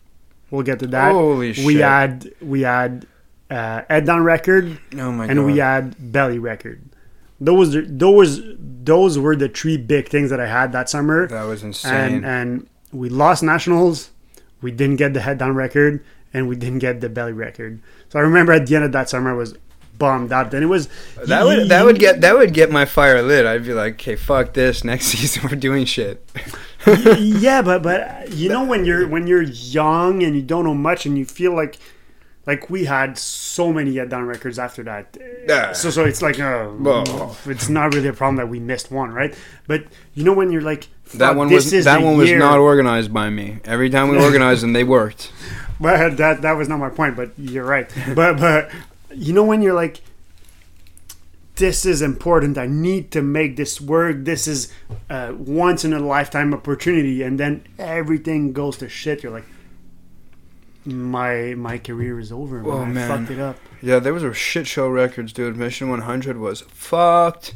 We'll 0.50 0.62
get 0.62 0.80
to 0.80 0.86
that. 0.88 1.12
Holy 1.12 1.52
shit! 1.52 1.64
we 1.64 1.76
had 1.76 2.32
we 2.40 2.62
had 2.62 3.06
uh, 3.50 3.82
head 3.88 4.06
down 4.06 4.24
record 4.24 4.78
oh 4.98 5.12
my 5.12 5.26
and 5.26 5.38
god, 5.38 5.46
we 5.46 5.58
had 5.58 6.12
belly 6.12 6.38
record. 6.38 6.82
Those 7.40 7.76
those 7.86 8.40
those 8.58 9.18
were 9.18 9.36
the 9.36 9.48
three 9.48 9.76
big 9.76 10.08
things 10.08 10.30
that 10.30 10.40
I 10.40 10.46
had 10.46 10.72
that 10.72 10.90
summer. 10.90 11.28
that 11.28 11.44
was 11.44 11.62
insane. 11.62 12.24
And 12.24 12.26
and 12.26 12.68
we 12.92 13.08
lost 13.08 13.42
nationals. 13.42 14.10
We 14.60 14.70
didn't 14.70 14.96
get 14.96 15.14
the 15.14 15.20
head 15.20 15.38
down 15.38 15.54
record, 15.54 16.04
and 16.32 16.48
we 16.48 16.56
didn't 16.56 16.80
get 16.80 17.00
the 17.00 17.08
belly 17.08 17.32
record. 17.32 17.80
So 18.08 18.18
I 18.18 18.22
remember 18.22 18.52
at 18.52 18.66
the 18.66 18.76
end 18.76 18.84
of 18.84 18.92
that 18.92 19.08
summer, 19.08 19.30
I 19.30 19.34
was 19.34 19.54
bummed 20.02 20.32
out. 20.32 20.52
And 20.54 20.62
it 20.64 20.70
was 20.76 20.88
That 21.26 21.44
would 21.44 21.68
that 21.68 21.84
would 21.86 21.98
get 21.98 22.20
that 22.22 22.34
would 22.36 22.52
get 22.52 22.70
my 22.70 22.84
fire 22.84 23.22
lit. 23.22 23.46
I'd 23.46 23.64
be 23.64 23.72
like, 23.82 23.94
okay, 23.94 24.16
fuck 24.16 24.52
this. 24.52 24.84
Next 24.92 25.06
season 25.06 25.48
we're 25.48 25.56
doing 25.68 25.84
shit. 25.86 26.16
yeah, 27.46 27.62
but 27.62 27.82
but 27.82 28.32
you 28.32 28.48
know 28.48 28.64
when 28.64 28.84
you're 28.84 29.06
when 29.06 29.26
you're 29.26 29.42
young 29.42 30.22
and 30.24 30.34
you 30.34 30.42
don't 30.42 30.64
know 30.64 30.74
much 30.74 31.06
and 31.06 31.16
you 31.16 31.24
feel 31.24 31.54
like 31.54 31.78
like 32.44 32.68
we 32.68 32.84
had 32.84 33.16
so 33.16 33.72
many 33.72 33.94
head 33.96 34.08
down 34.08 34.24
records 34.26 34.58
after 34.58 34.82
that. 34.82 35.16
Yeah. 35.48 35.72
So 35.72 35.90
so 35.90 36.04
it's 36.04 36.20
like 36.22 36.40
uh, 36.40 36.68
Well. 36.78 37.36
it's 37.46 37.68
not 37.68 37.94
really 37.94 38.08
a 38.08 38.12
problem 38.12 38.36
that 38.36 38.48
we 38.48 38.58
missed 38.58 38.90
one, 38.90 39.10
right? 39.12 39.32
But 39.68 39.84
you 40.14 40.24
know 40.24 40.32
when 40.34 40.50
you're 40.50 40.62
like 40.72 40.88
that 41.14 41.36
one 41.36 41.48
this 41.48 41.66
was 41.66 41.72
is 41.72 41.84
that 41.84 42.02
one 42.02 42.16
was 42.16 42.28
year. 42.30 42.38
not 42.40 42.58
organized 42.58 43.12
by 43.12 43.30
me. 43.30 43.58
Every 43.64 43.90
time 43.90 44.08
we 44.08 44.16
organized 44.28 44.62
them, 44.64 44.72
they 44.72 44.82
worked. 44.84 45.30
But 45.78 46.16
that 46.16 46.42
that 46.42 46.52
was 46.58 46.68
not 46.68 46.78
my 46.78 46.90
point. 46.90 47.14
But 47.14 47.30
you're 47.38 47.64
right. 47.76 47.88
but 48.16 48.38
but 48.38 48.70
you 49.14 49.32
know 49.32 49.44
when 49.44 49.62
you're 49.62 49.74
like, 49.74 50.00
this 51.56 51.84
is 51.84 52.00
important. 52.02 52.56
I 52.56 52.66
need 52.66 53.10
to 53.12 53.22
make 53.22 53.56
this 53.56 53.80
work. 53.80 54.24
This 54.24 54.48
is 54.48 54.72
a 55.10 55.34
once 55.34 55.84
in 55.84 55.92
a 55.92 56.00
lifetime 56.00 56.54
opportunity, 56.54 57.22
and 57.22 57.38
then 57.38 57.64
everything 57.78 58.52
goes 58.52 58.78
to 58.78 58.88
shit. 58.88 59.22
You're 59.22 59.32
like, 59.32 59.44
my 60.84 61.54
my 61.54 61.78
career 61.78 62.18
is 62.18 62.32
over. 62.32 62.62
Oh, 62.64 62.86
man. 62.86 63.10
Oh, 63.10 63.14
I 63.14 63.18
fucked 63.18 63.30
it 63.30 63.38
up. 63.38 63.56
Yeah, 63.82 63.98
there 63.98 64.14
was 64.14 64.22
a 64.22 64.32
shit 64.32 64.66
show 64.66 64.88
records, 64.88 65.32
dude. 65.32 65.56
Mission 65.56 65.90
100 65.90 66.38
was 66.38 66.62
fucked, 66.62 67.54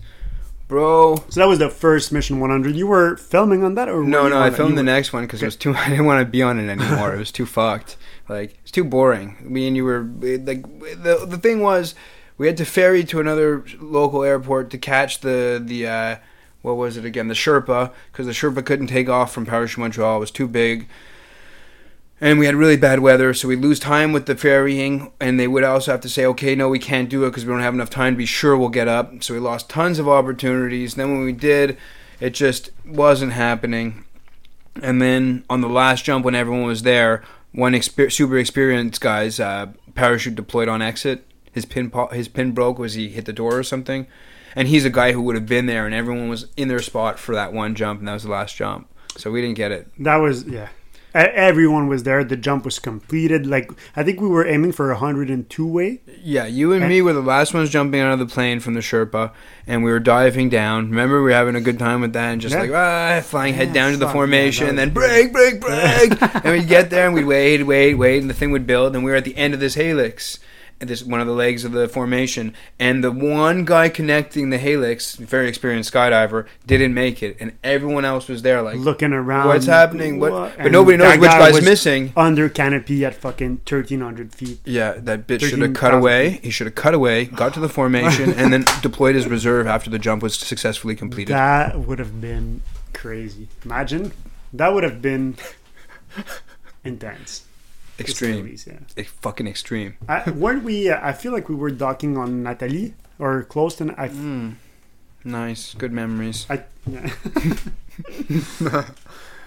bro. 0.69 1.17
So 1.29 1.41
that 1.41 1.47
was 1.49 1.59
the 1.59 1.71
first 1.71 2.13
Mission 2.13 2.41
100. 2.41 2.75
You 2.75 2.87
were 2.87 3.17
filming 3.17 3.63
on 3.65 3.75
that, 3.75 3.89
or 3.89 4.03
No, 4.03 4.29
no, 4.29 4.41
I 4.41 4.51
filmed 4.51 4.77
the 4.77 4.83
were- 4.83 4.85
next 4.87 5.13
one 5.13 5.25
because 5.25 5.43
it 5.43 5.47
was 5.47 5.57
too. 5.57 5.75
I 5.77 5.89
didn't 5.91 6.07
want 6.07 6.21
to 6.27 6.31
be 6.31 6.43
on 6.43 6.59
it 6.59 6.69
anymore. 6.71 7.15
it 7.15 7.19
was 7.19 7.33
too 7.33 7.47
fucked. 7.47 7.97
Like 8.29 8.59
it's 8.63 8.71
too 8.73 8.85
boring. 8.85 9.37
Me 9.41 9.67
and 9.69 9.77
you 9.77 9.85
were 9.85 10.01
like 10.21 10.63
the 10.81 11.25
the 11.29 11.39
thing 11.39 11.61
was 11.61 11.95
we 12.39 12.47
had 12.49 12.57
to 12.57 12.65
ferry 12.65 13.05
to 13.05 13.21
another 13.21 13.65
local 13.81 14.23
airport 14.25 14.71
to 14.71 14.79
catch 14.79 15.21
the 15.21 15.63
the 15.65 15.87
uh, 15.87 16.17
what 16.63 16.77
was 16.77 16.97
it 16.97 17.05
again 17.05 17.29
the 17.29 17.35
Sherpa 17.35 17.93
because 18.11 18.27
the 18.27 18.33
Sherpa 18.33 18.65
couldn't 18.67 18.89
take 18.89 19.09
off 19.09 19.33
from 19.33 19.47
Parachute 19.47 19.79
Montreal. 19.79 20.17
It 20.17 20.21
was 20.21 20.31
too 20.33 20.49
big. 20.49 20.89
And 22.19 22.39
we 22.39 22.47
had 22.47 22.55
really 22.55 22.79
bad 22.79 23.01
weather, 23.01 23.35
so 23.35 23.47
we 23.47 23.57
lose 23.57 23.79
time 23.79 24.13
with 24.13 24.25
the 24.25 24.35
ferrying, 24.35 25.13
and 25.21 25.39
they 25.39 25.47
would 25.47 25.65
also 25.65 25.93
have 25.93 26.01
to 26.01 26.09
say, 26.09 26.25
okay, 26.25 26.55
no, 26.55 26.69
we 26.69 26.79
can't 26.79 27.11
do 27.11 27.25
it 27.25 27.31
because 27.31 27.45
we 27.45 27.53
don't 27.53 27.61
have 27.61 27.75
enough 27.75 27.91
time 27.91 28.15
to 28.15 28.19
be 28.19 28.25
sure 28.25 28.57
we'll 28.57 28.71
get 28.71 28.89
up. 28.89 29.23
So 29.23 29.35
we 29.35 29.41
lost 29.41 29.69
tons 29.69 29.99
of 29.99 30.09
opportunities. 30.09 30.95
Then 30.95 31.13
when 31.13 31.25
we 31.25 31.33
did, 31.33 31.77
it 32.19 32.31
just 32.31 32.71
wasn't 32.87 33.33
happening. 33.33 34.05
And 34.83 35.03
then 35.03 35.45
on 35.51 35.61
the 35.61 35.69
last 35.69 36.05
jump, 36.07 36.25
when 36.25 36.35
everyone 36.35 36.67
was 36.67 36.83
there, 36.83 37.23
one 37.53 37.73
exper- 37.73 38.13
super 38.13 38.39
experienced 38.39 39.01
guy's 39.01 39.39
uh, 39.39 39.67
parachute 39.95 40.37
deployed 40.37 40.69
on 40.69 40.81
exit. 40.81 41.27
His 41.53 41.65
pin 41.65 41.91
po- 41.91 42.09
his 42.09 42.29
pin 42.29 42.53
broke. 42.53 42.79
Was 42.79 42.95
he 42.95 43.09
hit 43.09 43.25
the 43.25 43.33
door 43.33 43.59
or 43.59 43.63
something? 43.63 44.07
And 44.55 44.69
he's 44.69 44.85
a 44.87 44.91
guy 44.91 45.13
who 45.13 45.21
would 45.23 45.35
have 45.35 45.47
been 45.47 45.67
there, 45.67 45.85
and 45.85 45.95
everyone 45.95 46.29
was 46.31 46.47
in 46.57 46.69
their 46.69 46.81
spot 46.81 47.19
for 47.19 47.35
that 47.35 47.53
one 47.53 47.75
jump, 47.75 47.99
and 47.99 48.09
that 48.09 48.15
was 48.15 48.23
the 48.23 48.31
last 48.31 48.57
jump. 48.57 48.89
So 49.17 49.31
we 49.31 49.41
didn't 49.43 49.57
get 49.57 49.71
it. 49.71 49.89
That 49.99 50.17
was 50.17 50.45
yeah. 50.45 50.69
E- 51.17 51.33
Everyone 51.35 51.89
was 51.89 52.03
there. 52.03 52.23
The 52.25 52.37
jump 52.37 52.65
was 52.65 52.79
completed. 52.79 53.47
Like 53.47 53.71
I 53.97 54.03
think 54.03 54.21
we 54.21 54.29
were 54.29 54.47
aiming 54.47 54.73
for 54.73 54.91
a 54.91 54.95
102 54.95 55.67
way. 55.67 56.01
Yeah, 56.23 56.47
you 56.47 56.73
and 56.73 56.89
me 56.89 57.01
were 57.03 57.13
the 57.13 57.21
last 57.23 57.55
ones 57.55 57.71
jumping 57.71 58.01
out 58.01 58.13
of 58.13 58.19
the 58.19 58.27
plane 58.27 58.61
from 58.61 58.75
the 58.75 58.81
Sherpa, 58.81 59.33
and 59.67 59.83
we 59.85 59.91
were 59.91 60.01
diving 60.01 60.49
down. 60.49 60.91
Remember, 60.91 61.17
we 61.19 61.31
were 61.31 61.37
having 61.37 61.55
a 61.57 61.61
good 61.61 61.79
time 61.79 62.01
with 62.01 62.13
that, 62.15 62.33
and 62.33 62.41
just 62.41 62.55
Yeah. 62.55 62.61
like 62.63 62.71
ah, 62.73 63.21
flying 63.25 63.55
head 63.55 63.69
Yeah, 63.69 63.75
down 63.75 63.93
to 63.93 63.99
the 63.99 64.09
formation, 64.09 64.65
yeah, 64.65 64.71
and 64.71 64.79
then 64.79 64.91
break, 64.91 65.33
break, 65.33 65.61
break, 65.61 66.21
and 66.45 66.45
we'd 66.53 66.69
get 66.69 66.91
there, 66.91 67.07
and 67.07 67.15
we'd 67.15 67.25
wait, 67.27 67.63
wait, 67.63 67.95
wait, 67.95 68.21
and 68.21 68.29
the 68.31 68.35
thing 68.35 68.51
would 68.51 68.67
build, 68.67 68.95
and 68.95 69.05
we 69.05 69.11
were 69.11 69.17
at 69.17 69.25
the 69.25 69.37
end 69.37 69.55
of 69.55 69.61
this 69.61 69.75
helix, 69.75 70.39
and 70.39 70.45
this 70.79 71.03
one 71.03 71.21
of 71.21 71.27
the 71.27 71.33
legs 71.33 71.65
of 71.65 71.73
the 71.73 71.89
formation, 71.89 72.55
and 72.79 73.03
the 73.03 73.11
one 73.11 73.65
guy 73.65 73.89
connecting 73.89 74.51
the 74.51 74.59
helix, 74.59 75.17
very 75.17 75.49
experienced 75.49 75.93
skydiver, 75.93 76.47
didn't 76.67 76.93
make 76.93 77.23
it, 77.23 77.37
and 77.41 77.53
everyone 77.65 78.05
else 78.05 78.29
was 78.29 78.43
there, 78.43 78.61
like 78.63 78.77
looking 78.77 79.13
around. 79.13 79.49
what's 79.49 79.67
happening? 79.67 80.21
What? 80.21 80.33
What? 80.33 80.57
But 80.59 80.73
nobody 80.73 80.99
knows 80.99 81.19
which 81.19 81.31
guy 81.31 81.51
guy's 81.53 81.65
missing. 81.65 82.13
under 82.17 82.49
canopy 82.49 83.05
at 83.05 83.15
fucking 83.15 83.61
1300 83.69 84.35
feet. 84.35 84.61
Yeah, 84.65 84.93
that 84.99 85.27
bitch 85.27 85.41
should 85.49 85.61
have 85.61 85.75
cut 85.75 85.93
13,000 85.93 85.99
away. 85.99 86.41
He 86.43 86.51
should 86.51 86.67
have 86.67 86.75
cut 86.75 86.95
away, 86.95 87.25
got 87.25 87.55
to 87.55 87.61
the 87.61 87.69
formation, 87.69 88.33
and 88.37 88.53
then 88.53 88.65
deployed 88.83 89.15
his 89.15 89.27
reserve 89.27 89.67
after 89.67 89.91
the 89.91 89.99
jump 89.99 90.23
was 90.23 90.37
successfully 90.37 90.95
completed. 90.95 91.33
That 91.33 91.79
would 91.79 91.99
have 91.99 92.21
been 92.21 92.63
crazy. 92.93 93.49
Imagine 93.65 94.13
that 94.53 94.73
would 94.75 94.85
have 94.85 95.01
been 95.03 95.37
intense. 96.85 97.46
To 97.99 98.11
say 98.15 98.33
the 98.33 98.39
extreme, 98.39 98.45
least, 98.45 98.67
yeah. 98.67 99.05
Fucking 99.23 99.47
extreme. 99.47 99.95
I, 100.09 100.31
weren't 100.31 100.65
we? 100.65 100.91
Uh, 100.91 100.99
I 101.03 101.13
feel 101.13 101.33
like 101.33 101.49
we 101.49 101.55
were 101.55 101.71
docking 101.71 102.17
on 102.17 102.43
Natalie 102.43 102.95
or 103.19 103.43
close 103.45 103.77
to. 103.77 103.95
I, 103.97 104.09
Mm. 104.09 104.55
Nice, 105.25 105.75
good 105.75 105.93
memories. 105.93 106.47
I 106.49 106.63
yeah. 106.87 107.11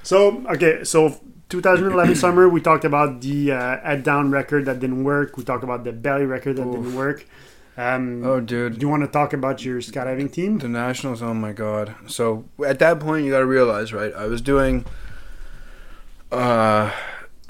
so 0.04 0.44
okay, 0.48 0.84
so 0.84 1.20
2011 1.50 2.16
summer 2.24 2.50
we 2.50 2.62
talked 2.62 2.86
about 2.86 3.22
the 3.22 3.52
uh, 3.52 3.80
head 3.82 4.04
down 4.04 4.32
record 4.32 4.66
that 4.66 4.80
didn't 4.80 5.04
work. 5.04 5.38
We 5.38 5.44
talked 5.44 5.64
about 5.64 5.84
the 5.84 5.92
belly 5.94 6.26
record 6.26 6.58
that 6.58 6.66
didn't 6.70 6.96
work. 6.96 7.26
Um, 7.78 8.26
Oh, 8.26 8.42
dude. 8.42 8.74
do 8.74 8.82
you 8.82 8.90
want 8.90 9.04
to 9.04 9.08
talk 9.08 9.32
about 9.32 9.64
your 9.64 9.80
skydiving 9.80 10.32
team? 10.34 10.58
the 10.58 10.68
nationals. 10.68 11.22
Oh 11.22 11.34
my 11.34 11.54
god. 11.54 11.96
So 12.08 12.44
at 12.66 12.80
that 12.80 13.00
point, 13.00 13.24
you 13.26 13.32
got 13.32 13.40
to 13.40 13.46
realize, 13.46 13.94
right? 13.94 14.14
I 14.14 14.26
was 14.26 14.42
doing. 14.42 14.86
Uh, 16.32 16.92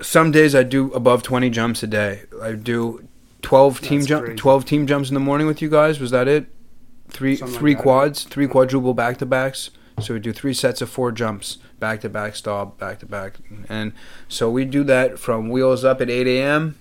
some 0.01 0.31
days 0.31 0.55
I 0.55 0.63
do 0.63 0.91
above 0.93 1.23
twenty 1.23 1.49
jumps 1.49 1.83
a 1.83 1.87
day. 1.87 2.23
I 2.41 2.53
do 2.53 3.07
twelve 3.41 3.81
team 3.81 3.99
That's 3.99 4.07
jump, 4.09 4.25
crazy. 4.25 4.37
twelve 4.37 4.65
team 4.65 4.87
jumps 4.87 5.09
in 5.09 5.13
the 5.13 5.19
morning 5.19 5.47
with 5.47 5.61
you 5.61 5.69
guys. 5.69 5.99
Was 5.99 6.11
that 6.11 6.27
it? 6.27 6.47
Three 7.09 7.35
Something 7.35 7.57
three 7.57 7.73
that. 7.73 7.81
quads, 7.83 8.23
three 8.23 8.47
quadruple 8.47 8.93
back 8.93 9.17
to 9.17 9.25
backs. 9.25 9.71
So 9.99 10.13
we 10.13 10.19
do 10.21 10.31
three 10.31 10.53
sets 10.53 10.81
of 10.81 10.89
four 10.89 11.11
jumps, 11.11 11.57
back 11.79 11.99
to 12.01 12.09
back, 12.09 12.35
stop, 12.35 12.77
back 12.79 12.99
to 12.99 13.05
back, 13.05 13.33
and 13.67 13.91
so 14.29 14.49
we 14.49 14.63
do 14.63 14.83
that 14.85 15.19
from 15.19 15.49
wheels 15.49 15.83
up 15.83 15.99
at 15.99 16.09
eight 16.09 16.27
a.m. 16.27 16.77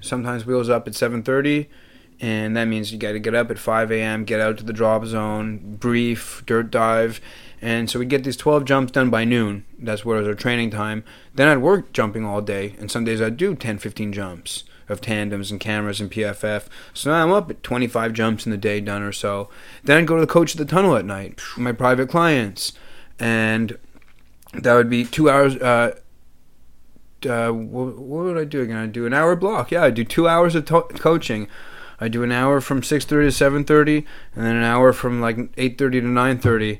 Sometimes 0.00 0.44
wheels 0.44 0.68
up 0.68 0.88
at 0.88 0.94
seven 0.96 1.22
thirty, 1.22 1.68
and 2.20 2.56
that 2.56 2.64
means 2.64 2.92
you 2.92 2.98
got 2.98 3.12
to 3.12 3.18
get 3.20 3.34
up 3.34 3.50
at 3.50 3.58
5 3.58 3.92
a.m., 3.92 4.24
get 4.24 4.40
out 4.40 4.58
to 4.58 4.64
the 4.64 4.72
drop 4.72 5.04
zone, 5.04 5.76
brief, 5.78 6.42
dirt 6.46 6.70
dive, 6.70 7.20
and 7.60 7.90
so 7.90 7.98
we'd 7.98 8.08
get 8.08 8.24
these 8.24 8.36
12 8.36 8.64
jumps 8.64 8.92
done 8.92 9.10
by 9.10 9.24
noon. 9.24 9.64
That's 9.78 10.04
what 10.04 10.18
was 10.18 10.28
our 10.28 10.34
training 10.34 10.70
time. 10.70 11.04
Then 11.34 11.48
I'd 11.48 11.58
work 11.58 11.92
jumping 11.92 12.24
all 12.24 12.40
day, 12.40 12.74
and 12.78 12.90
some 12.90 13.04
days 13.04 13.20
I'd 13.20 13.36
do 13.36 13.54
10, 13.54 13.78
15 13.78 14.12
jumps 14.12 14.64
of 14.88 15.00
tandems 15.00 15.50
and 15.50 15.58
cameras 15.58 16.00
and 16.00 16.10
PFF. 16.10 16.66
So 16.94 17.10
now 17.10 17.24
I'm 17.24 17.32
up 17.32 17.50
at 17.50 17.62
25 17.62 18.12
jumps 18.12 18.46
in 18.46 18.52
the 18.52 18.58
day 18.58 18.80
done 18.80 19.02
or 19.02 19.12
so. 19.12 19.48
Then 19.82 19.98
I'd 19.98 20.06
go 20.06 20.14
to 20.14 20.20
the 20.20 20.26
coach 20.26 20.52
of 20.54 20.58
the 20.58 20.64
tunnel 20.64 20.96
at 20.96 21.04
night, 21.04 21.40
my 21.56 21.72
private 21.72 22.08
clients, 22.08 22.72
and 23.18 23.76
that 24.52 24.74
would 24.74 24.90
be 24.90 25.04
two 25.04 25.28
hours. 25.28 25.56
Uh, 25.56 25.98
uh, 27.28 27.50
what, 27.50 27.98
what 27.98 28.24
would 28.24 28.38
I 28.38 28.44
do 28.44 28.62
again? 28.62 28.76
I'd 28.76 28.92
do 28.92 29.06
an 29.06 29.14
hour 29.14 29.34
block. 29.34 29.70
Yeah, 29.70 29.84
I'd 29.84 29.94
do 29.94 30.04
two 30.04 30.28
hours 30.28 30.54
of 30.54 30.66
to- 30.66 30.82
coaching. 30.82 31.48
I 31.98 32.08
do 32.08 32.22
an 32.22 32.30
hour 32.32 32.60
from 32.60 32.82
6:30 32.82 33.08
to 33.08 33.16
7:30, 33.32 34.04
and 34.34 34.44
then 34.44 34.56
an 34.56 34.62
hour 34.62 34.92
from 34.92 35.20
like 35.20 35.36
8:30 35.56 35.76
to 35.76 36.02
9:30, 36.02 36.78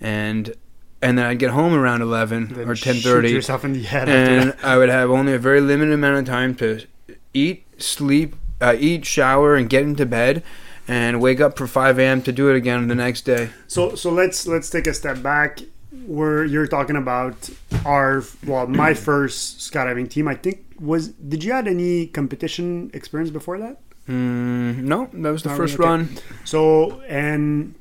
and 0.00 0.54
and 1.02 1.18
then 1.18 1.26
I'd 1.26 1.38
get 1.38 1.50
home 1.50 1.74
around 1.74 2.02
11 2.02 2.54
Then 2.54 2.68
or 2.68 2.74
shoot 2.74 2.96
10:30, 2.96 3.30
yourself 3.30 3.64
in 3.64 3.72
the 3.74 3.82
head 3.82 4.08
and. 4.08 4.54
I 4.62 4.76
would 4.76 4.88
have 4.88 5.10
only 5.10 5.34
a 5.34 5.38
very 5.38 5.60
limited 5.60 5.92
amount 5.94 6.18
of 6.18 6.24
time 6.24 6.54
to 6.56 6.86
eat, 7.34 7.64
sleep, 7.78 8.34
uh, 8.60 8.74
eat, 8.78 9.04
shower, 9.04 9.54
and 9.56 9.68
get 9.68 9.82
into 9.82 10.06
bed, 10.06 10.42
and 10.88 11.20
wake 11.20 11.40
up 11.40 11.56
for 11.58 11.66
5 11.66 11.98
a.m. 11.98 12.22
to 12.22 12.32
do 12.32 12.48
it 12.48 12.56
again 12.56 12.88
the 12.88 12.94
next 12.94 13.22
day. 13.22 13.50
So 13.68 13.94
so 13.94 14.10
let's 14.10 14.46
let's 14.46 14.70
take 14.70 14.86
a 14.86 14.94
step 14.94 15.22
back. 15.22 15.60
Where 16.06 16.44
you're 16.44 16.66
talking 16.66 16.96
about 16.96 17.48
our 17.84 18.22
well, 18.46 18.66
my 18.66 18.94
first 19.08 19.58
skydiving 19.58 20.10
team. 20.10 20.28
I 20.28 20.34
think 20.34 20.64
was. 20.78 21.08
Did 21.08 21.42
you 21.44 21.52
had 21.52 21.66
any 21.68 22.06
competition 22.06 22.90
experience 22.94 23.30
before 23.30 23.58
that? 23.58 23.80
Mm, 24.08 24.82
no, 24.82 25.08
that 25.12 25.30
was 25.30 25.42
the 25.42 25.50
first 25.50 25.74
okay. 25.74 25.82
run. 25.82 26.08
So 26.44 27.00
and 27.08 27.74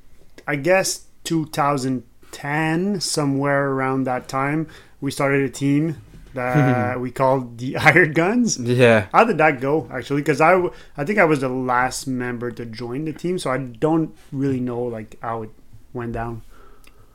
I 0.48 0.56
guess 0.56 1.06
2010, 1.26 3.02
somewhere 3.02 3.70
around 3.72 4.06
that 4.06 4.28
time, 4.28 4.68
we 5.02 5.12
started 5.12 5.42
a 5.42 5.50
team 5.50 5.98
that 6.34 7.00
we 7.00 7.12
called 7.12 7.58
the 7.58 7.78
Iron 7.92 8.14
Guns. 8.14 8.58
Yeah. 8.60 9.08
How 9.12 9.24
did 9.26 9.38
that 9.40 9.62
go 9.62 9.90
actually? 9.92 10.22
Because 10.22 10.42
I, 10.42 10.52
w- 10.52 10.74
I 10.98 11.04
think 11.06 11.20
I 11.20 11.26
was 11.26 11.40
the 11.42 11.50
last 11.50 12.08
member 12.08 12.52
to 12.52 12.66
join 12.66 13.06
the 13.06 13.14
team, 13.14 13.40
so 13.40 13.52
I 13.52 13.58
don't 13.58 14.16
really 14.32 14.60
know 14.60 14.82
like 14.82 15.18
how 15.22 15.44
it 15.44 15.50
went 15.94 16.14
down. 16.14 16.42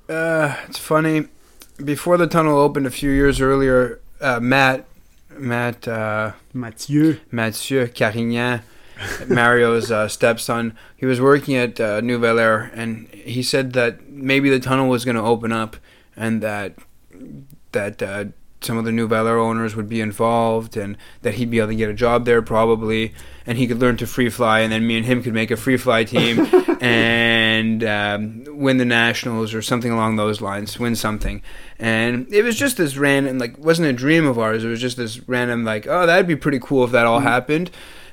Uh, 0.09 0.57
it's 0.67 0.79
funny. 0.79 1.29
Before 1.83 2.17
the 2.17 2.27
tunnel 2.27 2.59
opened 2.59 2.87
a 2.87 2.91
few 2.91 3.11
years 3.11 3.41
earlier, 3.41 4.01
uh, 4.21 4.41
Matt, 4.41 4.85
Matt, 5.39 5.87
uh, 5.89 6.33
Mathieu, 6.53 7.19
Mathieu 7.31 7.87
Carignan, 7.89 8.61
Mario's 9.29 9.91
uh, 9.91 10.09
stepson, 10.09 10.77
he 10.97 11.07
was 11.07 11.21
working 11.21 11.57
at 11.57 11.81
uh, 11.81 12.01
Nouvel 12.01 12.39
Air, 12.39 12.71
and 12.75 13.09
he 13.09 13.43
said 13.43 13.73
that 13.73 14.09
maybe 14.09 14.51
the 14.51 14.61
tunnel 14.61 14.89
was 14.89 15.05
going 15.05 15.17
to 15.17 15.23
open 15.23 15.53
up, 15.53 15.77
and 16.17 16.43
that 16.43 16.75
that 17.73 18.03
uh, 18.03 18.25
some 18.61 18.77
of 18.77 18.85
the 18.85 18.93
Nouvel 18.93 19.27
Air 19.27 19.39
owners 19.39 19.75
would 19.75 19.89
be 19.89 20.01
involved, 20.01 20.77
and 20.77 20.97
that 21.23 21.35
he'd 21.35 21.51
be 21.51 21.59
able 21.59 21.69
to 21.69 21.75
get 21.75 21.89
a 21.89 21.95
job 21.95 22.25
there 22.25 22.43
probably, 22.43 23.15
and 23.47 23.57
he 23.57 23.67
could 23.67 23.79
learn 23.79 23.97
to 23.99 24.07
free 24.07 24.29
fly, 24.29 24.61
and 24.61 24.73
then 24.73 24.87
me 24.87 24.97
and 24.97 25.07
him 25.07 25.23
could 25.23 25.35
make 25.35 25.51
a 25.51 25.57
free 25.57 25.77
fly 25.77 26.05
team 26.05 26.47
and 26.81 27.83
um, 27.85 28.45
win 28.49 28.77
the 28.77 28.85
nationals 28.85 29.55
or 29.55 29.63
something 29.63 29.91
along 29.91 30.17
those 30.17 30.41
lines, 30.41 30.79
win 30.79 30.95
something. 30.95 31.43
And 31.79 32.33
it 32.33 32.43
was 32.43 32.57
just 32.57 32.77
this 32.77 32.97
random, 32.97 33.39
like, 33.39 33.57
wasn't 33.59 33.89
a 33.89 33.93
dream 33.93 34.27
of 34.27 34.39
ours. 34.39 34.65
It 34.65 34.69
was 34.69 34.81
just 34.81 34.97
this 34.97 35.27
random, 35.29 35.65
like, 35.65 35.87
oh, 35.87 36.07
that'd 36.07 36.27
be 36.27 36.37
pretty 36.37 36.61
cool 36.61 36.85
if 36.85 36.91
that 36.91 37.07
all 37.07 37.21
happened. 37.21 37.71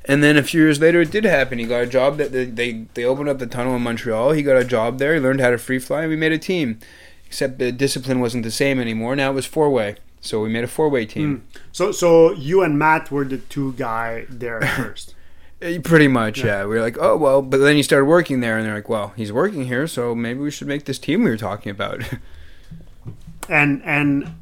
And 0.08 0.24
then 0.24 0.38
a 0.38 0.44
few 0.44 0.62
years 0.62 0.80
later, 0.80 1.02
it 1.02 1.12
did 1.12 1.26
happen. 1.26 1.60
He 1.60 1.66
got 1.66 1.84
a 1.84 1.88
job 1.88 2.18
that 2.18 2.32
they, 2.32 2.46
they 2.46 2.86
they 2.94 3.04
opened 3.04 3.30
up 3.30 3.40
the 3.40 3.48
tunnel 3.48 3.76
in 3.76 3.82
Montreal. 3.82 4.32
He 4.32 4.42
got 4.42 4.56
a 4.56 4.64
job 4.64 5.00
there. 5.00 5.14
He 5.14 5.20
learned 5.20 5.42
how 5.42 5.50
to 5.50 5.58
free 5.58 5.80
fly, 5.80 6.02
and 6.02 6.10
we 6.10 6.16
made 6.16 6.32
a 6.32 6.38
team. 6.38 6.80
Except 7.26 7.60
the 7.60 7.74
discipline 7.74 8.22
wasn't 8.22 8.44
the 8.44 8.52
same 8.52 8.80
anymore. 8.80 9.16
Now 9.16 9.32
it 9.32 9.34
was 9.34 9.46
four 9.46 9.70
way. 9.70 9.98
So 10.22 10.42
we 10.42 10.50
made 10.50 10.64
a 10.64 10.68
four 10.68 10.90
way 10.90 11.06
team. 11.06 11.46
so 11.72 11.92
so 11.92 12.32
you 12.32 12.64
and 12.64 12.80
Matt 12.80 13.12
were 13.12 13.26
the 13.26 13.38
two 13.38 13.74
guy 13.74 14.26
there 14.30 14.62
first. 14.78 15.14
Uh, 15.62 15.80
Pretty 15.84 16.08
much, 16.08 16.44
yeah. 16.44 16.62
We 16.64 16.76
were 16.76 16.82
like, 16.82 16.98
oh 17.00 17.18
well, 17.18 17.42
but 17.42 17.58
then 17.58 17.76
you 17.78 17.84
started 17.84 18.06
working 18.06 18.40
there, 18.40 18.58
and 18.58 18.66
they're 18.66 18.76
like, 18.76 18.90
well, 18.90 19.14
he's 19.16 19.34
working 19.34 19.66
here, 19.66 19.88
so 19.88 20.16
maybe 20.16 20.40
we 20.40 20.52
should 20.52 20.68
make 20.68 20.86
this 20.86 21.00
team 21.00 21.24
we 21.24 21.30
were 21.30 21.38
talking 21.38 21.70
about. 21.72 22.02
and 23.50 23.82
and 23.84 24.36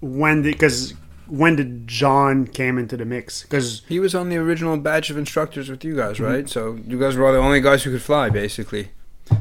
when 0.00 0.42
because 0.42 0.94
when 1.30 1.56
did 1.56 1.86
John 1.86 2.46
came 2.46 2.76
into 2.76 2.96
the 2.96 3.04
mix? 3.04 3.42
Because 3.42 3.82
he 3.88 4.00
was 4.00 4.14
on 4.14 4.28
the 4.28 4.36
original 4.36 4.76
batch 4.76 5.10
of 5.10 5.16
instructors 5.16 5.68
with 5.68 5.84
you 5.84 5.96
guys, 5.96 6.20
right? 6.20 6.48
So 6.48 6.78
you 6.86 6.98
guys 6.98 7.16
were 7.16 7.26
all 7.26 7.32
the 7.32 7.38
only 7.38 7.60
guys 7.60 7.84
who 7.84 7.92
could 7.92 8.02
fly, 8.02 8.30
basically. 8.30 8.90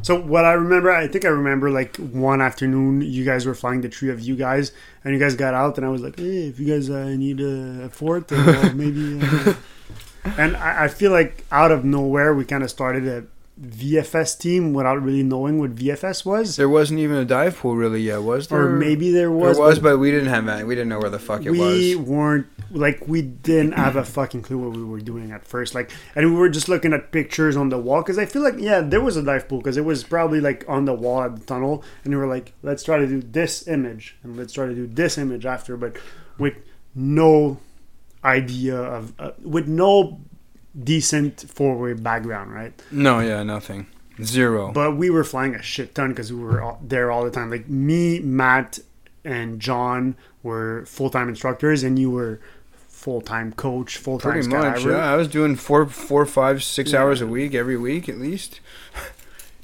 so 0.04 0.20
what 0.20 0.46
I 0.46 0.54
remember, 0.54 0.92
I 0.92 1.08
think 1.08 1.26
I 1.26 1.30
remember 1.30 1.72
like 1.72 1.98
one 1.98 2.42
afternoon, 2.42 3.02
you 3.02 3.26
guys 3.26 3.46
were 3.46 3.56
flying 3.56 3.82
the 3.82 3.90
three 3.90 4.12
of 4.12 4.20
you 4.20 4.36
guys, 4.36 4.72
and 5.04 5.14
you 5.14 5.20
guys 5.20 5.36
got 5.36 5.54
out, 5.54 5.78
and 5.78 5.86
I 5.86 5.90
was 5.90 6.02
like, 6.02 6.18
hey, 6.20 6.48
if 6.48 6.60
you 6.60 6.68
guys 6.68 6.90
uh, 6.90 7.10
need 7.10 7.42
a, 7.42 7.86
a 7.86 7.90
fourth, 7.90 8.32
uh, 8.32 8.72
maybe. 8.76 9.20
Uh, 9.22 9.54
and 10.38 10.56
I, 10.58 10.86
I 10.86 10.88
feel 10.88 11.12
like 11.12 11.44
out 11.52 11.72
of 11.72 11.84
nowhere, 11.84 12.36
we 12.36 12.46
kind 12.46 12.64
of 12.64 12.70
started 12.70 13.08
a 13.08 13.26
VFS 13.62 14.40
team 14.40 14.74
without 14.74 15.02
really 15.02 15.24
knowing 15.24 15.60
what 15.60 15.76
VFS 15.76 16.26
was, 16.26 16.56
There 16.56 16.70
wasn't 16.70 17.00
even 17.02 17.18
a 17.18 17.26
dive 17.26 17.58
pool 17.58 17.76
really 17.76 18.02
yet, 18.02 18.24
was 18.24 18.48
there? 18.48 18.68
or 18.68 18.70
maybe 18.70 19.12
there 19.12 19.30
was. 19.30 19.58
there 19.58 19.66
was, 19.66 19.80
but 19.80 19.90
but 19.90 19.98
we 19.98 20.12
didn't 20.12 20.30
have 20.30 20.46
that. 20.46 20.66
We 20.66 20.76
didn't 20.76 20.90
know 20.90 21.00
where 21.00 21.10
the 21.10 21.20
fuck 21.20 21.46
it 21.46 21.52
we 21.52 21.60
was. 21.60 21.74
We 21.76 21.96
weren't 21.96 22.48
like 22.72 23.08
we 23.08 23.22
didn't 23.22 23.74
have 23.74 23.96
a 23.96 24.06
fucking 24.06 24.44
clue 24.44 24.58
what 24.60 24.78
we 24.78 24.84
were 24.84 25.00
doing 25.00 25.32
at 25.32 25.44
first 25.44 25.74
like 25.74 25.90
and 26.16 26.32
we 26.32 26.38
were 26.40 26.50
just 26.50 26.70
looking 26.70 26.94
at 26.94 27.12
pictures 27.12 27.58
on 27.58 27.70
the 27.70 27.78
wall 27.80 28.02
because 28.04 28.20
i 28.20 28.26
feel 28.26 28.44
like 28.44 28.54
yeah 28.60 28.80
there 28.80 29.02
was 29.02 29.18
a 29.18 29.24
dive 29.24 29.48
pool 29.48 29.58
because 29.58 29.76
it 29.76 29.84
was 29.84 30.04
probably 30.04 30.40
like 30.40 30.64
on 30.68 30.86
the 30.86 30.94
wall 30.94 31.24
at 31.24 31.36
the 31.36 31.44
tunnel 31.46 31.84
and 32.04 32.14
we 32.14 32.18
were 32.20 32.28
like 32.28 32.54
let's 32.62 32.84
try 32.84 33.00
to 33.00 33.08
do 33.08 33.22
this 33.22 33.68
image 33.68 34.16
and 34.22 34.38
let's 34.38 34.54
try 34.54 34.68
to 34.68 34.76
do 34.76 34.86
this 34.86 35.18
image 35.18 35.48
after 35.48 35.76
but 35.78 35.96
with 36.38 36.54
no 36.94 37.58
idea 38.24 38.76
of 38.78 39.14
uh, 39.20 39.32
with 39.42 39.68
no 39.68 40.22
decent 40.84 41.42
forward 41.50 42.04
background 42.04 42.54
right 42.54 42.74
No, 42.92 43.20
yeah, 43.20 43.44
nothing. 43.44 43.88
Zero. 44.24 44.72
but 44.74 44.98
we 44.98 45.10
were 45.10 45.24
flying 45.24 45.56
a 45.56 45.62
shit 45.62 45.96
ton 45.96 46.10
because 46.10 46.32
we 46.34 46.44
were 46.44 46.62
all, 46.62 46.80
there 46.86 47.10
all 47.10 47.24
the 47.24 47.32
time. 47.32 47.50
Like 47.50 47.70
me, 47.70 48.20
Matt, 48.20 48.80
and 49.24 49.60
John 49.62 50.16
were 50.44 50.84
full 50.86 51.10
time 51.10 51.30
instructors, 51.30 51.84
and 51.84 51.98
you 51.98 52.12
were 52.12 52.42
full 52.90 53.22
time 53.22 53.54
coach, 53.54 53.96
full 53.98 54.20
time 54.20 54.34
Pretty 54.34 54.48
much, 54.50 54.80
skydiver. 54.82 54.92
yeah. 54.92 55.14
I 55.14 55.16
was 55.16 55.30
doing 55.30 55.56
four, 55.56 55.86
four, 55.86 56.26
five, 56.26 56.62
six 56.64 56.92
Yeah. 56.92 57.00
hours 57.02 57.22
a 57.22 57.28
week 57.28 57.54
every 57.56 57.78
week 57.78 58.10
at 58.10 58.18
least. 58.18 58.60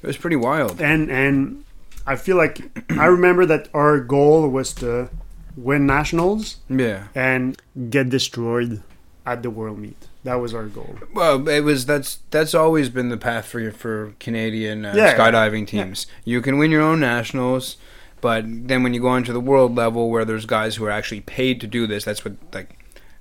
It 0.02 0.06
was 0.06 0.16
pretty 0.18 0.36
wild. 0.36 0.80
And 0.80 1.10
and 1.10 1.64
I 2.06 2.16
feel 2.16 2.36
like 2.36 2.60
I 2.90 3.06
remember 3.06 3.44
that 3.46 3.68
our 3.74 3.98
goal 3.98 4.48
was 4.48 4.72
to 4.74 5.08
win 5.56 5.86
nationals 5.86 6.58
Yeah. 6.68 7.08
and 7.14 7.60
get 7.90 8.08
destroyed 8.10 8.82
at 9.24 9.42
the 9.42 9.50
world 9.50 9.78
meet. 9.78 9.96
That 10.26 10.40
was 10.40 10.54
our 10.54 10.64
goal. 10.64 10.96
Well, 11.14 11.48
it 11.48 11.60
was 11.60 11.86
that's 11.86 12.18
that's 12.32 12.52
always 12.52 12.88
been 12.88 13.10
the 13.10 13.16
path 13.16 13.46
for 13.46 13.70
for 13.70 14.12
Canadian 14.18 14.84
uh, 14.84 14.92
Yeah, 14.96 15.16
skydiving 15.16 15.68
teams. 15.68 16.08
You 16.24 16.42
can 16.42 16.58
win 16.58 16.72
your 16.72 16.82
own 16.82 16.98
nationals, 16.98 17.76
but 18.20 18.44
then 18.44 18.82
when 18.82 18.92
you 18.92 19.00
go 19.00 19.06
on 19.06 19.22
to 19.22 19.32
the 19.32 19.40
world 19.40 19.76
level, 19.76 20.10
where 20.10 20.24
there's 20.24 20.44
guys 20.44 20.74
who 20.74 20.84
are 20.84 20.90
actually 20.90 21.20
paid 21.20 21.60
to 21.60 21.68
do 21.68 21.86
this, 21.86 22.04
that's 22.04 22.24
what 22.24 22.34
like 22.52 22.76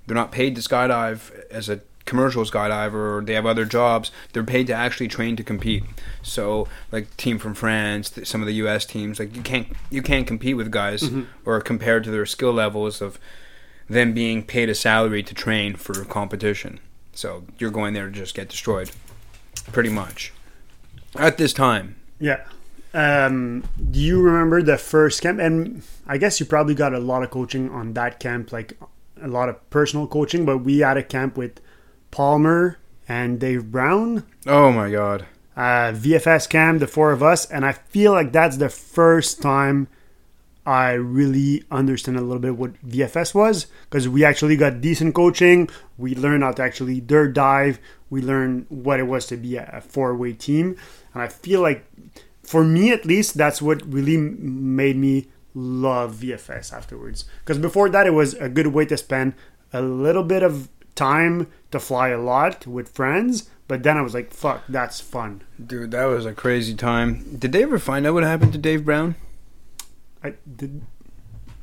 they're 0.08 0.16
not 0.16 0.32
paid 0.32 0.56
to 0.56 0.62
skydive 0.62 1.32
as 1.52 1.70
a 1.70 1.82
commercial 2.06 2.44
skydiver 2.44 3.18
or 3.18 3.22
they 3.24 3.36
have 3.36 3.46
other 3.46 3.66
jobs. 3.66 4.10
They're 4.34 4.44
paid 4.44 4.66
to 4.68 4.74
actually 4.74 5.08
train 5.08 5.36
to 5.36 5.44
compete. 5.44 5.84
So 6.24 6.68
like 6.92 7.16
team 7.18 7.38
from 7.38 7.54
France, 7.54 8.18
some 8.24 8.42
of 8.42 8.48
the 8.48 8.54
U.S. 8.56 8.84
teams, 8.84 9.20
like 9.20 9.36
you 9.36 9.44
can't 9.44 9.68
you 9.92 10.02
can't 10.02 10.26
compete 10.26 10.58
with 10.58 10.72
guys 10.72 11.08
or 11.46 11.62
compared 11.62 12.04
to 12.06 12.10
their 12.10 12.26
skill 12.26 12.54
levels 12.54 13.00
of 13.00 13.20
them 13.88 14.12
being 14.14 14.42
paid 14.42 14.70
a 14.70 14.74
salary 14.76 15.22
to 15.22 15.36
train 15.36 15.76
for 15.76 16.04
competition. 16.06 16.80
So 17.16 17.46
you're 17.58 17.72
going 17.72 17.94
there 17.96 18.06
to 18.06 18.12
just 18.12 18.36
get 18.36 18.50
destroyed, 18.50 18.92
pretty 19.72 19.90
much. 19.90 20.32
At 21.16 21.38
this 21.38 21.54
time, 21.54 21.96
Yeah. 22.20 22.42
Um, 22.94 23.66
do 23.92 24.00
you 24.00 24.22
remember 24.22 24.62
the 24.62 24.78
first 24.78 25.22
camp? 25.22 25.40
And 25.40 25.82
I 26.08 26.18
guess 26.18 26.40
you 26.40 26.46
probably 26.46 26.76
got 26.76 26.94
a 26.94 27.00
lot 27.00 27.24
of 27.24 27.30
coaching 27.32 27.70
on 27.70 27.94
that 27.94 28.20
camp, 28.22 28.54
like 28.54 28.78
a 29.22 29.28
lot 29.28 29.50
of 29.50 29.70
personal 29.70 30.08
coaching. 30.08 30.46
But 30.46 30.60
we 30.60 30.80
had 30.80 30.96
a 30.96 31.04
camp 31.04 31.36
with 31.36 31.60
Palmer 32.12 32.78
and 33.08 33.40
Dave 33.40 33.72
Brown, 33.72 34.24
oh 34.48 34.72
my 34.72 34.90
god, 34.90 35.26
uh, 35.56 35.92
VFS 35.92 36.50
camp, 36.50 36.80
the 36.80 36.88
four 36.88 37.12
of 37.12 37.22
us, 37.22 37.46
and 37.52 37.66
I 37.66 37.74
feel 37.74 38.14
like 38.14 38.32
that's 38.32 38.58
the 38.58 38.70
first 38.70 39.42
time 39.42 39.88
I 40.66 40.94
really 40.94 41.64
understand 41.70 42.18
a 42.18 42.22
little 42.22 42.40
bit 42.40 42.58
what 42.58 42.74
VFS 42.86 43.36
was 43.36 43.68
because 43.90 44.10
we 44.10 44.24
actually 44.24 44.56
got 44.56 44.82
decent 44.82 45.14
coaching. 45.14 45.70
We 45.98 46.16
learned 46.16 46.44
how 46.44 46.54
to 46.54 46.64
actually 46.64 47.02
dirt 47.02 47.34
dive. 47.34 47.80
We 48.10 48.22
learned 48.22 48.66
what 48.70 49.00
it 49.00 49.04
was 49.04 49.28
to 49.28 49.38
be 49.38 49.58
a 49.58 49.84
four 49.86 50.16
way 50.16 50.34
team, 50.34 50.76
and 51.14 51.22
I 51.22 51.28
feel 51.28 51.62
like, 51.62 51.86
for 52.44 52.64
me 52.64 52.92
at 52.92 53.06
least, 53.06 53.38
that's 53.38 53.62
what 53.62 53.86
really 53.86 54.18
made 54.18 54.98
me 54.98 55.28
love 55.54 56.16
VFS 56.16 56.74
afterwards. 56.74 57.26
Because 57.44 57.58
before 57.60 57.90
that, 57.90 58.08
it 58.08 58.14
was 58.14 58.34
a 58.36 58.50
good 58.50 58.68
way 58.68 58.86
to 58.86 58.98
spend 58.98 59.34
a 59.74 59.82
little 59.82 60.24
bit 60.24 60.44
of 60.44 60.70
time 60.96 61.48
to 61.72 61.80
fly 61.80 62.10
a 62.10 62.20
lot 62.20 62.66
with 62.66 62.90
friends, 62.90 63.50
But 63.68 63.82
then 63.82 63.98
I 63.98 64.02
was 64.02 64.14
like, 64.14 64.32
fuck, 64.32 64.64
that's 64.70 65.02
fun. 65.02 65.42
Dude, 65.64 65.92
that 65.92 66.06
was 66.06 66.26
a 66.26 66.34
crazy 66.34 66.76
time. 66.76 67.36
Did 67.38 67.52
they 67.52 67.64
ever 67.64 67.80
find 67.80 68.06
out 68.06 68.14
what 68.14 68.24
happened 68.24 68.54
to 68.54 68.60
Dave 68.60 68.86
Brown? 68.86 69.16
I 70.26 70.34
did. 70.56 70.82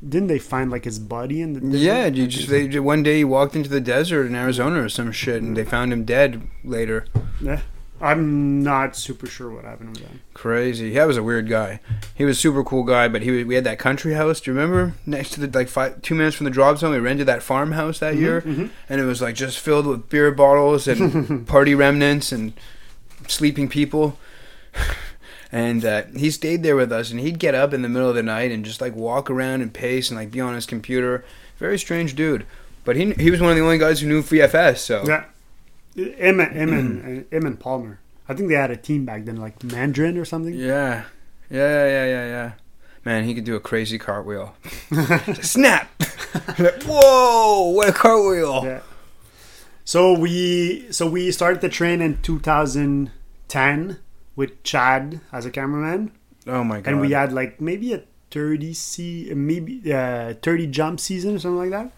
Didn't 0.07 0.27
they 0.27 0.39
find 0.39 0.69
like 0.69 0.83
his 0.85 0.99
body 0.99 1.41
in 1.41 1.53
the? 1.53 1.61
desert? 1.61 1.77
Yeah, 1.77 2.05
you 2.07 2.27
just 2.27 2.49
they 2.49 2.79
one 2.79 3.03
day 3.03 3.17
he 3.17 3.23
walked 3.23 3.55
into 3.55 3.69
the 3.69 3.81
desert 3.81 4.25
in 4.25 4.35
Arizona 4.35 4.81
or 4.83 4.89
some 4.89 5.11
shit, 5.11 5.41
and 5.41 5.55
they 5.55 5.63
found 5.63 5.93
him 5.93 6.03
dead 6.03 6.47
later. 6.63 7.05
Yeah. 7.41 7.61
I'm 8.01 8.61
not 8.61 8.97
super 8.97 9.27
sure 9.27 9.49
what 9.49 9.63
happened 9.63 9.91
with 9.91 9.99
him. 9.99 10.19
Crazy. 10.33 10.93
That 10.93 11.07
was 11.07 11.15
a 11.15 11.23
weird 11.23 11.47
guy. 11.47 11.79
He 12.13 12.25
was 12.25 12.37
a 12.37 12.41
super 12.41 12.61
cool 12.61 12.83
guy, 12.83 13.07
but 13.07 13.21
he 13.21 13.45
we 13.45 13.55
had 13.55 13.63
that 13.63 13.79
country 13.79 14.13
house. 14.13 14.41
Do 14.41 14.51
you 14.51 14.57
remember 14.57 14.95
next 15.05 15.31
to 15.31 15.39
the 15.39 15.57
like 15.57 15.69
five, 15.69 16.01
two 16.01 16.13
minutes 16.13 16.35
from 16.35 16.43
the 16.43 16.51
drop 16.51 16.77
zone? 16.77 16.91
We 16.91 16.99
rented 16.99 17.27
that 17.27 17.41
farmhouse 17.41 17.99
that 17.99 18.17
year, 18.17 18.41
mhm. 18.41 18.71
and 18.89 18.99
it 18.99 19.05
was 19.05 19.21
like 19.21 19.35
just 19.35 19.57
filled 19.57 19.87
with 19.87 20.09
beer 20.09 20.31
bottles 20.31 20.85
and 20.85 21.47
party 21.47 21.75
remnants 21.75 22.33
and 22.33 22.51
sleeping 23.27 23.69
people. 23.69 24.17
And 25.53 25.85
uh, 25.85 26.03
he 26.15 26.31
stayed 26.31 26.63
there 26.63 26.75
with 26.75 26.91
us, 26.91 27.11
and 27.11 27.19
he'd 27.19 27.37
get 27.37 27.53
up 27.53 27.73
in 27.73 27.83
the 27.83 27.89
middle 27.89 28.09
of 28.09 28.15
the 28.15 28.23
night 28.23 28.51
and 28.51 28.65
just 28.65 28.81
like 28.81 28.95
walk 28.95 29.29
around 29.29 29.61
and 29.61 29.71
pace 29.71 30.09
and 30.09 30.19
like 30.19 30.31
be 30.31 30.41
on 30.41 30.55
his 30.55 30.65
computer. 30.65 31.23
Very 31.59 31.77
strange 31.77 32.15
dude. 32.15 32.47
But 32.83 32.95
he 32.95 33.11
he 33.13 33.29
was 33.29 33.39
one 33.39 33.51
of 33.51 33.55
the 33.55 33.61
only 33.63 33.77
guys 33.77 34.01
who 34.01 34.07
knew 34.07 34.23
VFS. 34.23 34.77
So 34.79 35.03
Yeah. 35.05 35.25
Him 35.95 36.39
and, 36.39 36.51
him, 36.53 36.73
and, 36.73 37.25
him 37.31 37.45
and 37.45 37.59
Palmer. 37.59 37.99
I 38.27 38.33
think 38.33 38.49
they 38.49 38.55
had 38.55 38.71
a 38.71 38.75
team 38.77 39.05
back 39.05 39.25
then, 39.25 39.35
like 39.37 39.63
Mandarin 39.63 40.17
or 40.17 40.25
something. 40.25 40.55
Yeah. 40.55 41.03
Yeah, 41.51 41.85
yeah, 41.85 42.05
yeah, 42.05 42.25
yeah. 42.25 42.51
Man, 43.05 43.25
he 43.25 43.35
could 43.35 43.43
do 43.43 43.55
a 43.55 43.59
crazy 43.59 43.99
cartwheel. 43.99 44.55
Snap! 45.41 45.87
Like, 46.57 46.81
Whoa, 46.83 47.69
what 47.75 47.89
a 47.89 47.91
cartwheel! 47.93 48.63
Yeah. 48.65 48.79
So 49.85 50.17
we 50.17 50.87
so 50.91 51.05
we 51.05 51.31
started 51.31 51.61
the 51.61 51.69
train 51.69 52.01
in 52.01 52.21
2010 52.23 53.99
with 54.35 54.63
Chad 54.63 55.21
as 55.31 55.45
a 55.45 55.51
cameraman, 55.51 56.11
Oh 56.47 56.63
my 56.63 56.81
god. 56.81 56.91
and 56.91 57.01
we 57.01 57.11
had 57.11 57.31
like 57.33 57.61
maybe 57.61 57.93
a 57.93 58.03
30 58.31 58.73
c 58.73 59.31
maybe 59.35 59.93
uh, 59.93 60.33
30 60.41 60.67
jump 60.67 60.99
season 60.99 61.35
or 61.35 61.39
something 61.39 61.59
like 61.59 61.69
that. 61.69 61.91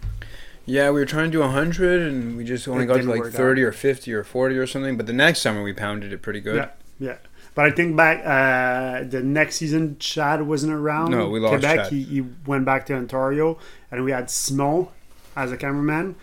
yeah, 0.66 0.90
we 0.90 1.00
were 1.00 1.06
trying 1.06 1.26
to 1.26 1.32
do 1.32 1.40
100 1.40 2.02
and 2.02 2.36
we 2.38 2.44
just 2.44 2.68
only 2.68 2.84
It 2.84 2.88
got 2.88 2.98
to 2.98 3.04
like 3.04 3.20
work 3.22 3.34
30 3.34 3.64
or 3.64 3.72
50 3.72 4.14
or 4.14 4.24
40 4.24 4.58
or 4.58 4.68
something, 4.68 4.98
but 4.98 5.06
the 5.08 5.14
next 5.14 5.40
summer 5.42 5.64
we 5.64 5.72
pounded 5.74 6.12
it 6.12 6.22
pretty 6.22 6.42
good. 6.42 6.58
Yeah, 6.58 6.70
yeah. 7.00 7.18
But 7.56 7.66
I 7.66 7.72
think 7.72 7.96
back 7.96 8.18
uh, 8.26 9.08
the 9.08 9.22
next 9.24 9.56
season, 9.56 9.96
Chad 9.98 10.42
wasn't 10.42 10.74
around. 10.74 11.12
No, 11.12 11.30
we 11.30 11.40
lost 11.40 11.54
Quebec. 11.62 11.76
Chad. 11.84 11.94
He, 11.94 12.04
he 12.04 12.22
went 12.46 12.66
back 12.66 12.86
to 12.88 12.94
Ontario, 12.96 13.58
and 13.90 14.04
we 14.04 14.12
had 14.12 14.26
Smo 14.28 14.90
as 15.38 15.54
a 15.54 15.58
cameraman, 15.58 16.16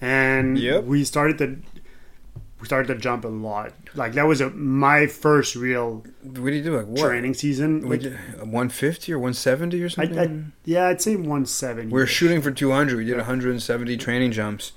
and 0.00 0.58
Yep. 0.58 0.84
we 0.84 1.04
started 1.04 1.38
to 1.38 1.58
started 2.66 2.92
to 2.92 3.00
jump 3.00 3.24
a 3.24 3.28
lot. 3.28 3.72
Like 3.94 4.12
that 4.14 4.26
was 4.26 4.40
a, 4.40 4.50
my 4.50 5.06
first 5.06 5.56
real 5.56 6.04
What 6.22 6.50
did 6.50 6.56
you 6.56 6.62
do? 6.62 6.76
Like 6.76 6.86
what? 6.86 7.08
training 7.08 7.34
season. 7.34 7.88
Like, 7.88 8.00
did 8.00 8.14
uh, 8.14 8.44
150 8.44 9.12
or 9.12 9.18
170 9.18 9.82
or 9.82 9.88
something? 9.88 10.18
I, 10.18 10.52
yeah, 10.64 10.88
I'd 10.88 11.00
say 11.00 11.16
170. 11.16 11.86
we 11.86 11.92
were 11.92 12.06
shooting 12.06 12.40
for 12.42 12.50
200. 12.50 12.96
We 12.96 13.04
did 13.04 13.16
170 13.16 13.96
training 13.96 14.32
jumps. 14.32 14.72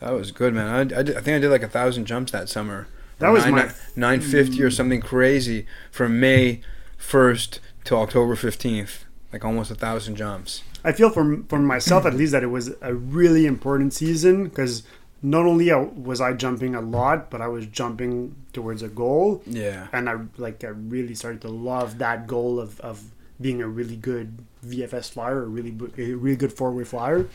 That 0.00 0.12
was 0.12 0.32
good, 0.32 0.52
man. 0.54 0.68
I, 0.68 0.80
I, 0.80 1.02
did, 1.02 1.16
I 1.16 1.20
think 1.20 1.36
I 1.36 1.38
did 1.38 1.50
like 1.50 1.62
a 1.62 1.68
thousand 1.68 2.06
jumps 2.06 2.32
that 2.32 2.48
summer. 2.48 2.88
That 3.18 3.30
was 3.30 3.44
nine, 3.44 3.54
my- 3.54 3.72
950 3.94 4.62
or 4.62 4.70
something 4.70 5.00
crazy 5.00 5.66
from 5.90 6.18
May 6.18 6.60
1st 6.98 7.60
to 7.84 7.96
October 7.96 8.34
15th. 8.34 9.04
Like 9.32 9.44
almost 9.44 9.70
a 9.70 9.74
thousand 9.74 10.16
jumps. 10.16 10.62
I 10.84 10.92
feel 10.92 11.08
for 11.08 11.42
for 11.48 11.58
myself 11.58 12.04
at 12.04 12.14
least 12.14 12.32
that 12.32 12.42
it 12.42 12.48
was 12.48 12.74
a 12.82 12.94
really 12.94 13.46
important 13.46 13.94
season 13.94 14.44
because 14.44 14.82
not 15.22 15.46
only 15.46 15.70
uh, 15.70 15.78
was 15.78 16.20
I 16.20 16.32
jumping 16.32 16.74
a 16.74 16.80
lot, 16.80 17.30
but 17.30 17.40
I 17.40 17.46
was 17.48 17.66
jumping 17.66 18.34
towards 18.52 18.82
a 18.82 18.88
goal. 18.88 19.42
Yeah. 19.46 19.86
and 19.92 20.08
I 20.10 20.16
like 20.36 20.64
I 20.64 20.68
really 20.68 21.14
started 21.14 21.40
to 21.42 21.48
love 21.48 21.98
that 21.98 22.26
goal 22.26 22.58
of, 22.60 22.80
of 22.80 23.02
being 23.40 23.62
a 23.62 23.68
really 23.68 23.96
good 23.96 24.38
VFS 24.66 25.10
flyer, 25.12 25.42
a 25.44 25.46
really 25.46 25.70
a 25.98 26.14
really 26.14 26.36
good 26.36 26.52
four 26.52 26.70
way 26.72 26.84
flyer. 26.84 27.28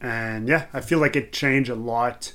And 0.00 0.48
yeah, 0.48 0.66
I 0.72 0.80
feel 0.80 0.98
like 0.98 1.16
it 1.16 1.32
changed 1.32 1.70
a 1.70 1.74
lot 1.74 2.32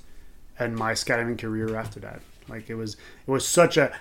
in 0.59 0.75
my 0.75 0.93
skydiving 0.93 1.37
career 1.39 1.75
after 1.75 1.99
that. 2.01 2.21
Like 2.49 2.69
it 2.69 2.75
was 2.75 2.95
it 2.95 3.31
was 3.31 3.47
such 3.47 3.77
a 3.77 3.95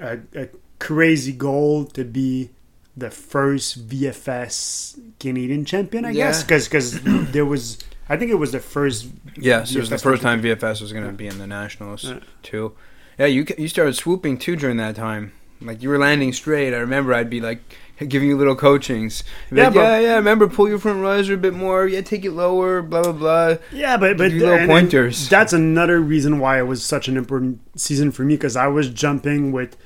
a, 0.00 0.18
a 0.34 0.48
crazy 0.78 1.32
goal 1.32 1.84
to 1.86 2.04
be 2.04 2.50
the 2.96 3.10
first 3.10 3.86
VFS 3.88 4.98
Canadian 5.20 5.64
champion, 5.66 6.04
I 6.06 6.12
guess, 6.14 6.40
Yeah. 6.40 6.46
because 6.46 7.00
there 7.32 7.44
was 7.44 7.78
I 8.08 8.16
think 8.16 8.30
it 8.30 8.36
was 8.36 8.52
the 8.52 8.60
first 8.60 9.08
Yes, 9.36 9.74
it 9.74 9.78
was 9.78 9.90
the 9.90 9.98
first 9.98 10.22
time 10.22 10.42
VFS 10.42 10.80
was 10.80 10.92
going 10.92 11.06
to 11.06 11.12
be 11.12 11.26
in 11.26 11.38
the 11.38 11.46
nationals 11.46 12.04
Yeah. 12.04 12.20
too. 12.42 12.72
Yeah, 13.18 13.26
you 13.26 13.46
you 13.58 13.68
started 13.68 13.94
swooping 13.96 14.38
too 14.38 14.56
during 14.56 14.76
that 14.76 14.94
time. 14.96 15.32
Like 15.60 15.82
you 15.82 15.88
were 15.88 15.98
landing 15.98 16.32
straight. 16.34 16.74
I 16.74 16.78
remember 16.78 17.14
I'd 17.14 17.30
be 17.30 17.40
like 17.40 17.60
giving 18.08 18.28
you 18.28 18.36
little 18.36 18.54
coachings. 18.54 19.24
Yeah, 19.50 19.68
like, 19.68 19.74
yeah, 19.74 19.98
yeah. 20.00 20.14
Remember, 20.16 20.46
pull 20.48 20.68
your 20.68 20.78
front 20.78 21.00
riser 21.02 21.32
a 21.34 21.38
bit 21.38 21.54
more. 21.54 21.86
Yeah, 21.88 22.02
take 22.02 22.26
it 22.26 22.32
lower. 22.32 22.82
Blah 22.82 23.04
blah 23.04 23.12
blah. 23.12 23.54
Yeah, 23.72 23.96
but 23.96 24.18
but 24.18 24.32
little 24.32 24.66
pointers. 24.66 25.28
that's 25.30 25.54
another 25.54 25.98
reason 25.98 26.38
why 26.38 26.58
it 26.58 26.64
was 26.66 26.84
such 26.84 27.08
an 27.08 27.16
important 27.16 27.60
season 27.74 28.12
for 28.12 28.22
me 28.22 28.34
because 28.34 28.54
I 28.54 28.66
was 28.66 28.90
jumping 28.90 29.50
with 29.50 29.76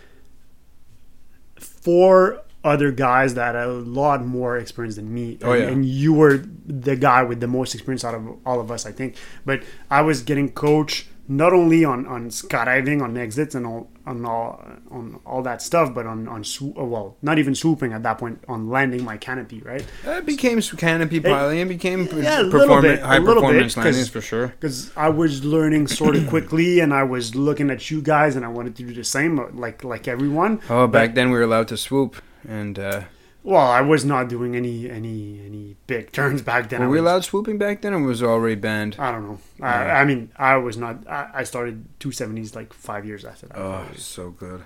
four 1.56 2.42
other 2.62 2.90
guys 2.92 3.34
that 3.34 3.54
had 3.54 3.66
a 3.66 3.72
lot 3.72 4.24
more 4.24 4.58
experience 4.58 4.96
than 4.96 5.12
me. 5.12 5.38
Oh, 5.42 5.52
and, 5.52 5.62
yeah. 5.62 5.68
and 5.68 5.84
you 5.84 6.12
were 6.12 6.44
the 6.66 6.96
guy 6.96 7.22
with 7.22 7.40
the 7.40 7.46
most 7.48 7.74
experience 7.74 8.04
out 8.04 8.14
of 8.14 8.22
all 8.44 8.60
of 8.60 8.70
us, 8.70 8.84
I 8.86 8.92
think. 8.92 9.16
But 9.46 9.62
I 9.90 10.02
was 10.02 10.22
getting 10.22 10.50
coached 10.50 11.06
not 11.28 11.52
only 11.52 11.84
on 11.84 12.06
on 12.06 12.28
skydiving, 12.28 13.00
on 13.00 13.16
exits, 13.16 13.54
and 13.54 13.64
all 13.64 13.88
on 14.04 14.26
all 14.26 14.60
on 14.90 15.20
all 15.24 15.42
that 15.42 15.62
stuff, 15.62 15.94
but 15.94 16.04
on 16.04 16.26
on 16.26 16.42
swo- 16.42 16.72
oh, 16.76 16.82
uh, 16.82 16.84
well, 16.84 17.16
not 17.22 17.38
even 17.38 17.54
swooping 17.54 17.92
at 17.92 18.02
that 18.02 18.18
point, 18.18 18.42
on 18.48 18.68
landing 18.68 19.04
my 19.04 19.16
canopy, 19.16 19.60
right? 19.62 19.84
It 20.04 20.26
became 20.26 20.60
canopy 20.60 21.20
piloting. 21.20 21.60
It 21.60 21.68
became 21.68 22.08
yeah, 22.16 22.40
a 22.40 22.42
little 22.42 22.82
bit, 22.82 23.00
high 23.00 23.20
bit, 23.20 23.26
performance 23.26 23.74
'cause- 23.74 23.84
landings 23.84 24.08
for 24.08 24.20
sure. 24.20 24.48
because 24.48 24.90
I 24.96 25.08
was 25.08 25.44
learning 25.44 25.86
sort 25.86 26.16
of 26.16 26.26
quickly, 26.26 26.80
and 26.80 26.92
I 26.92 27.04
was 27.04 27.34
looking 27.36 27.70
at 27.70 27.90
you 27.92 28.02
guys, 28.02 28.34
and 28.34 28.44
I 28.44 28.48
wanted 28.48 28.74
to 28.76 28.82
do 28.82 28.92
the 28.92 29.04
same, 29.04 29.38
uh, 29.38 29.44
like 29.54 29.84
like 29.84 30.08
everyone. 30.08 30.60
Oh, 30.68 30.88
back 30.88 31.10
But- 31.10 31.14
then 31.14 31.30
we 31.30 31.36
were 31.38 31.44
allowed 31.44 31.68
to 31.68 31.76
swoop, 31.76 32.16
and 32.48 32.78
uh, 32.78 33.02
Well, 33.42 33.60
I 33.66 33.80
was 33.80 34.04
not 34.04 34.28
doing 34.28 34.54
any 34.56 34.90
any 34.90 35.40
any 35.44 35.76
big 35.86 36.12
turns 36.12 36.42
back 36.42 36.68
then. 36.68 36.80
were 36.80 36.86
I 36.86 36.88
we 36.88 37.00
was- 37.00 37.10
allowed 37.10 37.24
swooping 37.24 37.58
back 37.58 37.80
then, 37.82 37.94
or 37.94 38.00
was 38.02 38.22
it 38.22 38.26
already 38.26 38.54
banned? 38.56 38.96
I 38.98 39.10
don't 39.12 39.26
know. 39.26 39.38
Yeah. 39.58 39.66
I, 39.66 40.00
I 40.02 40.04
mean, 40.04 40.30
I 40.36 40.56
was 40.56 40.76
not. 40.76 41.06
I, 41.08 41.30
I 41.34 41.44
started 41.44 41.84
two 41.98 42.12
seventies 42.12 42.54
like 42.54 42.72
five 42.72 43.04
years 43.06 43.24
after 43.24 43.46
that. 43.46 43.58
Oh, 43.58 43.86
so 43.96 44.30
good. 44.30 44.62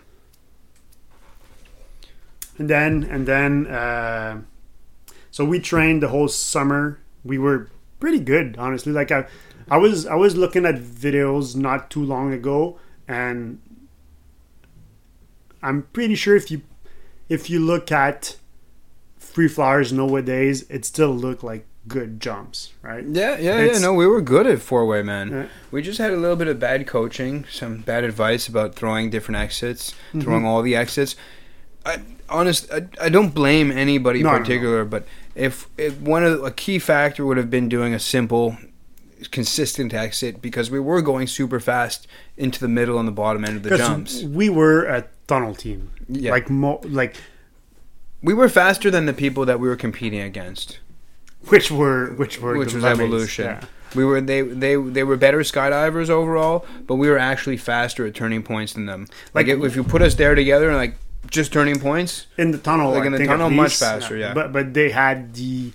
and 2.58 2.68
then 2.70 3.02
and 3.04 3.26
then 3.26 3.66
uh, 3.66 4.40
so 5.30 5.44
we 5.44 5.58
trained 5.60 6.02
the 6.02 6.08
whole 6.08 6.28
summer 6.28 6.98
we 7.24 7.36
were 7.38 7.68
pretty 7.98 8.20
good 8.20 8.54
honestly 8.58 8.92
like 8.92 9.10
i 9.10 9.26
i 9.70 9.76
was 9.76 10.06
i 10.06 10.14
was 10.14 10.36
looking 10.36 10.64
at 10.66 10.76
videos 10.76 11.56
not 11.56 11.90
too 11.90 12.04
long 12.04 12.32
ago 12.32 12.78
and 13.08 13.58
i'm 15.62 15.82
pretty 15.92 16.14
sure 16.14 16.36
if 16.36 16.50
you 16.50 16.60
if 17.28 17.48
you 17.50 17.58
look 17.58 17.90
at 17.92 18.36
free 19.18 19.48
flyers 19.48 19.92
nowadays 19.92 20.64
it 20.68 20.84
still 20.84 21.10
look 21.14 21.42
like 21.42 21.66
good 21.88 22.18
jumps 22.20 22.72
right 22.82 23.04
Yeah, 23.06 23.36
yeah, 23.38 23.60
yeah. 23.64 23.78
No, 23.78 23.92
we 23.92 24.06
were 24.06 24.22
good 24.22 24.46
at 24.46 24.60
four 24.60 24.86
way, 24.86 25.02
man. 25.02 25.30
Yeah. 25.30 25.46
We 25.70 25.82
just 25.82 25.98
had 25.98 26.12
a 26.12 26.16
little 26.16 26.36
bit 26.36 26.48
of 26.48 26.58
bad 26.58 26.86
coaching, 26.86 27.44
some 27.50 27.78
bad 27.78 28.04
advice 28.04 28.48
about 28.48 28.74
throwing 28.74 29.10
different 29.10 29.38
exits, 29.40 29.92
Mm-hmm. 30.08 30.20
throwing 30.22 30.46
all 30.46 30.62
the 30.62 30.74
exits. 30.76 31.14
I 31.84 32.00
honest, 32.30 32.72
I, 32.72 32.86
I 33.00 33.08
don't 33.10 33.34
blame 33.34 33.70
anybody 33.70 34.22
No, 34.22 34.30
no, 34.30 34.36
in 34.36 34.42
no. 34.42 34.46
particular, 34.46 34.84
but 34.86 35.06
if, 35.34 35.68
if 35.76 36.00
one 36.00 36.24
of 36.24 36.38
the, 36.38 36.44
a 36.44 36.50
key 36.50 36.78
factor 36.78 37.26
would 37.26 37.36
have 37.36 37.50
been 37.50 37.68
doing 37.68 37.92
a 37.92 37.98
simple, 37.98 38.56
consistent 39.30 39.92
exit 39.92 40.40
because 40.40 40.70
we 40.70 40.80
were 40.80 41.02
going 41.02 41.26
super 41.26 41.60
fast 41.60 42.06
into 42.38 42.60
the 42.60 42.68
middle 42.68 42.98
and 42.98 43.06
the 43.06 43.12
bottom 43.12 43.44
end 43.44 43.56
of 43.58 43.62
the 43.62 43.76
jumps. 43.76 44.22
we 44.22 44.48
were 44.48 44.84
a 44.84 45.04
tunnel 45.26 45.54
team 45.54 45.90
Yeah, 46.08 46.30
like 46.32 46.50
more 46.50 46.80
like 46.84 47.16
we 48.22 48.34
were 48.34 48.48
faster 48.48 48.90
than 48.90 49.06
the 49.06 49.12
people 49.12 49.44
that 49.46 49.60
we 49.60 49.68
were 49.68 49.76
competing 49.76 50.20
against. 50.20 50.78
which 51.48 51.70
were 51.70 52.12
which 52.14 52.40
were 52.40 52.56
which 52.56 52.70
the 52.70 52.76
was 52.76 52.84
lemons, 52.84 53.00
evolution. 53.00 53.44
yeah. 53.46 53.60
We 53.94 54.04
were 54.04 54.20
they 54.20 54.42
they 54.42 54.76
they 54.76 55.04
were 55.04 55.16
better 55.16 55.40
skydivers 55.40 56.10
overall, 56.10 56.66
but 56.86 56.96
we 56.96 57.08
were 57.08 57.18
actually 57.18 57.56
faster 57.58 58.06
at 58.06 58.14
turning 58.14 58.42
points 58.42 58.72
than 58.72 58.86
them. 58.86 59.06
Like, 59.34 59.46
Like- 59.46 59.58
if, 59.58 59.64
if 59.64 59.76
you 59.76 59.84
put 59.84 60.02
us 60.02 60.14
there 60.16 60.34
together 60.34 60.68
and 60.68 60.76
like 60.76 60.96
just 61.30 61.52
turning 61.52 61.78
points, 61.80 62.26
in 62.36 62.50
the 62.50 62.58
tunnel. 62.58 62.90
Like 62.92 63.04
I 63.04 63.06
in 63.06 63.12
the 63.12 63.24
tunnel, 63.26 63.46
at 63.46 63.52
much 63.52 63.76
faster, 63.76 64.16
yeah. 64.16 64.34
But 64.34 64.52
but 64.52 64.74
they 64.74 64.90
had 64.90 65.34
the 65.34 65.72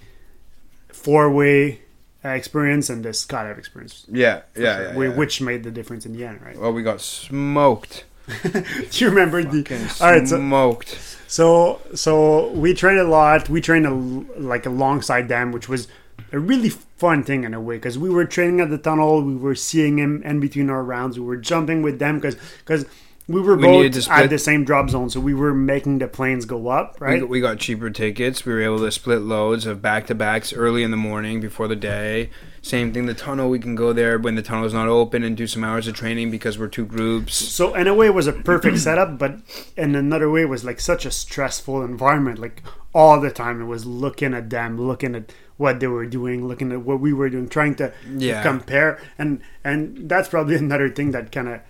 four 0.90 1.32
way 1.32 1.82
uh, 2.26 2.30
experience 2.30 2.90
and 2.90 3.04
the 3.06 3.10
skydive 3.10 3.58
experience. 3.58 4.06
yeah, 4.12 4.42
yeah, 4.58 4.92
sure, 4.92 4.94
whi- 4.94 5.16
which 5.18 5.40
made 5.42 5.64
the 5.64 5.72
difference 5.72 6.06
in 6.06 6.12
the 6.14 6.26
end, 6.26 6.42
right? 6.42 6.58
Well, 6.60 6.74
we 6.74 6.84
got 6.84 7.00
smoked. 7.02 8.04
Do 8.44 8.64
you 8.92 9.10
remember 9.10 9.44
the? 9.44 9.64
All 10.02 10.12
right, 10.12 10.28
so 10.28 10.38
smoked. 10.38 10.98
so 11.28 11.82
so 11.96 12.50
we 12.52 12.74
trained 12.74 13.00
a 13.00 13.04
lot. 13.04 13.50
We 13.50 13.62
trained 13.62 13.86
a, 13.86 13.92
like 14.40 14.66
alongside 14.66 15.28
them, 15.28 15.52
which 15.52 15.68
was 15.68 15.88
a 16.32 16.40
really 16.40 16.70
fun 16.70 17.24
thing 17.24 17.44
in 17.44 17.54
a 17.54 17.62
way 17.62 17.76
because 17.76 17.98
we 17.98 18.10
were 18.10 18.26
training 18.26 18.60
at 18.60 18.70
the 18.70 18.78
tunnel, 18.78 19.22
we 19.22 19.36
were 19.36 19.56
seeing 19.56 19.98
him 19.98 20.22
in 20.24 20.40
between 20.40 20.70
our 20.70 20.84
rounds, 20.84 21.20
we 21.20 21.26
were 21.26 21.38
jumping 21.38 21.82
with 21.82 22.00
them 22.00 22.16
because 22.18 22.36
because 22.60 22.86
we 23.30 23.40
were 23.42 23.56
We 23.56 23.64
both 23.64 24.10
at 24.10 24.30
the 24.32 24.40
same 24.40 24.66
drop 24.66 24.90
zone, 24.90 25.10
so 25.12 25.20
we 25.20 25.36
were 25.36 25.54
making 25.54 26.00
the 26.00 26.08
planes 26.08 26.46
go 26.46 26.68
up, 26.70 26.98
right? 27.00 27.28
we 27.30 27.40
got 27.40 27.60
cheaper 27.60 27.90
tickets. 27.92 28.44
We 28.44 28.54
were 28.54 28.62
able 28.62 28.80
to 28.80 28.92
split 28.92 29.22
loads 29.22 29.66
of 29.68 29.82
back 29.82 30.08
to 30.08 30.16
backs 30.16 30.52
early 30.52 30.82
in 30.82 30.90
the 30.90 30.98
morning 30.98 31.40
before 31.40 31.68
the 31.68 31.76
day. 31.76 32.32
Same 32.62 32.92
thing, 32.92 33.06
the 33.06 33.14
tunnel, 33.14 33.50
we 33.50 33.60
can 33.60 33.76
go 33.76 33.94
there 33.94 34.18
when 34.18 34.36
the 34.36 34.42
tunnel 34.42 34.66
is 34.66 34.74
not 34.74 34.88
open 34.88 35.24
and 35.24 35.38
do 35.38 35.48
some 35.48 35.64
hours 35.64 35.88
of 35.88 35.94
training 35.94 36.32
because 36.32 36.58
we're 36.58 36.68
two 36.68 36.86
groups. 36.86 37.36
So 37.36 37.74
in 37.76 37.88
a 37.88 37.94
way, 37.94 38.08
it 38.08 38.14
was 38.14 38.28
a 38.28 38.34
perfect 38.34 38.80
setup, 38.88 39.18
but 39.20 39.40
in 39.78 39.96
another 39.96 40.30
way, 40.30 40.42
it 40.42 40.50
was 40.50 40.66
like 40.66 40.80
such 40.80 41.06
a 41.06 41.12
stressful 41.12 41.84
environment. 41.84 42.40
Like 42.40 42.64
all 42.94 43.22
the 43.22 43.32
time, 43.32 43.62
it 43.62 43.66
was 43.66 43.86
looking 43.86 44.34
at 44.34 44.50
them, 44.50 44.78
looking 44.82 45.16
at 45.16 45.32
what 45.58 45.80
they 45.80 45.88
were 45.88 46.06
doing, 46.08 46.48
looking 46.48 46.72
at 46.72 46.82
what 46.82 47.00
we 47.00 47.14
were 47.14 47.30
doing, 47.30 47.48
trying 47.48 47.76
to, 47.76 47.90
to 47.90 47.94
Yeah. 48.18 48.42
compare, 48.42 49.00
and 49.20 49.42
and 49.64 50.10
that's 50.10 50.28
probably 50.30 50.56
another 50.66 50.90
thing 50.90 51.12
that 51.12 51.32
kind 51.32 51.48
of 51.48 51.62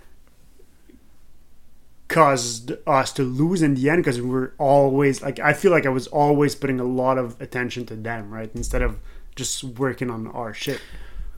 caused 2.10 2.72
us 2.86 3.12
to 3.12 3.22
lose 3.22 3.62
in 3.62 3.76
the 3.76 3.88
end 3.88 4.02
because 4.02 4.20
we 4.20 4.28
were 4.28 4.52
always 4.58 5.22
like 5.22 5.38
I 5.38 5.54
feel 5.54 5.70
like 5.70 5.86
I 5.86 5.90
was 5.90 6.08
always 6.08 6.54
putting 6.54 6.80
a 6.80 6.84
lot 6.84 7.16
of 7.16 7.40
attention 7.40 7.86
to 7.86 7.96
them, 7.96 8.30
right, 8.30 8.50
instead 8.54 8.82
of 8.82 8.98
just 9.36 9.64
working 9.64 10.10
on 10.10 10.26
our 10.26 10.52
shit. 10.52 10.80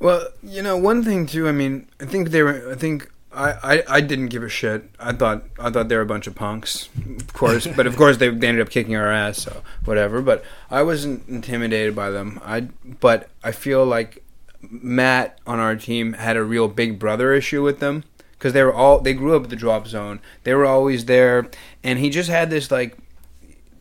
Well, 0.00 0.26
you 0.42 0.62
know, 0.62 0.76
one 0.76 1.04
thing 1.04 1.26
too. 1.26 1.46
I 1.46 1.52
mean, 1.52 1.86
I 2.00 2.06
think 2.06 2.30
they 2.30 2.42
were. 2.42 2.72
I 2.72 2.74
think 2.74 3.10
I, 3.32 3.50
I, 3.62 3.82
I 3.96 4.00
didn't 4.00 4.28
give 4.28 4.42
a 4.42 4.48
shit. 4.48 4.90
I 4.98 5.12
thought 5.12 5.44
I 5.60 5.70
thought 5.70 5.88
they 5.88 5.94
were 5.96 6.02
a 6.02 6.06
bunch 6.06 6.26
of 6.26 6.34
punks, 6.34 6.88
of 7.06 7.32
course. 7.34 7.66
but 7.76 7.86
of 7.86 7.96
course, 7.96 8.16
they, 8.16 8.30
they 8.30 8.48
ended 8.48 8.66
up 8.66 8.70
kicking 8.70 8.96
our 8.96 9.12
ass. 9.12 9.38
So 9.38 9.62
whatever. 9.84 10.22
But 10.22 10.42
I 10.70 10.82
wasn't 10.82 11.28
intimidated 11.28 11.94
by 11.94 12.10
them. 12.10 12.40
I 12.42 12.62
but 13.00 13.28
I 13.44 13.52
feel 13.52 13.84
like 13.84 14.24
Matt 14.62 15.38
on 15.46 15.58
our 15.58 15.76
team 15.76 16.14
had 16.14 16.36
a 16.36 16.42
real 16.42 16.66
big 16.66 16.98
brother 16.98 17.34
issue 17.34 17.62
with 17.62 17.78
them 17.78 18.04
because 18.42 18.54
they 18.54 18.64
were 18.64 18.74
all 18.74 18.98
they 18.98 19.14
grew 19.14 19.36
up 19.36 19.44
at 19.44 19.50
the 19.50 19.56
drop 19.56 19.86
zone. 19.86 20.18
They 20.42 20.52
were 20.52 20.66
always 20.66 21.04
there, 21.04 21.48
and 21.84 22.00
he 22.00 22.10
just 22.10 22.28
had 22.28 22.50
this 22.50 22.72
like 22.72 22.98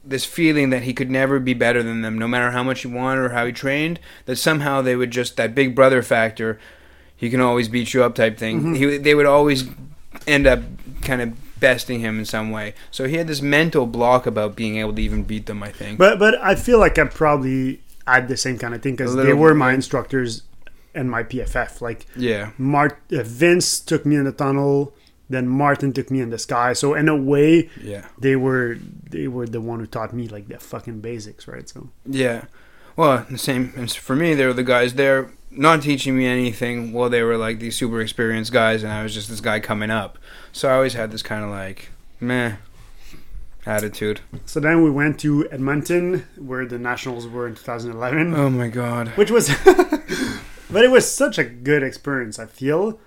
this 0.06 0.24
feeling 0.24 0.70
that 0.70 0.84
he 0.84 0.94
could 0.94 1.10
never 1.10 1.40
be 1.40 1.56
better 1.56 1.82
than 1.82 2.04
them, 2.04 2.16
no 2.20 2.28
matter 2.28 2.52
how 2.52 2.62
much 2.62 2.82
he 2.82 2.88
wanted 2.88 3.22
or 3.22 3.30
how 3.30 3.48
he 3.48 3.52
trained. 3.52 4.00
That 4.26 4.36
somehow 4.36 4.84
they 4.84 4.96
would 4.96 5.10
just 5.10 5.36
that 5.38 5.56
big 5.56 5.74
brother 5.74 6.04
factor. 6.04 6.60
He 7.16 7.32
can 7.32 7.42
always 7.42 7.70
beat 7.70 7.96
you 7.96 8.04
up 8.04 8.14
type 8.14 8.38
thing. 8.38 8.60
Mm-hmm. 8.60 8.74
He, 8.76 8.98
they 8.98 9.16
would 9.16 9.26
always 9.26 9.68
end 10.28 10.46
up 10.46 10.62
kind 11.02 11.24
of 11.24 11.60
besting 11.60 12.00
him 12.00 12.20
in 12.20 12.26
some 12.26 12.52
way. 12.52 12.76
So 12.92 13.08
he 13.08 13.16
had 13.16 13.28
this 13.28 13.42
mental 13.42 13.88
block 13.88 14.28
about 14.28 14.56
being 14.56 14.78
able 14.78 14.94
to 14.94 15.02
even 15.02 15.24
beat 15.24 15.48
them. 15.48 15.64
I 15.64 15.72
think. 15.72 15.98
But 15.98 16.20
but 16.20 16.36
I 16.40 16.54
feel 16.54 16.78
like 16.78 17.00
I 17.00 17.06
probably 17.06 17.82
had 18.06 18.28
the 18.28 18.38
same 18.38 18.60
kind 18.60 18.76
of 18.76 18.84
thing 18.84 18.94
because 18.94 19.16
they 19.16 19.34
were 19.34 19.56
my 19.56 19.74
instructors 19.74 20.44
and 20.96 21.10
my 21.10 21.24
PFF. 21.24 21.82
Like 21.82 22.06
yeah. 22.16 22.52
Mart, 22.58 22.98
uh, 23.12 23.24
Vince 23.24 23.80
took 23.80 24.06
me 24.06 24.16
in 24.16 24.26
the 24.26 24.32
tunnel, 24.32 24.94
then 25.30 25.48
Martin 25.48 25.94
took 25.94 26.12
me 26.12 26.20
in 26.22 26.30
the 26.30 26.38
sky. 26.40 26.74
So 26.74 26.94
in 26.94 27.08
a 27.10 27.16
way, 27.16 27.70
Yeah. 27.82 28.06
they 28.18 28.36
were 28.36 28.78
they 29.10 29.28
were 29.28 29.48
the 29.48 29.62
one 29.62 29.80
who 29.80 29.86
taught 29.88 30.14
me 30.14 30.28
like 30.28 30.48
the 30.48 30.60
fucking 30.60 31.00
basics, 31.02 31.48
right? 31.48 31.68
So 31.70 31.90
Yeah. 32.06 32.46
Well, 32.98 33.26
the 33.30 33.38
same. 33.38 33.70
For 33.88 34.16
me, 34.16 34.34
they 34.36 34.46
were 34.46 34.54
the 34.54 34.64
guys 34.64 34.94
there 34.96 35.30
not 35.50 35.82
teaching 35.82 36.18
me 36.18 36.26
anything. 36.28 36.92
Well, 36.94 37.10
they 37.10 37.24
were 37.24 37.38
like 37.38 37.60
these 37.60 37.76
super 37.78 38.02
experienced 38.02 38.52
guys, 38.52 38.84
and 38.84 38.92
I 38.92 39.02
was 39.04 39.14
just 39.14 39.30
this 39.30 39.40
guy 39.42 39.60
coming 39.62 39.90
up. 39.90 40.18
So 40.52 40.70
I 40.70 40.74
always 40.76 40.94
had 40.94 41.12
this 41.12 41.24
kind 41.24 41.44
of 41.44 41.50
like 41.50 41.90
meh 42.20 42.56
attitude. 43.66 44.20
so 44.46 44.60
then 44.60 44.84
we 44.84 44.90
went 44.90 45.20
to 45.20 45.48
Edmonton 45.52 46.26
where 46.38 46.66
the 46.66 46.80
nationals 46.80 47.28
were 47.28 47.48
in 47.48 47.54
2011, 47.56 48.34
Oh 48.34 48.50
my 48.50 48.68
god. 48.70 49.10
which 49.10 49.30
was, 49.32 49.50
but 50.72 50.84
it 50.84 50.92
was 50.92 51.10
such 51.12 51.38
a 51.38 51.44
good 51.44 51.84
experience. 51.84 52.40
I 52.40 52.46
feel, 52.46 53.00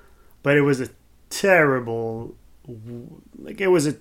but 0.43 0.57
it 0.57 0.63
was 0.63 0.81
a 0.81 0.89
terrible, 1.31 2.35
like 3.39 3.61
it 3.61 3.69
was 3.69 3.87
a. 3.87 3.97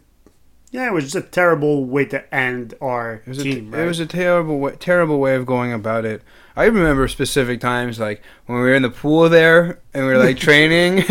Yeah, 0.72 0.88
it 0.88 0.94
was 0.94 1.04
just 1.04 1.16
a 1.16 1.22
terrible 1.22 1.86
way 1.86 2.06
to 2.06 2.34
end 2.34 2.74
our 2.82 3.22
It 3.26 3.28
was, 3.28 3.38
a, 3.38 3.44
team. 3.44 3.72
it 3.76 3.86
was 3.86 4.00
a 4.00 4.08
terrible, 4.08 4.58
way, 4.58 4.76
terrible 4.80 5.20
way 5.20 5.36
of 5.36 5.46
going 5.46 5.72
about 5.72 6.04
it. 6.04 6.24
I 6.56 6.66
remember 6.66 7.08
specific 7.08 7.60
times, 7.62 8.00
like 8.00 8.24
when 8.48 8.58
we 8.58 8.64
were 8.64 8.74
in 8.74 8.82
the 8.82 8.90
pool 8.90 9.30
there 9.30 9.80
and 9.94 10.08
we 10.08 10.12
were 10.14 10.18
like 10.18 10.38
training, 10.40 11.04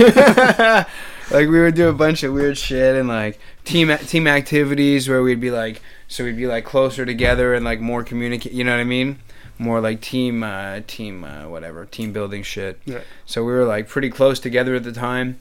like 1.30 1.48
we 1.48 1.60
would 1.60 1.76
do 1.76 1.88
a 1.88 1.92
bunch 1.92 2.24
of 2.24 2.32
weird 2.32 2.58
shit 2.58 2.96
and 2.96 3.08
like 3.08 3.38
team 3.64 3.96
team 3.98 4.26
activities 4.26 5.08
where 5.08 5.22
we'd 5.22 5.40
be 5.40 5.52
like, 5.52 5.80
so 6.08 6.24
we'd 6.24 6.36
be 6.36 6.48
like 6.48 6.64
closer 6.64 7.06
together 7.06 7.54
and 7.54 7.64
like 7.64 7.80
more 7.80 8.02
communicate. 8.02 8.52
You 8.52 8.64
know 8.64 8.72
what 8.72 8.80
I 8.80 8.84
mean? 8.84 9.20
More 9.62 9.80
like 9.80 10.00
team, 10.00 10.42
uh, 10.42 10.80
team, 10.88 11.22
uh, 11.22 11.48
whatever, 11.48 11.86
team 11.86 12.12
building 12.12 12.42
shit. 12.42 12.80
Yeah. 12.84 13.02
So 13.26 13.44
we 13.44 13.52
were 13.52 13.64
like 13.64 13.86
pretty 13.86 14.10
close 14.10 14.40
together 14.40 14.74
at 14.74 14.82
the 14.82 14.90
time, 14.90 15.38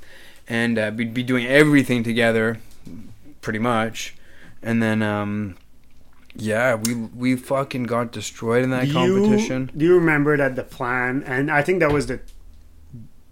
and 0.47 0.77
uh, 0.77 0.91
we'd 0.95 1.13
be 1.13 1.23
doing 1.23 1.47
everything 1.47 2.03
together, 2.03 2.59
pretty 3.41 3.57
much. 3.57 4.13
And 4.61 4.77
then, 4.83 5.01
um, 5.01 5.57
yeah, 6.35 6.75
we 6.75 6.93
we 6.93 7.35
fucking 7.35 7.85
got 7.85 8.11
destroyed 8.11 8.63
in 8.63 8.69
that 8.69 8.85
do 8.85 8.93
competition. 8.93 9.71
You, 9.73 9.79
do 9.79 9.85
you 9.85 9.95
remember 9.95 10.37
that 10.37 10.55
the 10.55 10.63
plan, 10.63 11.23
and 11.25 11.49
I 11.49 11.63
think 11.63 11.79
that 11.79 11.91
was 11.91 12.05
the 12.05 12.19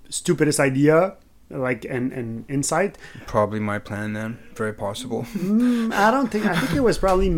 stupidest 0.09 0.59
idea, 0.59 1.17
like 1.49 1.85
an, 1.85 2.11
an 2.11 2.45
insight. 2.47 2.97
Probably 3.25 3.59
my 3.59 3.79
plan 3.79 4.13
then. 4.13 4.39
Very 4.53 4.73
possible. 4.73 5.23
Mm, 5.33 5.91
I 5.93 6.11
don't 6.11 6.27
think. 6.27 6.45
I 6.45 6.55
think 6.59 6.75
it 6.75 6.81
was 6.81 6.97
probably 6.97 7.29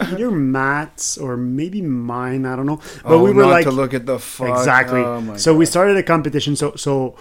either 0.00 0.30
Matt's 0.30 1.16
or 1.16 1.36
maybe 1.36 1.80
mine. 1.82 2.44
I 2.46 2.56
don't 2.56 2.66
know. 2.66 2.80
But 3.02 3.12
oh, 3.12 3.22
we 3.22 3.32
were 3.32 3.46
like 3.46 3.64
to 3.64 3.70
look 3.70 3.94
at 3.94 4.06
the 4.06 4.18
fuck. 4.18 4.58
exactly. 4.58 5.00
Oh 5.00 5.36
so 5.36 5.54
we 5.54 5.66
started 5.66 5.96
a 5.96 6.02
competition. 6.02 6.56
So 6.56 6.74
so. 6.76 7.16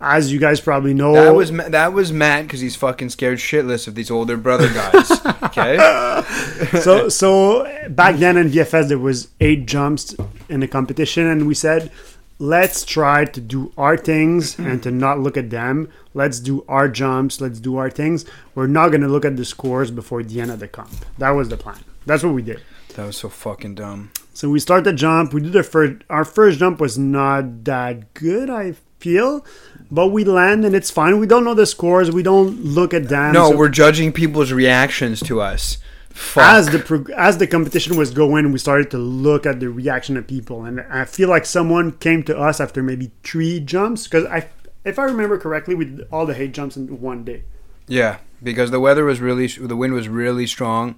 As 0.00 0.32
you 0.32 0.38
guys 0.38 0.60
probably 0.60 0.94
know, 0.94 1.12
That 1.12 1.34
was 1.34 1.50
that 1.50 1.92
was 1.92 2.12
Matt 2.12 2.44
because 2.44 2.60
he's 2.60 2.76
fucking 2.76 3.08
scared 3.08 3.38
shitless 3.38 3.88
of 3.88 3.96
these 3.96 4.12
older 4.12 4.36
brother 4.36 4.72
guys. 4.72 5.10
okay. 5.42 5.76
so 6.80 7.08
so 7.08 7.64
back 7.90 8.14
then 8.14 8.36
in 8.36 8.48
VFS 8.48 8.90
there 8.90 8.98
was 9.00 9.26
eight 9.40 9.66
jumps 9.66 10.14
in 10.48 10.60
the 10.60 10.68
competition, 10.68 11.26
and 11.26 11.48
we 11.48 11.54
said, 11.54 11.90
let's 12.38 12.84
try 12.84 13.24
to 13.24 13.40
do 13.40 13.72
our 13.76 13.96
things 13.96 14.58
and 14.58 14.82
to 14.82 14.90
not 14.90 15.18
look 15.20 15.36
at 15.36 15.50
them. 15.50 15.88
Let's 16.14 16.38
do 16.40 16.64
our 16.68 16.88
jumps. 16.88 17.40
Let's 17.40 17.60
do 17.60 17.76
our 17.76 17.90
things. 17.90 18.24
We're 18.54 18.66
not 18.68 18.90
gonna 18.90 19.08
look 19.08 19.24
at 19.24 19.36
the 19.36 19.44
scores 19.44 19.90
before 19.90 20.22
the 20.22 20.40
end 20.40 20.50
of 20.50 20.60
the 20.60 20.68
comp. 20.68 21.04
That 21.18 21.30
was 21.30 21.48
the 21.48 21.56
plan. 21.56 21.78
That's 22.06 22.22
what 22.22 22.34
we 22.34 22.42
did. 22.42 22.60
That 22.94 23.06
was 23.06 23.16
so 23.16 23.28
fucking 23.28 23.74
dumb. 23.76 24.10
So 24.34 24.48
we 24.50 24.60
start 24.60 24.84
the 24.84 24.92
jump. 24.92 25.32
We 25.34 25.40
do 25.40 25.50
the 25.50 25.62
first. 25.64 26.02
Our 26.08 26.24
first 26.24 26.58
jump 26.60 26.80
was 26.80 26.96
not 26.96 27.64
that 27.64 28.14
good, 28.14 28.48
I 28.50 28.74
feel, 29.00 29.44
but 29.90 30.08
we 30.08 30.24
land 30.24 30.64
and 30.64 30.74
it's 30.74 30.90
fine. 30.90 31.18
We 31.20 31.26
don't 31.26 31.44
know 31.44 31.54
the 31.54 31.66
scores. 31.66 32.10
We 32.10 32.22
don't 32.22 32.64
look 32.64 32.94
at 32.94 33.08
them. 33.08 33.32
No, 33.32 33.50
So- 33.50 33.56
we're 33.56 33.68
judging 33.68 34.12
people's 34.12 34.52
reactions 34.52 35.20
to 35.24 35.40
us. 35.40 35.78
Fuck. 36.18 36.42
as 36.44 36.68
the 36.70 36.78
prog- 36.80 37.10
as 37.10 37.38
the 37.38 37.46
competition 37.46 37.96
was 37.96 38.10
going, 38.10 38.50
we 38.52 38.58
started 38.58 38.90
to 38.90 38.98
look 38.98 39.46
at 39.46 39.60
the 39.60 39.68
reaction 39.70 40.16
of 40.16 40.26
people, 40.26 40.64
and 40.64 40.80
I 40.90 41.04
feel 41.04 41.28
like 41.28 41.46
someone 41.46 41.92
came 41.92 42.22
to 42.24 42.36
us 42.36 42.60
after 42.60 42.82
maybe 42.82 43.10
three 43.22 43.60
jumps 43.60 44.04
because 44.04 44.24
I, 44.26 44.48
if 44.84 44.98
I 44.98 45.04
remember 45.04 45.38
correctly, 45.38 45.74
we 45.74 45.84
did 45.84 46.08
all 46.10 46.26
the 46.26 46.40
eight 46.40 46.52
jumps 46.52 46.76
in 46.76 47.00
one 47.00 47.24
day. 47.24 47.44
Yeah, 47.86 48.18
because 48.42 48.70
the 48.72 48.80
weather 48.80 49.04
was 49.04 49.20
really, 49.20 49.46
the 49.46 49.76
wind 49.76 49.94
was 49.94 50.08
really 50.08 50.46
strong, 50.46 50.96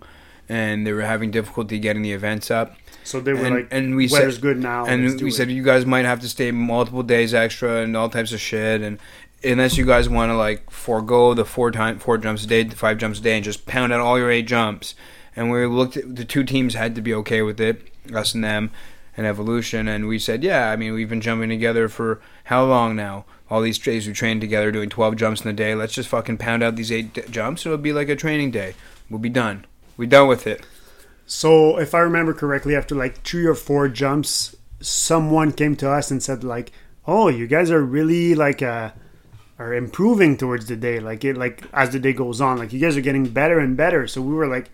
and 0.49 0.87
they 0.87 0.93
were 0.93 1.03
having 1.03 1.31
difficulty 1.31 1.79
getting 1.79 2.03
the 2.03 2.13
events 2.13 2.51
up. 2.51 2.75
So 3.05 3.21
they 3.21 3.33
were 3.33 3.41
And- 3.45 3.55
like, 3.57 3.69
and 3.71 3.97
we 3.97 4.09
"Weather's 4.09 4.35
said- 4.35 4.43
good 4.43 4.59
now." 4.63 4.85
and 4.87 5.21
we 5.21 5.29
it." 5.29 5.33
said 5.33 5.51
you 5.51 5.63
guys 5.63 5.85
might 5.87 6.05
have 6.05 6.21
to 6.21 6.29
stay 6.29 6.51
multiple 6.51 7.03
days 7.03 7.33
extra 7.35 7.83
and 7.83 7.97
all 7.97 8.09
types 8.09 8.33
of 8.33 8.41
shit, 8.41 8.81
and 8.83 8.99
unless 9.43 9.77
you 9.77 9.87
guys 9.87 10.09
want 10.09 10.31
to 10.31 10.37
like 10.37 10.71
forego 10.71 11.35
the 11.35 11.45
four 11.45 11.71
time 11.71 11.99
four 11.99 12.19
jumps 12.19 12.45
a 12.45 12.47
day, 12.47 12.69
five 12.69 12.99
jumps 12.99 13.19
a 13.19 13.23
day, 13.23 13.37
and 13.37 13.45
just 13.45 13.67
pound 13.67 13.93
out 13.93 14.01
all 14.01 14.19
your 14.19 14.31
eight 14.31 14.47
jumps. 14.47 14.95
And 15.37 15.51
we 15.51 15.65
looked 15.67 15.97
at 15.97 16.17
the 16.17 16.25
two 16.25 16.45
teams 16.45 16.75
had 16.75 16.95
to 16.97 17.01
be 17.01 17.15
okay 17.15 17.43
with 17.43 17.61
it, 17.61 17.89
us 18.13 18.35
and 18.35 18.43
them, 18.43 18.71
and 19.17 19.27
Evolution, 19.27 19.89
and 19.89 20.09
we 20.09 20.19
said, 20.19 20.43
yeah, 20.43 20.71
I 20.71 20.77
mean 20.77 20.93
we've 20.93 21.09
been 21.09 21.21
jumping 21.21 21.49
together 21.49 21.89
for 21.89 22.21
how 22.45 22.65
long 22.65 22.97
now? 22.97 23.25
All 23.49 23.61
these 23.61 23.79
days 23.79 24.07
we 24.07 24.13
trained 24.13 24.41
together, 24.41 24.71
doing 24.71 24.89
twelve 24.89 25.17
jumps 25.17 25.43
in 25.43 25.51
a 25.51 25.53
day. 25.53 25.75
Let's 25.75 25.95
just 25.95 26.09
fucking 26.09 26.39
pound 26.39 26.63
out 26.63 26.77
these 26.77 26.93
eight 26.93 27.13
d- 27.13 27.23
jumps. 27.31 27.67
It'll 27.67 27.79
be 27.79 27.93
like 27.93 28.09
a 28.09 28.17
training 28.17 28.53
day. 28.53 28.75
We'll 29.09 29.19
be 29.19 29.29
done. 29.29 29.67
We're 29.97 30.09
done 30.09 30.29
with 30.29 30.47
it. 30.47 30.65
So 31.27 31.79
if 31.79 31.95
I 31.95 31.99
remember 31.99 32.33
correctly, 32.33 32.77
after 32.77 32.95
like 32.95 33.23
three 33.23 33.47
or 33.47 33.55
four 33.55 33.89
jumps, 33.89 34.57
someone 34.81 35.53
came 35.53 35.77
to 35.77 35.91
us 35.91 36.11
and 36.11 36.23
said 36.23 36.45
like, 36.45 36.73
"Oh, 37.07 37.29
you 37.29 37.47
guys 37.47 37.71
are 37.71 37.83
really 37.83 38.35
like 38.35 38.63
uh, 38.63 38.91
are 39.61 39.75
improving 39.75 40.37
towards 40.37 40.67
the 40.67 40.77
day. 40.77 40.99
Like 40.99 41.25
it, 41.25 41.37
like 41.37 41.63
as 41.73 41.91
the 41.91 42.01
day 42.01 42.13
goes 42.13 42.41
on, 42.41 42.59
like 42.59 42.73
you 42.73 42.81
guys 42.81 42.97
are 42.97 43.03
getting 43.03 43.29
better 43.29 43.61
and 43.61 43.77
better." 43.77 44.09
So 44.09 44.21
we 44.23 44.35
were 44.35 44.49
like, 44.49 44.71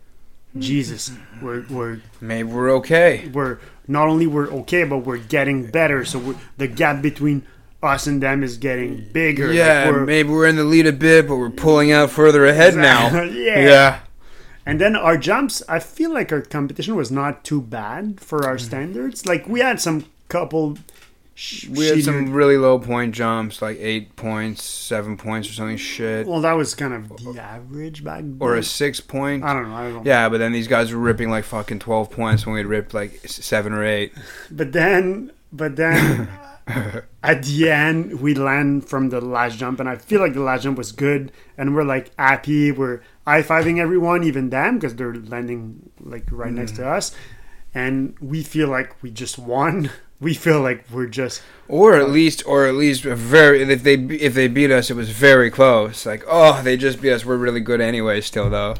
"Jesus, 0.57 1.13
we're 1.43 1.67
we're 1.69 2.01
Maybe 2.21 2.49
we're 2.49 2.71
okay. 2.77 3.29
we're 3.35 3.59
not 3.89 4.09
only 4.09 4.27
we're 4.27 4.49
okay, 4.63 4.85
but 4.85 4.99
we're 4.99 5.19
getting 5.19 5.71
better. 5.71 6.05
So 6.05 6.19
we're, 6.19 6.37
the 6.57 6.69
gap 6.69 7.03
between 7.03 7.47
us 7.83 8.07
and 8.07 8.23
them 8.23 8.43
is 8.43 8.57
getting 8.57 9.09
bigger. 9.13 9.49
Like, 9.49 9.57
Yeah, 9.57 9.91
we're- 9.91 10.07
maybe 10.07 10.29
we're 10.31 10.47
in 10.47 10.57
the 10.57 10.65
lead 10.65 10.87
a 10.87 10.93
bit, 10.93 11.29
but 11.29 11.37
we're 11.37 11.51
pulling 11.51 11.93
out 11.93 12.11
further 12.11 12.47
ahead 12.47 12.75
now. 12.75 13.23
yeah. 13.23 13.59
Yeah. 13.61 14.01
And 14.65 14.81
then 14.81 14.97
our 14.97 15.17
jumps, 15.17 15.63
I 15.69 15.79
feel 15.79 16.13
like 16.13 16.33
our 16.33 16.41
competition 16.41 16.97
was 16.97 17.13
not 17.13 17.45
too 17.45 17.61
bad 17.61 18.21
for 18.21 18.45
our 18.45 18.57
mm-hmm. 18.57 18.67
standards. 18.67 19.25
Like 19.27 19.47
we 19.47 19.61
had 19.61 19.81
some 19.81 20.07
couple. 20.29 20.79
Sh- 21.37 21.69
We 21.69 21.87
had 21.87 22.03
some 22.03 22.33
really 22.33 22.57
low 22.59 22.79
point 22.81 23.15
jumps, 23.15 23.63
like 23.63 23.79
eight 23.81 24.17
points, 24.17 24.65
seven 24.65 25.17
points, 25.17 25.49
or 25.49 25.53
something 25.53 25.77
shit, 25.77 26.27
Well, 26.27 26.41
that 26.41 26.55
was 26.55 26.75
kind 26.75 26.93
of 26.95 27.09
the 27.23 27.41
average 27.41 28.03
back 28.03 28.23
then. 28.23 28.39
or 28.41 28.57
a 28.57 28.63
six 28.65 29.01
point. 29.01 29.45
I 29.45 29.53
don't 29.53 29.69
know. 29.71 29.77
I 29.77 29.91
don't. 29.91 30.05
Yeah, 30.07 30.29
but 30.29 30.39
then 30.39 30.51
these 30.53 30.67
guys 30.67 30.91
were 30.93 30.99
ripping 30.99 31.31
like 31.31 31.45
fucking 31.45 31.79
twelve 31.79 32.11
points 32.11 32.45
when 32.45 32.55
we'd 32.57 32.67
ripped 32.67 32.93
like 32.95 33.21
seven 33.29 33.73
or 33.73 33.85
eight. 33.85 34.13
But 34.51 34.73
then, 34.73 35.31
but 35.53 35.77
then, 35.77 36.29
at 37.23 37.43
the 37.45 37.71
end, 37.71 38.21
we 38.21 38.35
land 38.35 38.89
from 38.89 39.11
the 39.11 39.21
last 39.21 39.59
jump, 39.59 39.79
and 39.81 39.89
I 39.89 39.97
feel 39.97 40.21
like 40.21 40.35
the 40.35 40.41
last 40.41 40.63
jump 40.65 40.79
was 40.79 40.91
good, 40.93 41.31
and 41.57 41.75
we're 41.75 41.85
like 41.85 42.11
happy. 42.19 42.73
We're 42.73 43.03
high 43.27 43.43
fiving 43.43 43.79
everyone, 43.79 44.25
even 44.25 44.51
them, 44.51 44.79
because 44.79 44.95
they're 44.97 45.15
landing 45.15 45.91
like 46.01 46.25
right 46.31 46.53
next 46.53 46.73
Mm. 46.73 46.77
to 46.77 46.89
us, 46.89 47.15
and 47.75 48.15
we 48.21 48.43
feel 48.43 48.69
like 48.69 49.01
we 49.03 49.11
just 49.11 49.39
won. 49.39 49.91
We 50.19 50.33
feel 50.35 50.63
like 50.63 50.85
we're 50.91 51.07
just 51.07 51.43
Or 51.69 51.95
at 51.97 52.09
least, 52.11 52.43
or 52.47 52.67
at 52.67 52.75
least 52.75 53.03
very. 53.05 53.63
If 53.63 53.83
they 53.83 53.95
if 53.95 54.35
they 54.35 54.49
beat 54.49 54.71
us, 54.71 54.91
it 54.91 54.95
was 54.97 55.11
very 55.11 55.51
close. 55.51 56.07
Like, 56.07 56.25
oh, 56.27 56.63
they 56.63 56.77
just 56.77 57.03
beat 57.03 57.13
us. 57.13 57.25
We're 57.25 57.37
really 57.37 57.61
good 57.61 57.81
anyway, 57.81 58.21
still 58.23 58.49
though. 58.49 58.77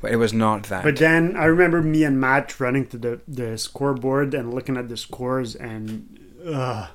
But 0.00 0.10
it 0.10 0.16
was 0.16 0.32
not 0.32 0.64
that. 0.64 0.82
But 0.82 0.96
then 0.96 1.36
I 1.36 1.44
remember 1.44 1.80
me 1.80 2.02
and 2.02 2.20
Matt 2.20 2.58
running 2.58 2.86
to 2.88 2.98
the, 2.98 3.20
the 3.28 3.56
scoreboard 3.56 4.34
and 4.34 4.52
looking 4.52 4.76
at 4.76 4.88
the 4.88 4.96
scores, 4.96 5.54
and 5.54 6.18
uh, 6.44 6.88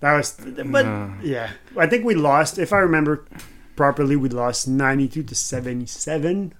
that 0.00 0.12
was. 0.14 0.36
But 0.66 0.84
Uh. 0.84 1.08
yeah, 1.22 1.52
I 1.78 1.86
think 1.86 2.04
we 2.04 2.14
lost. 2.14 2.58
If 2.58 2.74
I 2.74 2.78
remember 2.78 3.24
properly, 3.76 4.16
we 4.16 4.28
lost 4.28 4.68
ninety 4.68 5.08
two 5.08 5.22
to 5.22 5.34
seventy 5.34 5.86
seven. 5.86 6.52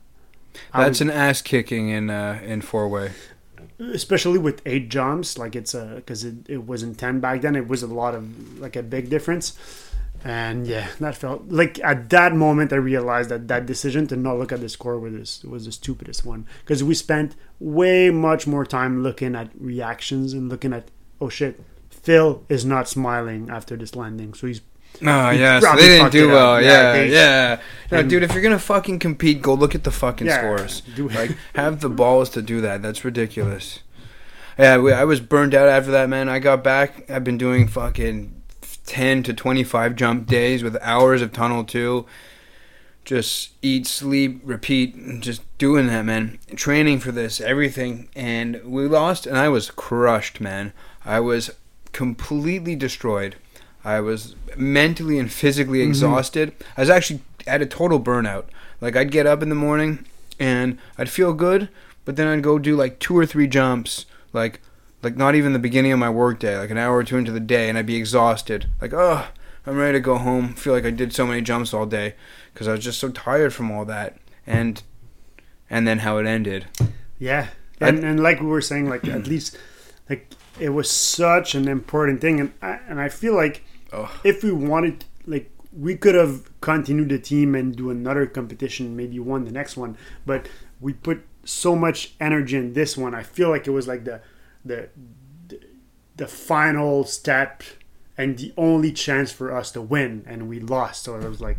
That's 0.73 1.03
an 1.03 1.11
ass 1.11 1.43
kicking 1.43 1.91
in 1.91 2.09
uh, 2.09 2.41
in 2.43 2.63
four 2.63 2.89
way. 2.89 3.11
Especially 3.79 4.39
with 4.39 4.63
eight 4.67 4.89
jumps. 4.89 5.39
Like 5.39 5.57
it's 5.57 5.75
a 5.75 5.95
because 5.97 6.25
it, 6.25 6.35
it 6.49 6.65
wasn't 6.65 6.99
ten 6.99 7.21
back 7.21 7.43
then. 7.43 7.57
It 7.57 7.69
was 7.69 7.83
a 7.83 7.87
lot 7.87 8.15
of 8.15 8.59
like 8.59 8.77
a 8.77 8.83
big 8.83 9.11
difference. 9.11 9.59
And 10.25 10.67
yeah, 10.67 10.89
that 10.99 11.17
felt 11.17 11.45
like 11.49 11.79
at 11.85 12.11
that 12.11 12.35
moment 12.35 12.73
I 12.73 12.77
realized 12.77 13.31
that 13.31 13.47
that 13.49 13.67
decision 13.67 14.09
to 14.09 14.17
not 14.17 14.39
look 14.39 14.51
at 14.51 14.61
the 14.61 14.69
score 14.69 14.99
was 14.99 15.45
was 15.45 15.67
the 15.67 15.73
stupidest 15.73 16.25
one 16.25 16.47
because 16.61 16.83
we 16.83 16.95
spent 16.95 17.37
way 17.61 18.11
much 18.11 18.47
more 18.47 18.67
time 18.67 19.03
looking 19.03 19.37
at 19.37 19.51
reactions 19.59 20.33
and 20.33 20.49
looking 20.49 20.73
at 20.73 20.91
oh 21.21 21.29
shit, 21.29 21.61
Phil 21.91 22.45
is 22.49 22.65
not 22.65 22.89
smiling 22.89 23.49
after 23.49 23.77
this 23.77 23.95
landing, 23.95 24.35
so 24.35 24.47
he's 24.49 24.61
Oh 25.01 25.31
We 25.31 25.39
yeah, 25.39 25.61
so 25.61 25.77
they 25.77 25.87
didn't 25.89 26.11
do 26.13 26.29
well. 26.29 26.61
Yeah, 26.61 26.95
Yeah, 26.97 27.03
yeah. 27.05 27.61
No, 27.93 27.99
and- 28.01 28.11
dude, 28.11 28.23
if 28.23 28.33
you're 28.35 28.43
gonna 28.43 28.59
fucking 28.59 28.99
compete, 28.99 29.41
go 29.43 29.55
look 29.55 29.75
at 29.75 29.85
the 29.85 29.91
fucking 29.93 30.27
Yeah, 30.27 30.39
scores. 30.41 30.81
do- 30.81 31.09
Like, 31.09 31.37
have 31.55 31.81
the 31.81 31.89
balls 31.89 32.31
to 32.31 32.43
do 32.43 32.61
that. 32.63 32.83
That's 32.83 33.05
ridiculous. 33.05 33.81
Yeah, 34.59 34.79
we, 34.79 34.93
I 34.93 35.05
was 35.05 35.21
burned 35.21 35.55
out 35.55 35.69
after 35.69 35.93
that, 35.93 36.09
man. 36.09 36.29
I 36.29 36.41
got 36.41 36.65
back. 36.65 37.09
I've 37.09 37.23
been 37.23 37.39
doing 37.39 37.69
fucking 37.69 38.43
ten 38.87 39.23
to 39.23 39.33
twenty-five 39.33 39.95
jump 39.95 40.27
days 40.27 40.63
with 40.65 40.77
hours 40.83 41.23
of 41.23 41.33
tunnel 41.33 41.63
too. 41.65 42.07
Just 43.05 43.53
eat, 43.63 43.87
sleep, 43.87 44.41
repeat, 44.45 45.21
just 45.21 45.41
doing 45.57 45.87
that, 45.87 46.05
man. 46.05 46.39
Training 46.57 46.99
for 46.99 47.11
this, 47.11 47.41
everything, 47.41 48.09
and 48.15 48.61
we 48.65 48.87
lost, 48.87 49.27
and 49.27 49.39
I 49.39 49.49
was 49.49 49.71
crushed, 49.71 50.41
man. 50.43 50.75
I 51.07 51.21
was 51.21 51.51
completely 51.93 52.77
destroyed. 52.77 53.37
I 53.89 54.01
was 54.01 54.35
mentally 54.57 55.19
and 55.19 55.31
physically 55.33 55.79
Mhm. 55.81 55.89
exhausted. 55.89 56.53
I 56.77 56.81
was 56.83 56.91
actually 56.91 57.21
at 57.47 57.63
a 57.63 57.67
total 57.67 57.99
burnout. 57.99 58.45
Like 58.81 58.97
I'd 58.97 59.11
get 59.11 59.27
up 59.27 59.43
in 59.43 59.49
the 59.49 59.55
morning 59.55 60.05
and 60.39 60.79
I'd 60.99 61.09
feel 61.09 61.33
good, 61.33 61.69
but 62.05 62.17
then 62.17 62.27
I'd 62.27 62.43
go 62.43 62.59
do 62.59 62.77
like 62.77 62.99
two 62.99 63.17
or 63.17 63.25
three 63.27 63.47
jumps, 63.47 64.05
like 64.33 64.61
like 65.03 65.17
not 65.17 65.35
even 65.37 65.53
the 65.53 65.59
beginning 65.61 65.93
of 65.93 65.99
my 65.99 66.11
workday, 66.11 66.59
like 66.59 66.71
an 66.71 66.77
hour 66.79 66.97
or 66.97 67.05
two 67.05 67.17
into 67.17 67.31
the 67.33 67.41
day, 67.41 67.69
and 67.69 67.79
I'd 67.79 67.87
be 67.87 67.95
exhausted. 67.97 68.67
Like, 68.83 68.93
oh, 68.93 69.27
I'm 69.65 69.77
ready 69.77 69.93
to 69.99 70.01
go 70.01 70.19
home. 70.19 70.55
Feel 70.55 70.73
like 70.73 70.85
I 70.85 70.91
did 70.91 71.13
so 71.15 71.25
many 71.27 71.41
jumps 71.41 71.73
all 71.73 71.87
day 71.87 72.15
because 72.53 72.67
I 72.69 72.73
was 72.73 72.83
just 72.85 72.99
so 72.99 73.09
tired 73.11 73.53
from 73.55 73.71
all 73.71 73.85
that. 73.87 74.17
And 74.47 74.83
and 75.71 75.87
then 75.87 76.01
how 76.01 76.19
it 76.19 76.27
ended. 76.27 76.67
Yeah, 77.19 77.47
and 77.81 78.05
and 78.05 78.21
like 78.21 78.41
we 78.41 78.47
were 78.49 78.61
saying, 78.61 78.89
like 78.91 79.07
at 79.09 79.27
least 79.27 79.57
like 80.11 80.31
it 80.59 80.71
was 80.71 80.91
such 80.91 81.55
an 81.55 81.69
important 81.69 82.21
thing, 82.21 82.41
and 82.41 82.53
I, 82.61 82.79
and 82.89 83.01
I 83.01 83.09
feel 83.09 83.35
like 83.37 83.63
Ugh. 83.93 84.09
if 84.25 84.43
we 84.43 84.53
wanted, 84.53 85.05
like 85.27 85.51
we 85.73 85.97
could 85.97 86.15
have 86.15 86.51
continued 86.61 87.09
the 87.11 87.19
team 87.19 87.55
and 87.55 87.77
do 87.77 87.91
another 87.91 88.27
competition, 88.27 88.97
maybe 88.97 89.19
won 89.19 89.45
the 89.45 89.53
next 89.53 89.77
one, 89.77 89.97
but 90.27 90.49
we 90.81 90.93
put 90.93 91.23
so 91.45 91.75
much 91.77 92.15
energy 92.21 92.57
in 92.57 92.73
this 92.75 92.97
one. 92.97 93.15
I 93.15 93.23
feel 93.23 93.49
like 93.51 93.67
it 93.67 93.71
was 93.71 93.87
like 93.89 94.05
the 94.05 94.21
the 94.65 94.89
the, 95.49 95.61
the 96.17 96.27
final 96.29 97.05
step 97.05 97.63
and 98.17 98.37
the 98.37 98.53
only 98.57 98.93
chance 98.93 99.31
for 99.33 99.55
us 99.55 99.71
to 99.73 99.81
win, 99.81 100.25
and 100.27 100.49
we 100.49 100.61
lost. 100.61 101.05
So 101.05 101.17
it 101.17 101.29
was 101.29 101.41
like 101.41 101.59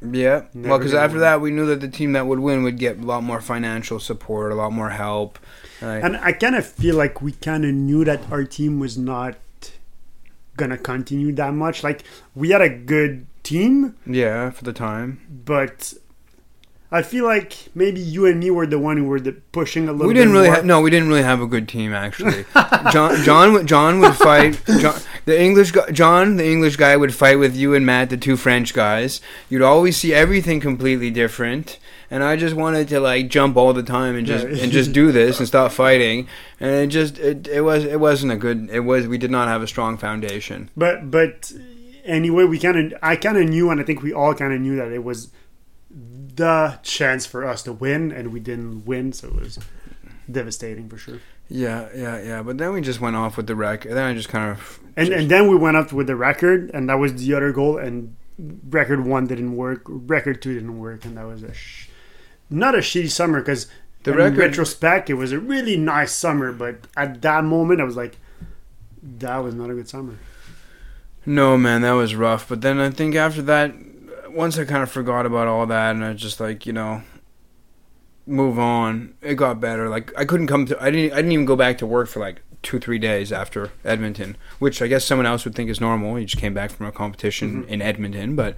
Yeah. 0.00 0.44
Well, 0.54 0.78
because 0.78 0.94
after 0.94 1.14
win. 1.16 1.22
that, 1.22 1.40
we 1.40 1.50
knew 1.50 1.66
that 1.66 1.80
the 1.80 1.88
team 1.88 2.12
that 2.12 2.26
would 2.26 2.38
win 2.38 2.62
would 2.62 2.78
get 2.78 2.98
a 2.98 3.02
lot 3.02 3.22
more 3.24 3.40
financial 3.40 3.98
support, 3.98 4.52
a 4.52 4.54
lot 4.54 4.72
more 4.72 4.90
help. 4.90 5.38
Like, 5.82 6.04
And 6.04 6.16
I 6.18 6.32
kind 6.32 6.54
of 6.54 6.64
feel 6.66 6.96
like 6.96 7.20
we 7.20 7.32
kind 7.32 7.64
of 7.64 7.74
knew 7.74 8.04
that 8.04 8.20
our 8.30 8.44
team 8.44 8.78
was 8.78 8.96
not 8.96 9.36
gonna 10.58 10.76
continue 10.78 11.32
that 11.32 11.54
much. 11.54 11.82
Like 11.82 12.02
we 12.34 12.50
had 12.50 12.60
a 12.60 12.68
good 12.68 13.26
team, 13.42 13.96
yeah, 14.06 14.50
for 14.50 14.64
the 14.64 14.72
time. 14.74 15.20
but 15.46 15.94
I 16.90 17.02
feel 17.02 17.26
like 17.26 17.68
maybe 17.74 18.00
you 18.00 18.24
and 18.24 18.40
me 18.40 18.50
were 18.50 18.66
the 18.66 18.78
one 18.78 18.96
who 18.96 19.04
were 19.04 19.20
the 19.20 19.32
pushing 19.52 19.88
a 19.88 19.92
little. 19.92 20.08
we 20.08 20.14
didn't 20.14 20.30
bit 20.32 20.38
really 20.38 20.48
ha- 20.48 20.62
no 20.64 20.80
we 20.80 20.90
didn't 20.90 21.08
really 21.08 21.22
have 21.22 21.40
a 21.42 21.46
good 21.46 21.68
team 21.68 21.92
actually 21.92 22.46
john 22.92 23.22
john 23.24 23.52
would- 23.52 23.66
john 23.66 24.00
would 24.00 24.14
fight 24.14 24.58
john, 24.80 24.98
the 25.26 25.38
english 25.38 25.70
guy, 25.72 25.90
john 25.90 26.36
the 26.36 26.46
english 26.50 26.76
guy 26.76 26.96
would 26.96 27.14
fight 27.14 27.38
with 27.38 27.54
you 27.54 27.74
and 27.74 27.84
matt 27.84 28.08
the 28.08 28.16
two 28.16 28.38
french 28.38 28.72
guys 28.72 29.20
you'd 29.50 29.60
always 29.60 29.98
see 29.98 30.14
everything 30.14 30.60
completely 30.60 31.10
different 31.10 31.78
and 32.10 32.22
i 32.24 32.36
just 32.36 32.54
wanted 32.56 32.88
to 32.88 32.98
like 33.00 33.28
jump 33.28 33.56
all 33.56 33.72
the 33.72 33.82
time 33.82 34.16
and 34.16 34.26
just 34.26 34.44
and 34.46 34.72
just 34.72 34.92
do 34.92 35.12
this 35.12 35.38
and 35.38 35.46
stop 35.48 35.70
fighting 35.72 36.26
and 36.60 36.70
it 36.70 36.86
just 36.88 37.18
it, 37.18 37.46
it 37.48 37.60
was 37.62 37.84
it 37.84 38.00
wasn't 38.00 38.30
a 38.32 38.36
good 38.36 38.68
it 38.70 38.80
was 38.80 39.06
we 39.06 39.18
did 39.18 39.30
not 39.30 39.48
have 39.48 39.62
a 39.62 39.66
strong 39.66 39.96
foundation 39.96 40.70
But 40.76 41.10
but 41.10 41.52
anyway, 42.04 42.44
we 42.44 42.58
kind 42.58 42.92
of 42.92 42.98
I 43.02 43.16
kind 43.16 43.36
of 43.36 43.48
knew, 43.48 43.68
and 43.70 43.80
I 43.80 43.84
think 43.84 44.02
we 44.02 44.12
all 44.14 44.34
kind 44.34 44.52
of 44.54 44.60
knew 44.60 44.76
that 44.76 44.90
it 44.92 45.04
was 45.04 45.30
the 45.90 46.78
chance 46.82 47.26
for 47.26 47.44
us 47.44 47.62
to 47.64 47.72
win, 47.72 48.12
and 48.12 48.32
we 48.32 48.40
didn't 48.40 48.86
win, 48.86 49.12
so 49.12 49.28
it 49.28 49.34
was 49.34 49.58
devastating 50.30 50.88
for 50.88 50.96
sure. 50.98 51.18
yeah 51.48 51.88
yeah 51.94 52.20
yeah 52.22 52.42
but 52.42 52.58
then 52.58 52.72
we 52.72 52.80
just 52.80 53.00
went 53.00 53.16
off 53.16 53.36
with 53.36 53.46
the 53.46 53.54
record. 53.56 53.88
and 53.88 53.96
then 53.96 54.04
i 54.04 54.14
just 54.14 54.28
kind 54.28 54.50
of 54.52 54.78
And 54.96 55.08
and 55.08 55.30
then 55.30 55.48
we 55.48 55.56
went 55.56 55.76
up 55.76 55.92
with 55.92 56.06
the 56.06 56.16
record, 56.16 56.70
and 56.74 56.88
that 56.88 56.98
was 56.98 57.14
the 57.14 57.34
other 57.34 57.52
goal. 57.52 57.78
And 57.78 58.16
record 58.70 59.04
one 59.06 59.26
didn't 59.26 59.54
work. 59.56 59.82
Record 59.86 60.42
two 60.42 60.54
didn't 60.54 60.78
work, 60.78 61.04
and 61.04 61.16
that 61.16 61.26
was 61.26 61.42
a 61.42 61.52
sh- 61.54 61.87
not 62.50 62.74
a 62.74 62.78
shitty 62.78 63.10
summer 63.10 63.40
because 63.40 63.66
The 64.04 64.12
in 64.12 64.16
record- 64.16 64.38
retrospect 64.38 65.10
it 65.10 65.14
was 65.14 65.32
a 65.32 65.38
really 65.38 65.76
nice 65.76 66.12
summer. 66.12 66.52
But 66.52 66.86
at 66.96 67.20
that 67.22 67.44
moment, 67.44 67.80
I 67.80 67.84
was 67.84 67.96
like, 67.96 68.16
that 69.02 69.38
was 69.38 69.54
not 69.54 69.70
a 69.70 69.74
good 69.74 69.88
summer. 69.88 70.18
No, 71.26 71.58
man, 71.58 71.82
that 71.82 71.92
was 71.92 72.14
rough. 72.14 72.48
But 72.48 72.60
then 72.62 72.78
I 72.78 72.90
think 72.90 73.14
after 73.14 73.42
that, 73.42 73.74
once 74.30 74.58
I 74.58 74.64
kind 74.64 74.82
of 74.82 74.90
forgot 74.90 75.26
about 75.26 75.46
all 75.48 75.66
that, 75.66 75.94
and 75.94 76.04
I 76.04 76.12
just 76.14 76.40
like 76.40 76.64
you 76.66 76.72
know, 76.72 77.02
move 78.26 78.58
on. 78.58 79.14
It 79.22 79.34
got 79.34 79.60
better. 79.60 79.88
Like 79.88 80.12
I 80.16 80.24
couldn't 80.24 80.46
come 80.46 80.66
to. 80.66 80.82
I 80.82 80.90
didn't. 80.90 81.12
I 81.12 81.16
didn't 81.16 81.32
even 81.32 81.44
go 81.46 81.56
back 81.56 81.78
to 81.78 81.86
work 81.86 82.08
for 82.08 82.20
like 82.20 82.42
two, 82.62 82.78
three 82.78 82.98
days 82.98 83.32
after 83.32 83.70
Edmonton, 83.84 84.36
which 84.58 84.82
I 84.82 84.86
guess 84.88 85.04
someone 85.04 85.26
else 85.26 85.44
would 85.44 85.54
think 85.54 85.70
is 85.70 85.80
normal. 85.80 86.18
You 86.18 86.26
just 86.26 86.40
came 86.40 86.54
back 86.54 86.70
from 86.70 86.86
a 86.86 86.92
competition 86.92 87.64
Mhm. 87.64 87.68
in 87.68 87.82
Edmonton, 87.82 88.36
but. 88.36 88.56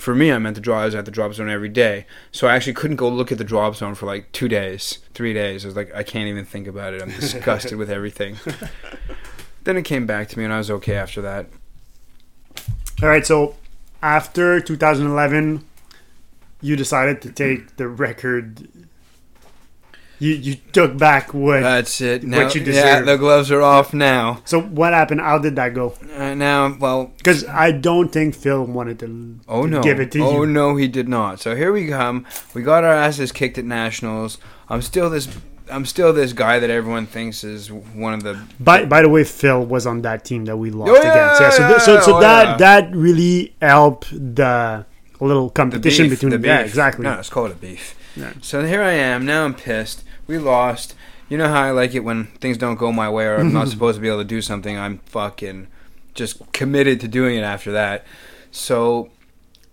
For 0.00 0.14
me, 0.14 0.32
I 0.32 0.38
meant 0.38 0.54
the 0.54 0.60
draw. 0.62 0.80
I 0.80 0.84
was 0.86 0.94
at 0.94 1.04
the 1.04 1.10
drop 1.10 1.34
zone 1.34 1.50
every 1.50 1.68
day, 1.68 2.06
so 2.32 2.48
I 2.48 2.56
actually 2.56 2.72
couldn't 2.72 2.96
go 2.96 3.08
look 3.08 3.30
at 3.30 3.38
the 3.38 3.44
drop 3.44 3.76
zone 3.76 3.94
for 3.94 4.06
like 4.06 4.32
two 4.32 4.48
days, 4.48 4.98
three 5.12 5.34
days. 5.34 5.64
I 5.64 5.68
was 5.68 5.76
like, 5.76 5.94
I 5.94 6.02
can't 6.02 6.26
even 6.26 6.44
think 6.44 6.66
about 6.66 6.94
it. 6.94 7.02
I'm 7.02 7.10
disgusted 7.10 7.76
with 7.76 7.90
everything. 7.90 8.36
Then 9.64 9.76
it 9.76 9.82
came 9.82 10.06
back 10.06 10.28
to 10.28 10.38
me, 10.38 10.44
and 10.44 10.52
I 10.52 10.58
was 10.58 10.70
okay 10.70 10.94
after 10.94 11.20
that. 11.20 11.46
All 13.02 13.08
right, 13.08 13.26
so 13.26 13.56
after 14.02 14.60
2011, 14.60 15.64
you 16.62 16.76
decided 16.76 17.20
to 17.22 17.30
take 17.30 17.76
the 17.76 17.88
record. 17.88 18.68
You 20.20 20.32
you 20.34 20.54
took 20.72 20.98
back 20.98 21.32
what? 21.32 21.60
That's 21.62 22.00
it. 22.02 22.20
What 22.22 22.28
Now, 22.28 22.48
you 22.50 22.60
yeah, 22.60 23.00
the 23.00 23.16
gloves 23.16 23.50
are 23.50 23.62
off 23.62 23.94
now. 23.94 24.42
so 24.44 24.60
what 24.60 24.92
happened? 24.92 25.20
How 25.22 25.38
did 25.38 25.56
that 25.56 25.72
go? 25.74 25.94
Uh, 26.16 26.34
now, 26.34 26.76
well, 26.78 27.10
Because 27.16 27.44
I 27.46 27.72
don't 27.72 28.10
think 28.12 28.34
Phil 28.34 28.64
wanted 28.66 28.98
to, 29.00 29.40
oh 29.48 29.64
no, 29.64 29.82
give 29.82 29.98
it 29.98 30.12
to 30.12 30.20
oh 30.22 30.42
you. 30.42 30.46
no, 30.46 30.76
he 30.76 30.88
did 30.88 31.08
not. 31.08 31.40
So 31.40 31.56
here 31.56 31.72
we 31.72 31.88
come. 31.88 32.26
We 32.54 32.62
got 32.62 32.84
our 32.84 32.92
asses 32.92 33.32
kicked 33.32 33.56
at 33.58 33.64
nationals. 33.64 34.36
I'm 34.68 34.82
still 34.82 35.08
this. 35.10 35.26
I'm 35.72 35.86
still 35.86 36.12
this 36.12 36.32
guy 36.34 36.58
that 36.58 36.68
everyone 36.68 37.06
thinks 37.06 37.42
is 37.44 37.70
one 37.72 38.12
of 38.12 38.22
the. 38.22 38.38
By 38.58 38.84
by 38.84 39.00
the 39.02 39.08
way, 39.08 39.24
Phil 39.24 39.64
was 39.64 39.86
on 39.86 40.02
that 40.02 40.24
team 40.24 40.44
that 40.46 40.56
we 40.58 40.70
lost 40.70 40.90
Oh, 40.90 40.94
yeah, 41.02 41.12
against. 41.12 41.40
Yeah, 41.40 41.50
so 41.50 41.68
th- 41.68 41.80
so, 41.80 42.00
so 42.00 42.16
oh, 42.16 42.20
that 42.20 42.44
yeah. 42.48 42.56
that 42.58 42.94
really 42.94 43.54
helped 43.62 44.10
the 44.10 44.84
little 45.20 45.46
The 45.48 45.54
competition 45.54 46.08
beef, 46.08 46.20
between 46.20 46.38
the 46.40 46.46
yeah 46.46 46.58
beef. 46.62 46.66
exactly. 46.72 47.04
No, 47.04 47.12
let's 47.14 47.30
call 47.30 47.46
it 47.46 47.52
a 47.52 47.54
beef. 47.54 47.94
Yeah. 48.16 48.32
So 48.42 48.64
here 48.66 48.82
I 48.82 48.92
am. 48.92 49.24
Now 49.24 49.44
I'm 49.46 49.54
pissed. 49.54 50.02
We 50.30 50.38
lost. 50.38 50.94
You 51.28 51.38
know 51.38 51.48
how 51.48 51.60
I 51.60 51.72
like 51.72 51.92
it 51.92 52.04
when 52.04 52.26
things 52.38 52.56
don't 52.56 52.76
go 52.76 52.92
my 52.92 53.10
way 53.10 53.26
or 53.26 53.34
I'm 53.34 53.52
not 53.52 53.66
supposed 53.74 53.96
to 53.96 54.00
be 54.00 54.06
able 54.06 54.18
to 54.18 54.24
do 54.24 54.40
something. 54.40 54.78
I'm 54.78 54.98
fucking 54.98 55.66
just 56.14 56.52
committed 56.52 57.00
to 57.00 57.08
doing 57.08 57.36
it 57.36 57.42
after 57.42 57.72
that. 57.72 58.06
So 58.52 59.10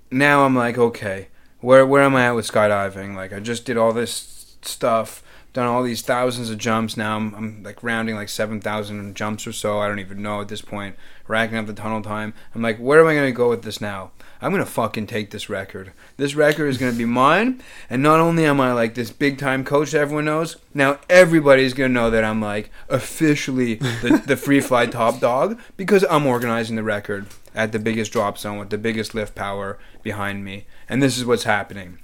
now 0.09 0.45
I'm 0.45 0.55
like, 0.55 0.79
okay, 0.79 1.27
where 1.59 1.85
where 1.85 2.01
am 2.01 2.15
I 2.15 2.25
at 2.25 2.31
with 2.31 2.51
skydiving? 2.51 3.15
Like 3.15 3.34
I 3.34 3.39
just 3.39 3.65
did 3.65 3.77
all 3.77 3.93
this 3.93 4.55
stuff, 4.63 5.21
done 5.53 5.68
all 5.68 5.84
these 5.84 6.02
thousands 6.02 6.49
of 6.49 6.57
jumps. 6.57 6.98
Now 6.98 7.15
I'm, 7.15 7.34
I'm 7.36 7.64
like 7.64 7.84
rounding 7.84 8.15
like 8.15 8.30
seven 8.30 8.61
thousand 8.61 9.15
jumps 9.15 9.48
or 9.48 9.52
so. 9.52 9.80
I 9.80 9.88
don't 9.88 9.99
even 9.99 10.22
know 10.22 10.41
at 10.41 10.48
this 10.48 10.61
point. 10.61 10.95
Racking 11.28 11.57
up 11.57 11.65
the 11.65 11.74
tunnel 11.74 12.02
time. 12.02 12.34
I'm 12.53 12.61
like, 12.61 12.78
where 12.78 13.02
am 13.02 13.07
I 13.07 13.15
gonna 13.15 13.32
go 13.32 13.49
with 13.49 13.64
this 13.64 13.82
now? 13.82 14.11
I'm 14.41 14.52
gonna 14.52 14.65
fucking 14.65 15.07
take 15.07 15.32
this 15.32 15.49
record. 15.49 15.91
This 16.18 16.36
record 16.36 16.68
is 16.68 16.78
gonna 16.78 16.94
be 16.94 17.06
mine. 17.06 17.61
And 17.90 18.03
not 18.03 18.19
only 18.19 18.45
am 18.45 18.61
I 18.61 18.74
like 18.74 18.94
this 18.94 19.11
big 19.11 19.38
time 19.38 19.64
coach 19.64 19.91
that 19.91 20.02
everyone 20.02 20.26
knows, 20.26 20.57
now 20.74 20.99
everybody's 21.10 21.74
gonna 21.74 21.90
know 21.90 22.10
that 22.11 22.24
I'm 22.24 22.41
like 22.41 22.69
officially 22.90 23.76
the, 23.76 24.22
the 24.26 24.38
free 24.38 24.61
fly 24.61 24.86
top 24.88 25.19
dog 25.19 25.60
because 25.76 26.06
I'm 26.10 26.28
organizing 26.28 26.76
the 26.76 26.84
record 26.84 27.28
at 27.56 27.72
the 27.72 27.80
biggest 27.80 28.11
drop 28.11 28.38
zone 28.38 28.60
with 28.60 28.69
the 28.69 28.78
biggest 28.78 29.15
lift 29.15 29.34
power 29.34 29.80
behind 30.03 30.45
me. 30.45 30.65
And 30.88 31.02
this 31.02 31.18
is 31.18 31.26
what's 31.26 31.44
happening. 31.44 31.98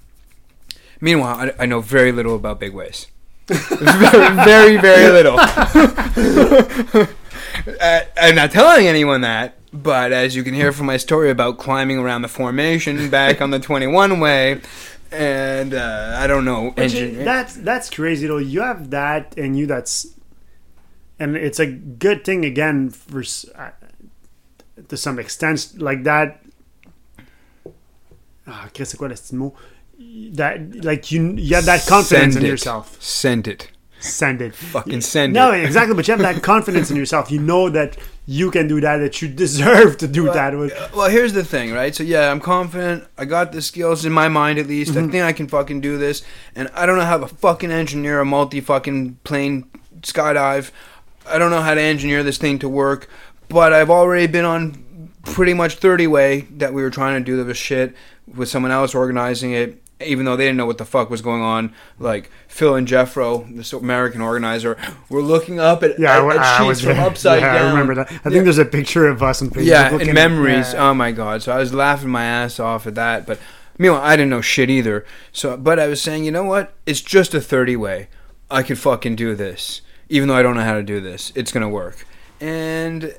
Meanwhile, 0.99 1.53
I, 1.59 1.63
I 1.63 1.65
know 1.65 1.81
very 1.81 2.11
little 2.11 2.35
about 2.35 2.59
big 2.59 2.73
ways. 2.73 3.07
Very, 3.47 4.35
very, 4.43 4.77
very 4.77 5.11
little. 5.11 5.37
uh, 7.81 8.01
I'm 8.17 8.35
not 8.35 8.51
telling 8.51 8.87
anyone 8.87 9.21
that, 9.21 9.57
but 9.73 10.11
as 10.11 10.35
you 10.35 10.43
can 10.43 10.53
hear 10.53 10.71
from 10.71 10.85
my 10.85 10.97
story 10.97 11.29
about 11.29 11.57
climbing 11.57 11.97
around 11.99 12.21
the 12.21 12.27
formation 12.27 13.09
back 13.09 13.41
on 13.41 13.49
the 13.51 13.59
21 13.59 14.19
way, 14.19 14.61
and 15.11 15.73
uh, 15.73 16.15
I 16.19 16.27
don't 16.27 16.45
know. 16.45 16.69
Which 16.71 16.93
engine- 16.95 17.15
is- 17.19 17.25
that's 17.25 17.55
that's 17.55 17.89
crazy 17.89 18.27
though. 18.27 18.37
You 18.37 18.61
have 18.61 18.89
that 18.91 19.37
and 19.37 19.57
you 19.57 19.65
that's, 19.67 20.07
and 21.19 21.35
it's 21.35 21.59
a 21.59 21.67
good 21.67 22.23
thing 22.23 22.45
again 22.45 22.89
for 22.89 23.23
uh, 23.55 23.71
to 24.87 24.97
some 24.97 25.19
extent 25.19 25.75
like 25.77 26.03
that. 26.03 26.39
Ah, 28.45 28.67
Chris, 28.73 28.89
c'est 28.89 28.97
quoi 28.97 29.07
le 29.07 29.15
petit 29.15 29.35
mot? 29.35 29.53
That 30.33 30.83
like 30.83 31.11
you 31.11 31.33
you 31.33 31.55
have 31.55 31.65
that 31.65 31.85
confidence 31.87 32.33
Send 32.33 32.43
in 32.43 32.45
it. 32.45 32.49
yourself. 32.49 33.01
Send 33.01 33.47
it. 33.47 33.69
Send 33.99 34.41
it. 34.41 34.53
Fucking 34.53 35.01
send 35.01 35.33
no, 35.33 35.51
it. 35.51 35.59
No, 35.59 35.63
exactly. 35.65 35.95
But 35.95 36.07
you 36.07 36.11
have 36.11 36.21
that 36.21 36.43
confidence 36.43 36.91
in 36.91 36.97
yourself. 36.97 37.31
You 37.31 37.39
know 37.39 37.69
that 37.69 37.97
you 38.25 38.51
can 38.51 38.67
do 38.67 38.81
that. 38.81 38.97
That 38.97 39.21
you 39.21 39.29
deserve 39.29 39.97
to 39.99 40.07
do 40.07 40.25
that. 40.25 40.57
With 40.57 40.73
Well, 40.93 41.09
here's 41.09 41.33
the 41.33 41.43
thing, 41.43 41.71
right? 41.71 41.95
So 41.95 42.03
yeah, 42.03 42.29
I'm 42.29 42.41
confident. 42.41 43.05
I 43.17 43.25
got 43.25 43.53
the 43.53 43.61
skills 43.61 44.05
in 44.05 44.11
my 44.11 44.27
mind, 44.27 44.59
at 44.59 44.67
least. 44.67 44.91
Mm-hmm. 44.91 45.07
I 45.07 45.11
think 45.11 45.23
I 45.23 45.33
can 45.33 45.47
fucking 45.47 45.81
do 45.81 45.97
this. 45.97 46.21
And 46.53 46.67
I 46.73 46.85
don't 46.85 46.97
know 46.97 47.05
how 47.05 47.17
to 47.17 47.27
fucking 47.27 47.71
engineer 47.71 48.19
a 48.19 48.25
multi 48.25 48.59
fucking 48.59 49.19
plane 49.23 49.69
skydive. 50.01 50.71
I 51.25 51.37
don't 51.37 51.51
know 51.51 51.61
how 51.61 51.73
to 51.73 51.81
engineer 51.81 52.23
this 52.23 52.37
thing 52.37 52.59
to 52.59 52.69
work. 52.69 53.07
But 53.47 53.71
I've 53.71 53.89
already 53.89 54.27
been 54.27 54.45
on 54.45 55.11
pretty 55.23 55.53
much 55.53 55.75
30 55.75 56.07
way 56.07 56.41
that 56.51 56.73
we 56.73 56.81
were 56.81 56.89
trying 56.89 57.23
to 57.23 57.25
do 57.25 57.41
this 57.43 57.57
shit 57.57 57.95
with 58.27 58.49
someone 58.49 58.71
else 58.71 58.93
organizing 58.93 59.53
it. 59.53 59.82
Even 60.01 60.25
though 60.25 60.35
they 60.35 60.43
didn't 60.45 60.57
know 60.57 60.65
what 60.65 60.77
the 60.79 60.85
fuck 60.85 61.09
was 61.09 61.21
going 61.21 61.41
on, 61.41 61.73
like 61.97 62.29
Phil 62.47 62.75
and 62.75 62.85
Jeffro, 62.87 63.55
this 63.55 63.71
American 63.71 64.19
organizer, 64.21 64.77
were 65.09 65.21
looking 65.21 65.59
up 65.59 65.81
at, 65.83 65.97
yeah, 65.97 66.17
at, 66.17 66.21
I, 66.23 66.29
at 66.35 66.39
I 66.39 66.57
sheets 66.57 66.67
was 66.67 66.81
from 66.81 66.99
upside 66.99 67.41
yeah, 67.41 67.53
down. 67.53 67.65
I 67.67 67.69
remember 67.69 67.95
that. 67.95 68.11
I 68.11 68.15
think 68.17 68.35
Yeah. 68.35 68.41
there's 68.43 68.57
a 68.57 68.65
picture 68.65 69.07
of 69.07 69.23
us 69.23 69.41
Facebook. 69.41 69.63
Yeah, 69.65 69.89
looking 69.91 70.09
and 70.09 70.17
at- 70.17 70.29
memories. 70.29 70.73
yeah. 70.73 70.89
Oh 70.89 70.93
my 70.93 71.11
god! 71.11 71.41
So 71.43 71.51
I 71.53 71.57
was 71.59 71.73
laughing 71.73 72.09
my 72.09 72.25
ass 72.25 72.59
off 72.59 72.85
at 72.87 72.95
that, 72.95 73.25
but 73.25 73.39
meanwhile, 73.77 74.01
I 74.01 74.15
didn't 74.17 74.31
know 74.31 74.41
shit 74.41 74.69
either. 74.69 75.05
So, 75.31 75.55
but 75.55 75.79
I 75.79 75.87
was 75.87 76.01
saying, 76.01 76.25
you 76.25 76.31
know 76.31 76.43
what? 76.43 76.73
It's 76.85 77.01
just 77.01 77.33
a 77.33 77.39
thirty 77.39 77.75
way. 77.77 78.09
I 78.51 78.61
could 78.61 78.79
fucking 78.79 79.15
do 79.15 79.35
this, 79.35 79.81
even 80.09 80.27
though 80.27 80.35
I 80.35 80.41
don't 80.43 80.55
know 80.55 80.63
how 80.63 80.73
to 80.75 80.83
do 80.83 80.99
this. 80.99 81.31
It's 81.35 81.51
gonna 81.51 81.69
work. 81.69 82.05
And 82.41 83.15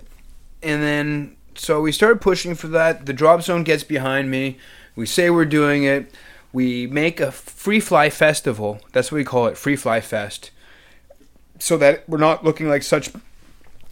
and 0.62 0.82
then 0.82 1.36
so 1.54 1.80
we 1.80 1.92
started 1.92 2.20
pushing 2.20 2.54
for 2.54 2.68
that. 2.68 3.06
The 3.06 3.12
drop 3.14 3.42
zone 3.42 3.62
gets 3.62 3.84
behind 3.84 4.30
me. 4.30 4.58
We 4.96 5.06
say 5.06 5.30
we're 5.30 5.44
doing 5.46 5.84
it. 5.84 6.12
We 6.54 6.86
make 6.86 7.18
a 7.18 7.32
free 7.32 7.80
fly 7.80 8.10
festival. 8.10 8.80
That's 8.92 9.10
what 9.10 9.16
we 9.16 9.24
call 9.24 9.46
it, 9.48 9.58
free 9.58 9.74
fly 9.74 10.00
fest. 10.00 10.52
So 11.58 11.76
that 11.78 12.08
we're 12.08 12.18
not 12.18 12.44
looking 12.44 12.68
like 12.68 12.84
such 12.84 13.10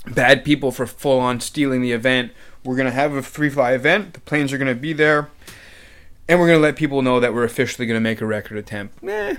bad 0.07 0.45
people 0.45 0.71
for 0.71 0.87
full 0.87 1.19
on 1.19 1.41
stealing 1.41 1.83
the 1.83 1.91
event. 1.91 2.31
We're 2.65 2.77
gonna 2.77 2.93
have 2.93 3.15
a 3.15 3.23
free 3.23 3.51
fly 3.51 3.73
event. 3.73 4.15
The 4.15 4.21
planes 4.21 4.53
are 4.53 4.59
gonna 4.59 4.77
be 4.77 4.93
there, 4.93 5.29
and 6.29 6.39
we're 6.39 6.47
gonna 6.47 6.61
let 6.61 6.77
people 6.77 7.03
know 7.03 7.19
that 7.19 7.35
we're 7.35 7.43
officially 7.43 7.85
gonna 7.85 7.99
make 7.99 8.21
a 8.21 8.27
record 8.27 8.57
attempt. 8.57 9.03
Eh, 9.03 9.35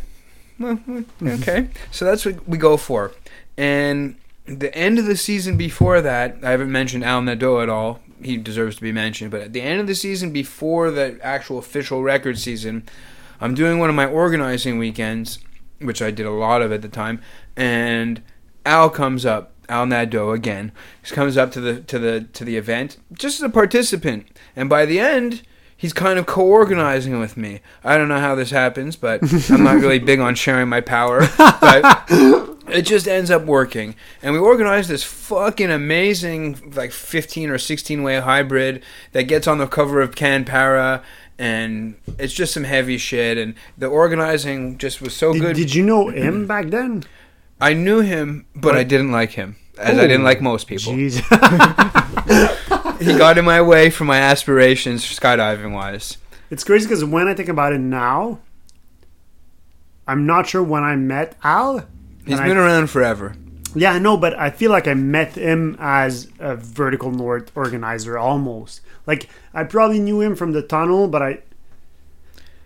well, 0.59 0.79
okay. 1.23 1.69
So 1.91 2.03
that's 2.03 2.25
what 2.25 2.45
we 2.45 2.57
go 2.57 2.75
for. 2.75 3.13
And 3.57 4.17
the 4.45 4.75
end 4.75 4.99
of 4.99 5.05
the 5.05 5.15
season 5.15 5.55
before 5.55 6.01
that, 6.01 6.39
I 6.43 6.51
haven't 6.51 6.73
mentioned 6.73 7.05
Al 7.05 7.21
Nadeau 7.21 7.61
at 7.61 7.69
all. 7.69 8.01
He 8.21 8.35
deserves 8.35 8.75
to 8.75 8.81
be 8.81 8.91
mentioned. 8.91 9.31
But 9.31 9.39
at 9.39 9.53
the 9.53 9.61
end 9.61 9.79
of 9.79 9.87
the 9.87 9.95
season 9.95 10.31
before 10.31 10.91
the 10.91 11.17
actual 11.21 11.57
official 11.57 12.03
record 12.03 12.37
season, 12.37 12.83
I'm 13.43 13.55
doing 13.55 13.77
one 13.77 13.89
of 13.89 13.95
my 13.95 14.05
organizing 14.05 14.77
weekends, 14.77 15.39
which 15.79 16.01
I 16.01 16.11
did 16.11 16.25
a 16.25 16.31
lot 16.31 16.61
of 16.61 16.71
at 16.71 16.81
the 16.81 16.87
time, 16.87 17.21
and 17.57 18.23
Al 18.65 18.89
comes 18.89 19.25
up. 19.25 19.49
Al 19.69 19.85
Nadeau 19.85 20.31
again. 20.31 20.71
He 21.03 21.13
comes 21.13 21.37
up 21.37 21.51
to 21.53 21.61
the 21.61 21.81
to 21.81 21.99
the 21.99 22.21
to 22.33 22.45
the 22.45 22.55
event 22.55 22.97
just 23.11 23.39
as 23.39 23.43
a 23.43 23.49
participant, 23.49 24.27
and 24.55 24.69
by 24.69 24.85
the 24.85 24.99
end, 24.99 25.41
he's 25.75 25.91
kind 25.91 26.17
of 26.17 26.25
co-organizing 26.25 27.19
with 27.19 27.35
me. 27.35 27.59
I 27.83 27.97
don't 27.97 28.07
know 28.07 28.19
how 28.19 28.35
this 28.35 28.51
happens, 28.51 28.95
but 28.95 29.21
I'm 29.49 29.63
not 29.63 29.75
really 29.75 29.99
big 29.99 30.21
on 30.21 30.35
sharing 30.35 30.69
my 30.69 30.79
power. 30.79 31.27
But 31.37 32.05
it 32.69 32.83
just 32.83 33.07
ends 33.07 33.29
up 33.29 33.43
working, 33.43 33.95
and 34.21 34.33
we 34.33 34.39
organize 34.39 34.87
this 34.87 35.03
fucking 35.03 35.69
amazing 35.69 36.73
like 36.75 36.91
15 36.91 37.49
or 37.49 37.57
16 37.57 38.03
way 38.03 38.19
hybrid 38.19 38.83
that 39.11 39.23
gets 39.23 39.47
on 39.47 39.57
the 39.57 39.67
cover 39.67 40.01
of 40.01 40.15
CanPara. 40.15 41.03
And 41.43 41.95
it's 42.17 42.31
just 42.31 42.53
some 42.53 42.63
heavy 42.63 42.97
shit, 42.97 43.37
and 43.37 43.55
the 43.77 43.87
organizing 43.87 44.77
just 44.77 45.01
was 45.01 45.13
so 45.13 45.33
Did, 45.33 45.41
good. 45.41 45.55
did 45.57 45.75
you 45.75 45.83
know 45.83 46.07
him 46.07 46.47
back 46.47 46.67
then? 46.67 47.03
I 47.59 47.73
knew 47.73 47.99
him, 47.99 48.45
but 48.55 48.69
What? 48.69 48.77
I 48.77 48.85
didn't 48.85 49.11
like 49.11 49.31
him, 49.31 49.57
as 49.77 49.99
I 49.99 50.07
didn't 50.07 50.21
oh, 50.21 50.31
like 50.31 50.41
most 50.41 50.67
people. 50.67 50.93
He 53.03 53.17
got 53.17 53.37
in 53.37 53.43
my 53.43 53.61
way 53.61 53.89
for 53.89 54.05
my 54.05 54.19
aspirations, 54.19 55.03
skydiving 55.03 55.73
wise. 55.73 56.17
it's 56.49 56.63
crazy 56.63 56.85
because 56.85 57.03
when 57.03 57.27
I 57.27 57.33
think 57.33 57.49
about 57.49 57.73
it 57.73 57.79
now, 57.79 58.39
I'm 60.07 60.25
not 60.25 60.47
sure 60.47 60.63
when 60.63 60.83
I 60.83 60.95
met 60.95 61.35
Al. 61.43 61.85
He's 62.25 62.39
been 62.39 62.57
I, 62.57 62.61
around 62.61 62.87
forever. 62.87 63.35
Yeah, 63.75 63.93
I 63.93 63.99
know, 63.99 64.17
but 64.17 64.37
I 64.37 64.49
feel 64.49 64.69
like 64.71 64.87
I 64.87 64.93
met 64.93 65.33
him 65.35 65.75
as 65.79 66.27
a 66.39 66.55
vertical 66.55 67.11
north 67.11 67.51
organizer 67.55 68.17
almost. 68.17 68.81
Like 69.07 69.29
I 69.53 69.63
probably 69.63 69.99
knew 69.99 70.21
him 70.21 70.35
from 70.35 70.51
the 70.51 70.61
tunnel, 70.61 71.07
but 71.07 71.21
I. 71.21 71.39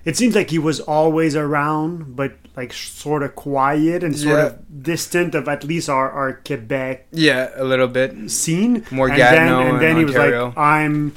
It 0.06 0.16
seems 0.16 0.36
like 0.36 0.50
he 0.52 0.60
was 0.60 0.80
always 0.80 1.36
around, 1.36 2.16
but 2.16 2.34
like 2.56 2.72
sort 2.74 3.24
of 3.24 3.36
quiet 3.36 4.04
and 4.04 4.18
sort 4.18 4.38
Yeah. 4.38 4.46
of 4.48 4.84
distant 4.84 5.36
of 5.36 5.48
at 5.50 5.64
least 5.66 5.90
our, 5.90 6.10
our 6.10 6.34
Quebec 6.46 7.08
Yeah, 7.12 7.50
a 7.56 7.64
little 7.66 7.88
bit. 7.90 8.32
scene. 8.32 8.86
More 8.90 9.10
and 9.10 9.20
then, 9.20 9.48
and 9.54 9.68
and 9.70 9.82
then 9.82 9.98
he 9.98 10.06
was 10.06 10.16
Ontario. 10.16 10.46
like, 10.48 10.58
"I'm 10.58 11.14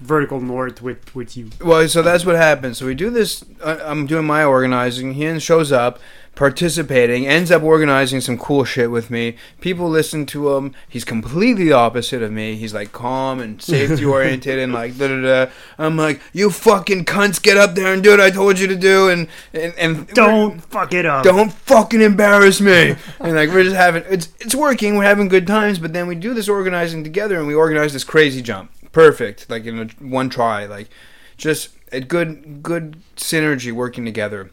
vertical 0.00 0.40
north 0.40 0.82
with 0.82 1.14
with 1.14 1.36
you." 1.36 1.50
Well, 1.64 1.86
so 1.88 2.02
that's 2.02 2.24
what 2.26 2.34
happens. 2.36 2.78
So 2.78 2.86
we 2.86 2.94
do 2.94 3.10
this. 3.10 3.44
I- 3.64 3.78
I'm 3.80 4.06
doing 4.06 4.24
my 4.26 4.42
organizing. 4.44 5.14
He 5.14 5.38
shows 5.38 5.70
up, 5.70 6.00
participating, 6.34 7.26
ends 7.26 7.50
up 7.50 7.62
organizing 7.62 8.20
some 8.20 8.38
cool 8.38 8.64
shit 8.64 8.90
with 8.90 9.10
me. 9.10 9.36
People 9.60 9.88
listen 9.90 10.24
to 10.26 10.54
him. 10.54 10.74
He's 10.88 11.04
completely 11.04 11.64
the 11.64 11.72
opposite 11.72 12.22
of 12.22 12.32
me. 12.32 12.56
He's 12.56 12.72
like 12.72 12.92
calm 12.92 13.40
and 13.40 13.60
safety 13.60 14.04
oriented 14.04 14.58
and 14.58 14.72
like 14.72 14.96
da 14.96 15.08
da 15.08 15.20
da. 15.46 15.50
I'm 15.78 15.96
like, 15.96 16.20
you 16.32 16.50
fucking 16.50 17.04
cunts, 17.04 17.42
get 17.42 17.56
up 17.56 17.74
there 17.74 17.92
and 17.92 18.02
do 18.02 18.10
what 18.10 18.20
I 18.20 18.30
told 18.30 18.58
you 18.58 18.66
to 18.68 18.76
do, 18.76 19.08
and 19.08 19.28
and, 19.52 19.74
and 19.76 20.08
Don't 20.08 20.60
fuck 20.60 20.94
it 20.94 21.04
up. 21.04 21.24
don't 21.24 21.52
fucking 21.52 22.00
embarrass 22.00 22.60
me. 22.60 22.96
and 23.20 23.34
like 23.36 23.50
we're 23.50 23.64
just 23.64 23.76
having 23.76 24.04
it's 24.08 24.28
it's 24.40 24.54
working. 24.54 24.96
We're 24.96 25.04
having 25.04 25.28
good 25.28 25.46
times, 25.46 25.78
but 25.78 25.92
then 25.92 26.06
we 26.06 26.14
do 26.14 26.32
this 26.34 26.48
organizing 26.48 27.04
together, 27.04 27.38
and 27.38 27.46
we 27.46 27.54
organize 27.54 27.92
this 27.92 28.04
crazy 28.04 28.40
jump. 28.42 28.70
Perfect, 28.92 29.48
like 29.50 29.66
in 29.66 29.78
a, 29.78 29.84
one 30.04 30.30
try, 30.30 30.66
like 30.66 30.88
just 31.36 31.70
a 31.92 32.00
good 32.00 32.62
good 32.62 32.96
synergy 33.16 33.72
working 33.72 34.04
together. 34.04 34.50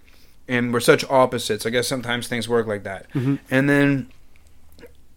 And 0.48 0.72
we're 0.74 0.80
such 0.80 1.04
opposites. 1.10 1.66
I 1.66 1.70
guess 1.70 1.88
sometimes 1.88 2.28
things 2.28 2.48
work 2.48 2.68
like 2.68 2.84
that. 2.84 3.12
Mhm. 3.14 3.40
And 3.52 3.70
then 3.70 4.08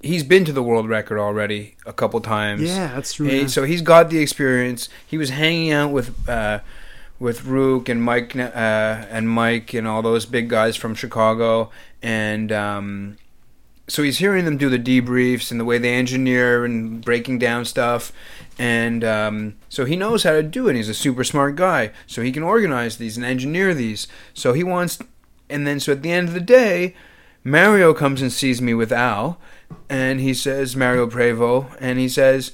he's 0.03 0.23
been 0.25 0.45
to 0.47 0.53
the 0.53 0.63
world 0.63 0.89
record 0.89 1.19
already 1.19 1.77
a 1.87 1.93
couple 1.93 2.21
times. 2.21 2.63
Yeah, 2.63 2.93
that's 2.95 3.13
true. 3.13 3.29
Yeah. 3.29 3.47
so 3.47 3.65
he's 3.65 3.83
got 3.83 4.11
the 4.11 4.19
experience. 4.19 4.89
He 5.07 5.19
was 5.19 5.31
hanging 5.31 5.71
out 5.73 5.93
with 5.93 6.29
uh, 6.29 6.61
with 7.19 7.45
Rook 7.45 7.89
and 7.89 8.03
Mike 8.03 8.35
uh, 8.35 8.49
and 9.11 9.29
Mike 9.29 9.75
and 9.75 9.87
all 9.87 10.03
those 10.03 10.25
big 10.27 10.49
guys 10.49 10.75
from 10.77 10.95
Chicago, 10.95 11.71
and 12.03 12.51
um, 12.51 13.19
so 13.89 14.03
he's 14.03 14.19
hearing 14.19 14.47
them 14.47 14.57
do 14.57 14.71
the 14.71 14.79
debriefs 14.79 15.51
and 15.51 15.61
the 15.61 15.65
way 15.67 15.77
they 15.77 15.93
engineer 15.93 16.65
and 16.65 17.05
breaking 17.05 17.39
down 17.39 17.67
stuff, 17.67 18.11
and 18.59 19.05
um, 19.05 19.55
so 19.69 19.85
he 19.85 19.97
knows 19.97 20.23
how 20.23 20.33
to 20.33 20.43
do 20.43 20.67
it. 20.69 20.77
He's 20.77 20.89
a 20.89 20.95
super 20.95 21.23
smart 21.23 21.57
guy, 21.57 21.91
so 22.07 22.23
he 22.23 22.33
can 22.33 22.43
organize 22.43 22.97
these 22.97 23.19
and 23.19 23.27
engineer 23.27 23.75
these. 23.75 24.09
So 24.33 24.55
he 24.55 24.65
wants 24.65 24.99
and 25.51 25.67
then 25.67 25.81
so 25.81 25.93
at 25.93 26.03
the 26.03 26.13
end 26.13 26.29
of 26.29 26.35
the 26.35 26.41
day, 26.41 26.95
Mario 27.45 27.93
comes 27.95 28.23
and 28.23 28.33
sees 28.33 28.61
me 28.61 28.75
with 28.75 28.93
Al, 28.93 29.39
and 29.89 30.21
he 30.21 30.35
says 30.35 30.77
Mario 30.77 31.07
Prévost, 31.07 31.77
and 31.81 31.99
he 31.99 32.09
says. 32.09 32.53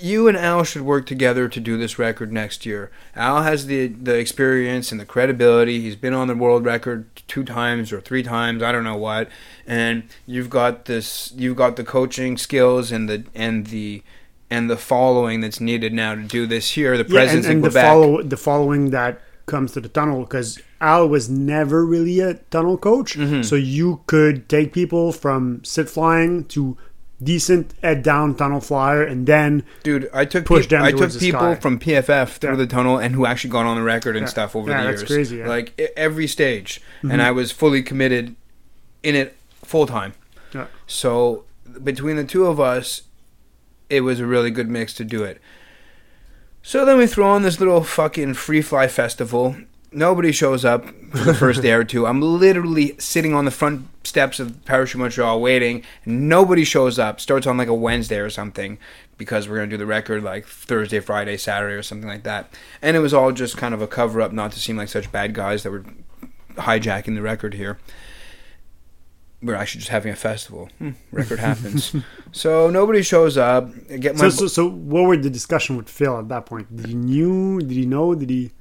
You 0.00 0.26
and 0.26 0.36
Al 0.36 0.64
should 0.64 0.82
work 0.82 1.06
together 1.06 1.48
to 1.48 1.60
do 1.60 1.78
this 1.78 2.00
record 2.00 2.32
next 2.32 2.66
year. 2.66 2.90
Al 3.14 3.44
has 3.44 3.66
the 3.66 3.86
the 3.86 4.16
experience 4.18 4.90
and 4.90 5.00
the 5.00 5.06
credibility. 5.06 5.80
He's 5.80 5.94
been 5.94 6.12
on 6.12 6.26
the 6.26 6.34
world 6.34 6.64
record 6.64 7.06
two 7.28 7.44
times 7.44 7.92
or 7.92 8.00
three 8.00 8.24
times, 8.24 8.60
I 8.60 8.72
don't 8.72 8.82
know 8.82 8.96
what. 8.96 9.28
And 9.68 10.02
you've 10.26 10.50
got 10.50 10.86
this 10.86 11.32
you've 11.36 11.56
got 11.56 11.76
the 11.76 11.84
coaching 11.84 12.36
skills 12.36 12.90
and 12.90 13.08
the 13.08 13.22
and 13.36 13.68
the 13.68 14.02
and 14.50 14.68
the 14.68 14.76
following 14.76 15.40
that's 15.40 15.60
needed 15.60 15.92
now 15.92 16.16
to 16.16 16.22
do 16.22 16.44
this 16.46 16.72
here. 16.72 16.96
The 16.98 17.04
Yeah, 17.08 17.20
and, 17.20 17.28
presence 17.28 17.46
in 17.46 17.52
and 17.52 17.64
the 17.64 17.70
follow 17.70 18.20
the 18.20 18.36
following 18.36 18.90
that 18.90 19.20
comes 19.46 19.72
to 19.72 19.80
the 19.80 19.88
tunnel 19.88 20.20
because 20.20 20.58
Al 20.80 21.08
was 21.08 21.28
never 21.28 21.84
really 21.84 22.20
a 22.20 22.34
tunnel 22.50 22.76
coach, 22.78 23.16
Mm-hmm. 23.16 23.42
so 23.42 23.56
you 23.56 24.00
could 24.06 24.48
take 24.48 24.72
people 24.72 25.12
from 25.12 25.62
sit 25.64 25.88
flying 25.88 26.44
to 26.46 26.76
decent 27.22 27.72
head 27.82 28.02
down 28.02 28.34
tunnel 28.34 28.60
flyer, 28.60 29.02
and 29.02 29.26
then 29.26 29.64
Dude, 29.82 30.10
I 30.12 30.24
took 30.24 30.44
Push 30.44 30.66
them 30.68 30.82
I 30.82 30.90
took 30.90 31.10
people 31.18 31.40
sky. 31.40 31.54
from 31.54 31.78
PFF 31.78 32.36
through 32.38 32.50
Yeah. 32.50 32.56
the 32.56 32.66
tunnel 32.66 32.98
and 32.98 33.14
who 33.14 33.24
actually 33.24 33.50
got 33.50 33.64
on 33.66 33.76
the 33.76 33.82
record 33.82 34.16
and 34.16 34.24
Yeah. 34.24 34.30
stuff 34.30 34.54
over 34.56 34.68
Yeah, 34.70 34.82
the 34.82 34.88
that's 34.90 35.02
years. 35.02 35.10
crazy. 35.10 35.36
Mm-hmm. 35.38 35.48
Like 35.48 35.92
every 35.96 36.26
stage, 36.26 36.80
and 37.02 37.22
I 37.22 37.30
was 37.30 37.50
fully 37.52 37.82
committed 37.82 38.34
in 39.02 39.14
it 39.14 39.36
full 39.64 39.86
time. 39.86 40.14
So 40.86 41.44
between 41.82 42.16
the 42.16 42.24
two 42.24 42.46
of 42.46 42.60
us, 42.60 43.02
it 43.88 44.00
was 44.02 44.20
a 44.20 44.26
really 44.26 44.50
good 44.50 44.68
mix 44.68 44.92
to 44.94 45.04
do 45.04 45.22
it. 45.24 45.40
So 46.66 46.86
then 46.86 46.96
we 46.96 47.06
throw 47.06 47.28
on 47.28 47.42
this 47.42 47.60
little 47.60 47.84
fucking 47.84 48.34
free 48.34 48.62
fly 48.62 48.88
festival. 48.88 49.54
Nobody 49.92 50.32
shows 50.32 50.64
up 50.64 50.86
for 51.10 51.18
the 51.18 51.34
first 51.34 51.60
day 51.60 51.72
or 51.72 51.84
two. 51.84 52.06
I'm 52.06 52.22
literally 52.22 52.96
sitting 52.98 53.34
on 53.34 53.44
the 53.44 53.50
front 53.50 53.86
steps 54.02 54.40
of 54.40 54.64
Parachute 54.64 54.98
Montreal 54.98 55.42
waiting. 55.42 55.84
Nobody 56.06 56.64
shows 56.64 56.98
up. 56.98 57.20
Starts 57.20 57.46
on 57.46 57.58
like 57.58 57.68
a 57.68 57.74
Wednesday 57.74 58.16
or 58.16 58.30
something 58.30 58.78
because 59.18 59.46
we're 59.46 59.56
gonna 59.56 59.66
do 59.66 59.76
the 59.76 59.84
record 59.84 60.22
like 60.22 60.46
Thursday, 60.46 61.00
Friday, 61.00 61.36
Saturday 61.36 61.74
or 61.74 61.82
something 61.82 62.08
like 62.08 62.22
that. 62.22 62.48
And 62.80 62.96
it 62.96 63.00
was 63.00 63.12
all 63.12 63.30
just 63.30 63.58
kind 63.58 63.74
of 63.74 63.82
a 63.82 63.86
cover 63.86 64.22
up, 64.22 64.32
not 64.32 64.52
to 64.52 64.58
seem 64.58 64.78
like 64.78 64.88
such 64.88 65.12
bad 65.12 65.34
guys 65.34 65.64
that 65.64 65.70
were 65.70 65.84
hijacking 66.54 67.14
the 67.14 67.22
record 67.22 67.52
here. 67.52 67.78
We're 69.44 69.54
actually 69.54 69.80
just 69.80 69.90
having 69.90 70.12
a 70.12 70.16
festival. 70.16 70.70
Hmm, 70.78 70.90
record 71.12 71.38
happens. 71.50 71.94
so 72.32 72.70
nobody 72.70 73.02
shows 73.02 73.36
up. 73.36 73.68
I 73.90 73.98
get 73.98 74.16
my 74.16 74.28
so, 74.28 74.30
so 74.30 74.46
so 74.46 74.68
what 74.70 75.02
were 75.02 75.16
the 75.16 75.30
discussion 75.30 75.76
with 75.76 75.88
Phil 75.88 76.18
at 76.18 76.28
that 76.28 76.46
point? 76.46 76.74
Did 76.74 76.86
he 76.86 76.94
knew? 76.94 77.60
Did 77.60 77.70
he 77.72 77.86
know? 77.86 78.14
Did 78.14 78.30
he? 78.30 78.52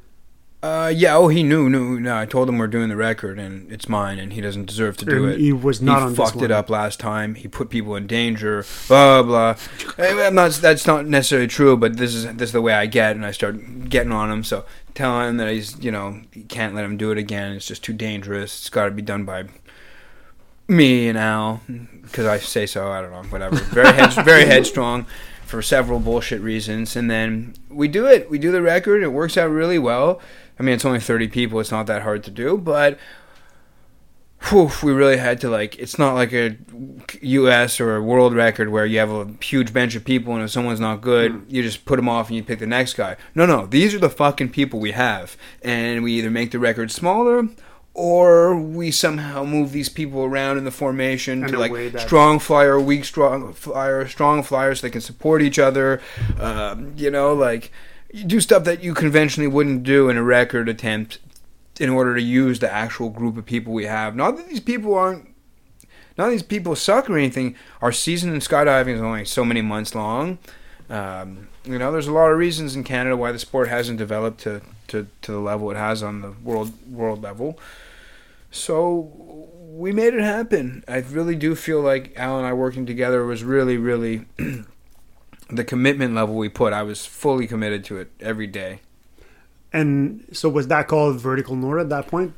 Uh, 0.63 0.87
yeah. 0.95 1.13
Oh, 1.13 1.27
he 1.27 1.43
knew. 1.43 1.69
Knew. 1.69 1.99
No, 1.99 2.17
I 2.17 2.25
told 2.25 2.47
him 2.47 2.57
we're 2.57 2.67
doing 2.67 2.87
the 2.87 2.95
record 2.95 3.37
and 3.37 3.69
it's 3.69 3.89
mine, 3.89 4.17
and 4.17 4.31
he 4.31 4.39
doesn't 4.39 4.65
deserve 4.65 4.95
to 4.97 5.05
do 5.05 5.25
it. 5.25 5.37
He 5.37 5.51
was 5.51 5.81
not 5.81 5.99
he 5.99 6.05
on 6.05 6.15
fucked 6.15 6.41
it 6.41 6.51
up 6.51 6.69
last 6.69 7.01
time. 7.01 7.35
He 7.35 7.49
put 7.49 7.69
people 7.69 7.97
in 7.97 8.07
danger. 8.07 8.65
Blah 8.87 9.23
blah. 9.23 9.55
I'm 9.97 10.35
not. 10.35 10.51
That's 10.53 10.87
not 10.87 11.05
necessarily 11.05 11.47
true, 11.47 11.75
but 11.75 11.97
this 11.97 12.15
is 12.15 12.23
this 12.35 12.49
is 12.49 12.51
the 12.53 12.61
way 12.61 12.73
I 12.73 12.85
get, 12.85 13.17
and 13.17 13.25
I 13.25 13.31
start 13.31 13.89
getting 13.89 14.13
on 14.13 14.31
him. 14.31 14.45
So 14.45 14.63
telling 14.93 15.27
him 15.31 15.37
that 15.37 15.51
he's 15.51 15.77
you 15.83 15.91
know 15.91 16.21
can't 16.47 16.73
let 16.73 16.85
him 16.85 16.95
do 16.95 17.11
it 17.11 17.17
again. 17.17 17.51
It's 17.51 17.67
just 17.67 17.83
too 17.83 17.93
dangerous. 17.93 18.61
It's 18.61 18.69
got 18.69 18.85
to 18.85 18.91
be 18.91 19.01
done 19.01 19.25
by 19.25 19.43
me 20.67 21.09
and 21.09 21.17
Al 21.17 21.61
because 22.01 22.25
I 22.25 22.37
say 22.37 22.65
so. 22.65 22.91
I 22.91 23.01
don't 23.01 23.11
know. 23.11 23.23
Whatever. 23.23 23.57
Very 23.57 23.93
head, 23.93 24.13
very 24.25 24.45
headstrong 24.45 25.05
for 25.45 25.61
several 25.61 25.99
bullshit 25.99 26.41
reasons, 26.41 26.95
and 26.95 27.09
then 27.09 27.53
we 27.69 27.87
do 27.87 28.07
it. 28.07 28.29
We 28.29 28.39
do 28.39 28.51
the 28.51 28.61
record. 28.61 29.03
It 29.03 29.09
works 29.09 29.37
out 29.37 29.49
really 29.49 29.79
well. 29.79 30.21
I 30.59 30.63
mean, 30.63 30.75
it's 30.75 30.85
only 30.85 30.99
30 30.99 31.27
people. 31.29 31.59
It's 31.59 31.71
not 31.71 31.87
that 31.87 32.03
hard 32.03 32.23
to 32.25 32.31
do, 32.31 32.57
but 32.57 32.99
whew, 34.49 34.71
we 34.83 34.91
really 34.91 35.17
had 35.17 35.41
to 35.41 35.49
like. 35.49 35.77
It's 35.79 35.97
not 35.97 36.13
like 36.13 36.33
a 36.33 36.57
U.S. 37.21 37.79
or 37.79 37.95
a 37.95 38.01
world 38.01 38.33
record 38.33 38.69
where 38.69 38.85
you 38.85 38.99
have 38.99 39.11
a 39.11 39.27
huge 39.41 39.73
bench 39.73 39.95
of 39.95 40.05
people, 40.05 40.33
and 40.33 40.43
if 40.43 40.51
someone's 40.51 40.79
not 40.79 41.01
good, 41.01 41.31
mm. 41.31 41.45
you 41.47 41.63
just 41.63 41.85
put 41.85 41.95
them 41.97 42.09
off 42.09 42.27
and 42.27 42.37
you 42.37 42.43
pick 42.43 42.59
the 42.59 42.67
next 42.67 42.95
guy. 42.95 43.15
No, 43.35 43.45
no, 43.45 43.65
these 43.65 43.93
are 43.93 43.99
the 43.99 44.09
fucking 44.09 44.49
people 44.49 44.79
we 44.79 44.91
have, 44.91 45.37
and 45.61 46.03
we 46.03 46.13
either 46.13 46.31
make 46.31 46.51
the 46.51 46.59
record 46.59 46.91
smaller. 46.91 47.47
Or 47.95 48.55
we 48.55 48.89
somehow 48.89 49.43
move 49.43 49.71
these 49.71 49.89
people 49.89 50.23
around 50.23 50.57
in 50.57 50.63
the 50.63 50.71
formation 50.71 51.45
to 51.47 51.59
like 51.59 51.99
strong 51.99 52.39
flyer, 52.39 52.79
weak 52.79 53.05
strong 53.05 53.53
flyer, 53.53 54.07
strong 54.07 54.41
flyers 54.41 54.79
so 54.79 54.87
they 54.87 54.91
can 54.91 55.01
support 55.01 55.43
each 55.43 55.59
other. 55.59 56.01
Um, 56.39 56.93
you 56.97 57.11
know, 57.11 57.33
like 57.33 57.71
you 58.11 58.23
do 58.23 58.39
stuff 58.39 58.63
that 58.63 58.83
you 58.83 58.93
conventionally 58.95 59.47
wouldn't 59.47 59.83
do 59.83 60.09
in 60.09 60.17
a 60.17 60.23
record 60.23 60.69
attempt 60.69 61.19
in 61.79 61.89
order 61.89 62.15
to 62.15 62.21
use 62.21 62.59
the 62.59 62.71
actual 62.71 63.09
group 63.09 63.37
of 63.37 63.45
people 63.45 63.73
we 63.73 63.85
have. 63.85 64.15
Not 64.15 64.37
that 64.37 64.47
these 64.47 64.59
people 64.59 64.95
aren't, 64.95 65.29
not 66.17 66.29
these 66.29 66.43
people 66.43 66.75
suck 66.75 67.09
or 67.09 67.17
anything. 67.17 67.55
Our 67.81 67.91
season 67.91 68.33
in 68.33 68.39
skydiving 68.39 68.95
is 68.95 69.01
only 69.01 69.25
so 69.25 69.43
many 69.43 69.61
months 69.61 69.95
long. 69.95 70.37
Um, 70.89 71.47
you 71.63 71.79
know, 71.79 71.91
there's 71.91 72.07
a 72.07 72.11
lot 72.11 72.31
of 72.31 72.37
reasons 72.37 72.75
in 72.75 72.83
Canada 72.83 73.17
why 73.17 73.31
the 73.31 73.39
sport 73.39 73.67
hasn't 73.67 73.97
developed 73.97 74.41
to, 74.41 74.61
to, 74.87 75.07
to 75.21 75.31
the 75.31 75.39
level 75.39 75.71
it 75.71 75.77
has 75.77 76.03
on 76.03 76.21
the 76.21 76.31
world 76.43 76.71
world 76.89 77.21
level. 77.21 77.59
So 78.51 79.49
we 79.59 79.91
made 79.91 80.13
it 80.13 80.21
happen. 80.21 80.83
I 80.87 80.97
really 80.99 81.35
do 81.35 81.55
feel 81.55 81.81
like 81.81 82.13
Al 82.15 82.37
and 82.37 82.45
I 82.45 82.53
working 82.53 82.85
together 82.85 83.25
was 83.25 83.43
really, 83.43 83.77
really 83.77 84.25
the 85.49 85.63
commitment 85.63 86.13
level 86.13 86.35
we 86.35 86.49
put. 86.49 86.73
I 86.73 86.83
was 86.83 87.05
fully 87.05 87.47
committed 87.47 87.83
to 87.85 87.97
it 87.97 88.11
every 88.19 88.47
day. 88.47 88.81
And 89.71 90.25
so 90.31 90.49
was 90.49 90.67
that 90.67 90.87
called 90.87 91.19
Vertical 91.19 91.55
North 91.55 91.81
at 91.81 91.89
that 91.89 92.07
point? 92.07 92.35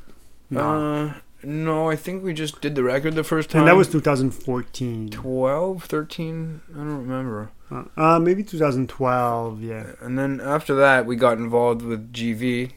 Uh, 0.54 1.12
no, 1.42 1.90
I 1.90 1.96
think 1.96 2.24
we 2.24 2.32
just 2.32 2.62
did 2.62 2.74
the 2.74 2.82
record 2.82 3.14
the 3.14 3.24
first 3.24 3.50
time. 3.50 3.60
and 3.60 3.68
that 3.68 3.76
was 3.76 3.88
2014. 3.88 5.10
12, 5.10 5.84
13, 5.84 6.60
I 6.72 6.76
don't 6.78 6.88
remember. 6.88 7.50
Uh, 7.70 7.84
uh, 7.96 8.18
maybe 8.18 8.42
2012. 8.42 9.62
Yeah. 9.62 9.92
And 10.00 10.18
then 10.18 10.40
after 10.40 10.74
that, 10.76 11.06
we 11.06 11.16
got 11.16 11.38
involved 11.38 11.82
with 11.82 12.12
GV, 12.12 12.72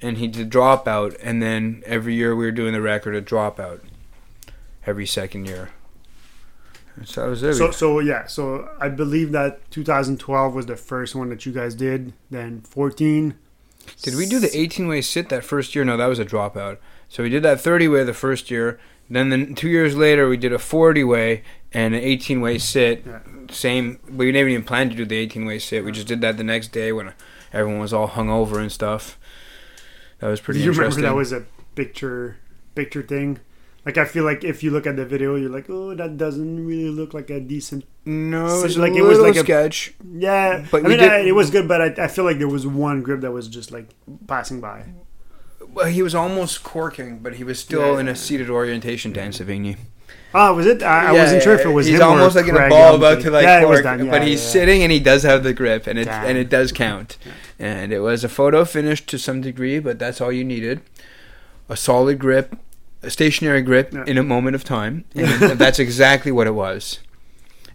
and 0.00 0.18
he 0.18 0.26
did 0.28 0.50
Dropout, 0.50 1.16
and 1.22 1.42
then 1.42 1.82
every 1.86 2.14
year 2.14 2.34
we 2.34 2.44
were 2.44 2.52
doing 2.52 2.72
the 2.72 2.80
record 2.80 3.14
at 3.14 3.24
Dropout, 3.24 3.80
every 4.86 5.06
second 5.06 5.46
year. 5.46 5.70
So 7.04 7.22
that 7.22 7.28
was 7.28 7.42
it. 7.42 7.54
So 7.54 7.70
so 7.70 8.00
yeah. 8.00 8.26
So 8.26 8.68
I 8.78 8.88
believe 8.88 9.32
that 9.32 9.70
2012 9.70 10.54
was 10.54 10.66
the 10.66 10.76
first 10.76 11.14
one 11.14 11.30
that 11.30 11.46
you 11.46 11.52
guys 11.52 11.74
did. 11.74 12.12
Then 12.30 12.60
14. 12.62 13.34
Did 14.02 14.14
we 14.14 14.26
do 14.26 14.38
the 14.38 14.56
18 14.56 14.86
way 14.88 15.00
sit 15.00 15.28
that 15.30 15.44
first 15.44 15.74
year? 15.74 15.84
No, 15.84 15.96
that 15.96 16.06
was 16.06 16.18
a 16.18 16.24
dropout. 16.24 16.78
So 17.08 17.22
we 17.22 17.30
did 17.30 17.42
that 17.42 17.60
30 17.60 17.88
way 17.88 18.04
the 18.04 18.14
first 18.14 18.50
year. 18.50 18.78
Then 19.10 19.28
the, 19.28 19.54
two 19.54 19.68
years 19.68 19.96
later, 19.96 20.28
we 20.28 20.36
did 20.36 20.52
a 20.52 20.58
40 20.58 21.04
way 21.04 21.42
and 21.74 21.94
an 21.94 22.00
18 22.02 22.40
way 22.40 22.58
sit. 22.58 23.04
Yeah. 23.06 23.20
Same. 23.50 23.98
We 24.10 24.30
never 24.32 24.48
even 24.48 24.64
planned 24.64 24.90
to 24.92 24.96
do 24.96 25.04
the 25.04 25.16
18 25.16 25.44
way 25.44 25.58
sit. 25.58 25.84
We 25.84 25.92
just 25.92 26.06
did 26.06 26.20
that 26.22 26.36
the 26.36 26.44
next 26.44 26.68
day 26.72 26.92
when 26.92 27.12
everyone 27.52 27.80
was 27.80 27.92
all 27.92 28.08
hungover 28.08 28.58
and 28.58 28.70
stuff. 28.72 29.18
That 30.20 30.28
was 30.28 30.40
pretty 30.40 30.60
Do 30.60 30.64
you 30.66 30.72
remember 30.72 31.00
that 31.02 31.14
was 31.14 31.32
a 31.32 31.44
picture 31.74 32.36
picture 32.74 33.02
thing? 33.02 33.40
Like 33.84 33.98
I 33.98 34.04
feel 34.04 34.22
like 34.24 34.44
if 34.44 34.62
you 34.62 34.70
look 34.70 34.86
at 34.86 34.94
the 34.96 35.04
video, 35.04 35.34
you're 35.34 35.50
like, 35.50 35.68
oh, 35.68 35.94
that 35.96 36.16
doesn't 36.16 36.64
really 36.64 36.88
look 36.90 37.12
like 37.14 37.30
a 37.30 37.40
decent. 37.40 37.84
no, 38.04 38.46
it 38.46 38.62
was 38.62 38.78
like, 38.78 38.92
it 38.92 39.00
a 39.00 39.04
was 39.04 39.18
like 39.18 39.34
a- 39.34 39.40
sketch. 39.40 39.92
Yeah, 40.08 40.64
But 40.70 40.84
I 40.84 40.88
mean, 40.88 40.98
did- 40.98 41.10
I, 41.10 41.18
it 41.20 41.34
was 41.34 41.50
good, 41.50 41.66
but 41.66 41.98
I, 41.98 42.04
I 42.04 42.06
feel 42.08 42.24
like 42.24 42.38
there 42.38 42.46
was 42.48 42.64
one 42.66 43.02
grip 43.02 43.22
that 43.22 43.32
was 43.32 43.48
just 43.48 43.72
like 43.72 43.88
passing 44.28 44.60
by. 44.60 44.84
Well, 45.68 45.86
he 45.86 46.00
was 46.02 46.14
almost 46.14 46.62
corking, 46.62 47.18
but 47.18 47.34
he 47.36 47.44
was 47.44 47.58
still 47.58 47.94
Yeah. 47.94 48.00
in 48.00 48.08
a 48.08 48.14
seated 48.14 48.48
orientation 48.48 49.12
Dan 49.12 49.32
Savigny. 49.32 49.76
Ah, 50.34 50.52
was 50.52 50.66
it? 50.66 50.82
I, 50.82 51.10
I 51.10 51.12
Yeah, 51.12 51.22
wasn't 51.22 51.42
sure 51.42 51.54
if 51.54 51.64
it 51.64 51.68
was 51.68 51.86
He's 51.86 51.98
him 51.98 52.06
almost 52.06 52.36
like 52.36 52.46
in 52.46 52.56
a 52.56 52.68
ball 52.68 52.94
about 52.94 53.20
to 53.22 53.30
like 53.30 53.44
yeah, 53.44 53.60
it 53.60 53.68
was 53.68 53.80
cork, 53.80 53.84
done, 53.84 54.06
yeah, 54.06 54.10
but 54.10 54.26
he's 54.26 54.40
sitting 54.40 54.82
and 54.82 54.90
he 54.90 55.00
does 55.00 55.22
have 55.24 55.42
the 55.42 55.52
grip, 55.52 55.86
and 55.86 55.98
it 55.98 56.06
Damn. 56.06 56.24
and 56.26 56.38
it 56.38 56.48
does 56.48 56.72
count. 56.72 57.18
And 57.58 57.92
it 57.92 58.00
was 58.00 58.24
a 58.24 58.28
photo 58.28 58.64
finish 58.64 59.04
to 59.06 59.18
some 59.18 59.40
degree, 59.40 59.78
but 59.78 59.98
that's 59.98 60.20
all 60.20 60.32
you 60.32 60.44
needed. 60.44 60.80
A 61.68 61.76
solid 61.76 62.18
grip, 62.18 62.56
a 63.02 63.10
stationary 63.10 63.62
grip 63.62 63.94
in 63.94 64.18
a 64.18 64.22
moment 64.22 64.54
of 64.54 64.64
time, 64.64 65.04
and 65.14 65.58
that's 65.58 65.78
exactly 65.78 66.32
what 66.32 66.46
it 66.46 66.54
was. 66.54 67.00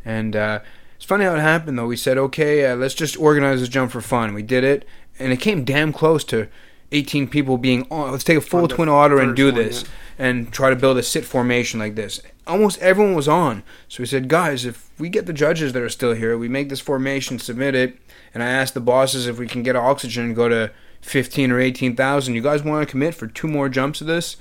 And 0.04 0.36
uh, 0.36 0.60
it's 0.96 1.06
funny 1.06 1.26
how 1.26 1.36
it 1.36 1.40
happened 1.42 1.78
though. 1.78 1.88
We 1.88 1.98
said, 1.98 2.18
okay, 2.18 2.66
uh, 2.66 2.76
let's 2.76 2.94
just 2.96 3.18
organize 3.20 3.60
this 3.60 3.70
jump 3.70 3.92
for 3.92 4.02
fun. 4.02 4.34
We 4.34 4.44
did 4.44 4.64
it, 4.64 4.86
and 5.20 5.32
it 5.32 5.38
came 5.38 5.64
damn 5.64 5.94
close 5.94 6.24
to 6.26 6.48
18 6.92 7.28
people 7.28 7.58
being 7.58 7.86
on. 7.92 8.12
Let's 8.12 8.24
take 8.24 8.38
a 8.38 8.42
full 8.42 8.68
twin 8.68 8.90
otter 8.90 9.20
and 9.20 9.36
do 9.36 9.48
one, 9.48 9.56
this 9.56 9.84
yeah. 9.84 10.28
and 10.28 10.52
try 10.52 10.70
to 10.70 10.76
build 10.76 10.98
a 10.98 11.04
sit 11.04 11.26
formation 11.26 11.80
like 11.80 11.96
this. 11.96 12.22
Almost 12.46 12.80
everyone 12.80 13.16
was 13.16 13.28
on. 13.28 13.64
So 13.90 14.02
we 14.02 14.08
said, 14.08 14.30
guys, 14.30 14.66
if 14.66 14.90
we 14.98 15.10
get 15.10 15.26
the 15.26 15.34
judges 15.34 15.74
that 15.74 15.82
are 15.82 15.90
still 15.90 16.14
here, 16.14 16.38
we 16.38 16.48
make 16.48 16.70
this 16.70 16.80
formation, 16.80 17.40
submit 17.40 17.76
it, 17.76 17.98
and 18.34 18.42
I 18.42 18.48
asked 18.48 18.74
the 18.74 18.80
bosses 18.80 19.28
if 19.28 19.38
we 19.38 19.48
can 19.48 19.64
get 19.64 19.76
oxygen 19.76 20.26
and 20.26 20.36
go 20.36 20.48
to 20.48 20.72
15 21.02 21.52
or 21.52 21.60
18,000. 21.60 22.34
You 22.34 22.42
guys 22.42 22.64
want 22.64 22.88
to 22.88 22.92
commit 22.92 23.16
for 23.16 23.28
two 23.28 23.48
more 23.48 23.70
jumps 23.70 24.02
of 24.02 24.08
this? 24.08 24.38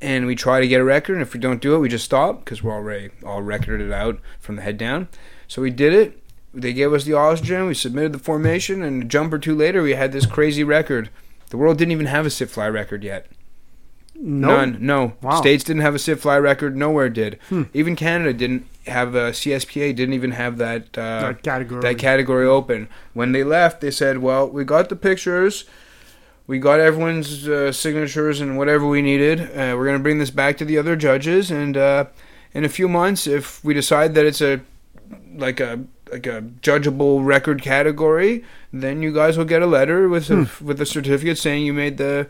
And 0.00 0.26
we 0.26 0.34
try 0.34 0.60
to 0.60 0.66
get 0.66 0.80
a 0.80 0.84
record, 0.84 1.12
and 1.12 1.22
if 1.22 1.32
we 1.32 1.38
don't 1.38 1.60
do 1.60 1.76
it, 1.76 1.78
we 1.78 1.88
just 1.88 2.04
stop 2.04 2.44
because 2.44 2.60
we're 2.60 2.72
already 2.72 3.10
all 3.24 3.40
recorded 3.40 3.92
out 3.92 4.18
from 4.40 4.56
the 4.56 4.62
head 4.62 4.76
down. 4.76 5.08
So 5.46 5.62
we 5.62 5.70
did 5.70 5.92
it. 5.92 6.18
They 6.52 6.72
gave 6.72 6.92
us 6.92 7.04
the 7.04 7.12
oxygen. 7.12 7.66
We 7.66 7.74
submitted 7.74 8.12
the 8.12 8.18
formation, 8.18 8.82
and 8.82 9.04
a 9.04 9.06
jump 9.06 9.32
or 9.32 9.38
two 9.38 9.54
later, 9.54 9.80
we 9.80 9.94
had 9.94 10.10
this 10.10 10.26
crazy 10.26 10.64
record. 10.64 11.08
The 11.52 11.58
world 11.58 11.76
didn't 11.76 11.92
even 11.92 12.06
have 12.06 12.24
a 12.24 12.30
sit 12.30 12.48
fly 12.48 12.66
record 12.66 13.04
yet. 13.04 13.26
No. 14.14 14.48
None. 14.48 14.78
No. 14.80 15.12
Wow. 15.20 15.38
States 15.38 15.62
didn't 15.62 15.82
have 15.82 15.94
a 15.94 15.98
sit 15.98 16.18
fly 16.18 16.38
record. 16.38 16.74
Nowhere 16.74 17.10
did. 17.10 17.38
Hmm. 17.50 17.64
Even 17.74 17.94
Canada 17.94 18.32
didn't 18.32 18.66
have 18.86 19.14
a 19.14 19.32
CSPA. 19.32 19.94
Didn't 19.94 20.14
even 20.14 20.30
have 20.30 20.56
that 20.56 20.96
uh, 20.96 21.20
that 21.20 21.42
category. 21.42 21.82
that 21.82 21.98
category 21.98 22.46
open. 22.46 22.88
When 23.12 23.32
they 23.32 23.44
left, 23.44 23.82
they 23.82 23.90
said, 23.90 24.18
"Well, 24.18 24.48
we 24.48 24.64
got 24.64 24.88
the 24.88 24.96
pictures, 24.96 25.66
we 26.46 26.58
got 26.58 26.80
everyone's 26.80 27.46
uh, 27.46 27.70
signatures 27.70 28.40
and 28.40 28.56
whatever 28.56 28.86
we 28.86 29.02
needed. 29.02 29.42
Uh, 29.42 29.76
we're 29.76 29.84
gonna 29.84 29.98
bring 29.98 30.20
this 30.20 30.30
back 30.30 30.56
to 30.56 30.64
the 30.64 30.78
other 30.78 30.96
judges, 30.96 31.50
and 31.50 31.76
uh, 31.76 32.06
in 32.54 32.64
a 32.64 32.70
few 32.70 32.88
months, 32.88 33.26
if 33.26 33.62
we 33.62 33.74
decide 33.74 34.14
that 34.14 34.24
it's 34.24 34.40
a 34.40 34.62
like 35.34 35.60
a 35.60 35.84
like 36.12 36.26
a 36.26 36.42
judgeable 36.62 37.24
record 37.24 37.62
category, 37.62 38.44
then 38.72 39.02
you 39.02 39.12
guys 39.12 39.36
will 39.36 39.44
get 39.44 39.62
a 39.62 39.66
letter 39.66 40.08
with 40.08 40.30
a, 40.30 40.44
hmm. 40.44 40.64
with 40.64 40.80
a 40.80 40.86
certificate 40.86 41.38
saying 41.38 41.64
you 41.64 41.72
made 41.72 41.96
the." 41.98 42.28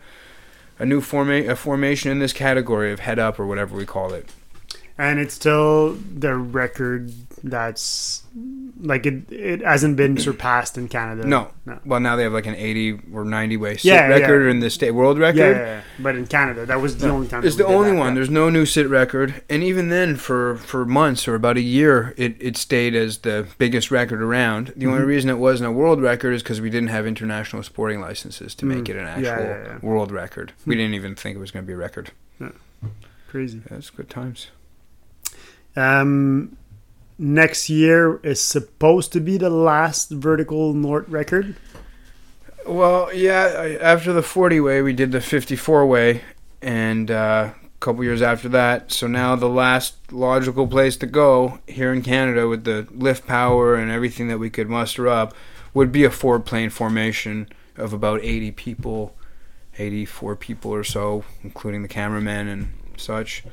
A 0.79 0.87
new 0.87 1.01
forma- 1.01 1.47
a 1.47 1.55
formation 1.55 2.09
in 2.09 2.17
this 2.17 2.33
category 2.33 2.91
of 2.91 2.99
head 2.99 3.19
up 3.19 3.39
or 3.39 3.45
whatever 3.45 3.77
we 3.77 3.85
call 3.85 4.11
it. 4.11 4.27
And 4.97 5.19
it's 5.19 5.33
still 5.33 5.93
the 5.93 6.35
record 6.35 7.11
that's 7.45 8.23
like 8.79 9.05
it. 9.05 9.29
It 9.31 9.61
hasn't 9.61 9.97
been 9.97 10.17
surpassed 10.17 10.77
in 10.77 10.87
Canada. 10.87 11.27
No. 11.27 11.51
no. 11.65 11.79
Well, 11.85 11.99
now 11.99 12.15
they 12.15 12.23
have 12.23 12.31
like 12.33 12.45
an 12.45 12.55
80 12.55 12.99
or 13.13 13.25
90 13.25 13.57
way 13.57 13.73
sit 13.73 13.85
Yeah, 13.85 14.07
yeah. 14.07 14.15
record 14.15 14.47
in 14.47 14.59
the 14.59 14.69
state 14.69 14.91
world 14.91 15.19
record. 15.19 15.37
Yeah, 15.39 15.49
yeah, 15.51 15.57
yeah, 15.77 15.81
but 15.99 16.15
in 16.15 16.25
Canada, 16.27 16.65
that 16.65 16.79
was 16.81 16.97
the 16.97 17.09
only 17.09 17.27
time. 17.27 17.43
It's 17.45 17.55
the 17.57 17.65
only 17.65 17.91
that, 17.91 17.97
one. 17.97 18.09
yeah. 18.09 18.15
There's 18.15 18.29
no 18.29 18.49
new 18.49 18.65
sit 18.65 18.87
record, 18.87 19.43
and 19.49 19.61
even 19.63 19.89
then, 19.89 20.15
for 20.15 20.55
for 20.57 20.85
months 20.85 21.27
or 21.27 21.35
about 21.35 21.57
a 21.57 21.61
year, 21.61 22.13
it, 22.17 22.35
it 22.39 22.55
stayed 22.57 22.95
as 22.95 23.19
the 23.19 23.47
biggest 23.57 23.91
record 23.91 24.21
around. 24.21 24.73
The 24.75 24.85
only 24.87 25.01
Mhm. 25.01 25.05
reason 25.07 25.29
it 25.29 25.37
wasn't 25.37 25.69
a 25.69 25.71
world 25.73 26.01
record 26.01 26.33
is 26.33 26.41
because 26.43 26.61
we 26.61 26.69
didn't 26.69 26.89
have 26.89 27.05
international 27.05 27.61
sporting 27.63 27.99
licenses 27.99 28.55
to 28.55 28.65
make 28.65 28.85
Mm. 28.85 28.89
it 28.89 28.95
an 28.97 29.07
actual 29.07 29.23
yeah, 29.23 29.63
yeah. 29.65 29.77
world 29.81 30.11
record. 30.11 30.53
We 30.65 30.75
Hmm. 30.75 30.79
didn't 30.79 30.93
even 30.95 31.15
think 31.15 31.35
it 31.35 31.39
was 31.39 31.51
going 31.51 31.65
to 31.65 31.67
be 31.67 31.73
a 31.73 31.77
record. 31.77 32.11
Crazy. 33.29 33.61
That's 33.69 33.89
good 33.89 34.09
times. 34.09 34.47
Um, 35.75 36.57
next 37.17 37.69
year 37.69 38.17
is 38.23 38.41
supposed 38.41 39.11
to 39.13 39.19
be 39.19 39.37
the 39.37 39.49
last 39.49 40.09
vertical 40.09 40.73
North 40.73 41.07
record. 41.09 41.55
Well, 42.65 43.13
yeah. 43.13 43.77
After 43.81 44.13
the 44.13 44.23
40 44.23 44.59
way, 44.59 44.81
we 44.81 44.93
did 44.93 45.11
the 45.11 45.21
54 45.21 45.85
way, 45.85 46.21
and 46.61 47.11
uh, 47.11 47.51
a 47.53 47.79
couple 47.79 48.03
years 48.03 48.21
after 48.21 48.47
that. 48.49 48.91
So 48.91 49.07
now 49.07 49.35
the 49.35 49.49
last 49.49 50.11
logical 50.11 50.67
place 50.67 50.95
to 50.97 51.05
go 51.05 51.59
here 51.67 51.91
in 51.91 52.01
Canada, 52.01 52.47
with 52.47 52.63
the 52.63 52.87
lift 52.91 53.27
power 53.27 53.75
and 53.75 53.91
everything 53.91 54.27
that 54.29 54.39
we 54.39 54.49
could 54.49 54.69
muster 54.69 55.07
up, 55.07 55.33
would 55.73 55.91
be 55.91 56.03
a 56.03 56.09
four 56.09 56.39
plane 56.39 56.69
formation 56.69 57.47
of 57.75 57.91
about 57.91 58.21
80 58.21 58.51
people, 58.51 59.15
84 59.77 60.35
people 60.35 60.71
or 60.71 60.83
so, 60.83 61.25
including 61.43 61.81
the 61.81 61.87
cameraman 61.87 62.47
and 62.47 62.73
such. 62.95 63.43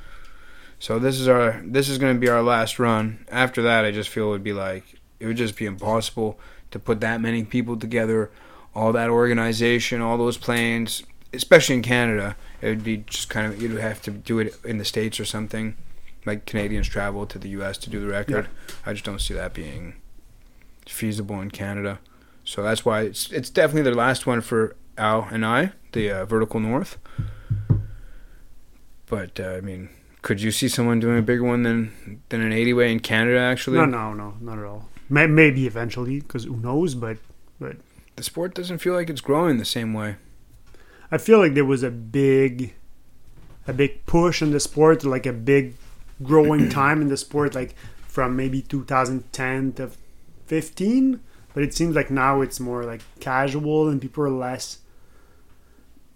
So 0.81 0.98
this 0.98 1.20
is 1.20 1.28
our 1.28 1.62
this 1.65 1.89
is 1.89 1.98
going 1.98 2.15
to 2.15 2.20
be 2.20 2.28
our 2.28 2.43
last 2.43 2.81
run. 2.81 3.24
After 3.31 3.62
that, 3.62 3.85
I 3.85 3.93
just 3.93 4.09
feel 4.09 4.28
it 4.28 4.31
would 4.31 4.44
be 4.44 4.52
like 4.52 5.01
it 5.20 5.27
would 5.27 5.36
just 5.36 5.57
be 5.57 5.66
impossible 5.66 6.40
to 6.73 6.78
put 6.78 7.01
that 7.01 7.20
many 7.20 7.44
people 7.44 7.77
together 7.77 8.31
all 8.74 8.93
that 8.93 9.11
organization, 9.11 10.01
all 10.01 10.16
those 10.16 10.36
planes, 10.36 11.02
especially 11.32 11.77
in 11.77 11.82
Canada, 11.82 12.36
it 12.61 12.69
would 12.69 12.85
be 12.85 12.98
just 12.98 13.28
kind 13.28 13.52
of 13.52 13.61
you'd 13.61 13.78
have 13.78 14.02
to 14.02 14.11
do 14.11 14.39
it 14.39 14.55
in 14.65 14.78
the 14.78 14.85
states 14.85 15.19
or 15.19 15.24
something, 15.24 15.77
like 16.24 16.47
Canadians 16.47 16.89
travel 16.89 17.27
to 17.27 17.39
the 17.39 17.48
U.S. 17.51 17.78
to 17.78 17.90
do 17.90 18.01
the 18.01 18.07
record. 18.07 18.48
I 18.86 18.93
just 18.93 19.05
don't 19.05 19.20
see 19.20 19.35
that 19.35 19.55
being 19.55 19.94
feasible 20.86 21.40
in 21.40 21.51
Canada. 21.51 21.98
So 22.44 22.62
that's 22.62 22.85
why 22.85 23.02
it's 23.02 23.31
it's 23.32 23.51
definitely 23.51 23.90
the 23.90 23.97
last 23.97 24.27
one 24.27 24.40
for 24.40 24.77
Al 24.97 25.28
and 25.31 25.44
I, 25.44 25.73
the 25.93 26.11
uh, 26.11 26.24
Vertical 26.24 26.61
North. 26.61 26.98
But 29.07 29.40
uh, 29.40 29.55
I 29.57 29.61
mean, 29.61 29.89
could 30.23 30.41
you 30.41 30.51
see 30.51 30.69
someone 30.69 31.01
doing 31.01 31.19
a 31.19 31.23
bigger 31.23 31.45
one 31.45 31.63
than 31.63 32.23
than 32.29 32.41
an 32.41 32.53
80 32.53 32.73
way 32.75 32.93
in 32.93 33.01
Canada? 33.01 33.39
Actually, 33.39 33.79
No, 33.79 33.85
no, 33.87 34.13
no, 34.13 34.35
not 34.41 34.59
at 34.59 34.65
all. 34.65 34.89
Maybe 35.09 35.67
eventually, 35.67 36.21
because 36.21 36.45
who 36.45 36.57
knows? 36.57 36.95
But 36.95 37.19
But 37.59 37.77
the 38.17 38.23
sport 38.23 38.55
doesn't 38.55 38.79
feel 38.79 38.95
like 38.95 39.11
it's 39.11 39.21
growing 39.21 39.59
the 39.59 39.65
same 39.65 39.93
way. 39.95 40.17
I 41.11 41.19
feel 41.19 41.39
like 41.39 41.55
there 41.55 41.65
was 41.65 41.83
a 41.83 41.91
big, 41.91 42.75
a 43.67 43.73
big 43.73 44.07
push 44.07 44.41
in 44.43 44.53
the 44.53 44.61
sport, 44.61 45.05
like 45.05 45.27
a 45.27 45.33
big 45.33 45.75
growing 46.23 46.69
time 46.81 47.01
in 47.01 47.09
the 47.09 47.17
sport, 47.17 47.55
like 47.55 47.75
from 48.07 48.37
maybe 48.37 48.63
2010 48.63 49.73
to 49.75 49.91
15. 50.47 51.21
But 51.53 51.65
it 51.65 51.75
seems 51.75 51.97
like 51.97 52.11
now 52.13 52.43
it's 52.43 52.61
more 52.61 52.85
like 52.85 53.01
casual, 53.19 53.89
and 53.89 54.01
people 54.01 54.23
are 54.23 54.31
less, 54.31 54.79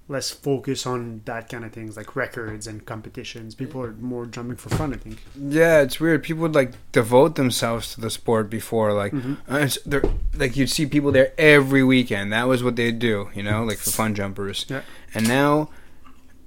less 0.06 0.30
focus 0.30 0.86
on 0.86 1.22
that 1.24 1.48
kind 1.48 1.64
of 1.64 1.72
things, 1.72 1.96
like 1.96 2.14
records 2.14 2.66
and 2.66 2.84
competitions. 2.84 3.54
People 3.54 3.82
are 3.82 3.92
more 3.92 4.26
jumping 4.26 4.56
for 4.56 4.68
fun. 4.68 4.92
I 4.92 4.96
think. 4.98 5.18
Yeah, 5.34 5.80
it's 5.80 5.98
weird. 5.98 6.22
People 6.22 6.42
would 6.42 6.54
like 6.54 6.72
devote 6.92 7.36
themselves 7.36 7.94
to 7.94 8.00
the 8.02 8.10
sport 8.10 8.50
before, 8.50 8.92
like, 8.92 9.12
Mhm. 9.12 9.38
uh, 9.48 9.68
they're, 9.86 10.02
like 10.36 10.56
you'd 10.56 10.68
see 10.68 10.84
people 10.84 11.10
there 11.10 11.32
every 11.38 11.82
weekend. 11.82 12.32
That 12.34 12.46
was 12.48 12.62
what 12.62 12.76
they'd 12.76 12.98
do, 12.98 13.30
you 13.34 13.42
know, 13.42 13.64
like 13.64 13.78
for 13.78 13.90
fun 13.90 14.14
jumpers. 14.14 14.66
Yeah. 14.68 14.82
And 15.14 15.26
now, 15.26 15.70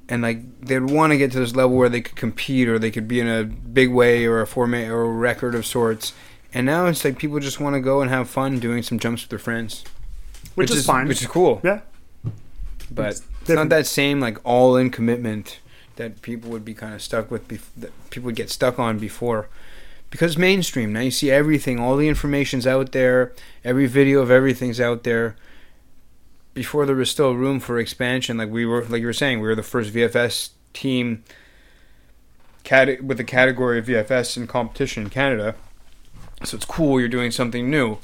and 0.08 0.22
like 0.22 0.62
they'd 0.62 0.80
want 0.92 1.12
to 1.14 1.18
get 1.18 1.32
to 1.32 1.40
this 1.40 1.56
level 1.56 1.76
where 1.76 1.90
they 1.90 2.02
could 2.02 2.16
compete 2.16 2.68
or 2.70 2.78
they 2.78 2.92
could 2.92 3.08
be 3.08 3.20
in 3.20 3.28
a 3.28 3.44
big 3.44 3.90
way 3.90 4.26
or 4.28 4.40
a 4.40 4.46
format 4.48 4.90
or 4.92 5.02
a 5.02 5.10
record 5.12 5.56
of 5.56 5.66
sorts. 5.66 6.14
And 6.54 6.66
now 6.68 6.86
it's 6.86 7.04
like 7.04 7.18
people 7.18 7.40
just 7.40 7.60
want 7.60 7.74
to 7.74 7.80
go 7.82 8.02
and 8.02 8.12
have 8.12 8.30
fun 8.30 8.60
doing 8.60 8.84
some 8.84 9.00
jumps 9.00 9.24
with 9.24 9.30
their 9.32 9.40
friends, 9.40 9.84
Which, 10.54 10.70
is, 10.72 10.86
fine. 10.86 11.08
which 11.08 11.22
is 11.22 11.28
cool. 11.28 11.60
Yeah. 11.64 11.80
but 12.92 13.08
It's 13.14 13.22
it's, 13.50 13.56
not 13.56 13.70
that 13.70 13.86
same 13.86 14.20
like 14.20 14.38
all-in 14.44 14.90
commitment 14.90 15.60
that 15.96 16.22
people 16.22 16.50
would 16.52 16.66
be 16.66 16.74
kind 16.74 16.94
of 16.94 17.02
stuck 17.02 17.30
with. 17.32 17.48
Bef- 17.48 17.70
that 17.76 17.92
people 18.10 18.28
would 18.28 18.36
get 18.36 18.50
stuck 18.50 18.80
on 18.80 19.00
before, 19.00 19.50
because 20.10 20.38
mainstream 20.38 20.94
now. 20.94 21.02
You 21.02 21.12
see 21.12 21.32
everything, 21.32 21.80
all 21.80 21.98
the 21.98 22.08
information's 22.08 22.66
out 22.66 22.92
there. 22.92 23.34
Every 23.64 23.88
video 23.88 24.22
of 24.22 24.32
everything's 24.32 24.80
out 24.80 25.04
there. 25.04 25.36
Before 26.54 26.86
there 26.86 26.96
was 26.96 27.12
still 27.12 27.34
room 27.34 27.60
for 27.60 27.78
expansion, 27.78 28.38
like 28.38 28.50
we 28.50 28.66
were, 28.66 28.84
like 28.86 29.02
you 29.02 29.08
were 29.08 29.14
saying, 29.14 29.40
we 29.40 29.48
were 29.48 29.56
the 29.56 29.64
first 29.64 29.94
VFS 29.94 30.50
team 30.74 31.24
cate- 32.64 33.04
with 33.04 33.18
the 33.18 33.24
category 33.24 33.80
of 33.80 33.86
VFS 33.86 34.38
in 34.38 34.48
competition 34.48 35.04
in 35.04 35.10
Canada. 35.10 35.56
So 36.44 36.58
it's 36.58 36.66
cool 36.66 37.00
you're 37.00 37.10
doing 37.10 37.32
something 37.32 37.70
new. 37.70 37.98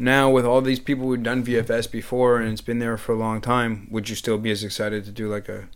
Now 0.00 0.30
with 0.30 0.46
all 0.46 0.62
these 0.62 0.80
people 0.80 1.08
who've 1.08 1.22
done 1.22 1.44
VFS 1.44 1.90
before 1.90 2.40
and 2.40 2.50
it's 2.50 2.62
been 2.62 2.78
there 2.78 2.96
for 2.96 3.12
a 3.12 3.18
long 3.18 3.42
time, 3.42 3.86
would 3.90 4.08
you 4.08 4.16
still 4.16 4.38
be 4.38 4.50
as 4.50 4.64
excited 4.64 5.04
to 5.04 5.10
do 5.10 5.28
like 5.28 5.46
a 5.50 5.68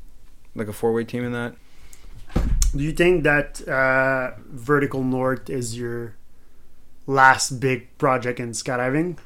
like 0.54 0.66
a 0.66 0.72
four 0.72 0.94
way 0.94 1.04
team 1.04 1.24
in 1.24 1.32
that? 1.32 1.54
Do 2.74 2.82
you 2.82 2.92
think 2.92 3.22
that 3.24 3.68
uh, 3.68 4.32
Vertical 4.48 5.04
North 5.04 5.50
is 5.50 5.78
your 5.78 6.16
last 7.06 7.60
big 7.60 7.96
project 7.98 8.40
in 8.40 8.52
skydiving? 8.52 9.18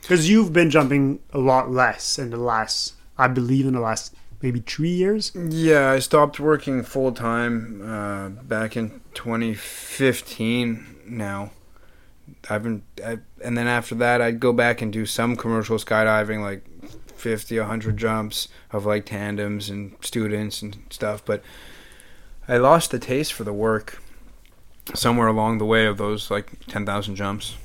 Because 0.00 0.28
you've 0.28 0.52
been 0.52 0.68
jumping 0.68 1.20
a 1.32 1.38
lot 1.38 1.70
less 1.70 2.18
in 2.18 2.30
the 2.30 2.36
last, 2.36 2.94
I 3.16 3.28
believe, 3.28 3.66
in 3.66 3.74
the 3.74 3.80
last 3.80 4.16
maybe 4.42 4.60
three 4.66 4.90
years. 4.90 5.30
Yeah, 5.34 5.92
I 5.92 6.00
stopped 6.00 6.40
working 6.40 6.82
full 6.82 7.12
time 7.12 7.80
uh, 7.88 8.28
back 8.42 8.76
in 8.76 9.00
2015. 9.14 11.02
Now, 11.06 11.52
I've 12.50 12.62
been, 12.62 12.82
I, 13.04 13.18
and 13.42 13.56
then 13.56 13.66
after 13.66 13.94
that, 13.96 14.20
I'd 14.20 14.40
go 14.40 14.52
back 14.52 14.82
and 14.82 14.92
do 14.92 15.06
some 15.06 15.36
commercial 15.36 15.78
skydiving, 15.78 16.42
like 16.42 16.64
50, 17.16 17.58
100 17.58 17.96
jumps 17.96 18.48
of 18.70 18.84
like 18.86 19.06
tandems 19.06 19.70
and 19.70 19.94
students 20.02 20.60
and 20.62 20.76
stuff. 20.90 21.24
But 21.24 21.42
I 22.46 22.58
lost 22.58 22.90
the 22.90 22.98
taste 22.98 23.32
for 23.32 23.44
the 23.44 23.52
work 23.52 24.02
somewhere 24.94 25.28
along 25.28 25.58
the 25.58 25.64
way 25.64 25.86
of 25.86 25.96
those 25.96 26.30
like 26.30 26.66
10,000 26.66 27.16
jumps. 27.16 27.56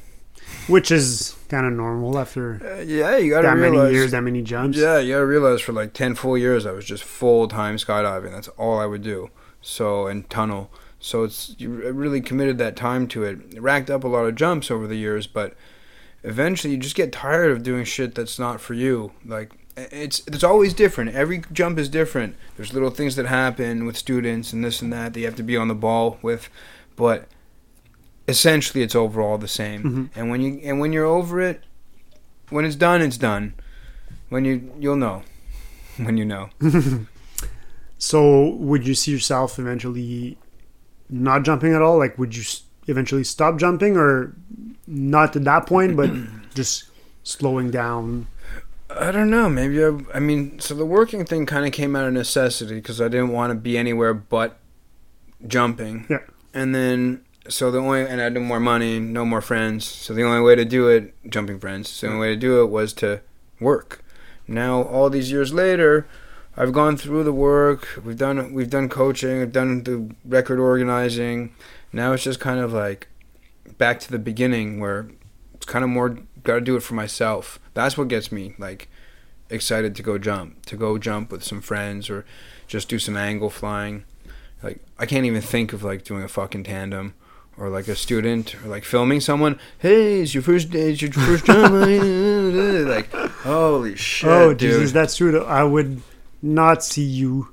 Which 0.67 0.89
is 0.89 1.35
kind 1.49 1.67
of 1.67 1.73
normal 1.73 2.17
after 2.17 2.59
Uh, 2.63 2.81
yeah, 2.81 3.17
you 3.17 3.29
gotta 3.29 3.47
that 3.47 3.55
realize. 3.57 3.81
many 3.83 3.93
years, 3.93 4.11
that 4.11 4.21
many 4.23 4.41
jumps. 4.41 4.77
Yeah, 4.77 4.97
you 4.99 5.13
gotta 5.13 5.25
realize 5.25 5.61
for 5.61 5.73
like 5.73 5.93
ten 5.93 6.15
full 6.15 6.37
years 6.37 6.65
I 6.65 6.71
was 6.71 6.85
just 6.85 7.03
full 7.03 7.47
time 7.47 7.75
skydiving. 7.77 8.31
That's 8.31 8.47
all 8.49 8.79
I 8.79 8.85
would 8.87 9.03
do. 9.03 9.29
So 9.61 10.07
and 10.07 10.27
tunnel. 10.29 10.71
So 10.99 11.23
it's 11.23 11.55
you 11.57 11.69
really 11.69 12.21
committed 12.21 12.57
that 12.57 12.75
time 12.75 13.07
to 13.09 13.23
it. 13.23 13.39
It 13.55 13.61
racked 13.61 13.89
up 13.89 14.03
a 14.03 14.07
lot 14.07 14.25
of 14.25 14.35
jumps 14.35 14.69
over 14.69 14.85
the 14.87 14.97
years, 14.97 15.27
but 15.27 15.55
eventually 16.23 16.73
you 16.73 16.79
just 16.79 16.95
get 16.95 17.11
tired 17.13 17.51
of 17.51 17.63
doing 17.63 17.85
shit 17.85 18.15
that's 18.15 18.37
not 18.37 18.59
for 18.59 18.73
you. 18.73 19.11
Like 19.25 19.51
it's 19.77 20.21
it's 20.27 20.43
always 20.43 20.73
different. 20.73 21.15
Every 21.15 21.41
jump 21.53 21.79
is 21.79 21.87
different. 21.87 22.35
There's 22.57 22.73
little 22.73 22.89
things 22.89 23.15
that 23.15 23.27
happen 23.27 23.85
with 23.85 23.95
students 23.97 24.51
and 24.51 24.63
this 24.63 24.81
and 24.81 24.91
that 24.91 25.13
that 25.13 25.19
you 25.19 25.25
have 25.25 25.35
to 25.37 25.43
be 25.43 25.55
on 25.55 25.69
the 25.69 25.75
ball 25.75 26.17
with, 26.21 26.49
but 26.97 27.27
essentially 28.27 28.83
it's 28.83 28.95
overall 28.95 29.37
the 29.37 29.47
same. 29.47 29.83
Mhm. 29.83 30.09
And 30.17 30.29
when 30.29 30.41
you 30.41 30.59
and 30.63 30.79
when 30.81 30.91
you're 30.91 31.05
over 31.05 31.39
it, 31.39 31.63
when 32.49 32.65
it's 32.65 32.75
done, 32.75 33.01
it's 33.01 33.17
done. 33.17 33.53
When 34.27 34.43
you 34.45 34.71
you'll 34.79 34.97
know. 34.97 35.23
When 35.97 36.17
you 36.17 36.25
know. 36.25 36.49
So, 38.01 38.51
would 38.51 38.87
you 38.87 38.95
see 38.95 39.11
yourself 39.11 39.59
eventually 39.59 40.37
not 41.09 41.43
jumping 41.43 41.73
at 41.73 41.81
all? 41.81 41.97
Like, 41.97 42.17
would 42.17 42.35
you 42.35 42.43
eventually 42.87 43.23
stop 43.23 43.57
jumping, 43.57 43.97
or 43.97 44.35
not 44.87 45.33
to 45.33 45.39
that 45.39 45.65
point, 45.65 45.95
but 45.95 46.11
just 46.55 46.85
slowing 47.23 47.71
down? 47.71 48.27
I 48.89 49.11
don't 49.11 49.29
know. 49.29 49.49
Maybe 49.49 49.83
I. 49.83 49.99
I 50.13 50.19
mean, 50.19 50.59
so 50.59 50.73
the 50.73 50.85
working 50.85 51.25
thing 51.25 51.45
kind 51.45 51.65
of 51.65 51.71
came 51.71 51.95
out 51.95 52.07
of 52.07 52.13
necessity 52.13 52.75
because 52.75 52.99
I 52.99 53.07
didn't 53.07 53.29
want 53.29 53.51
to 53.51 53.55
be 53.55 53.77
anywhere 53.77 54.13
but 54.13 54.57
jumping. 55.45 56.07
Yeah. 56.09 56.19
And 56.53 56.73
then 56.73 57.23
so 57.47 57.71
the 57.71 57.79
only 57.79 58.01
and 58.01 58.21
I 58.21 58.25
had 58.25 58.33
no 58.33 58.39
more 58.41 58.59
money, 58.59 58.99
no 58.99 59.25
more 59.25 59.41
friends. 59.41 59.85
So 59.85 60.13
the 60.13 60.23
only 60.23 60.41
way 60.41 60.55
to 60.55 60.65
do 60.65 60.87
it, 60.87 61.13
jumping 61.29 61.59
friends. 61.59 61.89
So 61.89 62.07
the 62.07 62.13
only 62.13 62.27
way 62.27 62.33
to 62.33 62.39
do 62.39 62.61
it 62.61 62.67
was 62.67 62.93
to 62.93 63.21
work. 63.59 64.03
Now 64.47 64.83
all 64.83 65.09
these 65.09 65.31
years 65.31 65.53
later, 65.53 66.07
I've 66.59 66.73
gone 66.73 66.97
through 66.97 67.23
the 67.23 67.31
work. 67.31 67.87
We've 68.03 68.17
done 68.17 68.53
we've 68.53 68.69
done 68.69 68.89
coaching. 68.89 69.41
I've 69.41 69.53
done 69.53 69.83
the 69.83 70.13
record 70.25 70.59
organizing. 70.59 71.55
Now 71.93 72.11
it's 72.11 72.23
just 72.23 72.41
kind 72.41 72.59
of 72.59 72.73
like 72.73 73.07
back 73.77 74.01
to 74.01 74.11
the 74.11 74.19
beginning 74.19 74.81
where 74.81 75.09
it's 75.53 75.65
kind 75.65 75.85
of 75.85 75.89
more 75.89 76.17
got 76.43 76.55
to 76.55 76.61
do 76.61 76.75
it 76.75 76.83
for 76.83 76.95
myself. 76.95 77.59
That's 77.73 77.97
what 77.97 78.09
gets 78.09 78.29
me 78.29 78.55
like 78.57 78.89
excited 79.49 79.95
to 79.95 80.03
go 80.03 80.17
jump, 80.17 80.65
to 80.65 80.75
go 80.75 80.97
jump 80.97 81.31
with 81.31 81.45
some 81.45 81.61
friends 81.61 82.09
or 82.09 82.25
just 82.67 82.89
do 82.89 82.99
some 82.99 83.15
angle 83.15 83.49
flying. 83.49 84.03
Like 84.61 84.81
I 84.97 85.05
can't 85.05 85.25
even 85.25 85.41
think 85.41 85.71
of 85.71 85.81
like 85.81 86.03
doing 86.03 86.23
a 86.23 86.27
fucking 86.27 86.65
tandem 86.65 87.13
or 87.57 87.69
like 87.69 87.87
a 87.87 87.95
student 87.95 88.61
or 88.65 88.67
like 88.67 88.83
filming 88.83 89.21
someone. 89.21 89.57
Hey, 89.77 90.19
it's 90.19 90.33
your 90.33 90.43
first 90.43 90.71
day. 90.71 90.91
It's 90.91 91.01
your 91.01 91.13
first 91.13 91.45
time. 91.45 91.71
like 92.89 93.13
holy 93.13 93.95
shit, 93.95 94.29
oh, 94.29 94.53
dude. 94.53 94.73
Jesus, 94.73 94.91
that's 94.91 95.15
true. 95.15 95.41
I 95.45 95.63
would 95.63 96.01
not 96.41 96.83
see 96.83 97.03
you 97.03 97.49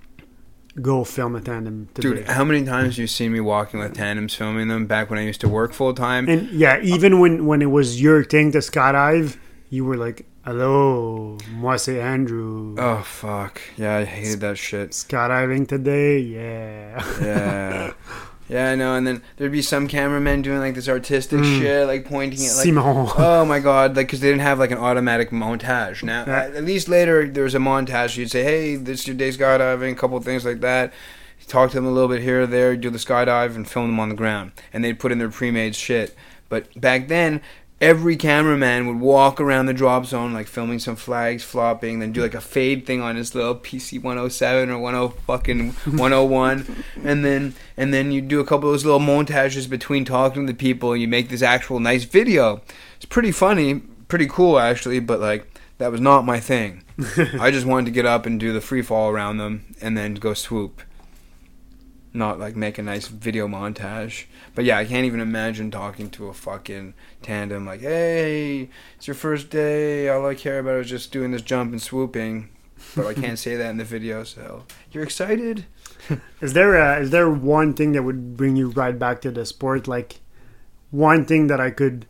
go 0.80 1.04
film 1.04 1.34
a 1.36 1.40
tandem 1.40 1.88
today. 1.94 2.08
Dude, 2.08 2.28
how 2.28 2.44
many 2.44 2.64
times 2.64 2.98
you 2.98 3.06
seen 3.06 3.32
me 3.32 3.40
walking 3.40 3.80
with 3.80 3.94
tandems, 3.94 4.34
filming 4.34 4.68
them 4.68 4.86
back 4.86 5.10
when 5.10 5.18
I 5.18 5.22
used 5.22 5.40
to 5.40 5.48
work 5.48 5.72
full 5.72 5.94
time? 5.94 6.28
And 6.28 6.50
yeah, 6.50 6.80
even 6.82 7.20
when 7.20 7.46
when 7.46 7.62
it 7.62 7.70
was 7.70 8.00
your 8.00 8.24
thing 8.24 8.52
to 8.52 8.58
skydive, 8.58 9.36
you 9.70 9.84
were 9.84 9.96
like, 9.96 10.26
"Hello, 10.44 11.38
moi 11.50 11.76
c'est 11.76 12.00
Andrew. 12.00 12.74
Oh 12.78 13.02
fuck, 13.02 13.60
yeah, 13.76 13.96
I 13.96 14.04
hated 14.04 14.40
that 14.40 14.58
shit. 14.58 14.90
Skydiving 14.90 15.66
today, 15.66 16.18
yeah." 16.18 17.02
Yeah, 17.20 17.92
yeah, 18.48 18.70
I 18.70 18.74
know. 18.74 18.94
And 18.94 19.06
then 19.06 19.22
there'd 19.36 19.52
be 19.52 19.62
some 19.62 19.88
cameramen 19.88 20.42
doing 20.42 20.58
like 20.60 20.74
this 20.74 20.88
artistic 20.88 21.40
Mm. 21.40 21.58
shit, 21.60 21.86
like 21.86 22.04
pointing 22.04 22.38
at 22.40 22.54
like. 22.56 22.64
Simon. 22.64 22.84
Oh 23.18 23.44
my 23.44 23.58
god! 23.60 23.96
Like, 23.96 24.06
because 24.06 24.20
they 24.20 24.28
didn't 24.28 24.42
have 24.42 24.58
like 24.58 24.70
an 24.70 24.78
automatic 24.78 25.30
montage. 25.30 26.02
Now, 26.02 26.24
Yeah. 26.26 26.50
at 26.54 26.64
least 26.64 26.88
later 26.88 27.26
there 27.28 27.44
was 27.44 27.54
a 27.54 27.58
montage. 27.58 28.16
You'd 28.16 28.30
say, 28.30 28.42
"Hey, 28.44 28.76
this 28.76 29.00
is 29.00 29.06
your 29.08 29.16
day 29.16 29.30
skydiving," 29.30 29.92
a 29.92 29.94
couple 29.96 30.18
things 30.20 30.44
like 30.44 30.60
that. 30.60 30.92
Talk 31.48 31.70
to 31.70 31.76
them 31.76 31.86
a 31.86 31.90
little 31.90 32.08
bit 32.08 32.22
here 32.22 32.42
or 32.42 32.46
there. 32.46 32.76
Do 32.76 32.90
the 32.90 32.98
skydive 32.98 33.54
and 33.54 33.68
film 33.68 33.86
them 33.90 34.00
on 34.00 34.08
the 34.08 34.16
ground, 34.16 34.50
and 34.72 34.82
they'd 34.82 34.98
put 34.98 35.12
in 35.12 35.18
their 35.18 35.28
pre-made 35.28 35.76
shit. 35.76 36.16
But 36.48 36.80
back 36.80 37.06
then, 37.08 37.40
every 37.80 38.16
cameraman 38.16 38.86
would 38.86 39.00
walk 39.00 39.40
around 39.40 39.66
the 39.66 39.74
drop 39.74 40.06
zone, 40.06 40.32
like 40.32 40.46
filming 40.46 40.78
some 40.78 40.96
flags 40.96 41.44
flopping, 41.44 41.98
then 41.98 42.12
do 42.12 42.22
like 42.22 42.34
a 42.34 42.40
fade 42.40 42.86
thing 42.86 43.00
on 43.00 43.16
his 43.16 43.34
little 43.34 43.54
PC 43.54 44.02
107 44.02 44.70
or 44.70 44.92
10 44.92 45.10
fucking 45.26 45.72
101, 45.72 46.84
and 47.04 47.24
then 47.24 47.54
and 47.76 47.92
then 47.92 48.12
you 48.12 48.22
do 48.22 48.40
a 48.40 48.44
couple 48.44 48.68
of 48.68 48.72
those 48.72 48.84
little 48.84 49.00
montages 49.00 49.68
between 49.68 50.04
talking 50.04 50.46
to 50.46 50.52
the 50.52 50.56
people, 50.56 50.92
and 50.92 51.02
you 51.02 51.08
make 51.08 51.28
this 51.28 51.42
actual 51.42 51.80
nice 51.80 52.04
video. 52.04 52.62
It's 52.96 53.06
pretty 53.06 53.32
funny, 53.32 53.80
pretty 54.08 54.26
cool 54.26 54.58
actually, 54.58 55.00
but 55.00 55.20
like 55.20 55.46
that 55.78 55.92
was 55.92 56.00
not 56.00 56.24
my 56.24 56.40
thing. 56.40 56.82
I 57.38 57.50
just 57.50 57.66
wanted 57.66 57.86
to 57.86 57.90
get 57.92 58.06
up 58.06 58.24
and 58.24 58.40
do 58.40 58.52
the 58.54 58.62
free 58.62 58.82
fall 58.82 59.10
around 59.10 59.36
them, 59.36 59.74
and 59.80 59.96
then 59.96 60.14
go 60.14 60.32
swoop. 60.32 60.82
Not 62.16 62.40
like 62.40 62.56
make 62.56 62.78
a 62.78 62.82
nice 62.82 63.08
video 63.08 63.46
montage. 63.46 64.24
But 64.54 64.64
yeah, 64.64 64.78
I 64.78 64.86
can't 64.86 65.04
even 65.04 65.20
imagine 65.20 65.70
talking 65.70 66.08
to 66.10 66.28
a 66.28 66.32
fucking 66.32 66.94
tandem 67.20 67.66
like, 67.66 67.82
hey, 67.82 68.70
it's 68.96 69.06
your 69.06 69.14
first 69.14 69.50
day. 69.50 70.08
All 70.08 70.26
I 70.26 70.34
care 70.34 70.60
about 70.60 70.80
is 70.80 70.88
just 70.88 71.12
doing 71.12 71.32
this 71.32 71.42
jump 71.42 71.72
and 71.72 71.82
swooping. 71.82 72.48
But 72.94 73.06
I 73.06 73.12
can't 73.12 73.38
say 73.46 73.56
that 73.56 73.68
in 73.68 73.76
the 73.76 73.84
video, 73.84 74.24
so. 74.24 74.64
You're 74.92 75.04
excited? 75.04 75.66
Is 76.40 76.52
there 76.52 76.76
a, 76.76 77.00
is 77.00 77.10
there 77.10 77.28
one 77.28 77.74
thing 77.74 77.92
that 77.92 78.04
would 78.04 78.36
bring 78.36 78.54
you 78.54 78.68
right 78.68 78.96
back 78.96 79.20
to 79.22 79.30
the 79.32 79.44
sport? 79.44 79.88
Like 79.88 80.20
one 80.90 81.24
thing 81.24 81.48
that 81.48 81.60
I 81.60 81.70
could 81.70 82.06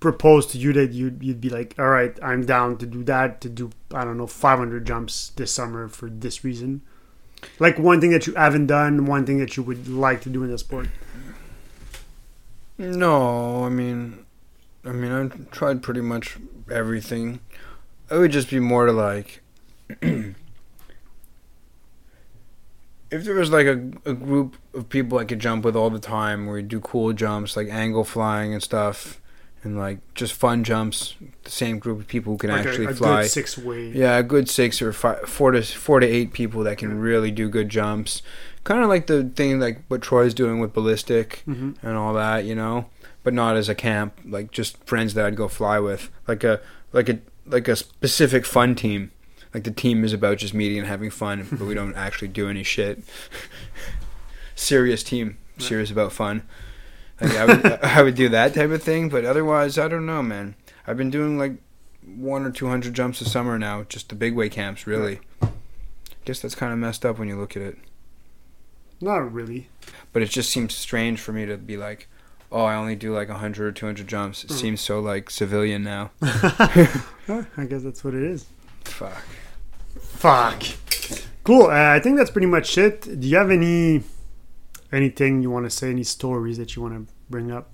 propose 0.00 0.46
to 0.46 0.58
you 0.58 0.72
that 0.72 0.92
you'd 0.92 1.22
you'd 1.22 1.40
be 1.40 1.50
like, 1.50 1.74
all 1.78 1.88
right, 1.88 2.18
I'm 2.22 2.46
down 2.46 2.78
to 2.78 2.86
do 2.86 3.04
that 3.04 3.40
to 3.42 3.48
do 3.48 3.70
I 3.92 4.04
don't 4.04 4.16
know 4.16 4.26
500 4.26 4.86
jumps 4.86 5.30
this 5.36 5.52
summer 5.52 5.88
for 5.88 6.08
this 6.08 6.42
reason. 6.42 6.82
Like 7.58 7.78
one 7.78 8.00
thing 8.00 8.10
that 8.10 8.26
you 8.26 8.34
haven't 8.34 8.66
done, 8.66 9.06
one 9.06 9.26
thing 9.26 9.38
that 9.38 9.56
you 9.56 9.62
would 9.62 9.88
like 9.88 10.20
to 10.22 10.30
do 10.30 10.42
in 10.44 10.50
the 10.50 10.58
sport. 10.58 10.88
No, 12.78 13.64
I 13.64 13.68
mean, 13.68 14.24
I 14.84 14.92
mean, 14.92 15.10
I've 15.10 15.50
tried 15.50 15.82
pretty 15.82 16.00
much 16.00 16.38
everything. 16.70 17.40
It 18.10 18.16
would 18.16 18.32
just 18.32 18.50
be 18.50 18.60
more 18.60 18.86
to 18.86 18.92
like, 18.92 19.42
if 20.00 20.34
there 23.10 23.34
was 23.34 23.50
like 23.50 23.66
a, 23.66 23.90
a 24.04 24.14
group 24.14 24.56
of 24.74 24.88
people 24.88 25.18
I 25.18 25.24
could 25.24 25.40
jump 25.40 25.64
with 25.64 25.74
all 25.74 25.90
the 25.90 25.98
time, 25.98 26.46
where 26.46 26.54
we 26.56 26.62
do 26.62 26.80
cool 26.80 27.12
jumps 27.12 27.56
like 27.56 27.68
angle 27.68 28.04
flying 28.04 28.52
and 28.54 28.62
stuff, 28.62 29.20
and 29.64 29.76
like 29.76 29.98
just 30.14 30.32
fun 30.32 30.64
jumps. 30.64 31.14
The 31.44 31.50
same 31.50 31.78
group 31.78 31.98
of 32.00 32.06
people 32.06 32.32
who 32.34 32.38
can 32.38 32.50
Like 32.50 32.66
actually 32.66 32.86
a, 32.86 32.90
a 32.90 32.94
fly. 32.94 33.22
good 33.22 33.30
six 33.30 33.58
way. 33.58 33.88
Yeah, 33.90 34.18
a 34.18 34.22
good 34.22 34.48
six 34.48 34.80
or 34.82 34.92
five, 34.92 35.20
four 35.28 35.50
to 35.52 35.62
four 35.62 36.00
to 36.00 36.06
eight 36.06 36.32
people 36.32 36.62
that 36.64 36.78
can 36.78 36.98
really 36.98 37.30
do 37.30 37.48
good 37.48 37.68
jumps. 37.68 38.22
Kind 38.64 38.82
of 38.82 38.88
like 38.88 39.06
the 39.06 39.24
thing 39.24 39.60
like 39.60 39.82
what 39.88 40.02
Troy's 40.02 40.34
doing 40.34 40.58
with 40.60 40.72
ballistic 40.72 41.42
hmm 41.44 41.72
and 41.82 41.96
all 41.96 42.12
that, 42.14 42.44
you 42.44 42.54
know, 42.54 42.86
but 43.24 43.32
not 43.34 43.56
as 43.56 43.68
a 43.68 43.74
camp. 43.74 44.18
Like 44.24 44.50
just 44.50 44.82
friends 44.84 45.14
that 45.14 45.24
I'd 45.26 45.36
go 45.36 45.48
fly 45.48 45.78
with, 45.78 46.10
like 46.26 46.44
a 46.44 46.60
like 46.92 47.08
a 47.08 47.18
like 47.46 47.66
a 47.68 47.76
specific 47.76 48.44
fun 48.44 48.74
team. 48.74 49.10
Like 49.54 49.64
the 49.64 49.70
team 49.70 50.04
is 50.04 50.12
about 50.12 50.36
just 50.38 50.52
meeting 50.52 50.78
and 50.78 50.86
having 50.86 51.08
fun, 51.10 51.46
but 51.50 51.62
we 51.62 51.74
don't 51.80 51.94
actually 51.96 52.28
do 52.28 52.48
any 52.48 52.62
shit. 52.62 53.02
serious 54.54 55.02
team, 55.02 55.38
serious 55.58 55.90
about 55.90 56.12
fun. 56.12 56.42
Like 57.20 57.36
I 57.36 57.44
would 57.46 57.66
I 57.82 58.02
would 58.02 58.14
do 58.14 58.28
that 58.30 58.54
type 58.54 58.70
of 58.70 58.82
thing, 58.82 59.08
but 59.08 59.24
otherwise 59.24 59.78
I 59.78 59.88
don't 59.88 60.06
know, 60.06 60.22
man. 60.22 60.54
I've 60.86 60.96
been 60.96 61.10
doing 61.10 61.38
like 61.38 61.54
one 62.06 62.44
or 62.44 62.50
two 62.50 62.68
hundred 62.68 62.94
jumps 62.94 63.20
a 63.20 63.24
summer 63.28 63.58
now, 63.58 63.84
just 63.84 64.08
the 64.08 64.14
big 64.14 64.34
way 64.34 64.48
camps, 64.48 64.86
really. 64.86 65.20
I 65.42 65.48
Guess 66.24 66.40
that's 66.40 66.54
kind 66.54 66.72
of 66.72 66.78
messed 66.78 67.04
up 67.06 67.18
when 67.18 67.28
you 67.28 67.38
look 67.38 67.56
at 67.56 67.62
it 67.62 67.78
Not 69.00 69.32
really. 69.32 69.68
but 70.12 70.22
it 70.22 70.30
just 70.30 70.50
seems 70.50 70.74
strange 70.74 71.20
for 71.20 71.32
me 71.32 71.46
to 71.46 71.56
be 71.56 71.76
like, 71.78 72.06
oh, 72.52 72.64
I 72.64 72.74
only 72.76 72.96
do 72.96 73.14
like 73.14 73.28
100 73.28 73.66
or 73.66 73.72
200 73.72 74.06
jumps. 74.06 74.44
It 74.44 74.50
Mm. 74.50 74.54
seems 74.60 74.80
so 74.82 75.00
like 75.00 75.30
civilian 75.30 75.82
now. 75.84 76.10
I 76.22 77.66
guess 77.68 77.82
that's 77.82 78.04
what 78.04 78.14
it 78.14 78.22
is. 78.22 78.46
Fuck. 78.84 79.22
Fuck. 80.00 80.62
Cool. 81.44 81.66
Uh, 81.66 81.94
I 81.94 82.00
think 82.00 82.16
that's 82.18 82.30
pretty 82.30 82.46
much 82.46 82.76
it. 82.78 83.02
Do 83.20 83.26
you 83.28 83.36
have 83.36 83.50
any 83.50 84.02
anything 84.92 85.42
you 85.42 85.50
want 85.50 85.66
to 85.66 85.70
say? 85.70 85.90
Any 85.90 86.04
stories 86.04 86.58
that 86.58 86.76
you 86.76 86.82
want 86.82 87.08
to 87.08 87.12
bring 87.30 87.50
up? 87.50 87.70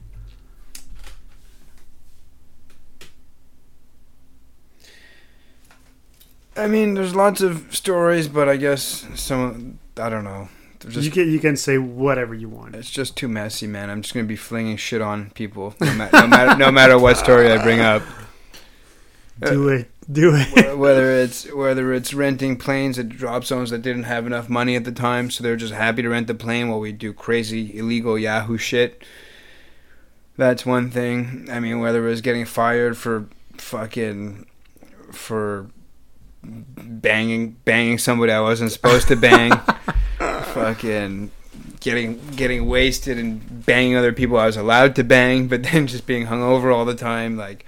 I 6.57 6.69
mean, 6.69 6.95
there's 6.95 7.17
lots 7.17 7.41
of 7.41 7.75
stories, 7.75 8.29
but 8.29 8.49
I 8.49 8.57
guess 8.57 9.07
some, 9.17 9.79
I 9.97 10.09
don't 10.09 10.25
know. 10.25 10.49
They're 10.81 11.03
you 11.03 11.11
can 11.11 11.31
you 11.31 11.39
can 11.41 11.57
say 11.57 11.79
whatever 11.79 12.35
you 12.35 12.49
want. 12.49 12.77
it's 12.77 12.91
just 12.91 13.17
too 13.17 13.27
messy, 13.27 13.67
man. 13.67 13.89
I'm 13.89 14.03
just 14.03 14.13
gonna 14.13 14.27
be 14.27 14.37
flinging 14.37 14.77
shit 14.77 15.01
on 15.01 15.31
people, 15.31 15.75
no, 15.81 15.95
ma- 15.95 16.11
no 16.13 16.27
matter 16.27 16.59
no 16.59 16.71
matter 16.71 16.99
what 16.99 17.17
story 17.17 17.51
I 17.51 17.63
bring 17.63 17.81
up. 17.81 18.03
Do 19.41 19.69
it. 19.71 19.91
Do 20.13 20.35
it. 20.35 20.77
Whether 20.77 21.13
it's 21.13 21.51
whether 21.51 21.95
it's 21.95 22.13
renting 22.13 22.59
planes 22.59 22.99
at 22.99 23.09
drop 23.09 23.45
zones 23.45 23.71
that 23.71 23.81
didn't 23.81 24.03
have 24.03 24.27
enough 24.27 24.51
money 24.51 24.77
at 24.77 24.85
the 24.85 24.93
time, 24.93 25.31
so 25.31 25.43
they're 25.43 25.57
just 25.57 25.73
happy 25.73 26.03
to 26.03 26.11
rent 26.11 26.27
the 26.27 26.35
plane 26.35 26.69
while 26.69 26.81
we 26.81 26.93
do 26.93 27.15
crazy 27.15 27.79
illegal 27.79 28.19
Yahoo 28.19 28.59
shit. 28.59 29.03
That's 30.37 30.67
one 30.67 30.91
thing. 30.91 31.49
I 31.51 31.59
mean, 31.59 31.81
whether 31.81 32.07
it 32.07 32.11
was 32.11 32.21
getting 32.21 32.45
fired 32.45 32.99
for 32.99 33.29
fucking 33.57 34.47
for 35.11 35.71
banging 36.43 37.53
banging 37.65 37.97
somebody 37.97 38.33
I 38.33 38.41
wasn't 38.41 38.73
supposed 38.73 39.09
to 39.09 39.17
bang, 39.17 39.53
fucking 40.19 41.31
getting 41.81 42.21
getting 42.37 42.67
wasted 42.67 43.19
and 43.19 43.65
banging 43.65 43.97
other 43.97 44.13
people 44.13 44.37
I 44.37 44.47
was 44.47 44.59
allowed 44.59 44.97
to 44.97 45.05
bang, 45.05 45.49
but 45.49 45.63
then 45.63 45.87
just 45.87 46.07
being 46.07 46.27
hung 46.27 46.43
over 46.43 46.71
all 46.71 46.85
the 46.85 46.95
time, 46.95 47.39
like. 47.39 47.65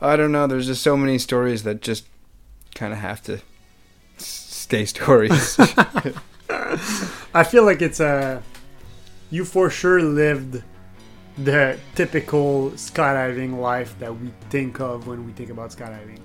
I 0.00 0.16
don't 0.16 0.32
know. 0.32 0.46
There's 0.46 0.66
just 0.66 0.82
so 0.82 0.96
many 0.96 1.18
stories 1.18 1.62
that 1.62 1.80
just 1.80 2.04
kind 2.74 2.92
of 2.92 2.98
have 2.98 3.22
to 3.24 3.40
stay 4.18 4.84
stories. 4.84 5.56
I 7.34 7.44
feel 7.44 7.64
like 7.64 7.82
it's 7.82 8.00
a. 8.00 8.42
You 9.30 9.44
for 9.44 9.70
sure 9.70 10.00
lived 10.02 10.62
the 11.38 11.78
typical 11.94 12.70
skydiving 12.72 13.58
life 13.58 13.98
that 13.98 14.14
we 14.18 14.32
think 14.50 14.80
of 14.80 15.06
when 15.06 15.26
we 15.26 15.32
think 15.32 15.50
about 15.50 15.70
skydiving. 15.70 16.20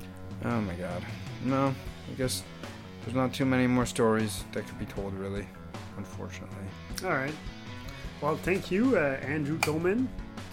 oh 0.46 0.62
my 0.62 0.74
god. 0.76 1.04
No, 1.44 1.74
I 2.10 2.14
guess 2.18 2.44
there's 3.04 3.16
not 3.16 3.34
too 3.34 3.46
many 3.46 3.68
more 3.68 3.86
stories 3.86 4.44
that 4.54 4.68
could 4.68 4.80
be 4.80 4.86
told, 4.86 5.14
really. 5.14 5.48
Unfortunately. 5.98 6.66
All 7.04 7.10
right. 7.12 7.34
Well, 8.22 8.38
thank 8.38 8.70
you, 8.72 8.96
uh, 8.98 9.18
Andrew 9.24 9.58
Tolman. 9.60 10.08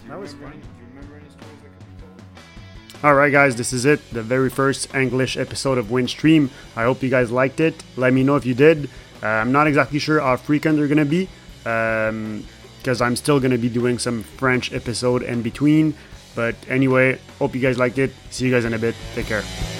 That 0.07 0.19
was 0.19 0.33
fun. 0.33 0.59
Right, 3.03 3.31
guys, 3.31 3.55
this 3.55 3.71
is 3.71 3.85
it. 3.85 4.01
The 4.11 4.21
very 4.21 4.49
first 4.49 4.93
English 4.93 5.37
episode 5.37 5.77
of 5.77 5.87
Windstream. 5.87 6.49
I 6.75 6.83
hope 6.83 7.01
you 7.01 7.09
guys 7.09 7.31
liked 7.31 7.61
it. 7.61 7.81
Let 7.95 8.11
me 8.11 8.23
know 8.23 8.35
if 8.35 8.45
you 8.45 8.53
did. 8.53 8.89
Uh, 9.23 9.27
I'm 9.27 9.53
not 9.53 9.67
exactly 9.67 9.99
sure 9.99 10.19
how 10.19 10.35
frequent 10.35 10.77
they're 10.77 10.87
gonna 10.87 11.05
be, 11.05 11.29
because 11.63 13.01
I'm 13.01 13.15
still 13.15 13.39
gonna 13.39 13.57
be 13.57 13.69
doing 13.69 13.99
some 13.99 14.23
French 14.23 14.73
episode 14.73 15.23
in 15.23 15.41
between. 15.41 15.93
But 16.35 16.55
anyway, 16.67 17.19
hope 17.37 17.55
you 17.55 17.61
guys 17.61 17.77
liked 17.77 17.97
it. 17.97 18.11
See 18.31 18.45
you 18.45 18.51
guys 18.51 18.65
in 18.65 18.73
a 18.73 18.79
bit. 18.79 18.95
Take 19.15 19.27
care. 19.27 19.78